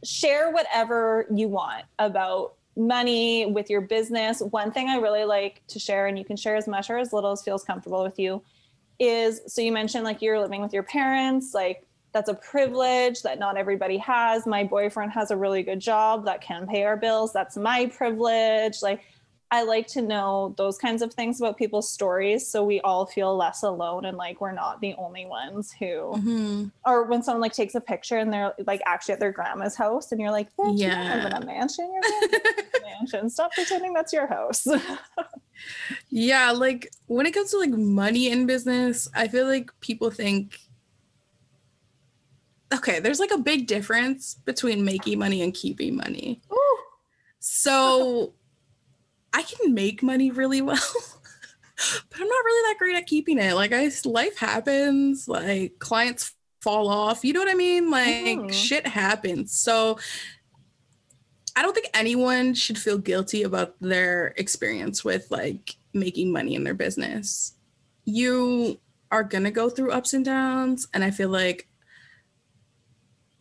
share 0.04 0.52
whatever 0.52 1.26
you 1.34 1.48
want 1.48 1.84
about 1.98 2.54
money 2.80 3.46
with 3.46 3.70
your 3.70 3.82
business. 3.82 4.40
One 4.40 4.72
thing 4.72 4.88
I 4.88 4.96
really 4.96 5.24
like 5.24 5.62
to 5.68 5.78
share, 5.78 6.06
and 6.06 6.18
you 6.18 6.24
can 6.24 6.36
share 6.36 6.56
as 6.56 6.66
much 6.66 6.90
or 6.90 6.98
as 6.98 7.12
little 7.12 7.32
as 7.32 7.42
feels 7.42 7.62
comfortable 7.62 8.02
with 8.02 8.18
you, 8.18 8.42
is 8.98 9.40
so 9.46 9.62
you 9.62 9.72
mentioned 9.72 10.04
like 10.04 10.20
you're 10.20 10.40
living 10.40 10.60
with 10.60 10.72
your 10.72 10.82
parents, 10.82 11.54
like 11.54 11.86
that's 12.12 12.28
a 12.28 12.34
privilege 12.34 13.22
that 13.22 13.38
not 13.38 13.56
everybody 13.56 13.96
has. 13.98 14.46
My 14.46 14.64
boyfriend 14.64 15.12
has 15.12 15.30
a 15.30 15.36
really 15.36 15.62
good 15.62 15.80
job 15.80 16.24
that 16.24 16.40
can 16.40 16.66
pay 16.66 16.82
our 16.82 16.96
bills. 16.96 17.32
That's 17.32 17.56
my 17.56 17.86
privilege. 17.86 18.82
Like, 18.82 19.02
I 19.52 19.64
like 19.64 19.88
to 19.88 20.02
know 20.02 20.54
those 20.56 20.78
kinds 20.78 21.02
of 21.02 21.12
things 21.12 21.40
about 21.40 21.56
people's 21.56 21.90
stories 21.90 22.46
so 22.46 22.64
we 22.64 22.80
all 22.82 23.06
feel 23.06 23.36
less 23.36 23.62
alone 23.62 24.04
and 24.04 24.16
like 24.16 24.40
we're 24.40 24.52
not 24.52 24.80
the 24.80 24.94
only 24.94 25.26
ones 25.26 25.72
who 25.72 25.86
mm-hmm. 25.86 26.64
or 26.86 27.04
when 27.04 27.22
someone 27.22 27.40
like 27.40 27.52
takes 27.52 27.74
a 27.74 27.80
picture 27.80 28.18
and 28.18 28.32
they're 28.32 28.54
like 28.66 28.80
actually 28.86 29.14
at 29.14 29.20
their 29.20 29.32
grandma's 29.32 29.74
house 29.74 30.12
and 30.12 30.20
you're 30.20 30.30
like, 30.30 30.48
yeah, 30.74 31.16
you 31.16 31.22
live 31.22 31.26
in 31.26 31.42
a 31.42 31.46
mansion, 31.46 31.90
you're 31.92 32.82
mansion. 32.84 33.28
Stop 33.28 33.52
pretending 33.52 33.92
that's 33.92 34.12
your 34.12 34.26
house. 34.26 34.66
yeah, 36.10 36.52
like 36.52 36.90
when 37.06 37.26
it 37.26 37.32
comes 37.32 37.50
to 37.50 37.58
like 37.58 37.70
money 37.70 38.30
in 38.30 38.46
business, 38.46 39.08
I 39.14 39.28
feel 39.28 39.46
like 39.46 39.70
people 39.80 40.10
think 40.10 40.58
okay, 42.72 43.00
there's 43.00 43.18
like 43.18 43.32
a 43.32 43.38
big 43.38 43.66
difference 43.66 44.34
between 44.44 44.84
making 44.84 45.18
money 45.18 45.42
and 45.42 45.52
keeping 45.52 45.96
money. 45.96 46.40
Ooh. 46.52 46.78
So 47.40 48.34
I 49.32 49.42
can 49.42 49.74
make 49.74 50.02
money 50.02 50.30
really 50.30 50.60
well, 50.62 50.76
but 50.76 52.20
I'm 52.20 52.28
not 52.28 52.44
really 52.44 52.72
that 52.72 52.78
great 52.78 52.96
at 52.96 53.06
keeping 53.06 53.38
it. 53.38 53.54
Like 53.54 53.72
I 53.72 53.90
life 54.04 54.38
happens, 54.38 55.28
like 55.28 55.78
clients 55.78 56.34
fall 56.60 56.88
off, 56.88 57.24
you 57.24 57.32
know 57.32 57.40
what 57.40 57.50
I 57.50 57.54
mean? 57.54 57.90
Like 57.90 58.38
mm. 58.38 58.52
shit 58.52 58.86
happens. 58.86 59.58
So 59.58 59.98
I 61.56 61.62
don't 61.62 61.74
think 61.74 61.90
anyone 61.94 62.54
should 62.54 62.78
feel 62.78 62.98
guilty 62.98 63.42
about 63.42 63.74
their 63.80 64.34
experience 64.36 65.04
with 65.04 65.26
like 65.30 65.76
making 65.92 66.32
money 66.32 66.54
in 66.54 66.64
their 66.64 66.74
business. 66.74 67.54
You 68.04 68.78
are 69.10 69.24
going 69.24 69.44
to 69.44 69.50
go 69.50 69.68
through 69.68 69.90
ups 69.90 70.12
and 70.12 70.24
downs 70.24 70.86
and 70.94 71.02
I 71.02 71.10
feel 71.10 71.28
like 71.28 71.66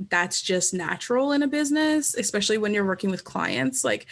that's 0.09 0.41
just 0.41 0.73
natural 0.73 1.33
in 1.33 1.43
a 1.43 1.47
business, 1.47 2.15
especially 2.15 2.57
when 2.57 2.73
you're 2.73 2.85
working 2.85 3.11
with 3.11 3.25
clients. 3.25 3.83
Like 3.83 4.07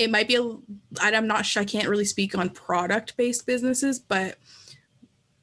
it 0.00 0.10
might 0.10 0.28
be 0.28 0.36
a, 0.36 0.56
I'm 1.00 1.26
not 1.26 1.44
sure, 1.44 1.62
I 1.62 1.66
can't 1.66 1.88
really 1.88 2.06
speak 2.06 2.36
on 2.36 2.48
product 2.50 3.16
based 3.16 3.46
businesses, 3.46 3.98
but 3.98 4.38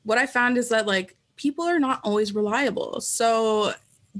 what 0.03 0.17
I 0.17 0.25
found 0.25 0.57
is 0.57 0.69
that 0.69 0.87
like 0.87 1.15
people 1.35 1.65
are 1.65 1.79
not 1.79 2.01
always 2.03 2.33
reliable. 2.33 2.99
So 3.01 3.73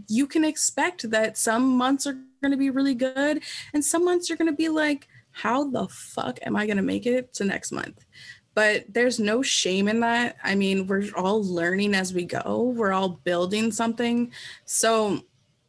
you 0.07 0.27
can 0.27 0.43
expect 0.43 1.09
that 1.09 1.37
some 1.37 1.75
months 1.75 2.05
are 2.05 2.13
going 2.41 2.51
to 2.51 2.57
be 2.57 2.69
really 2.69 2.93
good 2.93 3.41
and 3.73 3.83
some 3.83 4.05
months 4.05 4.29
you're 4.29 4.37
going 4.37 4.51
to 4.51 4.55
be 4.55 4.69
like, 4.69 5.07
how 5.31 5.69
the 5.69 5.87
fuck 5.87 6.37
am 6.43 6.55
I 6.55 6.67
going 6.67 6.77
to 6.77 6.83
make 6.83 7.07
it 7.07 7.33
to 7.35 7.43
next 7.43 7.71
month? 7.71 8.05
But 8.53 8.85
there's 8.89 9.19
no 9.19 9.41
shame 9.41 9.87
in 9.87 9.99
that. 10.01 10.37
I 10.43 10.53
mean, 10.55 10.87
we're 10.87 11.09
all 11.15 11.43
learning 11.43 11.95
as 11.95 12.13
we 12.13 12.25
go, 12.25 12.73
we're 12.75 12.93
all 12.93 13.09
building 13.09 13.71
something. 13.71 14.31
So 14.65 15.23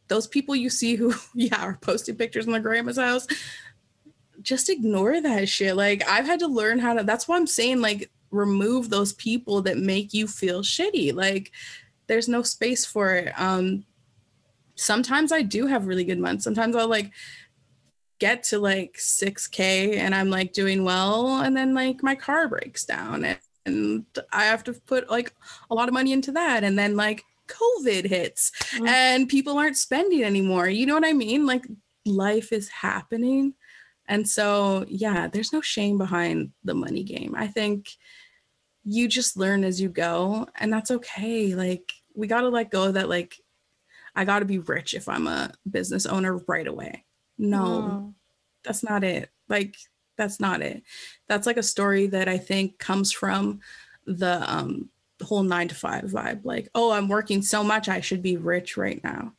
those 0.09 0.27
people 0.27 0.55
you 0.55 0.69
see 0.69 0.95
who 0.95 1.13
yeah 1.33 1.63
are 1.63 1.77
posting 1.81 2.15
pictures 2.15 2.45
in 2.45 2.51
their 2.51 2.61
grandma's 2.61 2.97
house 2.97 3.25
just 4.41 4.69
ignore 4.69 5.21
that 5.21 5.47
shit 5.47 5.75
like 5.75 6.07
i've 6.07 6.25
had 6.25 6.39
to 6.39 6.47
learn 6.47 6.79
how 6.79 6.93
to 6.93 7.03
that's 7.03 7.27
why 7.27 7.35
i'm 7.35 7.47
saying 7.47 7.81
like 7.81 8.09
remove 8.31 8.89
those 8.89 9.13
people 9.13 9.61
that 9.61 9.77
make 9.77 10.13
you 10.13 10.27
feel 10.27 10.61
shitty 10.61 11.13
like 11.13 11.51
there's 12.07 12.29
no 12.29 12.41
space 12.41 12.85
for 12.85 13.15
it 13.15 13.33
um 13.39 13.83
sometimes 14.75 15.31
i 15.31 15.41
do 15.41 15.65
have 15.67 15.87
really 15.87 16.03
good 16.03 16.19
months 16.19 16.43
sometimes 16.43 16.75
i'll 16.75 16.87
like 16.87 17.11
get 18.19 18.43
to 18.43 18.59
like 18.59 18.95
6k 18.97 19.95
and 19.97 20.13
i'm 20.13 20.29
like 20.29 20.53
doing 20.53 20.83
well 20.83 21.41
and 21.41 21.55
then 21.55 21.73
like 21.73 22.03
my 22.03 22.15
car 22.15 22.47
breaks 22.47 22.85
down 22.85 23.25
and, 23.25 23.39
and 23.65 24.05
i 24.31 24.45
have 24.45 24.63
to 24.63 24.73
put 24.73 25.09
like 25.09 25.33
a 25.69 25.75
lot 25.75 25.87
of 25.87 25.93
money 25.93 26.11
into 26.11 26.31
that 26.31 26.63
and 26.63 26.77
then 26.77 26.95
like 26.95 27.23
COVID 27.49 28.05
hits 28.05 28.51
mm-hmm. 28.73 28.87
and 28.87 29.27
people 29.27 29.57
aren't 29.57 29.77
spending 29.77 30.23
anymore. 30.23 30.69
You 30.69 30.85
know 30.85 30.93
what 30.93 31.05
I 31.05 31.13
mean? 31.13 31.45
Like 31.45 31.65
life 32.05 32.51
is 32.51 32.69
happening. 32.69 33.53
And 34.09 34.27
so, 34.27 34.85
yeah, 34.89 35.27
there's 35.27 35.53
no 35.53 35.61
shame 35.61 35.97
behind 35.97 36.51
the 36.63 36.73
money 36.73 37.03
game. 37.03 37.35
I 37.37 37.47
think 37.47 37.89
you 38.83 39.07
just 39.07 39.37
learn 39.37 39.63
as 39.63 39.79
you 39.79 39.87
go, 39.87 40.47
and 40.55 40.73
that's 40.73 40.89
okay. 40.89 41.53
Like, 41.53 41.93
we 42.15 42.27
got 42.27 42.41
to 42.41 42.49
let 42.49 42.71
go 42.71 42.85
of 42.85 42.95
that, 42.95 43.07
like, 43.07 43.39
I 44.15 44.25
got 44.25 44.39
to 44.39 44.45
be 44.45 44.57
rich 44.57 44.95
if 44.95 45.07
I'm 45.07 45.27
a 45.27 45.51
business 45.69 46.07
owner 46.07 46.37
right 46.47 46.67
away. 46.67 47.05
No, 47.37 47.61
mm. 47.63 48.13
that's 48.65 48.83
not 48.83 49.03
it. 49.03 49.29
Like, 49.47 49.77
that's 50.17 50.39
not 50.39 50.61
it. 50.61 50.83
That's 51.27 51.45
like 51.45 51.57
a 51.57 51.63
story 51.63 52.07
that 52.07 52.27
I 52.27 52.39
think 52.39 52.79
comes 52.79 53.13
from 53.13 53.61
the 54.05 54.43
um 54.51 54.89
whole 55.21 55.43
nine 55.43 55.67
to 55.67 55.75
five 55.75 56.05
vibe 56.05 56.39
like 56.45 56.69
oh 56.75 56.91
i'm 56.91 57.09
working 57.09 57.41
so 57.41 57.61
much 57.61 57.89
i 57.89 57.99
should 57.99 58.21
be 58.21 58.37
rich 58.37 58.77
right 58.77 59.03
now 59.03 59.33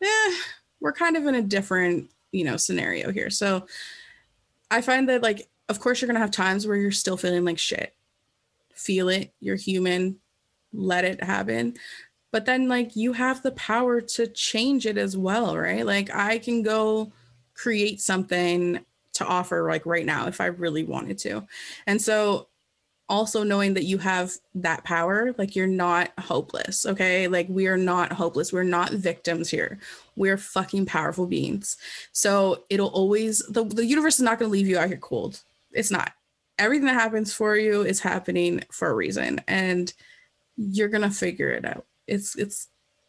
yeah 0.00 0.30
we're 0.80 0.92
kind 0.92 1.16
of 1.16 1.26
in 1.26 1.34
a 1.34 1.42
different 1.42 2.08
you 2.34 2.44
know 2.44 2.56
scenario 2.56 3.10
here. 3.10 3.30
So 3.30 3.66
i 4.70 4.80
find 4.80 5.08
that 5.08 5.22
like 5.22 5.48
of 5.68 5.78
course 5.78 6.00
you're 6.00 6.06
gonna 6.06 6.18
have 6.18 6.30
times 6.30 6.66
where 6.66 6.76
you're 6.76 6.90
still 6.90 7.16
feeling 7.16 7.44
like 7.44 7.58
shit. 7.58 7.94
Feel 8.74 9.08
it 9.08 9.32
you're 9.40 9.56
human 9.56 10.16
let 10.72 11.04
it 11.04 11.22
happen. 11.22 11.74
But 12.32 12.46
then 12.46 12.68
like 12.68 12.96
you 12.96 13.12
have 13.12 13.42
the 13.42 13.52
power 13.52 14.00
to 14.00 14.26
change 14.26 14.86
it 14.86 14.98
as 14.98 15.16
well 15.16 15.56
right? 15.56 15.86
Like 15.86 16.14
i 16.14 16.38
can 16.38 16.62
go 16.62 17.12
create 17.54 18.00
something 18.00 18.84
to 19.12 19.24
offer 19.24 19.68
like 19.68 19.86
right 19.86 20.04
now 20.04 20.26
if 20.26 20.40
i 20.40 20.46
really 20.46 20.82
wanted 20.84 21.18
to. 21.18 21.46
And 21.86 22.02
so 22.02 22.48
also 23.08 23.42
knowing 23.42 23.74
that 23.74 23.84
you 23.84 23.98
have 23.98 24.32
that 24.54 24.82
power 24.84 25.34
like 25.36 25.54
you're 25.54 25.66
not 25.66 26.10
hopeless 26.18 26.86
okay 26.86 27.28
like 27.28 27.46
we 27.50 27.66
are 27.66 27.76
not 27.76 28.10
hopeless 28.12 28.52
we're 28.52 28.62
not 28.62 28.90
victims 28.92 29.50
here 29.50 29.78
we're 30.16 30.38
fucking 30.38 30.86
powerful 30.86 31.26
beings 31.26 31.76
so 32.12 32.64
it'll 32.70 32.88
always 32.88 33.40
the, 33.50 33.62
the 33.64 33.84
universe 33.84 34.14
is 34.14 34.22
not 34.22 34.38
to 34.38 34.46
leave 34.46 34.66
you 34.66 34.78
out 34.78 34.88
here 34.88 34.96
cold 34.96 35.42
it's 35.72 35.90
not 35.90 36.12
everything 36.58 36.86
that 36.86 36.94
happens 36.94 37.32
for 37.32 37.56
you 37.56 37.82
is 37.82 38.00
happening 38.00 38.62
for 38.70 38.88
a 38.88 38.94
reason 38.94 39.40
and 39.48 39.92
you're 40.56 40.88
to 40.88 41.10
figure 41.10 41.50
it 41.50 41.64
out. 41.64 41.86
It's 42.06 42.36
it's 42.36 42.68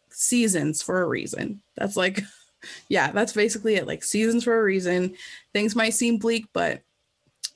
seasons 0.09 0.81
for 0.81 1.01
a 1.01 1.07
reason. 1.07 1.61
That's 1.75 1.97
like 1.97 2.21
yeah, 2.89 3.11
that's 3.11 3.33
basically 3.33 3.75
it. 3.75 3.87
Like 3.87 4.03
seasons 4.03 4.43
for 4.43 4.59
a 4.59 4.63
reason. 4.63 5.15
Things 5.53 5.75
might 5.75 5.93
seem 5.93 6.17
bleak, 6.17 6.47
but 6.53 6.81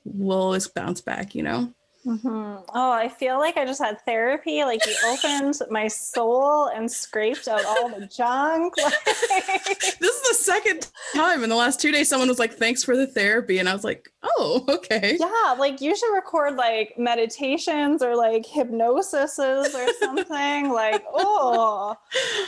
we'll 0.06 0.38
always 0.38 0.68
bounce 0.68 1.02
back, 1.02 1.36
you 1.36 1.44
know? 1.44 1.74
Mm-hmm. 2.06 2.64
Oh, 2.74 2.92
I 2.92 3.10
feel 3.10 3.40
like 3.40 3.58
I 3.58 3.66
just 3.66 3.82
had 3.82 4.00
therapy. 4.02 4.64
Like 4.64 4.86
you 4.86 4.96
opened 5.06 5.60
my 5.70 5.88
soul 5.90 6.68
and 6.68 6.90
scraped 6.90 7.48
out 7.48 7.66
all 7.66 7.90
the 7.90 8.08
junk. 8.08 8.74
this 8.76 10.16
is 10.16 10.30
the 10.30 10.36
second 10.40 10.90
time 11.14 11.44
in 11.44 11.50
the 11.50 11.58
last 11.58 11.82
two 11.82 11.92
days 11.92 12.08
someone 12.08 12.30
was 12.30 12.40
like, 12.40 12.54
"Thanks 12.54 12.84
for 12.84 12.96
the 12.96 13.06
therapy," 13.06 13.60
and 13.60 13.68
I 13.68 13.74
was 13.74 13.84
like, 13.84 14.12
"Oh, 14.24 14.66
okay." 14.70 15.18
Yeah, 15.20 15.56
like 15.58 15.82
you 15.82 15.96
should 15.96 16.14
record 16.14 16.56
like 16.56 16.94
meditations 16.98 18.02
or 18.02 18.16
like 18.16 18.46
hypnosises 18.46 19.74
or 19.76 19.94
something. 20.00 20.70
like, 20.70 21.04
oh, 21.14 21.96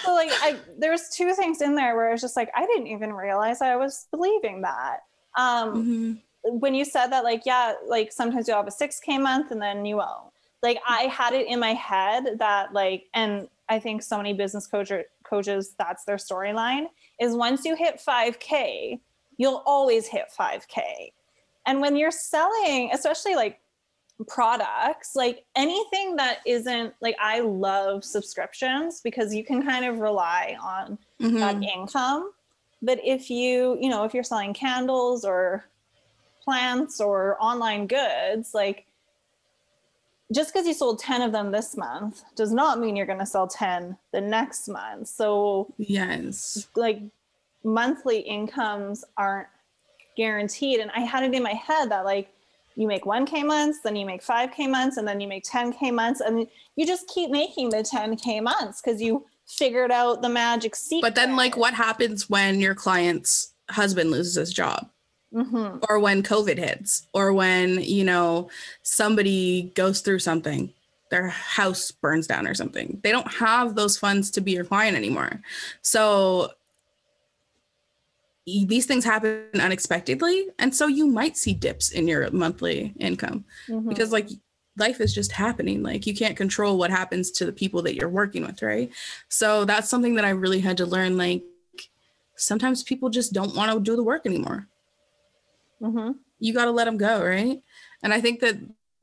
so 0.04 0.14
like 0.14 0.30
I 0.42 0.58
there's 0.78 1.10
two 1.10 1.34
things 1.34 1.62
in 1.62 1.76
there 1.76 1.98
where 1.98 2.08
I 2.08 2.14
was 2.14 2.22
just 2.22 2.38
like, 2.38 2.50
I 2.56 2.66
didn't 2.66 2.88
even 2.88 3.12
realize 3.12 3.62
I 3.62 3.76
was 3.76 4.08
believing 4.12 4.62
that. 4.62 5.00
Um, 5.38 5.74
mm-hmm 5.74 6.12
when 6.44 6.76
you 6.76 6.86
said 6.86 7.08
that, 7.08 7.24
like, 7.24 7.44
yeah, 7.46 7.74
like 7.86 8.12
sometimes 8.12 8.48
you'll 8.48 8.58
have 8.58 8.68
a 8.68 8.72
6K 8.72 9.22
month 9.22 9.52
and 9.52 9.62
then 9.62 9.86
you 9.86 9.98
won't. 9.98 10.32
Like, 10.64 10.80
I 10.88 11.04
had 11.04 11.34
it 11.34 11.48
in 11.48 11.60
my 11.60 11.74
head 11.74 12.38
that, 12.40 12.74
like, 12.74 13.06
and 13.14 13.48
I 13.70 13.80
think 13.80 14.04
so 14.04 14.18
many 14.18 14.34
business 14.34 14.68
coach 14.68 14.92
coaches, 15.24 15.76
that's 15.78 16.04
their 16.04 16.18
storyline 16.18 16.88
is 17.20 17.36
once 17.36 17.64
you 17.66 17.76
hit 17.76 18.02
5K, 18.06 19.00
you'll 19.38 19.64
always 19.66 20.08
hit 20.08 20.26
5K. 20.38 21.12
And 21.66 21.80
when 21.80 21.96
you're 21.96 22.12
selling, 22.12 22.92
especially 22.94 23.36
like 23.36 23.60
products, 24.28 25.16
like 25.16 25.46
anything 25.56 26.16
that 26.18 26.40
isn't 26.46 26.94
like, 27.02 27.16
I 27.20 27.40
love 27.40 28.04
subscriptions 28.04 29.02
because 29.02 29.34
you 29.34 29.44
can 29.44 29.64
kind 29.64 29.86
of 29.86 30.00
rely 30.00 30.58
on 30.62 30.98
mm-hmm. 31.22 31.38
that 31.38 31.64
income. 31.64 32.32
But 32.82 33.00
if 33.04 33.30
you, 33.30 33.78
you 33.80 33.90
know, 33.90 34.04
if 34.04 34.14
you're 34.14 34.24
selling 34.24 34.54
candles 34.54 35.24
or 35.24 35.66
plants 36.44 37.00
or 37.00 37.38
online 37.40 37.88
goods, 37.88 38.54
like 38.54 38.86
just 40.34 40.54
because 40.54 40.66
you 40.66 40.74
sold 40.74 41.00
10 41.00 41.22
of 41.22 41.32
them 41.32 41.52
this 41.52 41.76
month 41.76 42.24
does 42.36 42.54
not 42.54 42.80
mean 42.80 42.96
you're 42.96 43.06
going 43.06 43.20
to 43.20 43.26
sell 43.26 43.48
10 43.48 43.98
the 44.14 44.22
next 44.22 44.68
month. 44.68 45.08
So, 45.08 45.74
yes, 45.78 46.68
like 46.76 47.00
monthly 47.64 48.20
incomes 48.20 49.04
aren't 49.18 49.48
guaranteed. 50.16 50.80
And 50.80 50.92
I 50.92 51.02
had 51.02 51.24
it 51.24 51.34
in 51.34 51.44
my 51.44 51.54
head 51.54 51.90
that, 51.92 52.06
like, 52.06 52.30
you 52.76 52.88
make 52.88 53.04
1K 53.04 53.46
months, 53.46 53.80
then 53.84 53.96
you 53.96 54.06
make 54.06 54.24
5K 54.24 54.70
months, 54.70 54.98
and 54.98 55.08
then 55.08 55.20
you 55.20 55.28
make 55.28 55.44
10K 55.44 55.94
months, 55.94 56.22
and 56.22 56.48
you 56.76 56.86
just 56.88 57.08
keep 57.08 57.30
making 57.30 57.70
the 57.70 57.78
10K 57.78 58.42
months 58.42 58.82
because 58.82 59.02
you 59.02 59.26
figured 59.46 59.92
out 59.92 60.22
the 60.22 60.30
magic 60.30 60.76
secret. 60.76 61.02
But 61.02 61.16
then, 61.16 61.36
like, 61.36 61.58
what 61.58 61.74
happens 61.74 62.30
when 62.30 62.62
your 62.62 62.76
client's 62.76 63.54
husband 63.70 64.12
loses 64.12 64.36
his 64.36 64.54
job? 64.54 64.90
Mm-hmm. 65.34 65.78
or 65.90 66.00
when 66.00 66.24
COVID 66.24 66.58
hits, 66.58 67.08
or 67.14 67.34
when, 67.34 67.82
you 67.82 68.04
know, 68.04 68.50
somebody 68.84 69.72
goes 69.76 70.02
through 70.02 70.20
something, 70.20 70.74
their 71.10 71.28
house 71.30 71.92
burns 71.92 72.28
down 72.28 72.48
or 72.48 72.54
something. 72.54 73.00
They 73.04 73.12
don't 73.12 73.32
have 73.34 73.76
those 73.76 73.98
funds 73.98 74.32
to 74.32 74.42
be 74.42 74.52
your 74.52 74.66
client 74.66 74.96
anymore. 74.96 75.42
So 75.82 76.52
these 78.46 78.86
things 78.86 79.06
happen 79.06 79.44
unexpectedly. 79.54 80.48
And 80.58 80.74
so 80.76 80.88
you 80.88 81.08
might 81.08 81.38
see 81.38 81.54
dips 81.54 81.92
in 81.92 82.08
your 82.08 82.30
monthly 82.32 82.94
income 83.00 83.46
mm-hmm. 83.68 83.88
because, 83.88 84.12
like, 84.12 84.30
life 84.78 85.02
is 85.02 85.14
just 85.14 85.32
happening. 85.32 85.84
Like 85.84 86.08
you 86.08 86.16
can't 86.16 86.38
control 86.38 86.78
what 86.78 86.90
happens 86.90 87.30
to 87.32 87.46
the 87.46 87.52
people 87.52 87.82
that 87.84 87.96
you're 87.96 88.10
working 88.10 88.46
with, 88.46 88.62
right? 88.62 88.90
So 89.30 89.66
that's 89.66 89.90
something 89.90 90.16
that 90.16 90.26
I 90.26 90.30
really 90.30 90.60
had 90.60 90.78
to 90.78 90.86
learn. 90.86 91.18
Like 91.18 91.44
sometimes 92.36 92.82
people 92.84 93.10
just 93.10 93.34
don't 93.34 93.56
want 93.56 93.72
to 93.72 93.80
do 93.80 93.96
the 93.96 94.04
work 94.04 94.26
anymore. 94.26 94.68
Mm-hmm. 95.82 96.12
You 96.40 96.54
got 96.54 96.66
to 96.66 96.72
let 96.72 96.86
them 96.86 96.98
go, 96.98 97.24
right? 97.24 97.62
And 98.04 98.14
I 98.14 98.22
think 98.22 98.40
that 98.42 98.58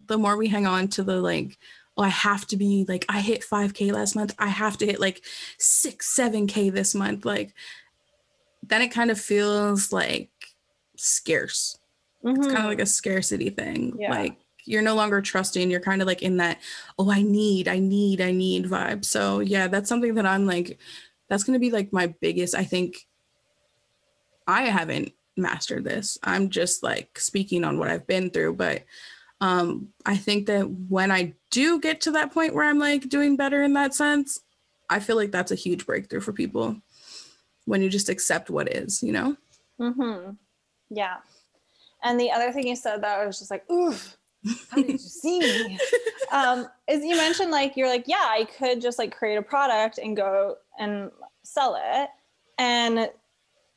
the 0.07 0.19
more 0.19 0.37
we 0.37 0.49
hang 0.49 0.67
on 0.67 0.89
to 0.89 1.03
the 1.03 1.21
like, 1.21 1.59
oh, 1.97 2.03
I 2.03 2.09
have 2.09 2.47
to 2.49 2.57
be 2.57 2.85
like, 2.89 3.05
I 3.09 3.21
hit 3.21 3.43
5K 3.43 3.93
last 3.93 4.15
month, 4.15 4.35
I 4.39 4.49
have 4.49 4.79
to 4.79 4.87
hit 4.87 5.01
like 5.01 5.25
six, 5.59 6.17
7K 6.17 6.73
this 6.73 6.95
month, 6.95 7.25
like, 7.25 7.55
then 8.63 8.83
it 8.83 8.89
kind 8.89 9.11
of 9.11 9.21
feels 9.21 9.93
like 9.93 10.31
scarce. 10.97 11.79
Mm-hmm. 12.25 12.37
It's 12.37 12.47
kind 12.47 12.59
of 12.59 12.67
like 12.67 12.81
a 12.81 12.87
scarcity 12.87 13.51
thing. 13.51 13.97
Yeah. 13.99 14.11
Like, 14.11 14.37
you're 14.69 14.83
no 14.83 14.95
longer 14.95 15.21
trusting 15.21 15.71
you're 15.71 15.81
kind 15.81 16.03
of 16.03 16.07
like 16.07 16.23
in 16.23 16.37
that 16.37 16.59
oh 16.99 17.11
i 17.11 17.23
need 17.23 17.67
i 17.69 17.79
need 17.79 18.21
i 18.21 18.31
need 18.31 18.67
vibe 18.67 19.05
so 19.05 19.41
yeah 19.41 19.67
that's 19.67 19.89
something 19.89 20.15
that 20.15 20.27
i'm 20.27 20.47
like 20.47 20.79
that's 21.29 21.43
going 21.43 21.55
to 21.55 21.61
be 21.61 21.71
like 21.71 21.93
my 21.93 22.15
biggest 22.21 22.55
i 22.55 22.65
think 22.65 23.07
i 24.47 24.65
haven't 24.65 25.13
master 25.39 25.81
this. 25.81 26.19
I'm 26.23 26.51
just 26.51 26.83
like 26.83 27.19
speaking 27.19 27.65
on 27.65 27.79
what 27.79 27.89
I've 27.89 28.07
been 28.07 28.31
through, 28.31 28.55
but 28.55 28.85
um 29.41 29.89
I 30.05 30.17
think 30.17 30.47
that 30.47 30.69
when 30.69 31.11
I 31.11 31.35
do 31.51 31.81
get 31.81 32.01
to 32.03 32.11
that 32.13 32.33
point 32.33 32.55
where 32.55 32.69
I'm 32.69 32.79
like 32.79 33.09
doing 33.09 33.37
better 33.37 33.63
in 33.63 33.75
that 33.75 33.95
sense, 33.95 34.41
I 34.91 35.01
feel 35.01 35.17
like 35.17 35.31
that's 35.31 35.53
a 35.53 35.57
huge 35.57 35.87
breakthrough 35.87 36.21
for 36.21 36.33
people 36.33 36.77
when 37.65 37.83
you 37.83 37.91
just 37.91 38.09
accept 38.09 38.51
what 38.51 38.75
is, 38.75 39.03
you 39.03 39.13
know? 39.13 39.37
Mhm. 39.81 40.37
Yeah. 40.91 41.17
And 42.03 42.19
the 42.19 42.31
other 42.31 42.53
thing 42.53 42.67
you 42.67 42.77
said 42.77 43.03
that 43.03 43.19
I 43.19 43.27
was 43.27 43.39
just 43.39 43.51
like, 43.51 43.69
oof, 43.71 44.17
how 44.71 44.77
did 44.77 44.93
you 44.93 44.99
see 44.99 45.41
me? 45.41 45.79
um, 46.33 46.69
is 46.89 47.05
you 47.05 47.17
mentioned 47.17 47.51
like 47.51 47.77
you're 47.77 47.89
like, 47.89 48.07
yeah, 48.07 48.27
I 48.29 48.47
could 48.59 48.81
just 48.81 48.99
like 48.99 49.15
create 49.15 49.37
a 49.37 49.43
product 49.43 49.99
and 49.99 50.17
go 50.17 50.57
and 50.79 51.11
sell 51.43 51.79
it. 51.79 52.09
And 52.59 53.11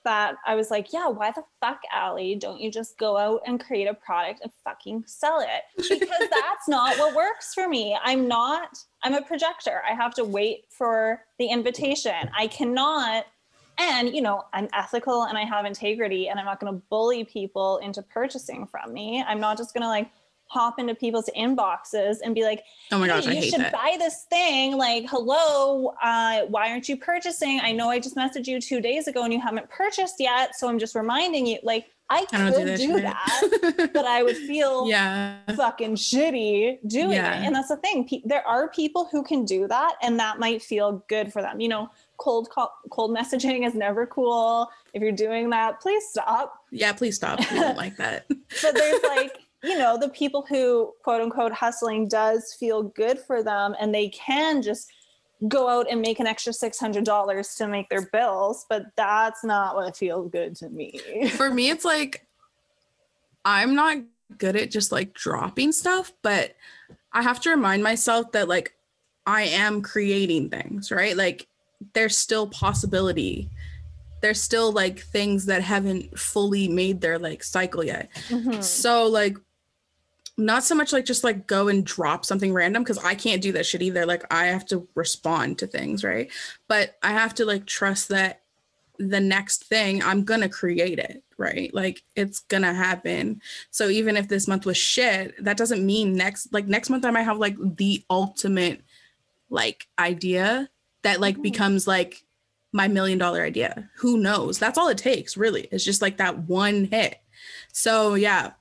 that 0.04 0.36
I 0.46 0.56
was 0.56 0.72
like, 0.72 0.94
yeah, 0.94 1.08
why 1.08 1.32
the 1.32 1.44
fuck, 1.60 1.82
Ally, 1.92 2.36
don't 2.36 2.60
you 2.60 2.72
just 2.72 2.98
go 2.98 3.18
out 3.18 3.42
and 3.46 3.60
create 3.60 3.88
a 3.88 3.94
product 3.94 4.42
and 4.42 4.52
fucking 4.64 5.04
sell 5.08 5.40
it? 5.40 5.64
Because 5.78 6.00
that's 6.32 6.68
not 6.68 6.98
what 6.98 7.16
works 7.16 7.54
for 7.54 7.68
me. 7.68 7.98
I'm 8.04 8.28
not, 8.28 8.78
I'm 9.04 9.14
a 9.14 9.22
projector. 9.22 9.82
I 9.90 9.94
have 9.94 10.14
to 10.16 10.24
wait 10.24 10.66
for 10.70 11.22
the 11.40 11.48
invitation. 11.48 12.30
I 12.38 12.48
cannot, 12.48 13.26
and 13.78 14.14
you 14.14 14.22
know, 14.22 14.44
I'm 14.54 14.68
ethical 14.74 15.24
and 15.24 15.38
I 15.38 15.44
have 15.44 15.66
integrity 15.66 16.30
and 16.30 16.40
I'm 16.40 16.46
not 16.46 16.60
going 16.60 16.74
to 16.74 16.82
bully 16.90 17.24
people 17.24 17.78
into 17.78 18.02
purchasing 18.02 18.68
from 18.68 18.94
me. 18.94 19.24
I'm 19.28 19.40
not 19.40 19.58
just 19.58 19.74
going 19.74 19.84
to 19.84 19.88
like 19.88 20.12
hop 20.52 20.80
into 20.80 20.94
people's 20.94 21.30
inboxes 21.38 22.18
and 22.24 22.36
be 22.36 22.44
like, 22.44 22.64
"Oh 22.92 23.00
my 23.00 23.08
gosh, 23.08 23.26
hey, 23.26 23.38
you 23.38 23.50
should 23.50 23.62
that. 23.62 23.72
buy 23.72 23.96
this 23.98 24.26
thing." 24.30 24.78
Like, 24.78 25.06
"Hello, 25.10 25.94
uh, 26.04 26.42
why 26.48 26.70
aren't 26.72 26.90
you 26.90 26.98
purchasing? 26.98 27.62
I 27.64 27.72
know 27.72 27.90
I 27.90 28.00
just 28.00 28.18
messaged 28.18 28.48
you 28.48 28.60
two 28.60 28.82
days 28.82 29.08
ago 29.08 29.24
and 29.24 29.34
you 29.34 29.40
haven't 29.40 29.70
purchased 29.70 30.16
yet, 30.20 30.56
so 30.58 30.68
I'm 30.68 30.78
just 30.78 30.94
reminding 30.94 31.46
you." 31.46 31.60
Like, 31.64 31.86
I 32.10 32.26
could 32.26 32.42
I 32.42 32.50
do 32.52 32.66
that, 32.66 32.78
do 32.78 33.02
that 33.02 33.92
but 33.94 34.06
I 34.06 34.22
would 34.24 34.36
feel 34.36 34.90
yeah 34.90 35.38
fucking 35.56 35.96
shitty 35.96 36.80
doing 36.86 37.12
yeah. 37.12 37.42
it. 37.42 37.46
And 37.46 37.56
that's 37.56 37.70
the 37.70 37.78
thing. 37.78 38.06
Pe- 38.06 38.24
there 38.26 38.46
are 38.46 38.68
people 38.68 39.08
who 39.10 39.24
can 39.24 39.46
do 39.46 39.68
that, 39.70 39.96
and 40.02 40.20
that 40.20 40.38
might 40.38 40.62
feel 40.62 41.06
good 41.08 41.32
for 41.32 41.42
them. 41.42 41.62
You 41.62 41.70
know, 41.70 41.90
cold 42.18 42.50
call, 42.50 42.74
cold 42.90 43.16
messaging 43.16 43.66
is 43.66 43.74
never 43.74 44.06
cool. 44.06 44.70
If 44.94 45.02
you're 45.02 45.14
doing 45.14 45.50
that, 45.52 45.80
please 45.80 46.04
stop. 46.10 46.56
Yeah, 46.72 46.92
please 46.92 47.16
stop. 47.16 47.40
I 47.40 47.56
don't 47.56 47.78
like 47.78 47.96
that. 47.96 48.26
but 48.28 48.76
there's 48.76 49.02
like 49.08 49.38
you 49.64 49.78
know, 49.78 49.98
the 49.98 50.10
people 50.10 50.46
who 50.48 50.94
quote 51.04 51.22
unquote 51.22 51.54
hustling 51.54 52.08
does 52.08 52.54
feel 52.54 52.84
good 52.84 53.20
for 53.20 53.44
them 53.44 53.76
and 53.80 53.94
they 53.94 54.10
can 54.10 54.62
just 54.62 54.92
go 55.48 55.68
out 55.68 55.88
and 55.90 56.02
make 56.02 56.20
an 56.20 56.28
extra 56.28 56.54
$600 56.54 57.58
to 57.58 57.68
make 57.68 57.90
their 57.90 58.08
bills, 58.08 58.66
but 58.70 58.86
that's 58.96 59.44
not 59.44 59.76
what 59.76 59.98
feels 59.98 60.32
good 60.32 60.56
to 60.58 60.70
me. 60.70 61.00
For 61.36 61.50
me, 61.50 61.70
it's 61.70 61.86
like 61.86 62.26
I'm 63.44 63.74
not 63.74 63.98
good 64.38 64.56
at 64.56 64.72
just 64.72 64.92
like 64.92 65.14
dropping 65.14 65.72
stuff, 65.72 66.14
but 66.22 66.56
I 67.12 67.22
have 67.24 67.40
to 67.42 67.50
remind 67.50 67.84
myself 67.84 68.32
that 68.34 68.48
like 68.48 68.76
I 69.26 69.44
am 69.44 69.82
creating 69.82 70.50
things, 70.50 70.92
right? 70.92 71.18
Like 71.18 71.48
there's 71.94 72.18
still 72.18 72.48
possibility. 72.48 73.50
There's 74.22 74.40
still 74.40 74.72
like 74.72 75.00
things 75.00 75.48
that 75.48 75.64
haven't 75.64 76.18
fully 76.20 76.68
made 76.68 77.02
their 77.02 77.18
like 77.18 77.44
cycle 77.44 77.84
yet. 77.84 78.12
Mm-hmm. 78.30 78.62
So 78.62 79.08
like 79.08 79.38
not 80.38 80.64
so 80.64 80.76
much 80.76 80.94
like 80.94 81.06
just 81.06 81.24
like 81.24 81.48
go 81.48 81.68
and 81.68 81.86
drop 81.86 82.26
something 82.26 82.54
random 82.54 82.84
because 82.84 82.98
I 83.00 83.16
can't 83.16 83.42
do 83.42 83.52
that 83.54 83.66
shit 83.66 83.82
either. 83.82 84.06
Like 84.06 84.24
I 84.32 84.48
have 84.48 84.66
to 84.68 84.88
respond 84.96 85.60
to 85.60 85.68
things, 85.68 86.04
right? 86.04 86.32
But 86.68 86.98
I 87.04 87.12
have 87.12 87.36
to 87.36 87.46
like 87.46 87.66
trust 87.66 88.10
that 88.10 88.42
the 88.98 89.20
next 89.20 89.66
thing 89.66 90.02
I'm 90.04 90.24
gonna 90.24 90.50
create 90.50 91.00
it, 91.00 91.24
right? 91.38 91.74
Like 91.74 92.04
it's 92.16 92.40
gonna 92.40 92.74
happen. 92.74 93.42
So 93.72 93.90
even 93.90 94.16
if 94.16 94.28
this 94.28 94.48
month 94.48 94.66
was 94.66 94.78
shit, 94.78 95.44
that 95.44 95.58
doesn't 95.58 95.86
mean 95.86 96.14
next 96.14 96.54
like 96.54 96.68
next 96.68 96.90
month 96.90 97.06
I 97.06 97.12
might 97.12 97.24
have 97.24 97.38
like 97.38 97.56
the 97.78 98.04
ultimate 98.10 98.82
like 99.50 99.88
idea 100.00 100.70
that 101.04 101.20
like 101.20 101.36
mm-hmm. 101.36 101.44
becomes 101.44 101.88
like 101.88 102.24
my 102.74 102.88
million 102.88 103.18
dollar 103.18 103.44
idea. 103.44 103.90
Who 103.98 104.18
knows? 104.18 104.60
That's 104.60 104.78
all 104.78 104.88
it 104.88 104.98
takes, 104.98 105.36
really. 105.36 105.68
It's 105.72 105.84
just 105.84 106.02
like 106.02 106.18
that 106.18 106.48
one 106.48 106.86
hit. 106.86 107.20
So 107.74 108.14
yeah, 108.14 108.52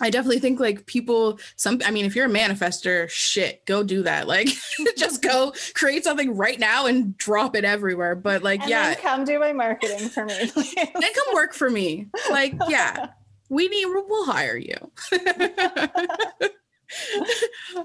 I 0.00 0.10
definitely 0.10 0.40
think 0.40 0.58
like 0.58 0.86
people 0.86 1.38
some 1.56 1.80
I 1.84 1.92
mean 1.92 2.04
if 2.04 2.16
you're 2.16 2.26
a 2.26 2.28
manifester, 2.28 3.08
shit, 3.08 3.64
go 3.64 3.82
do 3.82 4.02
that. 4.02 4.26
Like 4.34 4.48
just 4.96 5.22
go 5.22 5.52
create 5.74 6.02
something 6.02 6.36
right 6.36 6.58
now 6.58 6.86
and 6.86 7.16
drop 7.16 7.54
it 7.54 7.64
everywhere. 7.64 8.16
But 8.16 8.42
like 8.42 8.62
And 8.62 8.70
yeah, 8.70 8.94
then 8.94 9.02
come 9.02 9.24
do 9.24 9.38
my 9.38 9.52
marketing 9.52 10.08
for 10.08 10.24
me. 10.24 10.34
then 10.54 11.12
come 11.14 11.34
work 11.34 11.54
for 11.54 11.70
me. 11.70 12.08
Like 12.30 12.54
yeah, 12.68 13.10
we 13.48 13.68
need 13.68 13.86
we'll 13.86 14.24
hire 14.24 14.56
you. 14.56 14.90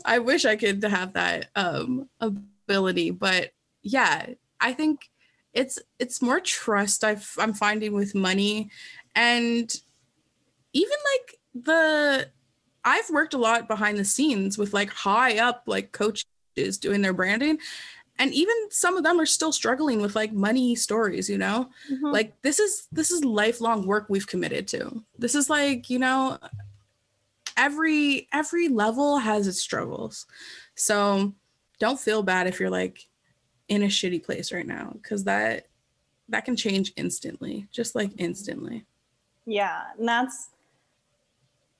I 0.05 0.19
wish 0.19 0.45
I 0.45 0.55
could 0.55 0.83
have 0.83 1.13
that 1.13 1.49
um 1.55 2.09
ability, 2.19 3.11
but 3.11 3.51
yeah, 3.83 4.27
I 4.59 4.73
think 4.73 5.09
it's 5.53 5.79
it's 5.99 6.21
more 6.21 6.39
trust 6.39 7.03
I've, 7.03 7.31
I'm 7.37 7.53
finding 7.53 7.93
with 7.93 8.15
money 8.15 8.69
and 9.15 9.73
even 10.73 10.97
like 11.13 11.39
the 11.53 12.29
I've 12.85 13.09
worked 13.09 13.33
a 13.33 13.37
lot 13.37 13.67
behind 13.67 13.97
the 13.97 14.05
scenes 14.05 14.57
with 14.57 14.73
like 14.73 14.89
high 14.89 15.37
up 15.37 15.63
like 15.67 15.91
coaches 15.91 16.25
doing 16.79 17.01
their 17.01 17.13
branding 17.13 17.59
and 18.17 18.33
even 18.33 18.55
some 18.69 18.97
of 18.97 19.03
them 19.03 19.19
are 19.19 19.25
still 19.25 19.51
struggling 19.51 20.01
with 20.01 20.15
like 20.15 20.33
money 20.33 20.75
stories, 20.75 21.29
you 21.29 21.37
know? 21.37 21.69
Mhm. 21.89 22.11
Like 22.11 22.41
this 22.41 22.59
is 22.59 22.87
this 22.91 23.11
is 23.11 23.23
lifelong 23.23 23.85
work 23.87 24.07
we've 24.09 24.27
committed 24.27 24.67
to. 24.69 25.03
This 25.17 25.35
is 25.35 25.49
like, 25.49 25.89
you 25.89 25.99
know, 25.99 26.37
every 27.57 28.27
every 28.33 28.67
level 28.67 29.17
has 29.19 29.47
its 29.47 29.59
struggles. 29.59 30.25
So 30.75 31.33
don't 31.79 31.99
feel 31.99 32.23
bad 32.23 32.47
if 32.47 32.59
you're 32.59 32.69
like 32.69 33.07
in 33.69 33.83
a 33.83 33.87
shitty 33.87 34.23
place 34.23 34.51
right 34.51 34.67
now 34.67 34.95
cuz 35.03 35.23
that 35.23 35.67
that 36.27 36.45
can 36.45 36.55
change 36.55 36.93
instantly, 36.95 37.67
just 37.71 37.95
like 37.95 38.11
instantly. 38.17 38.85
Yeah, 39.45 39.85
and 39.97 40.07
that's 40.07 40.49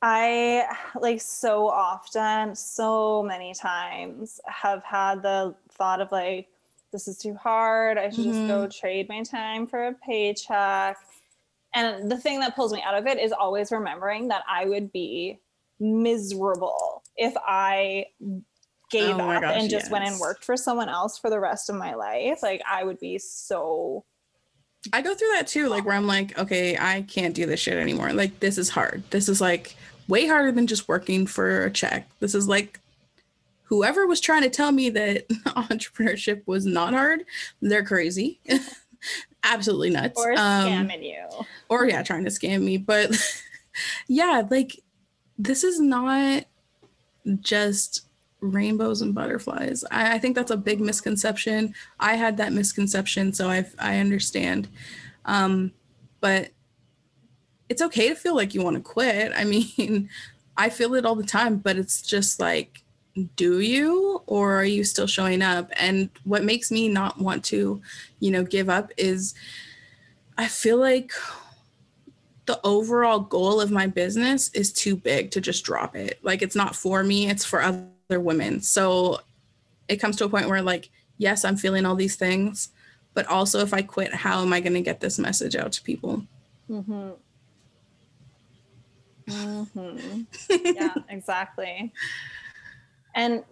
I 0.02 0.66
like 1.00 1.22
so 1.22 1.68
often, 1.68 2.56
so 2.56 3.24
many 3.24 3.54
times 3.54 4.40
have 4.46 4.84
had 4.84 5.22
the 5.22 5.56
thought 5.72 6.00
of 6.02 6.12
like, 6.12 6.48
this 6.92 7.08
is 7.08 7.18
too 7.18 7.36
hard. 7.36 7.98
I 7.98 8.10
should 8.10 8.24
just 8.24 8.48
go 8.48 8.62
mm-hmm. 8.62 8.80
trade 8.80 9.10
my 9.10 9.24
time 9.24 9.68
for 9.68 9.88
a 9.88 9.94
paycheck. 9.94 10.98
And 11.76 12.10
the 12.12 12.18
thing 12.18 12.40
that 12.40 12.56
pulls 12.56 12.74
me 12.74 12.82
out 12.82 12.96
of 12.96 13.06
it 13.08 13.20
is 13.20 13.32
always 13.32 13.72
remembering 13.72 14.30
that 14.30 14.44
I 14.50 14.66
would 14.66 14.92
be 14.92 15.40
miserable 15.80 17.04
if 17.16 17.34
I 17.46 18.06
gave 18.90 19.16
Oh 19.18 19.30
up 19.30 19.42
gosh, 19.42 19.56
and 19.56 19.70
just 19.70 19.92
went 19.92 20.06
and 20.06 20.20
worked 20.20 20.44
for 20.44 20.58
someone 20.58 20.90
else 20.90 21.18
for 21.18 21.30
the 21.30 21.40
rest 21.40 21.70
of 21.70 21.76
my 21.76 21.94
life. 21.94 22.42
Like 22.42 22.62
I 22.68 22.84
would 22.84 23.00
be 23.00 23.20
so 23.20 24.04
I 24.94 25.02
go 25.02 25.14
through 25.14 25.32
that 25.34 25.48
too, 25.48 25.68
like 25.68 25.86
where 25.86 25.96
I'm 25.96 26.08
like, 26.08 26.38
okay, 26.40 26.78
I 26.78 27.02
can't 27.02 27.36
do 27.36 27.46
this 27.46 27.60
shit 27.60 27.78
anymore. 27.78 28.14
Like 28.14 28.40
this 28.40 28.58
is 28.58 28.70
hard. 28.70 29.04
This 29.10 29.28
is 29.28 29.42
like 29.42 29.76
way 30.10 30.28
harder 30.28 30.52
than 30.52 30.68
just 30.68 30.88
working 30.90 31.26
for 31.26 31.64
a 31.66 31.72
check. 31.72 32.10
This 32.20 32.36
is 32.36 32.48
like 32.48 32.80
whoever 33.64 34.06
was 34.08 34.20
trying 34.20 34.42
to 34.42 34.50
tell 34.50 34.72
me 34.74 34.90
that 34.90 35.28
entrepreneurship 35.46 36.42
was 36.48 36.66
not 36.66 36.94
hard, 36.94 37.24
they're 37.62 37.86
crazy. 37.86 38.40
Absolutely 39.44 39.92
nuts. 39.92 40.20
or 40.20 40.32
Um, 40.34 40.38
scamming 40.68 41.04
you. 41.04 41.46
or 41.70 41.88
yeah, 41.88 42.04
trying 42.04 42.26
to 42.26 42.30
scam 42.30 42.62
me. 42.64 42.78
But 42.78 43.16
yeah, 44.08 44.44
like 44.50 44.78
this 45.38 45.64
is 45.64 45.80
not 45.80 46.44
just 47.40 48.06
rainbows 48.42 49.02
and 49.02 49.14
butterflies. 49.16 49.84
I, 49.92 50.16
I 50.16 50.20
think 50.20 50.36
that's 50.36 50.52
a 50.52 50.58
big 50.58 50.82
misconception. 50.82 51.74
I 52.00 52.16
had 52.16 52.38
that 52.38 52.52
misconception, 52.54 53.32
so 53.34 53.50
I 53.50 53.66
I 53.80 54.00
understand. 54.00 54.68
Um, 55.26 55.72
but 56.22 56.50
it's 57.70 57.82
okay 57.82 58.10
to 58.10 58.16
feel 58.16 58.36
like 58.36 58.54
you 58.54 58.64
want 58.64 58.76
to 58.76 58.82
quit. 58.82 59.32
I 59.36 59.46
mean, 59.46 60.10
I 60.58 60.70
feel 60.70 60.96
it 60.96 61.06
all 61.06 61.16
the 61.16 61.24
time, 61.24 61.58
but 61.58 61.78
it's 61.78 62.02
just 62.02 62.40
like, 62.40 62.84
do 63.36 63.60
you 63.60 64.22
or 64.28 64.56
are 64.56 64.66
you 64.66 64.84
still 64.84 65.08
showing 65.08 65.42
up? 65.42 65.70
And 65.74 66.10
what 66.24 66.44
makes 66.44 66.72
me 66.72 66.90
not 66.90 67.20
want 67.20 67.44
to, 67.46 67.82
you 68.20 68.32
know, 68.32 68.44
give 68.44 68.70
up 68.70 68.92
is 68.98 69.34
I 70.38 70.48
feel 70.48 70.78
like 70.78 71.14
the 72.46 72.60
overall 72.64 73.20
goal 73.20 73.62
of 73.62 73.72
my 73.72 73.88
business 73.88 74.50
is 74.54 74.74
too 74.74 74.96
big 74.96 75.32
to 75.32 75.42
just 75.42 75.64
drop 75.64 75.96
it. 75.96 76.20
Like 76.24 76.42
it's 76.42 76.56
not 76.56 76.76
for 76.76 77.04
me, 77.04 77.30
it's 77.30 77.46
for 77.46 77.62
other 77.62 78.20
women. 78.20 78.62
So 78.62 79.20
it 79.88 79.98
comes 79.98 80.16
to 80.18 80.26
a 80.26 80.30
point 80.30 80.50
where 80.50 80.62
like, 80.62 80.90
yes, 81.18 81.46
I'm 81.46 81.58
feeling 81.58 81.86
all 81.86 81.96
these 81.96 82.16
things, 82.16 82.70
but 83.14 83.28
also 83.28 83.60
if 83.60 83.74
I 83.74 83.82
quit, 83.82 84.14
how 84.14 84.42
am 84.42 84.54
I 84.54 84.62
going 84.62 84.74
to 84.74 84.82
get 84.82 85.00
this 85.00 85.20
message 85.20 85.56
out 85.56 85.74
to 85.74 85.82
people? 85.84 86.24
Mm-hmm. 86.70 87.10
Mm-hmm. 89.30 90.22
yeah, 90.66 90.96
exactly. 91.10 91.94
And 93.16 93.44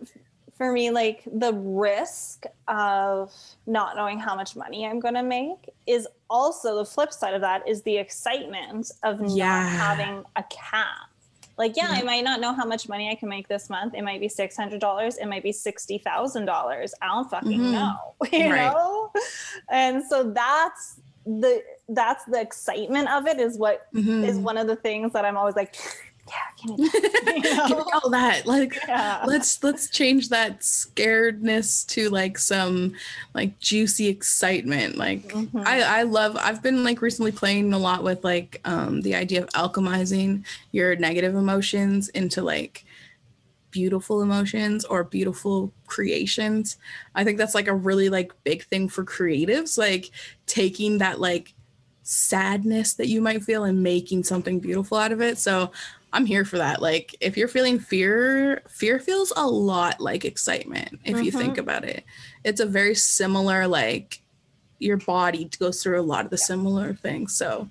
for 0.58 0.72
me, 0.72 0.90
like 0.92 1.24
the 1.32 1.54
risk 1.54 2.46
of 2.68 3.32
not 3.66 3.96
knowing 3.96 4.20
how 4.20 4.36
much 4.36 4.56
money 4.56 4.86
I'm 4.88 5.00
going 5.00 5.14
to 5.14 5.24
make 5.24 5.70
is 5.86 6.08
also 6.30 6.76
the 6.78 6.86
flip 6.86 7.14
side 7.14 7.34
of 7.34 7.42
that 7.42 7.68
is 7.68 7.84
the 7.84 7.98
excitement 7.98 8.92
of 9.04 9.20
Yeah. 9.22 9.46
not 9.48 9.70
having 9.70 10.24
a 10.36 10.44
cap. 10.50 11.10
Like, 11.58 11.76
yeah, 11.76 11.88
I 11.90 12.04
might 12.04 12.24
not 12.24 12.40
know 12.40 12.54
how 12.54 12.66
much 12.66 12.88
money 12.88 13.10
I 13.10 13.16
can 13.16 13.30
make 13.30 13.48
this 13.48 13.68
month. 13.68 13.96
It 13.96 14.04
might 14.04 14.20
be 14.20 14.30
six 14.30 14.56
hundred 14.56 14.80
dollars. 14.80 15.18
It 15.18 15.26
might 15.26 15.42
be 15.42 15.52
sixty 15.52 15.98
thousand 15.98 16.46
dollars. 16.46 16.94
I 17.02 17.08
don't 17.08 17.30
fucking 17.32 17.50
Mhm. 17.60 17.72
know, 17.72 17.96
you 18.32 18.50
Right. 18.52 18.72
know. 18.72 19.12
And 19.70 20.04
so 20.08 20.32
that's 20.32 21.00
the 21.28 21.62
that's 21.90 22.24
the 22.26 22.40
excitement 22.42 23.10
of 23.12 23.28
it 23.28 23.40
is 23.40 23.58
what 23.58 23.88
Mhm. 23.94 24.28
is 24.28 24.38
one 24.38 24.58
of 24.58 24.68
the 24.68 24.76
things 24.78 25.14
that 25.14 25.26
I'm 25.26 25.38
always 25.38 25.56
like, 25.56 25.76
yeah, 26.28 26.34
give 26.62 26.78
me 26.80 26.90
that. 26.90 27.04
You 27.38 27.42
Give 27.68 27.78
know? 27.78 27.86
me 27.86 27.92
all 27.94 28.10
that. 28.10 28.46
Like 28.46 28.78
Yeah. 28.88 29.24
let's 29.26 29.62
let's 29.64 29.90
change 29.90 30.30
that 30.30 30.62
scaredness 30.62 31.86
to 31.88 32.10
like 32.10 32.38
some 32.38 32.94
like 33.34 33.58
juicy 33.60 34.08
excitement. 34.08 34.98
Like 34.98 35.28
Mhm. 35.30 35.66
I, 35.66 36.00
I 36.00 36.04
love 36.04 36.38
I've 36.40 36.62
been 36.64 36.84
like 36.84 37.02
recently 37.02 37.32
playing 37.32 37.74
a 37.74 37.78
lot 37.78 38.04
with 38.04 38.24
like 38.24 38.62
um 38.66 39.02
the 39.02 39.16
idea 39.16 39.44
of 39.44 39.50
alchemizing 39.50 40.44
your 40.72 40.96
negative 40.96 41.36
emotions 41.36 42.10
into 42.10 42.42
like 42.42 42.84
beautiful 43.72 44.22
emotions 44.22 44.86
or 44.86 45.04
beautiful 45.04 45.72
creations. 45.88 46.78
I 47.16 47.24
think 47.24 47.38
that's 47.38 47.56
like 47.56 47.68
a 47.68 47.76
really 47.76 48.10
like 48.10 48.32
big 48.44 48.64
thing 48.64 48.90
for 48.90 49.04
creatives, 49.04 49.78
like 49.78 50.12
taking 50.46 50.98
that 51.00 51.20
like 51.20 51.54
sadness 52.04 52.94
that 52.94 53.08
you 53.08 53.22
might 53.22 53.44
feel 53.44 53.66
and 53.66 53.84
making 53.84 54.24
something 54.24 54.60
beautiful 54.60 54.98
out 54.98 55.12
of 55.12 55.22
it. 55.22 55.38
So 55.38 55.72
I'm 56.14 56.26
here 56.26 56.46
for 56.46 56.58
that. 56.58 56.82
Like 56.82 57.16
if 57.20 57.36
you're 57.36 57.50
feeling 57.50 57.80
fear, 57.80 58.62
fear 58.70 59.00
feels 59.00 59.34
a 59.36 59.46
lot 59.46 60.00
like 60.00 60.24
excitement 60.24 61.00
if 61.04 61.22
you 61.22 61.32
Mhm. 61.32 61.38
think 61.38 61.58
about 61.58 61.84
it. 61.84 62.06
It's 62.46 62.62
a 62.62 62.66
very 62.66 62.96
similar 62.96 63.68
like 63.68 64.22
your 64.80 64.98
body 64.98 65.50
goes 65.60 65.84
through 65.84 66.00
a 66.00 66.02
lot 66.02 66.24
of 66.24 66.32
the 66.32 66.38
similar 66.38 66.94
things. 66.94 67.36
So 67.36 67.68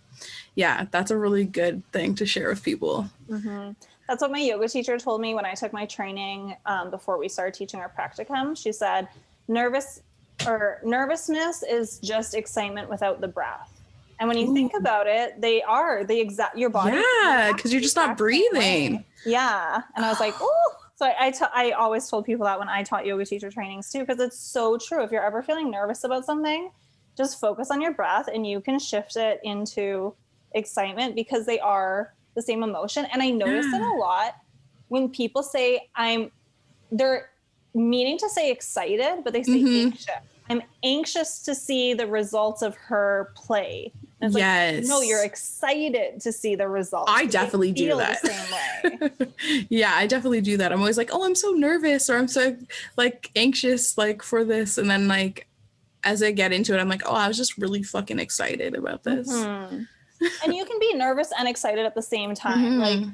yeah, 0.55 0.87
that's 0.91 1.11
a 1.11 1.17
really 1.17 1.45
good 1.45 1.83
thing 1.93 2.15
to 2.17 2.27
share 2.27 2.49
with 2.51 2.63
people. 2.63 3.09
hmm 3.29 3.71
That's 4.09 4.23
what 4.23 4.31
my 4.31 4.39
yoga 4.39 4.69
teacher 4.69 4.99
told 4.99 5.21
me 5.21 5.35
when 5.35 5.45
I 5.45 5.55
took 5.55 5.73
my 5.73 5.87
training 5.87 6.57
um, 6.67 6.91
before 6.91 7.19
we 7.19 7.29
started 7.29 7.55
teaching 7.55 7.81
our 7.81 7.89
practicum. 7.89 8.57
She 8.57 8.73
said, 8.73 9.09
"Nervous 9.49 10.01
or 10.47 10.81
nervousness 10.85 11.63
is 11.63 11.99
just 11.99 12.35
excitement 12.35 12.89
without 12.89 13.21
the 13.21 13.29
breath." 13.29 13.73
And 14.19 14.29
when 14.29 14.39
you 14.39 14.55
think 14.55 14.73
about 14.75 15.07
it, 15.07 15.41
they 15.41 15.63
are 15.63 16.05
the 16.05 16.19
exact 16.19 16.57
your 16.57 16.71
body. 16.71 16.97
Yeah, 16.97 17.53
because 17.55 17.73
you're 17.73 17.83
just 17.83 17.97
not 17.97 18.05
same 18.05 18.11
way. 18.11 18.17
breathing. 18.17 19.05
Yeah, 19.25 19.83
and 19.95 20.05
I 20.05 20.09
was 20.09 20.21
like, 20.21 20.35
"Oh." 20.41 20.73
So 20.97 21.05
I, 21.05 21.27
I, 21.27 21.31
t- 21.31 21.45
I 21.53 21.71
always 21.73 22.09
told 22.09 22.25
people 22.25 22.47
that 22.47 22.59
when 22.59 22.71
I 22.71 22.83
taught 22.83 23.05
yoga 23.05 23.27
teacher 23.27 23.51
trainings 23.51 23.93
too, 23.93 24.01
because 24.01 24.19
it's 24.19 24.39
so 24.39 24.79
true. 24.79 25.03
If 25.05 25.13
you're 25.13 25.25
ever 25.25 25.43
feeling 25.43 25.71
nervous 25.71 26.05
about 26.05 26.25
something, 26.25 26.71
just 27.19 27.39
focus 27.39 27.71
on 27.71 27.83
your 27.83 27.93
breath, 27.93 28.29
and 28.33 28.47
you 28.47 28.61
can 28.61 28.79
shift 28.79 29.17
it 29.17 29.41
into 29.45 30.15
excitement 30.53 31.15
because 31.15 31.45
they 31.45 31.61
are 31.61 32.15
the 32.37 32.43
same 32.43 32.63
emotion. 32.63 33.07
And 33.13 33.21
I 33.23 33.31
notice 33.31 33.67
it 33.67 33.81
a 33.83 33.95
lot 33.99 34.37
when 34.89 35.09
people 35.09 35.43
say 35.43 35.89
I'm, 35.97 36.31
they're 36.93 37.31
meaning 37.75 38.17
to 38.19 38.29
say 38.29 38.53
excited, 38.53 39.23
but 39.25 39.33
they 39.33 39.43
say 39.43 39.61
Mhm. 39.61 39.85
anxious. 39.87 40.07
I'm 40.49 40.63
anxious 40.85 41.41
to 41.43 41.57
see 41.57 41.93
the 41.95 42.07
results 42.07 42.63
of 42.63 42.77
her 42.77 43.33
play. 43.35 43.93
And 44.21 44.29
it's 44.31 44.39
yes. 44.39 44.75
like, 44.77 44.87
no, 44.89 45.01
you're 45.03 45.25
excited 45.25 46.21
to 46.21 46.31
see 46.31 46.55
the 46.55 46.69
results. 46.69 47.11
I 47.13 47.27
definitely 47.27 47.73
do 47.73 47.97
that. 47.97 48.23
The 48.23 48.29
same 48.29 49.11
way. 49.19 49.67
yeah, 49.69 49.93
I 49.95 50.07
definitely 50.07 50.41
do 50.43 50.57
that. 50.59 50.73
I'm 50.73 50.79
always 50.79 50.97
like, 50.97 51.11
oh, 51.13 51.25
I'm 51.25 51.35
so 51.35 51.51
nervous 51.51 52.09
or 52.09 52.17
I'm 52.17 52.29
so 52.29 52.57
like 52.97 53.31
anxious 53.35 53.99
like 53.99 54.23
for 54.23 54.45
this. 54.45 54.79
And 54.79 54.89
then 54.89 55.09
like 55.09 55.49
as 56.05 56.23
I 56.23 56.31
get 56.31 56.53
into 56.53 56.73
it, 56.75 56.79
I'm 56.81 56.89
like, 56.89 57.03
oh, 57.05 57.15
I 57.15 57.27
was 57.27 57.37
just 57.37 57.59
really 57.59 57.83
fucking 57.83 58.21
excited 58.21 58.77
about 58.77 59.03
this. 59.03 59.29
Mhm. 59.31 59.89
And 60.45 60.55
you 60.55 60.65
can 60.65 60.79
be 60.79 60.95
nervous 60.95 61.33
and 61.39 61.49
excited 61.49 61.85
at 61.87 61.95
the 61.95 62.03
same 62.03 62.35
time. 62.35 62.59
Mhm. 62.59 62.81
Like 62.81 63.09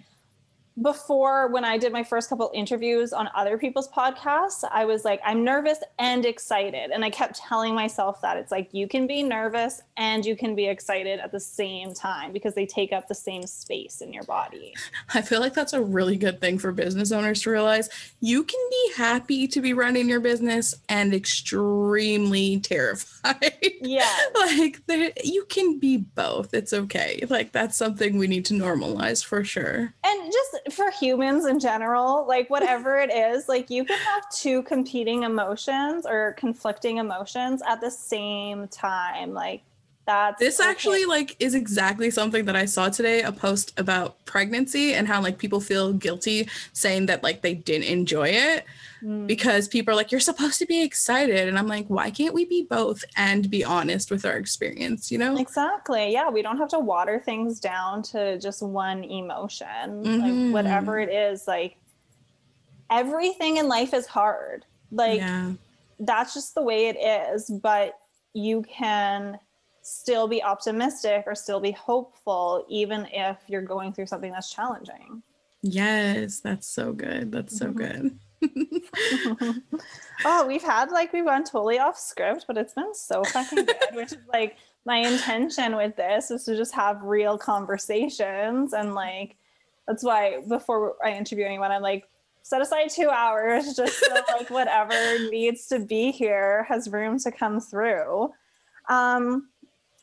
before 0.81 1.49
when 1.49 1.65
I 1.65 1.77
did 1.77 1.93
my 1.93 2.03
first 2.03 2.31
couple 2.31 2.51
interviews 2.55 3.13
on 3.13 3.29
other 3.35 3.59
people's 3.59 3.89
podcasts, 3.89 4.65
I 4.71 4.85
was 4.85 5.05
like, 5.05 5.21
I'm 5.25 5.45
nervous 5.45 5.79
and 5.99 6.25
excited. 6.25 6.91
And 6.91 7.05
I 7.05 7.11
kept 7.11 7.37
telling 7.37 7.75
myself 7.75 8.23
that 8.23 8.39
it's 8.39 8.51
like 8.51 8.73
you 8.73 8.89
can 8.89 9.07
be 9.07 9.23
nervous 9.23 9.83
and 9.99 10.25
you 10.25 10.35
can 10.35 10.55
be 10.55 10.67
excited 10.67 11.21
at 11.21 11.31
the 11.31 11.41
same 11.41 11.93
time 11.93 12.33
because 12.33 12.55
they 12.55 12.65
take 12.65 12.93
up 12.93 13.07
the 13.07 13.15
same 13.15 13.47
space 13.47 14.01
in 14.01 14.13
your 14.13 14.23
body. 14.25 14.75
I 15.15 15.21
feel 15.21 15.41
like 15.41 15.53
that's 15.53 15.75
a 15.75 15.83
really 15.83 16.17
good 16.17 16.41
thing 16.41 16.59
for 16.59 16.73
business 16.73 17.13
owners 17.13 17.43
to 17.43 17.51
realize. 17.51 17.91
You 18.21 18.43
can 18.43 18.61
be 18.71 18.93
happy 18.97 19.47
to 19.49 19.61
be 19.61 19.75
running 19.75 20.09
your 20.09 20.21
business 20.21 20.75
and 20.89 21.13
extremely 21.13 22.61
terrified. 22.61 23.53
Yeah. 23.83 24.09
like 24.35 24.81
you 25.23 25.45
can 25.51 25.79
be 25.79 25.99
both. 25.99 26.55
It's 26.55 26.73
okay. 26.73 27.25
Like 27.29 27.53
that's 27.53 27.77
something 27.77 28.17
we 28.17 28.27
need 28.27 28.47
to 28.47 28.55
normalize 28.55 29.25
for 29.25 29.45
sure. 29.45 29.95
And 30.05 30.33
just 30.33 30.62
for 30.71 30.91
humans 30.91 31.47
in 31.47 31.59
general, 31.59 32.27
like 32.27 32.49
whatever 32.51 32.99
it 32.99 33.13
is, 33.13 33.49
like 33.49 33.71
you 33.71 33.85
can 33.85 33.99
have 33.99 34.29
two 34.31 34.63
competing 34.63 35.23
emotions 35.23 36.07
or 36.07 36.35
conflicting 36.39 36.99
emotions 36.99 37.63
at 37.67 37.81
the 37.81 37.91
same 37.91 38.69
time. 38.69 39.33
Like 39.33 39.63
that's 40.05 40.41
this 40.41 40.61
okay. 40.61 40.69
actually 40.69 41.05
like 41.05 41.37
is 41.39 41.55
exactly 41.55 42.11
something 42.11 42.45
that 42.47 42.57
I 42.57 42.65
saw 42.65 42.89
today, 42.89 43.23
a 43.23 43.31
post 43.31 43.73
about 43.79 44.25
pregnancy 44.25 44.95
and 44.95 45.07
how 45.07 45.23
like 45.23 45.39
people 45.39 45.61
feel 45.61 45.93
guilty 45.93 46.49
saying 46.73 47.07
that 47.07 47.23
like 47.23 47.43
they 47.43 47.55
didn't 47.55 47.87
enjoy 47.87 48.29
it 48.29 48.65
mm. 49.03 49.27
because 49.29 49.69
people 49.69 49.93
are 49.93 49.97
like, 49.97 50.11
you're 50.11 50.21
supposed 50.21 50.59
to 50.59 50.67
be 50.67 50.83
excited. 50.83 51.49
And 51.49 51.57
I'm 51.57 51.69
like, 51.69 51.87
why 51.87 52.11
can't 52.11 52.35
we 52.35 52.45
be 52.45 52.67
both 52.69 53.05
and 53.17 53.49
be 53.49 53.65
honest 53.65 54.11
with 54.11 54.25
our 54.25 54.37
experience, 54.37 55.13
you 55.13 55.19
know? 55.19 55.37
Exactly. 55.37 56.13
Yeah. 56.13 56.31
We 56.31 56.43
don't 56.43 56.59
have 56.59 56.71
to 56.71 56.81
water 56.81 57.21
things 57.25 57.61
down 57.61 58.03
to 58.05 58.39
just 58.39 58.61
one 58.63 59.05
emotion. 59.05 60.05
Mm-hmm. 60.05 60.21
Like 60.21 60.53
whatever 60.53 60.99
it 60.99 61.11
is, 61.11 61.47
like 61.47 61.77
everything 62.91 63.59
in 63.59 63.69
life 63.69 63.95
is 63.95 64.07
hard. 64.07 64.65
Like 64.91 65.21
yeah. 65.21 65.53
that's 66.01 66.35
just 66.35 66.57
the 66.57 66.63
way 66.63 66.89
it 66.89 66.97
is. 66.97 67.49
But 67.49 67.97
you 68.35 68.63
can 68.63 69.39
still 69.83 70.29
be 70.29 70.43
optimistic 70.43 71.25
or 71.27 71.35
still 71.35 71.61
be 71.61 71.73
hopeful, 71.73 72.65
even 72.69 73.07
if 73.13 73.39
you're 73.49 73.63
going 73.63 73.93
through 73.93 74.07
something 74.07 74.33
that's 74.33 74.53
challenging. 74.53 75.23
Yes, 75.63 76.41
that's 76.41 76.67
so 76.67 76.93
good. 76.93 77.31
That's 77.31 77.57
so 77.57 77.73
mm-hmm. 77.73 78.09
good. 78.09 78.19
oh, 80.25 80.47
we've 80.47 80.63
had 80.63 80.91
like 80.91 81.13
we've 81.13 81.25
gone 81.25 81.45
totally 81.45 81.79
off 81.79 81.99
script, 81.99 82.47
but 82.49 82.59
it's 82.59 82.75
been 82.75 82.95
so 82.95 83.23
fucking 83.25 83.65
good, 83.65 83.77
which 83.93 84.13
is 84.13 84.19
like 84.33 84.57
my 84.85 84.97
intention 84.97 85.77
with 85.77 85.95
this 85.95 86.31
is 86.31 86.45
to 86.45 86.57
just 86.57 86.75
have 86.75 87.03
real 87.03 87.39
conversations 87.39 88.73
and 88.73 88.95
like 88.95 89.37
that's 89.87 90.03
why 90.03 90.41
before 90.49 90.97
I 91.05 91.13
interview 91.13 91.45
anyone, 91.45 91.71
I'm 91.71 91.83
like, 91.83 92.09
set 92.43 92.61
aside 92.61 92.91
two 92.91 93.09
hours 93.09 93.75
just 93.75 93.99
so 93.99 94.15
like 94.37 94.51
whatever 94.51 94.95
needs 95.31 95.67
to 95.69 95.79
be 95.79 96.11
here 96.11 96.65
has 96.65 96.89
room 96.89 97.19
to 97.21 97.31
come 97.31 97.61
through. 97.61 98.33
Um, 98.89 99.49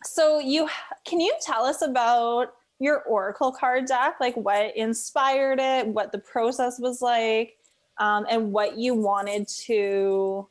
so 0.04 0.40
you 0.40 0.70
can 1.06 1.20
you 1.20 1.34
tell 1.42 1.64
us 1.66 1.82
about 1.82 2.54
your 2.80 3.02
oracle 3.04 3.52
card 3.52 3.86
deck? 3.86 4.16
Like 4.20 4.36
what 4.36 4.76
inspired 4.76 5.60
it 5.60 5.88
what 5.88 6.12
the 6.12 6.20
process 6.20 6.80
was 6.80 7.02
like 7.02 7.58
um, 8.00 8.26
and 8.30 8.52
what 8.52 8.78
you 8.78 8.96
wanted 8.96 9.48
to 9.66 10.48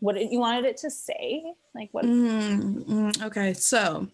what 0.00 0.20
you 0.30 0.38
wanted 0.38 0.64
it 0.64 0.76
to 0.78 0.90
say? 0.90 1.42
Like 1.74 1.88
what 1.92 2.04
mm-hmm. 2.04 3.22
okay 3.24 3.52
so 3.52 4.08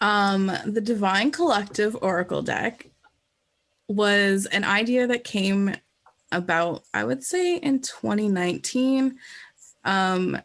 um 0.00 0.50
the 0.66 0.80
divine 0.80 1.30
collective 1.30 1.96
oracle 2.02 2.42
deck 2.42 2.86
was 3.86 4.46
an 4.46 4.64
idea 4.64 5.06
that 5.06 5.24
came 5.24 5.74
about 6.32 6.82
i 6.94 7.04
would 7.04 7.22
say 7.22 7.56
in 7.56 7.80
2019 7.80 9.18
um 9.84 10.40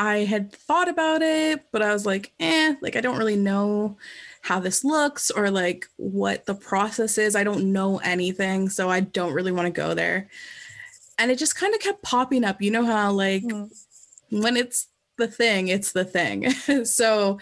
i 0.00 0.18
had 0.18 0.52
thought 0.52 0.88
about 0.88 1.22
it 1.22 1.64
but 1.72 1.82
i 1.82 1.92
was 1.92 2.06
like 2.06 2.32
eh 2.40 2.74
like 2.80 2.96
i 2.96 3.00
don't 3.00 3.18
really 3.18 3.36
know 3.36 3.96
how 4.42 4.60
this 4.60 4.84
looks 4.84 5.30
or 5.30 5.50
like 5.50 5.86
what 5.96 6.46
the 6.46 6.54
process 6.54 7.18
is. 7.18 7.36
I 7.36 7.44
don't 7.44 7.72
know 7.72 7.98
anything, 7.98 8.68
so 8.68 8.88
I 8.88 9.00
don't 9.00 9.34
really 9.34 9.52
want 9.52 9.66
to 9.66 9.70
go 9.70 9.94
there. 9.94 10.28
And 11.18 11.30
it 11.30 11.38
just 11.38 11.56
kind 11.56 11.74
of 11.74 11.80
kept 11.80 12.02
popping 12.02 12.44
up. 12.44 12.62
You 12.62 12.70
know 12.70 12.84
how 12.84 13.12
like 13.12 13.42
mm. 13.42 13.70
when 14.30 14.56
it's 14.56 14.88
the 15.18 15.28
thing, 15.28 15.68
it's 15.68 15.92
the 15.92 16.04
thing. 16.04 16.50
so 16.84 17.38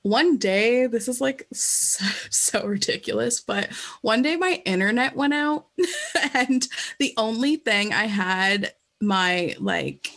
one 0.00 0.36
day, 0.38 0.86
this 0.86 1.06
is 1.08 1.20
like 1.20 1.46
so, 1.52 2.04
so, 2.30 2.66
ridiculous, 2.66 3.40
but 3.40 3.68
one 4.00 4.22
day 4.22 4.36
my 4.36 4.62
internet 4.64 5.14
went 5.14 5.34
out 5.34 5.66
and 6.34 6.66
the 6.98 7.12
only 7.16 7.56
thing 7.56 7.92
I 7.92 8.06
had 8.06 8.72
my 9.00 9.54
like 9.60 10.10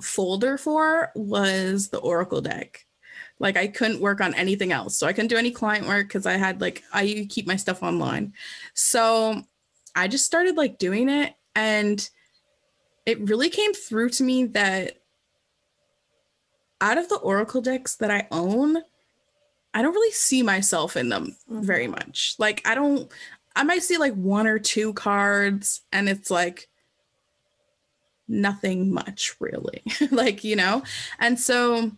folder 0.00 0.58
for 0.58 1.10
was 1.14 1.88
the 1.88 1.98
Oracle 1.98 2.40
deck. 2.40 2.84
Like 3.38 3.56
I 3.56 3.68
couldn't 3.68 4.00
work 4.00 4.20
on 4.20 4.34
anything 4.34 4.70
else. 4.70 4.98
So 4.98 5.06
I 5.06 5.12
couldn't 5.12 5.28
do 5.28 5.36
any 5.36 5.50
client 5.50 5.86
work 5.86 6.08
because 6.08 6.26
I 6.26 6.34
had 6.34 6.60
like 6.60 6.82
I 6.92 7.26
keep 7.28 7.46
my 7.46 7.56
stuff 7.56 7.82
online. 7.82 8.34
So 8.74 9.42
I 9.94 10.08
just 10.08 10.26
started 10.26 10.56
like 10.56 10.78
doing 10.78 11.08
it 11.08 11.34
and 11.54 12.08
it 13.06 13.28
really 13.28 13.48
came 13.48 13.72
through 13.72 14.10
to 14.10 14.22
me 14.22 14.44
that 14.46 14.98
out 16.80 16.98
of 16.98 17.08
the 17.08 17.16
Oracle 17.16 17.60
decks 17.60 17.96
that 17.96 18.10
I 18.10 18.26
own, 18.30 18.76
I 19.74 19.82
don't 19.82 19.94
really 19.94 20.12
see 20.12 20.42
myself 20.42 20.96
in 20.96 21.08
them 21.08 21.36
mm-hmm. 21.50 21.62
very 21.62 21.86
much. 21.86 22.36
Like 22.38 22.66
I 22.66 22.74
don't 22.74 23.10
I 23.56 23.64
might 23.64 23.82
see 23.82 23.96
like 23.96 24.14
one 24.14 24.46
or 24.46 24.58
two 24.58 24.92
cards 24.92 25.82
and 25.92 26.08
it's 26.08 26.30
like 26.30 26.68
nothing 28.30 28.92
much 28.92 29.34
really. 29.40 29.82
like, 30.10 30.44
you 30.44 30.56
know. 30.56 30.82
And 31.18 31.38
so 31.38 31.90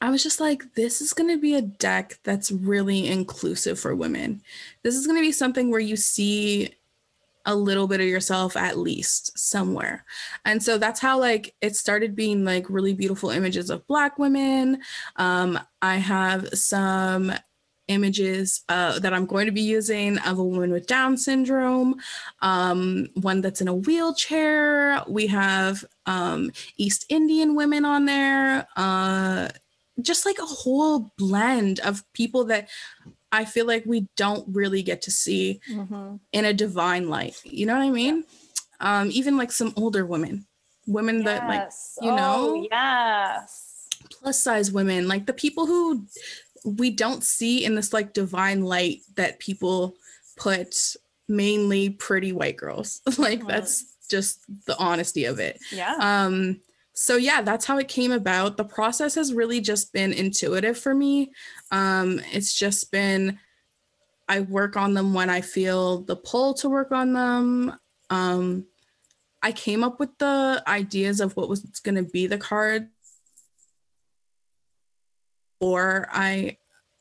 I 0.00 0.10
was 0.10 0.22
just 0.22 0.40
like, 0.40 0.74
this 0.74 1.00
is 1.00 1.12
going 1.12 1.30
to 1.30 1.40
be 1.40 1.54
a 1.54 1.62
deck 1.62 2.18
that's 2.22 2.52
really 2.52 3.08
inclusive 3.08 3.80
for 3.80 3.94
women. 3.94 4.42
This 4.82 4.94
is 4.94 5.06
going 5.06 5.18
to 5.18 5.26
be 5.26 5.32
something 5.32 5.70
where 5.70 5.80
you 5.80 5.96
see 5.96 6.74
a 7.46 7.54
little 7.54 7.88
bit 7.88 8.00
of 8.00 8.06
yourself 8.06 8.56
at 8.56 8.76
least 8.76 9.36
somewhere. 9.38 10.04
And 10.44 10.62
so 10.62 10.76
that's 10.76 11.00
how 11.00 11.18
like 11.18 11.54
it 11.62 11.74
started 11.74 12.14
being 12.14 12.44
like 12.44 12.68
really 12.68 12.92
beautiful 12.92 13.30
images 13.30 13.70
of 13.70 13.86
black 13.86 14.18
women. 14.18 14.82
Um, 15.16 15.58
I 15.80 15.96
have 15.96 16.48
some 16.50 17.32
images 17.88 18.62
uh, 18.68 18.98
that 19.00 19.12
I'm 19.12 19.26
going 19.26 19.46
to 19.46 19.52
be 19.52 19.62
using 19.62 20.18
of 20.18 20.38
a 20.38 20.44
woman 20.44 20.70
with 20.70 20.86
Down 20.86 21.16
syndrome, 21.16 21.96
um, 22.40 23.08
one 23.14 23.40
that's 23.40 23.60
in 23.60 23.68
a 23.68 23.74
wheelchair. 23.74 25.02
We 25.08 25.26
have 25.28 25.84
um, 26.06 26.52
East 26.76 27.06
Indian 27.08 27.54
women 27.54 27.84
on 27.84 28.04
there. 28.04 28.66
Uh, 28.76 29.48
just 30.00 30.24
like 30.24 30.38
a 30.38 30.46
whole 30.46 31.12
blend 31.18 31.80
of 31.80 32.04
people 32.12 32.44
that 32.44 32.68
I 33.32 33.44
feel 33.44 33.66
like 33.66 33.84
we 33.84 34.08
don't 34.16 34.46
really 34.54 34.82
get 34.82 35.02
to 35.02 35.10
see 35.10 35.60
mm-hmm. 35.70 36.16
in 36.32 36.44
a 36.44 36.54
divine 36.54 37.08
light. 37.08 37.40
You 37.44 37.66
know 37.66 37.76
what 37.76 37.84
I 37.84 37.90
mean? 37.90 38.24
Yeah. 38.80 39.00
Um, 39.00 39.08
even 39.10 39.36
like 39.36 39.50
some 39.50 39.72
older 39.76 40.06
women, 40.06 40.46
women 40.86 41.22
yes. 41.22 41.24
that 41.24 41.48
like, 41.48 41.70
you 42.00 42.12
oh, 42.12 42.16
know, 42.16 42.68
yes, 42.70 43.88
plus 44.10 44.42
size 44.42 44.70
women, 44.70 45.08
like 45.08 45.26
the 45.26 45.32
people 45.32 45.66
who 45.66 46.06
we 46.64 46.90
don't 46.90 47.22
see 47.22 47.64
in 47.64 47.74
this 47.74 47.92
like 47.92 48.12
divine 48.12 48.62
light 48.62 49.00
that 49.16 49.38
people 49.38 49.96
put 50.36 50.96
mainly 51.28 51.90
pretty 51.90 52.32
white 52.32 52.56
girls. 52.56 53.00
like 53.18 53.40
mm-hmm. 53.40 53.48
that's 53.48 53.96
just 54.10 54.40
the 54.66 54.76
honesty 54.78 55.24
of 55.24 55.38
it. 55.38 55.58
Yeah. 55.70 55.94
Um, 56.00 56.60
so 56.98 57.14
yeah 57.14 57.40
that's 57.40 57.64
how 57.64 57.78
it 57.78 57.86
came 57.86 58.10
about 58.10 58.56
the 58.56 58.64
process 58.64 59.14
has 59.14 59.32
really 59.32 59.60
just 59.60 59.92
been 59.92 60.12
intuitive 60.12 60.76
for 60.76 60.92
me 60.92 61.30
um, 61.70 62.20
it's 62.32 62.52
just 62.52 62.90
been 62.90 63.38
i 64.28 64.40
work 64.40 64.76
on 64.76 64.94
them 64.94 65.14
when 65.14 65.30
i 65.30 65.40
feel 65.40 66.02
the 66.02 66.16
pull 66.16 66.52
to 66.52 66.68
work 66.68 66.90
on 66.90 67.12
them 67.12 67.72
um, 68.10 68.66
i 69.44 69.52
came 69.52 69.84
up 69.84 70.00
with 70.00 70.10
the 70.18 70.60
ideas 70.66 71.20
of 71.20 71.36
what 71.36 71.48
was 71.48 71.62
going 71.84 71.94
to 71.94 72.02
be 72.02 72.26
the 72.26 72.36
card 72.36 72.88
or 75.60 76.08
i 76.12 76.56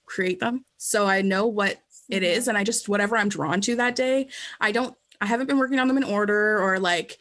create 0.06 0.40
them. 0.40 0.66
So 0.78 1.06
i 1.06 1.22
know 1.22 1.48
what 1.48 1.78
it 2.10 2.24
is 2.24 2.44
mm-hmm. 2.44 2.52
and 2.52 2.58
i 2.58 2.64
just 2.64 2.88
whatever 2.88 3.18
i'm 3.18 3.30
drawn 3.30 3.60
to 3.62 3.76
that 3.76 3.96
day 3.96 4.30
i 4.62 4.72
don't 4.72 4.96
i 5.20 5.26
haven't 5.26 5.48
been 5.48 5.58
working 5.58 5.80
on 5.80 5.88
them 5.88 5.98
in 5.98 6.04
order 6.04 6.62
or 6.62 6.80
like 6.80 7.18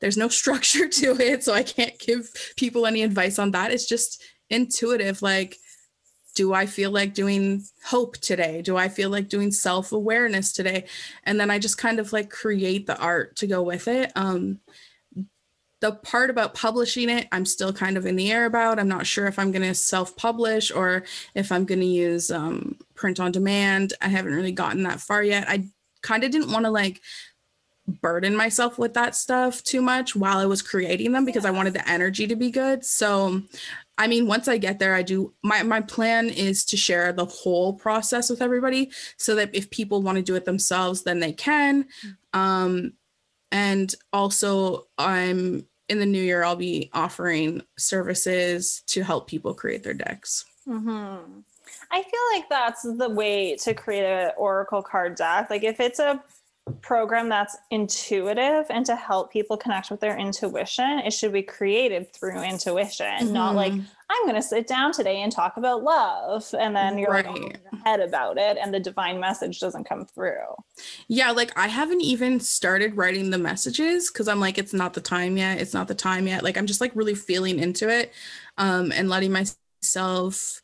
there's 0.00 0.16
no 0.16 0.28
structure 0.40 0.88
to 0.88 1.20
it 1.20 1.44
so 1.44 1.52
i 1.52 1.62
can't 1.62 1.98
give 1.98 2.30
people 2.56 2.86
any 2.86 3.02
advice 3.02 3.38
on 3.38 3.50
that. 3.52 3.72
It's 3.72 3.86
just 3.86 4.22
intuitive 4.48 5.22
like 5.22 5.56
do 6.36 6.54
i 6.54 6.64
feel 6.64 6.90
like 6.90 7.12
doing 7.12 7.62
hope 7.84 8.16
today? 8.18 8.62
Do 8.62 8.76
i 8.76 8.88
feel 8.88 9.10
like 9.10 9.28
doing 9.28 9.50
self-awareness 9.50 10.52
today? 10.52 10.86
And 11.24 11.38
then 11.38 11.50
i 11.50 11.58
just 11.58 11.78
kind 11.78 11.98
of 11.98 12.12
like 12.12 12.30
create 12.30 12.86
the 12.86 12.98
art 12.98 13.36
to 13.36 13.46
go 13.46 13.62
with 13.62 13.88
it. 13.88 14.12
Um 14.16 14.60
the 15.80 15.92
part 15.92 16.30
about 16.30 16.54
publishing 16.54 17.08
it 17.08 17.26
i'm 17.32 17.46
still 17.46 17.72
kind 17.72 17.96
of 17.96 18.06
in 18.06 18.16
the 18.16 18.30
air 18.30 18.46
about 18.46 18.78
i'm 18.78 18.88
not 18.88 19.06
sure 19.06 19.26
if 19.26 19.38
i'm 19.38 19.50
going 19.50 19.62
to 19.62 19.74
self-publish 19.74 20.70
or 20.70 21.04
if 21.34 21.50
i'm 21.50 21.64
going 21.64 21.80
to 21.80 21.86
use 21.86 22.30
um, 22.30 22.76
print 23.00 23.18
on 23.18 23.32
demand. 23.32 23.94
I 24.02 24.08
haven't 24.08 24.34
really 24.34 24.52
gotten 24.52 24.82
that 24.82 25.00
far 25.00 25.24
yet. 25.24 25.48
I 25.48 25.64
kind 26.02 26.22
of 26.22 26.30
didn't 26.30 26.52
want 26.52 26.66
to 26.66 26.70
like 26.70 27.00
burden 27.88 28.36
myself 28.36 28.78
with 28.78 28.94
that 28.94 29.16
stuff 29.16 29.64
too 29.64 29.80
much 29.80 30.14
while 30.14 30.38
I 30.38 30.46
was 30.46 30.62
creating 30.62 31.10
them 31.12 31.24
because 31.24 31.46
I 31.46 31.50
wanted 31.50 31.72
the 31.72 31.88
energy 31.88 32.26
to 32.26 32.36
be 32.36 32.50
good. 32.50 32.84
So 32.84 33.42
I 33.96 34.06
mean, 34.06 34.26
once 34.26 34.48
I 34.48 34.58
get 34.58 34.78
there, 34.78 34.94
I 34.94 35.02
do 35.02 35.32
my 35.42 35.62
my 35.62 35.80
plan 35.80 36.28
is 36.28 36.64
to 36.66 36.76
share 36.76 37.12
the 37.12 37.24
whole 37.24 37.72
process 37.72 38.28
with 38.28 38.42
everybody 38.42 38.90
so 39.16 39.34
that 39.34 39.50
if 39.54 39.70
people 39.70 40.02
want 40.02 40.16
to 40.16 40.22
do 40.22 40.36
it 40.36 40.44
themselves, 40.44 41.02
then 41.02 41.20
they 41.20 41.32
can. 41.32 41.86
Um, 42.32 42.92
and 43.50 43.92
also, 44.12 44.84
I'm 44.96 45.66
in 45.90 45.98
the 45.98 46.06
new 46.06 46.22
year, 46.22 46.44
I'll 46.44 46.56
be 46.56 46.88
offering 46.94 47.62
services 47.76 48.82
to 48.86 49.02
help 49.02 49.26
people 49.26 49.52
create 49.52 49.82
their 49.82 49.92
decks. 49.92 50.44
Mm-hmm. 50.66 51.40
I 51.90 52.02
feel 52.02 52.20
like 52.32 52.48
that's 52.48 52.82
the 52.82 53.10
way 53.10 53.56
to 53.56 53.74
create 53.74 54.04
an 54.04 54.30
oracle 54.36 54.82
card 54.82 55.16
deck. 55.16 55.50
Like 55.50 55.64
if 55.64 55.80
it's 55.80 55.98
a 55.98 56.22
program 56.82 57.28
that's 57.28 57.56
intuitive 57.70 58.66
and 58.70 58.84
to 58.86 58.94
help 58.94 59.32
people 59.32 59.56
connect 59.56 59.90
with 59.90 60.00
their 60.00 60.16
intuition, 60.16 61.00
it 61.00 61.12
should 61.12 61.32
be 61.32 61.42
created 61.42 62.12
through 62.12 62.42
intuition, 62.42 63.06
mm-hmm. 63.06 63.32
not 63.32 63.54
like 63.54 63.72
mm-hmm. 63.72 63.82
I'm 64.10 64.24
going 64.24 64.36
to 64.36 64.42
sit 64.42 64.66
down 64.66 64.92
today 64.92 65.22
and 65.22 65.30
talk 65.30 65.56
about 65.56 65.82
love 65.82 66.52
and 66.58 66.74
then 66.74 66.98
you're 66.98 67.10
right. 67.10 67.26
like 67.26 67.36
in 67.36 67.42
your 67.42 67.84
head 67.84 68.00
about 68.00 68.38
it 68.38 68.58
and 68.60 68.72
the 68.74 68.80
divine 68.80 69.20
message 69.20 69.60
doesn't 69.60 69.84
come 69.84 70.04
through. 70.04 70.54
Yeah, 71.08 71.30
like 71.30 71.52
I 71.56 71.68
haven't 71.68 72.02
even 72.02 72.40
started 72.40 72.96
writing 72.96 73.30
the 73.30 73.38
messages 73.38 74.10
cuz 74.10 74.28
I'm 74.28 74.40
like 74.40 74.58
it's 74.58 74.74
not 74.74 74.94
the 74.94 75.00
time 75.00 75.36
yet. 75.36 75.60
It's 75.60 75.74
not 75.74 75.88
the 75.88 75.94
time 75.94 76.26
yet. 76.26 76.42
Like 76.42 76.56
I'm 76.56 76.66
just 76.66 76.80
like 76.80 76.92
really 76.94 77.14
feeling 77.14 77.58
into 77.58 77.88
it 77.88 78.12
um 78.58 78.92
and 78.92 79.08
letting 79.08 79.32
myself 79.32 80.62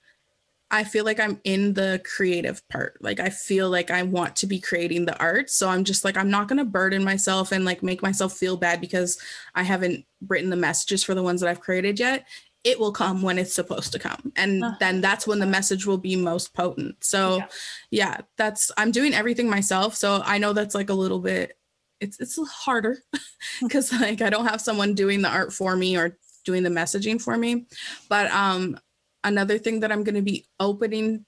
I 0.76 0.84
feel 0.84 1.06
like 1.06 1.18
I'm 1.18 1.40
in 1.44 1.72
the 1.72 2.02
creative 2.04 2.66
part. 2.68 2.98
Like 3.00 3.18
I 3.18 3.30
feel 3.30 3.70
like 3.70 3.90
I 3.90 4.02
want 4.02 4.36
to 4.36 4.46
be 4.46 4.60
creating 4.60 5.06
the 5.06 5.18
art. 5.18 5.48
So 5.48 5.70
I'm 5.70 5.84
just 5.84 6.04
like 6.04 6.18
I'm 6.18 6.30
not 6.30 6.48
going 6.48 6.58
to 6.58 6.64
burden 6.64 7.02
myself 7.02 7.50
and 7.50 7.64
like 7.64 7.82
make 7.82 8.02
myself 8.02 8.34
feel 8.34 8.58
bad 8.58 8.80
because 8.80 9.18
I 9.54 9.62
haven't 9.62 10.04
written 10.28 10.50
the 10.50 10.56
messages 10.56 11.02
for 11.02 11.14
the 11.14 11.22
ones 11.22 11.40
that 11.40 11.48
I've 11.48 11.60
created 11.60 11.98
yet. 11.98 12.26
It 12.62 12.78
will 12.78 12.92
come 12.92 13.22
when 13.22 13.38
it's 13.38 13.54
supposed 13.54 13.92
to 13.92 13.98
come. 13.98 14.32
And 14.36 14.62
uh, 14.62 14.72
then 14.78 15.00
that's 15.00 15.26
when 15.26 15.38
the 15.38 15.46
message 15.46 15.86
will 15.86 15.98
be 15.98 16.14
most 16.14 16.52
potent. 16.52 17.02
So 17.02 17.38
yeah. 17.38 17.46
yeah, 17.90 18.20
that's 18.36 18.70
I'm 18.76 18.90
doing 18.90 19.14
everything 19.14 19.48
myself. 19.48 19.94
So 19.94 20.20
I 20.26 20.36
know 20.36 20.52
that's 20.52 20.74
like 20.74 20.90
a 20.90 20.94
little 20.94 21.20
bit 21.20 21.56
it's 22.00 22.20
it's 22.20 22.38
harder 22.50 22.98
because 23.62 23.90
like 23.92 24.20
I 24.20 24.28
don't 24.28 24.46
have 24.46 24.60
someone 24.60 24.94
doing 24.94 25.22
the 25.22 25.30
art 25.30 25.54
for 25.54 25.74
me 25.74 25.96
or 25.96 26.18
doing 26.44 26.62
the 26.62 26.70
messaging 26.70 27.20
for 27.20 27.36
me. 27.36 27.66
But 28.10 28.30
um 28.30 28.78
another 29.26 29.58
thing 29.58 29.80
that 29.80 29.92
I'm 29.92 30.04
going 30.04 30.14
to 30.14 30.22
be 30.22 30.46
opening 30.58 31.26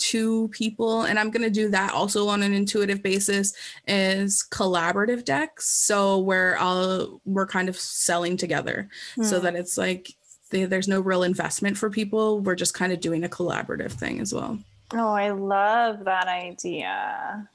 to 0.00 0.48
people 0.48 1.02
and 1.02 1.18
i'm 1.18 1.30
going 1.30 1.42
to 1.42 1.50
do 1.50 1.68
that 1.68 1.92
also 1.92 2.26
on 2.26 2.42
an 2.42 2.54
intuitive 2.54 3.02
basis 3.02 3.52
is 3.86 4.46
collaborative 4.50 5.24
decks. 5.24 5.68
So 5.68 6.18
where 6.18 6.58
i'll 6.58 7.20
we're 7.26 7.46
kind 7.46 7.68
of 7.68 7.78
selling 7.78 8.36
together. 8.36 8.88
Mm. 9.16 9.24
so 9.26 9.38
hmm. 9.38 9.44
that 9.44 9.56
it's 9.56 9.76
like 9.76 10.10
they, 10.50 10.64
there's 10.64 10.88
no 10.88 11.00
real 11.00 11.22
investment 11.22 11.76
for 11.76 11.90
people. 11.90 12.40
We're 12.40 12.56
just 12.56 12.74
kind 12.74 12.92
of 12.92 13.00
doing 13.00 13.22
a 13.24 13.28
collaborative 13.28 13.92
thing 13.92 14.20
as 14.20 14.32
well. 14.32 14.58
Oh 14.94 15.12
i 15.12 15.30
love 15.30 16.04
that 16.06 16.28
idea. 16.28 17.46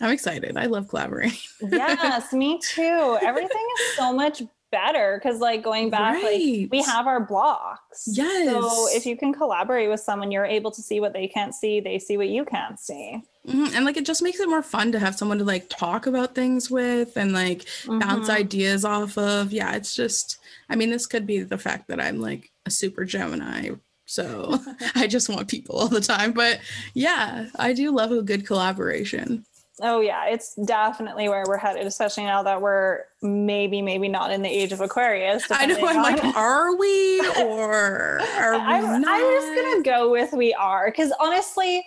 I'm 0.00 0.10
excited. 0.10 0.56
I 0.56 0.66
love 0.66 0.88
collaborating. 0.88 1.38
Yes 1.60 2.32
me 2.32 2.58
too. 2.60 3.18
Everything 3.20 3.66
is 3.78 3.96
so 3.96 4.12
much 4.14 4.42
better 4.70 5.20
because 5.22 5.40
like 5.40 5.62
going 5.62 5.90
back 5.90 6.14
right. 6.14 6.24
like 6.24 6.70
we 6.70 6.82
have 6.82 7.06
our 7.06 7.20
blocks 7.20 8.04
yes 8.06 8.50
so 8.50 8.88
if 8.90 9.06
you 9.06 9.16
can 9.16 9.32
collaborate 9.32 9.88
with 9.88 10.00
someone 10.00 10.30
you're 10.30 10.44
able 10.44 10.70
to 10.70 10.82
see 10.82 11.00
what 11.00 11.12
they 11.12 11.26
can't 11.26 11.54
see 11.54 11.80
they 11.80 11.98
see 11.98 12.16
what 12.16 12.28
you 12.28 12.44
can't 12.44 12.78
see 12.78 13.22
mm-hmm. 13.46 13.74
and 13.74 13.84
like 13.84 13.96
it 13.96 14.04
just 14.04 14.22
makes 14.22 14.40
it 14.40 14.48
more 14.48 14.62
fun 14.62 14.92
to 14.92 14.98
have 14.98 15.16
someone 15.16 15.38
to 15.38 15.44
like 15.44 15.68
talk 15.68 16.06
about 16.06 16.34
things 16.34 16.70
with 16.70 17.16
and 17.16 17.32
like 17.32 17.60
mm-hmm. 17.60 17.98
bounce 17.98 18.28
ideas 18.28 18.84
off 18.84 19.16
of 19.16 19.52
yeah 19.52 19.74
it's 19.74 19.94
just 19.94 20.38
i 20.68 20.76
mean 20.76 20.90
this 20.90 21.06
could 21.06 21.26
be 21.26 21.40
the 21.40 21.58
fact 21.58 21.88
that 21.88 22.00
i'm 22.00 22.20
like 22.20 22.50
a 22.66 22.70
super 22.70 23.04
gemini 23.04 23.70
so 24.04 24.58
i 24.94 25.06
just 25.06 25.28
want 25.28 25.48
people 25.48 25.76
all 25.76 25.88
the 25.88 26.00
time 26.00 26.32
but 26.32 26.60
yeah 26.94 27.46
i 27.58 27.72
do 27.72 27.90
love 27.90 28.12
a 28.12 28.22
good 28.22 28.46
collaboration 28.46 29.44
Oh 29.80 30.00
yeah, 30.00 30.26
it's 30.26 30.54
definitely 30.54 31.28
where 31.28 31.44
we're 31.46 31.56
headed, 31.56 31.86
especially 31.86 32.24
now 32.24 32.42
that 32.42 32.60
we're 32.60 33.04
maybe, 33.22 33.82
maybe 33.82 34.08
not 34.08 34.32
in 34.32 34.42
the 34.42 34.48
age 34.48 34.72
of 34.72 34.80
Aquarius. 34.80 35.44
I 35.50 35.66
know. 35.66 35.76
I'm 35.76 35.96
on. 35.96 36.02
like, 36.02 36.36
are 36.36 36.76
we 36.76 37.20
or 37.40 38.20
are 38.20 38.52
we 38.52 38.58
I'm, 38.58 39.02
not? 39.02 39.14
I'm 39.14 39.40
just 39.40 39.54
gonna 39.54 39.82
go 39.82 40.10
with 40.10 40.32
we 40.32 40.54
are, 40.54 40.90
because 40.90 41.12
honestly, 41.20 41.84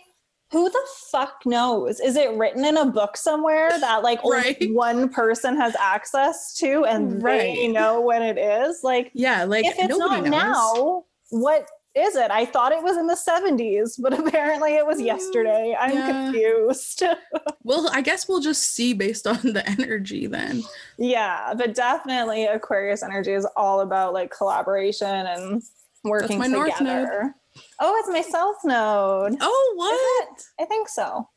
who 0.51 0.69
the 0.69 0.88
fuck 1.09 1.41
knows? 1.45 1.99
Is 1.99 2.15
it 2.15 2.31
written 2.34 2.65
in 2.65 2.77
a 2.77 2.85
book 2.85 3.15
somewhere 3.15 3.69
that 3.69 4.03
like 4.03 4.23
right. 4.23 4.57
only 4.61 4.73
one 4.73 5.09
person 5.09 5.55
has 5.55 5.76
access 5.80 6.53
to, 6.57 6.85
and 6.85 7.22
right. 7.23 7.55
they 7.55 7.68
know 7.68 8.01
when 8.01 8.22
it 8.22 8.38
is? 8.38 8.81
Like, 8.84 9.11
yeah, 9.13 9.43
like 9.43 9.65
if 9.65 9.76
it's 9.77 9.97
not 9.97 10.23
knows. 10.23 10.31
now, 10.31 11.05
what 11.30 11.68
is 11.93 12.15
it? 12.15 12.31
I 12.31 12.45
thought 12.45 12.72
it 12.72 12.81
was 12.81 12.97
in 12.97 13.07
the 13.07 13.15
70s, 13.15 14.01
but 14.01 14.18
apparently 14.27 14.76
it 14.76 14.85
was 14.85 15.01
yesterday. 15.01 15.76
I'm 15.77 15.93
yeah. 15.93 16.31
confused. 16.31 17.03
well, 17.63 17.89
I 17.91 18.01
guess 18.01 18.27
we'll 18.27 18.39
just 18.39 18.63
see 18.63 18.93
based 18.93 19.27
on 19.27 19.39
the 19.43 19.68
energy 19.80 20.27
then. 20.27 20.63
Yeah, 20.97 21.53
but 21.55 21.76
definitely 21.76 22.45
Aquarius 22.45 23.03
energy 23.03 23.34
is 23.34 23.47
all 23.55 23.81
about 23.81 24.13
like 24.13 24.31
collaboration 24.31 25.07
and 25.07 25.61
working 26.03 26.39
That's 26.39 26.49
my 26.51 26.63
together. 26.65 26.85
North 26.85 27.22
node. 27.23 27.34
Oh, 27.80 27.95
it's 27.99 28.09
my 28.09 28.22
south 28.22 28.63
node. 28.63 29.38
Oh, 29.41 29.73
what? 29.76 30.43
I 30.59 30.65
think 30.65 30.88
so. 30.88 31.27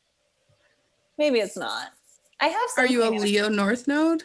Maybe 1.17 1.39
it's 1.39 1.57
not. 1.57 1.89
I 2.39 2.47
have 2.47 2.69
Are 2.77 2.87
you 2.87 3.03
a 3.03 3.09
Leo 3.09 3.49
north 3.49 3.87
node? 3.87 4.23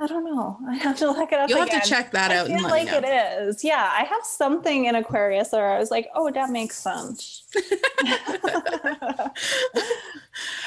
I 0.00 0.06
don't 0.06 0.24
know. 0.24 0.58
I 0.68 0.76
have 0.76 0.96
to 0.98 1.10
look 1.10 1.32
it 1.32 1.38
up. 1.38 1.48
You'll 1.48 1.62
again. 1.62 1.74
have 1.74 1.82
to 1.82 1.88
check 1.88 2.12
that 2.12 2.30
I 2.30 2.36
out. 2.36 2.46
Feel 2.46 2.62
like 2.62 2.88
it 2.88 3.04
is. 3.04 3.64
Yeah, 3.64 3.90
I 3.92 4.04
have 4.04 4.24
something 4.24 4.84
in 4.84 4.94
Aquarius 4.94 5.52
where 5.52 5.70
I 5.70 5.78
was 5.78 5.90
like, 5.90 6.08
oh, 6.14 6.30
that 6.30 6.50
makes 6.50 6.78
sense. 6.78 7.44
and 7.56 7.64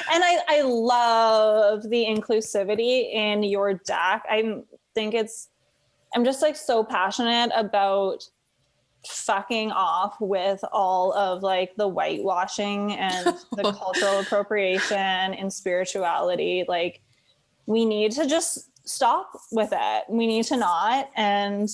I, 0.09 0.39
I 0.47 0.61
love 0.63 1.83
the 1.83 2.05
inclusivity 2.05 3.13
in 3.13 3.43
your 3.43 3.75
deck. 3.75 4.25
I 4.29 4.61
think 4.93 5.13
it's, 5.13 5.49
I'm 6.13 6.25
just 6.25 6.41
like 6.41 6.57
so 6.57 6.83
passionate 6.83 7.51
about 7.55 8.27
fucking 9.07 9.71
off 9.71 10.15
with 10.19 10.63
all 10.71 11.13
of 11.13 11.41
like 11.41 11.73
the 11.75 11.87
whitewashing 11.87 12.93
and 12.97 13.35
the 13.53 13.71
cultural 13.79 14.19
appropriation 14.19 14.97
and 14.97 15.51
spirituality. 15.51 16.65
Like, 16.67 17.01
we 17.65 17.85
need 17.85 18.11
to 18.13 18.27
just 18.27 18.70
stop 18.85 19.31
with 19.51 19.69
it. 19.71 20.03
We 20.09 20.27
need 20.27 20.45
to 20.45 20.57
not. 20.57 21.09
And 21.15 21.69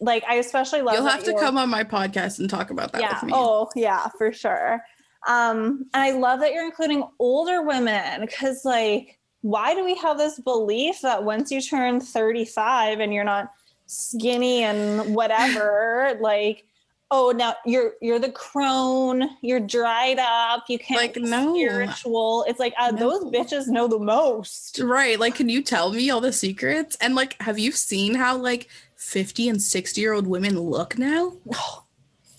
like, 0.00 0.24
I 0.28 0.36
especially 0.36 0.82
love. 0.82 0.94
You'll 0.94 1.06
have 1.06 1.24
to 1.24 1.34
come 1.34 1.58
on 1.58 1.68
my 1.68 1.84
podcast 1.84 2.38
and 2.38 2.48
talk 2.48 2.70
about 2.70 2.92
that 2.92 3.00
yeah. 3.00 3.14
with 3.14 3.24
me. 3.24 3.32
Oh, 3.34 3.70
yeah, 3.74 4.08
for 4.18 4.32
sure. 4.32 4.82
Um, 5.26 5.86
and 5.94 6.02
I 6.02 6.10
love 6.12 6.40
that 6.40 6.52
you're 6.52 6.66
including 6.66 7.04
older 7.18 7.62
women 7.62 8.20
because, 8.20 8.64
like, 8.64 9.18
why 9.40 9.74
do 9.74 9.84
we 9.84 9.94
have 9.96 10.18
this 10.18 10.38
belief 10.38 11.00
that 11.02 11.24
once 11.24 11.50
you 11.50 11.60
turn 11.60 12.00
35 12.00 13.00
and 13.00 13.12
you're 13.12 13.24
not 13.24 13.52
skinny 13.86 14.62
and 14.64 15.14
whatever, 15.14 16.16
like, 16.20 16.66
oh 17.10 17.32
now 17.34 17.54
you're 17.64 17.94
you're 18.00 18.18
the 18.18 18.32
crone. 18.32 19.28
You're 19.42 19.60
dried 19.60 20.18
up. 20.18 20.64
You 20.68 20.78
can't 20.78 21.00
like 21.00 21.16
no. 21.16 21.54
spiritual. 21.54 22.44
It's 22.48 22.58
like 22.58 22.74
uh, 22.78 22.90
no. 22.90 22.98
those 22.98 23.32
bitches 23.32 23.68
know 23.68 23.88
the 23.88 23.98
most. 23.98 24.80
Right. 24.80 25.18
Like 25.18 25.34
can 25.34 25.48
you 25.48 25.62
tell 25.62 25.92
me 25.92 26.10
all 26.10 26.20
the 26.20 26.32
secrets? 26.32 26.96
And 27.00 27.14
like 27.14 27.40
have 27.40 27.58
you 27.58 27.72
seen 27.72 28.14
how 28.14 28.36
like 28.36 28.68
50 28.96 29.48
and 29.48 29.62
60 29.62 30.00
year 30.00 30.12
old 30.12 30.26
women 30.26 30.58
look 30.58 30.98
now? 30.98 31.34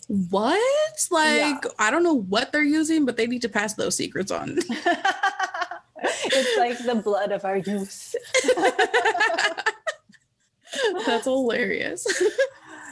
What? 0.08 0.62
Like 1.10 1.64
yeah. 1.64 1.70
i 1.80 1.90
don't 1.90 2.04
know 2.04 2.14
what 2.14 2.52
they're 2.52 2.62
using 2.62 3.06
but 3.06 3.18
they 3.18 3.26
need 3.26 3.42
to 3.42 3.50
pass 3.50 3.74
those 3.74 3.98
secrets 3.98 4.30
on. 4.30 4.60
It's 6.26 6.58
like 6.58 6.78
the 6.86 7.02
blood 7.02 7.32
of 7.32 7.46
our 7.46 7.58
youth. 7.58 8.16
That's 11.06 11.24
hilarious. 11.26 12.06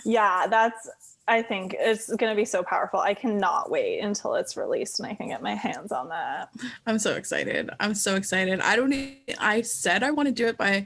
Yeah 0.05 0.47
that's 0.49 0.89
I 1.27 1.41
think 1.41 1.75
it's 1.79 2.13
going 2.13 2.31
to 2.31 2.35
be 2.35 2.45
so 2.45 2.63
powerful. 2.63 2.99
I 2.99 3.13
cannot 3.13 3.71
wait 3.71 3.99
until 3.99 4.35
it's 4.35 4.57
released 4.57 4.99
and 4.99 5.07
I 5.07 5.15
can 5.15 5.29
get 5.29 5.41
my 5.41 5.55
hands 5.55 5.91
on 5.91 6.09
that. 6.09 6.49
I'm 6.85 6.99
so 6.99 7.15
excited. 7.15 7.69
I'm 7.79 7.95
so 7.95 8.15
excited. 8.15 8.59
I 8.59 8.75
don't 8.75 8.93
I 9.39 9.61
said 9.61 10.03
I 10.03 10.11
want 10.11 10.27
to 10.27 10.33
do 10.33 10.47
it 10.47 10.57
by 10.57 10.85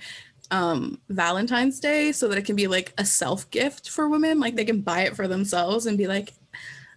um 0.52 1.02
Valentine's 1.10 1.80
Day 1.80 2.12
so 2.12 2.28
that 2.28 2.38
it 2.38 2.46
can 2.46 2.56
be 2.56 2.68
like 2.68 2.94
a 2.98 3.06
self 3.06 3.50
gift 3.50 3.90
for 3.90 4.08
women 4.08 4.40
like 4.40 4.56
they 4.56 4.64
can 4.64 4.82
buy 4.82 5.02
it 5.02 5.16
for 5.16 5.28
themselves 5.28 5.88
and 5.88 5.98
be 5.98 6.08
like 6.08 6.34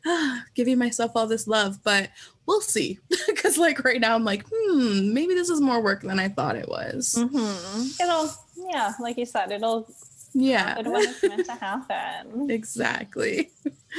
ah, 0.06 0.44
giving 0.54 0.78
myself 0.78 1.12
all 1.14 1.26
this 1.26 1.46
love, 1.46 1.82
but 1.82 2.10
we'll 2.46 2.60
see. 2.60 2.98
Cuz 3.36 3.56
like 3.56 3.82
right 3.84 4.00
now 4.00 4.14
I'm 4.14 4.24
like, 4.24 4.44
hmm, 4.52 5.14
maybe 5.14 5.34
this 5.34 5.48
is 5.48 5.62
more 5.62 5.80
work 5.80 6.02
than 6.02 6.18
I 6.18 6.28
thought 6.28 6.56
it 6.56 6.68
was. 6.68 7.16
Mm-hmm. 7.18 8.02
It'll 8.02 8.30
yeah, 8.70 8.92
like 9.00 9.16
you 9.16 9.24
said, 9.24 9.50
it'll 9.50 9.88
yeah 10.32 10.76
when 10.76 11.08
it's 11.08 11.22
meant 11.22 11.46
to 11.46 11.52
happen 11.52 12.50
exactly 12.50 13.50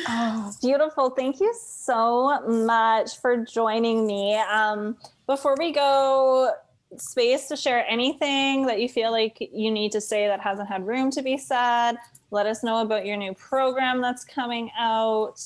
Oh, 0.07 0.53
beautiful. 0.61 1.09
Thank 1.09 1.39
you 1.39 1.53
so 1.59 2.41
much 2.47 3.19
for 3.19 3.37
joining 3.37 4.07
me. 4.07 4.35
Um, 4.37 4.97
before 5.27 5.55
we 5.57 5.71
go, 5.71 6.51
space 6.97 7.47
to 7.47 7.55
share 7.55 7.85
anything 7.87 8.65
that 8.67 8.79
you 8.79 8.89
feel 8.89 9.11
like 9.11 9.37
you 9.39 9.71
need 9.71 9.91
to 9.93 10.01
say 10.01 10.27
that 10.27 10.39
hasn't 10.39 10.69
had 10.69 10.85
room 10.85 11.11
to 11.11 11.21
be 11.21 11.37
said. 11.37 11.93
Let 12.31 12.45
us 12.45 12.63
know 12.63 12.81
about 12.81 13.05
your 13.05 13.17
new 13.17 13.33
program 13.33 14.01
that's 14.01 14.23
coming 14.23 14.71
out. 14.79 15.41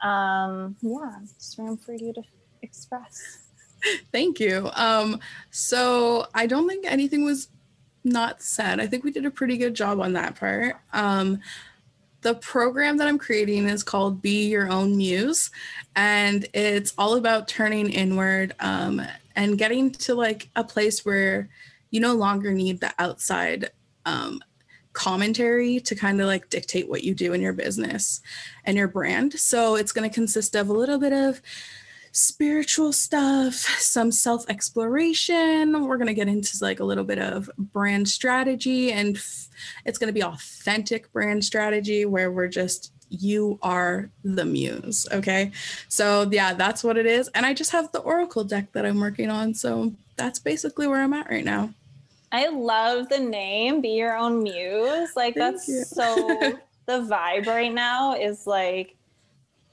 Um, 0.00 0.76
yeah, 0.80 1.18
just 1.38 1.58
room 1.58 1.76
for 1.76 1.92
you 1.92 2.12
to 2.14 2.22
express. 2.62 3.38
Thank 4.12 4.40
you. 4.40 4.70
Um, 4.74 5.20
so 5.50 6.26
I 6.34 6.46
don't 6.46 6.68
think 6.68 6.86
anything 6.86 7.24
was 7.24 7.48
not 8.04 8.42
said. 8.42 8.80
I 8.80 8.86
think 8.86 9.04
we 9.04 9.12
did 9.12 9.26
a 9.26 9.30
pretty 9.30 9.56
good 9.56 9.74
job 9.74 10.00
on 10.00 10.12
that 10.14 10.36
part. 10.36 10.76
Um, 10.92 11.40
the 12.22 12.34
program 12.36 12.96
that 12.98 13.08
I'm 13.08 13.18
creating 13.18 13.68
is 13.68 13.82
called 13.82 14.22
Be 14.22 14.48
Your 14.48 14.70
Own 14.70 14.96
Muse, 14.96 15.50
and 15.96 16.46
it's 16.54 16.94
all 16.96 17.16
about 17.16 17.48
turning 17.48 17.90
inward 17.92 18.54
um, 18.60 19.02
and 19.34 19.58
getting 19.58 19.90
to 19.90 20.14
like 20.14 20.48
a 20.54 20.62
place 20.62 21.04
where 21.04 21.48
you 21.90 22.00
no 22.00 22.14
longer 22.14 22.52
need 22.52 22.80
the 22.80 22.92
outside 22.98 23.70
um, 24.06 24.40
commentary 24.92 25.80
to 25.80 25.94
kind 25.94 26.20
of 26.20 26.26
like 26.26 26.48
dictate 26.48 26.88
what 26.88 27.02
you 27.02 27.14
do 27.14 27.32
in 27.32 27.40
your 27.40 27.52
business 27.52 28.20
and 28.64 28.76
your 28.76 28.88
brand. 28.88 29.32
So 29.34 29.76
it's 29.76 29.92
going 29.92 30.08
to 30.08 30.14
consist 30.14 30.54
of 30.54 30.68
a 30.68 30.72
little 30.72 30.98
bit 30.98 31.12
of 31.12 31.40
spiritual 32.12 32.92
stuff, 32.92 33.54
some 33.54 34.12
self 34.12 34.48
exploration. 34.48 35.86
We're 35.86 35.96
going 35.96 36.06
to 36.06 36.14
get 36.14 36.28
into 36.28 36.56
like 36.60 36.80
a 36.80 36.84
little 36.84 37.04
bit 37.04 37.18
of 37.18 37.50
brand 37.58 38.08
strategy, 38.08 38.92
and 38.92 39.16
it's 39.84 39.98
going 39.98 40.08
to 40.08 40.12
be 40.12 40.22
authentic 40.22 41.12
brand 41.12 41.44
strategy 41.44 42.04
where 42.04 42.30
we're 42.30 42.48
just 42.48 42.92
you 43.08 43.58
are 43.62 44.10
the 44.24 44.44
muse. 44.44 45.06
Okay. 45.12 45.52
So, 45.88 46.28
yeah, 46.30 46.54
that's 46.54 46.82
what 46.82 46.96
it 46.96 47.04
is. 47.04 47.28
And 47.34 47.44
I 47.44 47.52
just 47.52 47.70
have 47.72 47.92
the 47.92 47.98
Oracle 48.00 48.44
deck 48.44 48.72
that 48.72 48.86
I'm 48.86 49.00
working 49.00 49.28
on. 49.28 49.52
So, 49.54 49.92
that's 50.16 50.38
basically 50.38 50.86
where 50.86 51.02
I'm 51.02 51.12
at 51.12 51.28
right 51.28 51.44
now. 51.44 51.74
I 52.30 52.48
love 52.48 53.10
the 53.10 53.18
name, 53.18 53.82
Be 53.82 53.90
Your 53.90 54.16
Own 54.16 54.42
Muse. 54.42 55.10
Like, 55.14 55.34
Thank 55.34 55.56
that's 55.56 55.90
so 55.90 56.16
the 56.86 57.02
vibe 57.02 57.46
right 57.46 57.72
now 57.72 58.14
is 58.14 58.46
like 58.46 58.96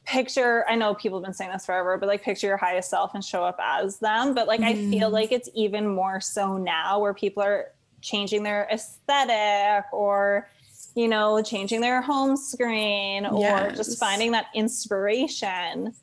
picture 0.09 0.65
i 0.67 0.75
know 0.75 0.95
people 0.95 1.19
have 1.19 1.23
been 1.23 1.33
saying 1.33 1.51
this 1.51 1.67
forever 1.67 1.95
but 1.95 2.07
like 2.07 2.23
picture 2.23 2.47
your 2.47 2.57
highest 2.57 2.89
self 2.89 3.13
and 3.13 3.23
show 3.23 3.43
up 3.43 3.59
as 3.61 3.99
them 3.99 4.33
but 4.33 4.47
like 4.47 4.59
mm. 4.59 4.65
i 4.65 4.73
feel 4.73 5.07
mm-hmm. 5.07 5.13
like 5.13 5.31
it's 5.31 5.49
even 5.53 5.87
more 5.87 6.19
so 6.19 6.57
now 6.57 6.99
where 6.99 7.13
people 7.13 7.43
are 7.43 7.67
changing 8.01 8.41
their 8.41 8.67
aesthetic 8.71 9.85
or 9.93 10.49
you 10.95 11.07
know 11.07 11.41
changing 11.43 11.79
their 11.79 12.01
home 12.01 12.35
screen 12.35 13.27
yes. 13.37 13.71
or 13.71 13.75
just 13.75 13.99
finding 13.99 14.31
that 14.31 14.47
inspiration 14.55 15.93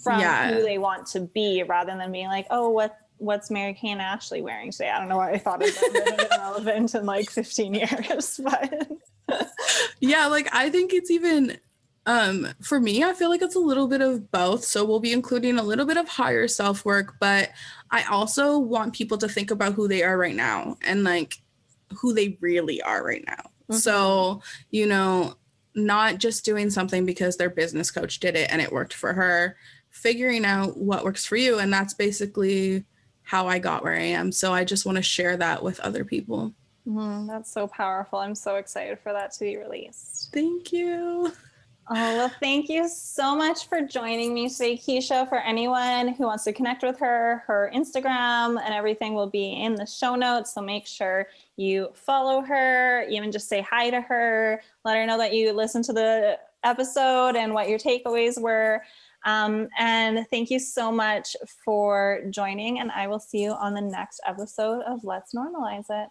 from 0.00 0.20
yeah. 0.20 0.52
who 0.52 0.62
they 0.62 0.78
want 0.78 1.04
to 1.04 1.20
be 1.20 1.64
rather 1.64 1.96
than 1.96 2.12
being 2.12 2.28
like 2.28 2.46
oh 2.50 2.68
what 2.68 2.96
what's 3.20 3.50
Mary-Kate 3.50 3.90
and 3.90 4.00
Ashley 4.00 4.40
wearing 4.40 4.72
today? 4.72 4.88
I 4.88 4.98
don't 4.98 5.10
know 5.10 5.18
why 5.18 5.32
I 5.32 5.36
thought 5.38 5.62
of 5.62 5.68
that 5.74 6.28
relevant 6.38 6.94
in 6.94 7.04
like 7.04 7.28
15 7.28 7.74
years, 7.74 8.40
but 8.42 8.90
yeah, 10.00 10.26
like 10.26 10.48
I 10.52 10.70
think 10.70 10.94
it's 10.94 11.10
even 11.10 11.58
um, 12.10 12.48
for 12.60 12.80
me, 12.80 13.04
I 13.04 13.12
feel 13.12 13.30
like 13.30 13.40
it's 13.40 13.54
a 13.54 13.60
little 13.60 13.86
bit 13.86 14.00
of 14.00 14.32
both. 14.32 14.64
So 14.64 14.84
we'll 14.84 14.98
be 14.98 15.12
including 15.12 15.58
a 15.58 15.62
little 15.62 15.86
bit 15.86 15.96
of 15.96 16.08
higher 16.08 16.48
self 16.48 16.84
work, 16.84 17.14
but 17.20 17.50
I 17.92 18.02
also 18.04 18.58
want 18.58 18.94
people 18.94 19.16
to 19.18 19.28
think 19.28 19.52
about 19.52 19.74
who 19.74 19.86
they 19.86 20.02
are 20.02 20.18
right 20.18 20.34
now 20.34 20.76
and 20.82 21.04
like 21.04 21.36
who 21.96 22.12
they 22.12 22.36
really 22.40 22.82
are 22.82 23.04
right 23.04 23.22
now. 23.24 23.34
Mm-hmm. 23.34 23.76
So, 23.76 24.42
you 24.72 24.86
know, 24.86 25.36
not 25.76 26.18
just 26.18 26.44
doing 26.44 26.68
something 26.68 27.06
because 27.06 27.36
their 27.36 27.48
business 27.48 27.92
coach 27.92 28.18
did 28.18 28.34
it 28.34 28.50
and 28.50 28.60
it 28.60 28.72
worked 28.72 28.94
for 28.94 29.12
her, 29.12 29.56
figuring 29.90 30.44
out 30.44 30.76
what 30.76 31.04
works 31.04 31.24
for 31.24 31.36
you. 31.36 31.60
And 31.60 31.72
that's 31.72 31.94
basically 31.94 32.84
how 33.22 33.46
I 33.46 33.60
got 33.60 33.84
where 33.84 33.94
I 33.94 34.02
am. 34.02 34.32
So 34.32 34.52
I 34.52 34.64
just 34.64 34.84
want 34.84 34.96
to 34.96 35.02
share 35.02 35.36
that 35.36 35.62
with 35.62 35.78
other 35.78 36.04
people. 36.04 36.54
Mm, 36.88 37.28
that's 37.28 37.52
so 37.52 37.68
powerful. 37.68 38.18
I'm 38.18 38.34
so 38.34 38.56
excited 38.56 38.98
for 38.98 39.12
that 39.12 39.30
to 39.34 39.40
be 39.40 39.56
released. 39.56 40.30
Thank 40.32 40.72
you. 40.72 41.32
Oh, 41.92 42.16
well, 42.16 42.28
thank 42.40 42.68
you 42.68 42.88
so 42.88 43.34
much 43.34 43.68
for 43.68 43.80
joining 43.80 44.32
me 44.32 44.48
today, 44.48 44.76
Keisha. 44.76 45.28
For 45.28 45.38
anyone 45.38 46.14
who 46.14 46.22
wants 46.24 46.44
to 46.44 46.52
connect 46.52 46.84
with 46.84 46.96
her, 47.00 47.42
her 47.48 47.68
Instagram 47.74 48.62
and 48.64 48.72
everything 48.72 49.12
will 49.14 49.28
be 49.28 49.60
in 49.60 49.74
the 49.74 49.86
show 49.86 50.14
notes. 50.14 50.54
So 50.54 50.60
make 50.60 50.86
sure 50.86 51.26
you 51.56 51.88
follow 51.94 52.42
her, 52.42 53.02
even 53.10 53.32
just 53.32 53.48
say 53.48 53.60
hi 53.60 53.90
to 53.90 54.00
her, 54.02 54.62
let 54.84 54.96
her 54.98 55.04
know 55.04 55.18
that 55.18 55.34
you 55.34 55.52
listened 55.52 55.84
to 55.86 55.92
the 55.92 56.38
episode 56.62 57.34
and 57.34 57.52
what 57.54 57.68
your 57.68 57.78
takeaways 57.80 58.40
were. 58.40 58.84
Um, 59.24 59.68
and 59.76 60.24
thank 60.30 60.48
you 60.48 60.60
so 60.60 60.92
much 60.92 61.34
for 61.64 62.20
joining. 62.30 62.78
And 62.78 62.92
I 62.92 63.08
will 63.08 63.18
see 63.18 63.42
you 63.42 63.50
on 63.50 63.74
the 63.74 63.80
next 63.80 64.20
episode 64.24 64.82
of 64.82 65.02
Let's 65.02 65.34
Normalize 65.34 65.86
It. 65.90 66.10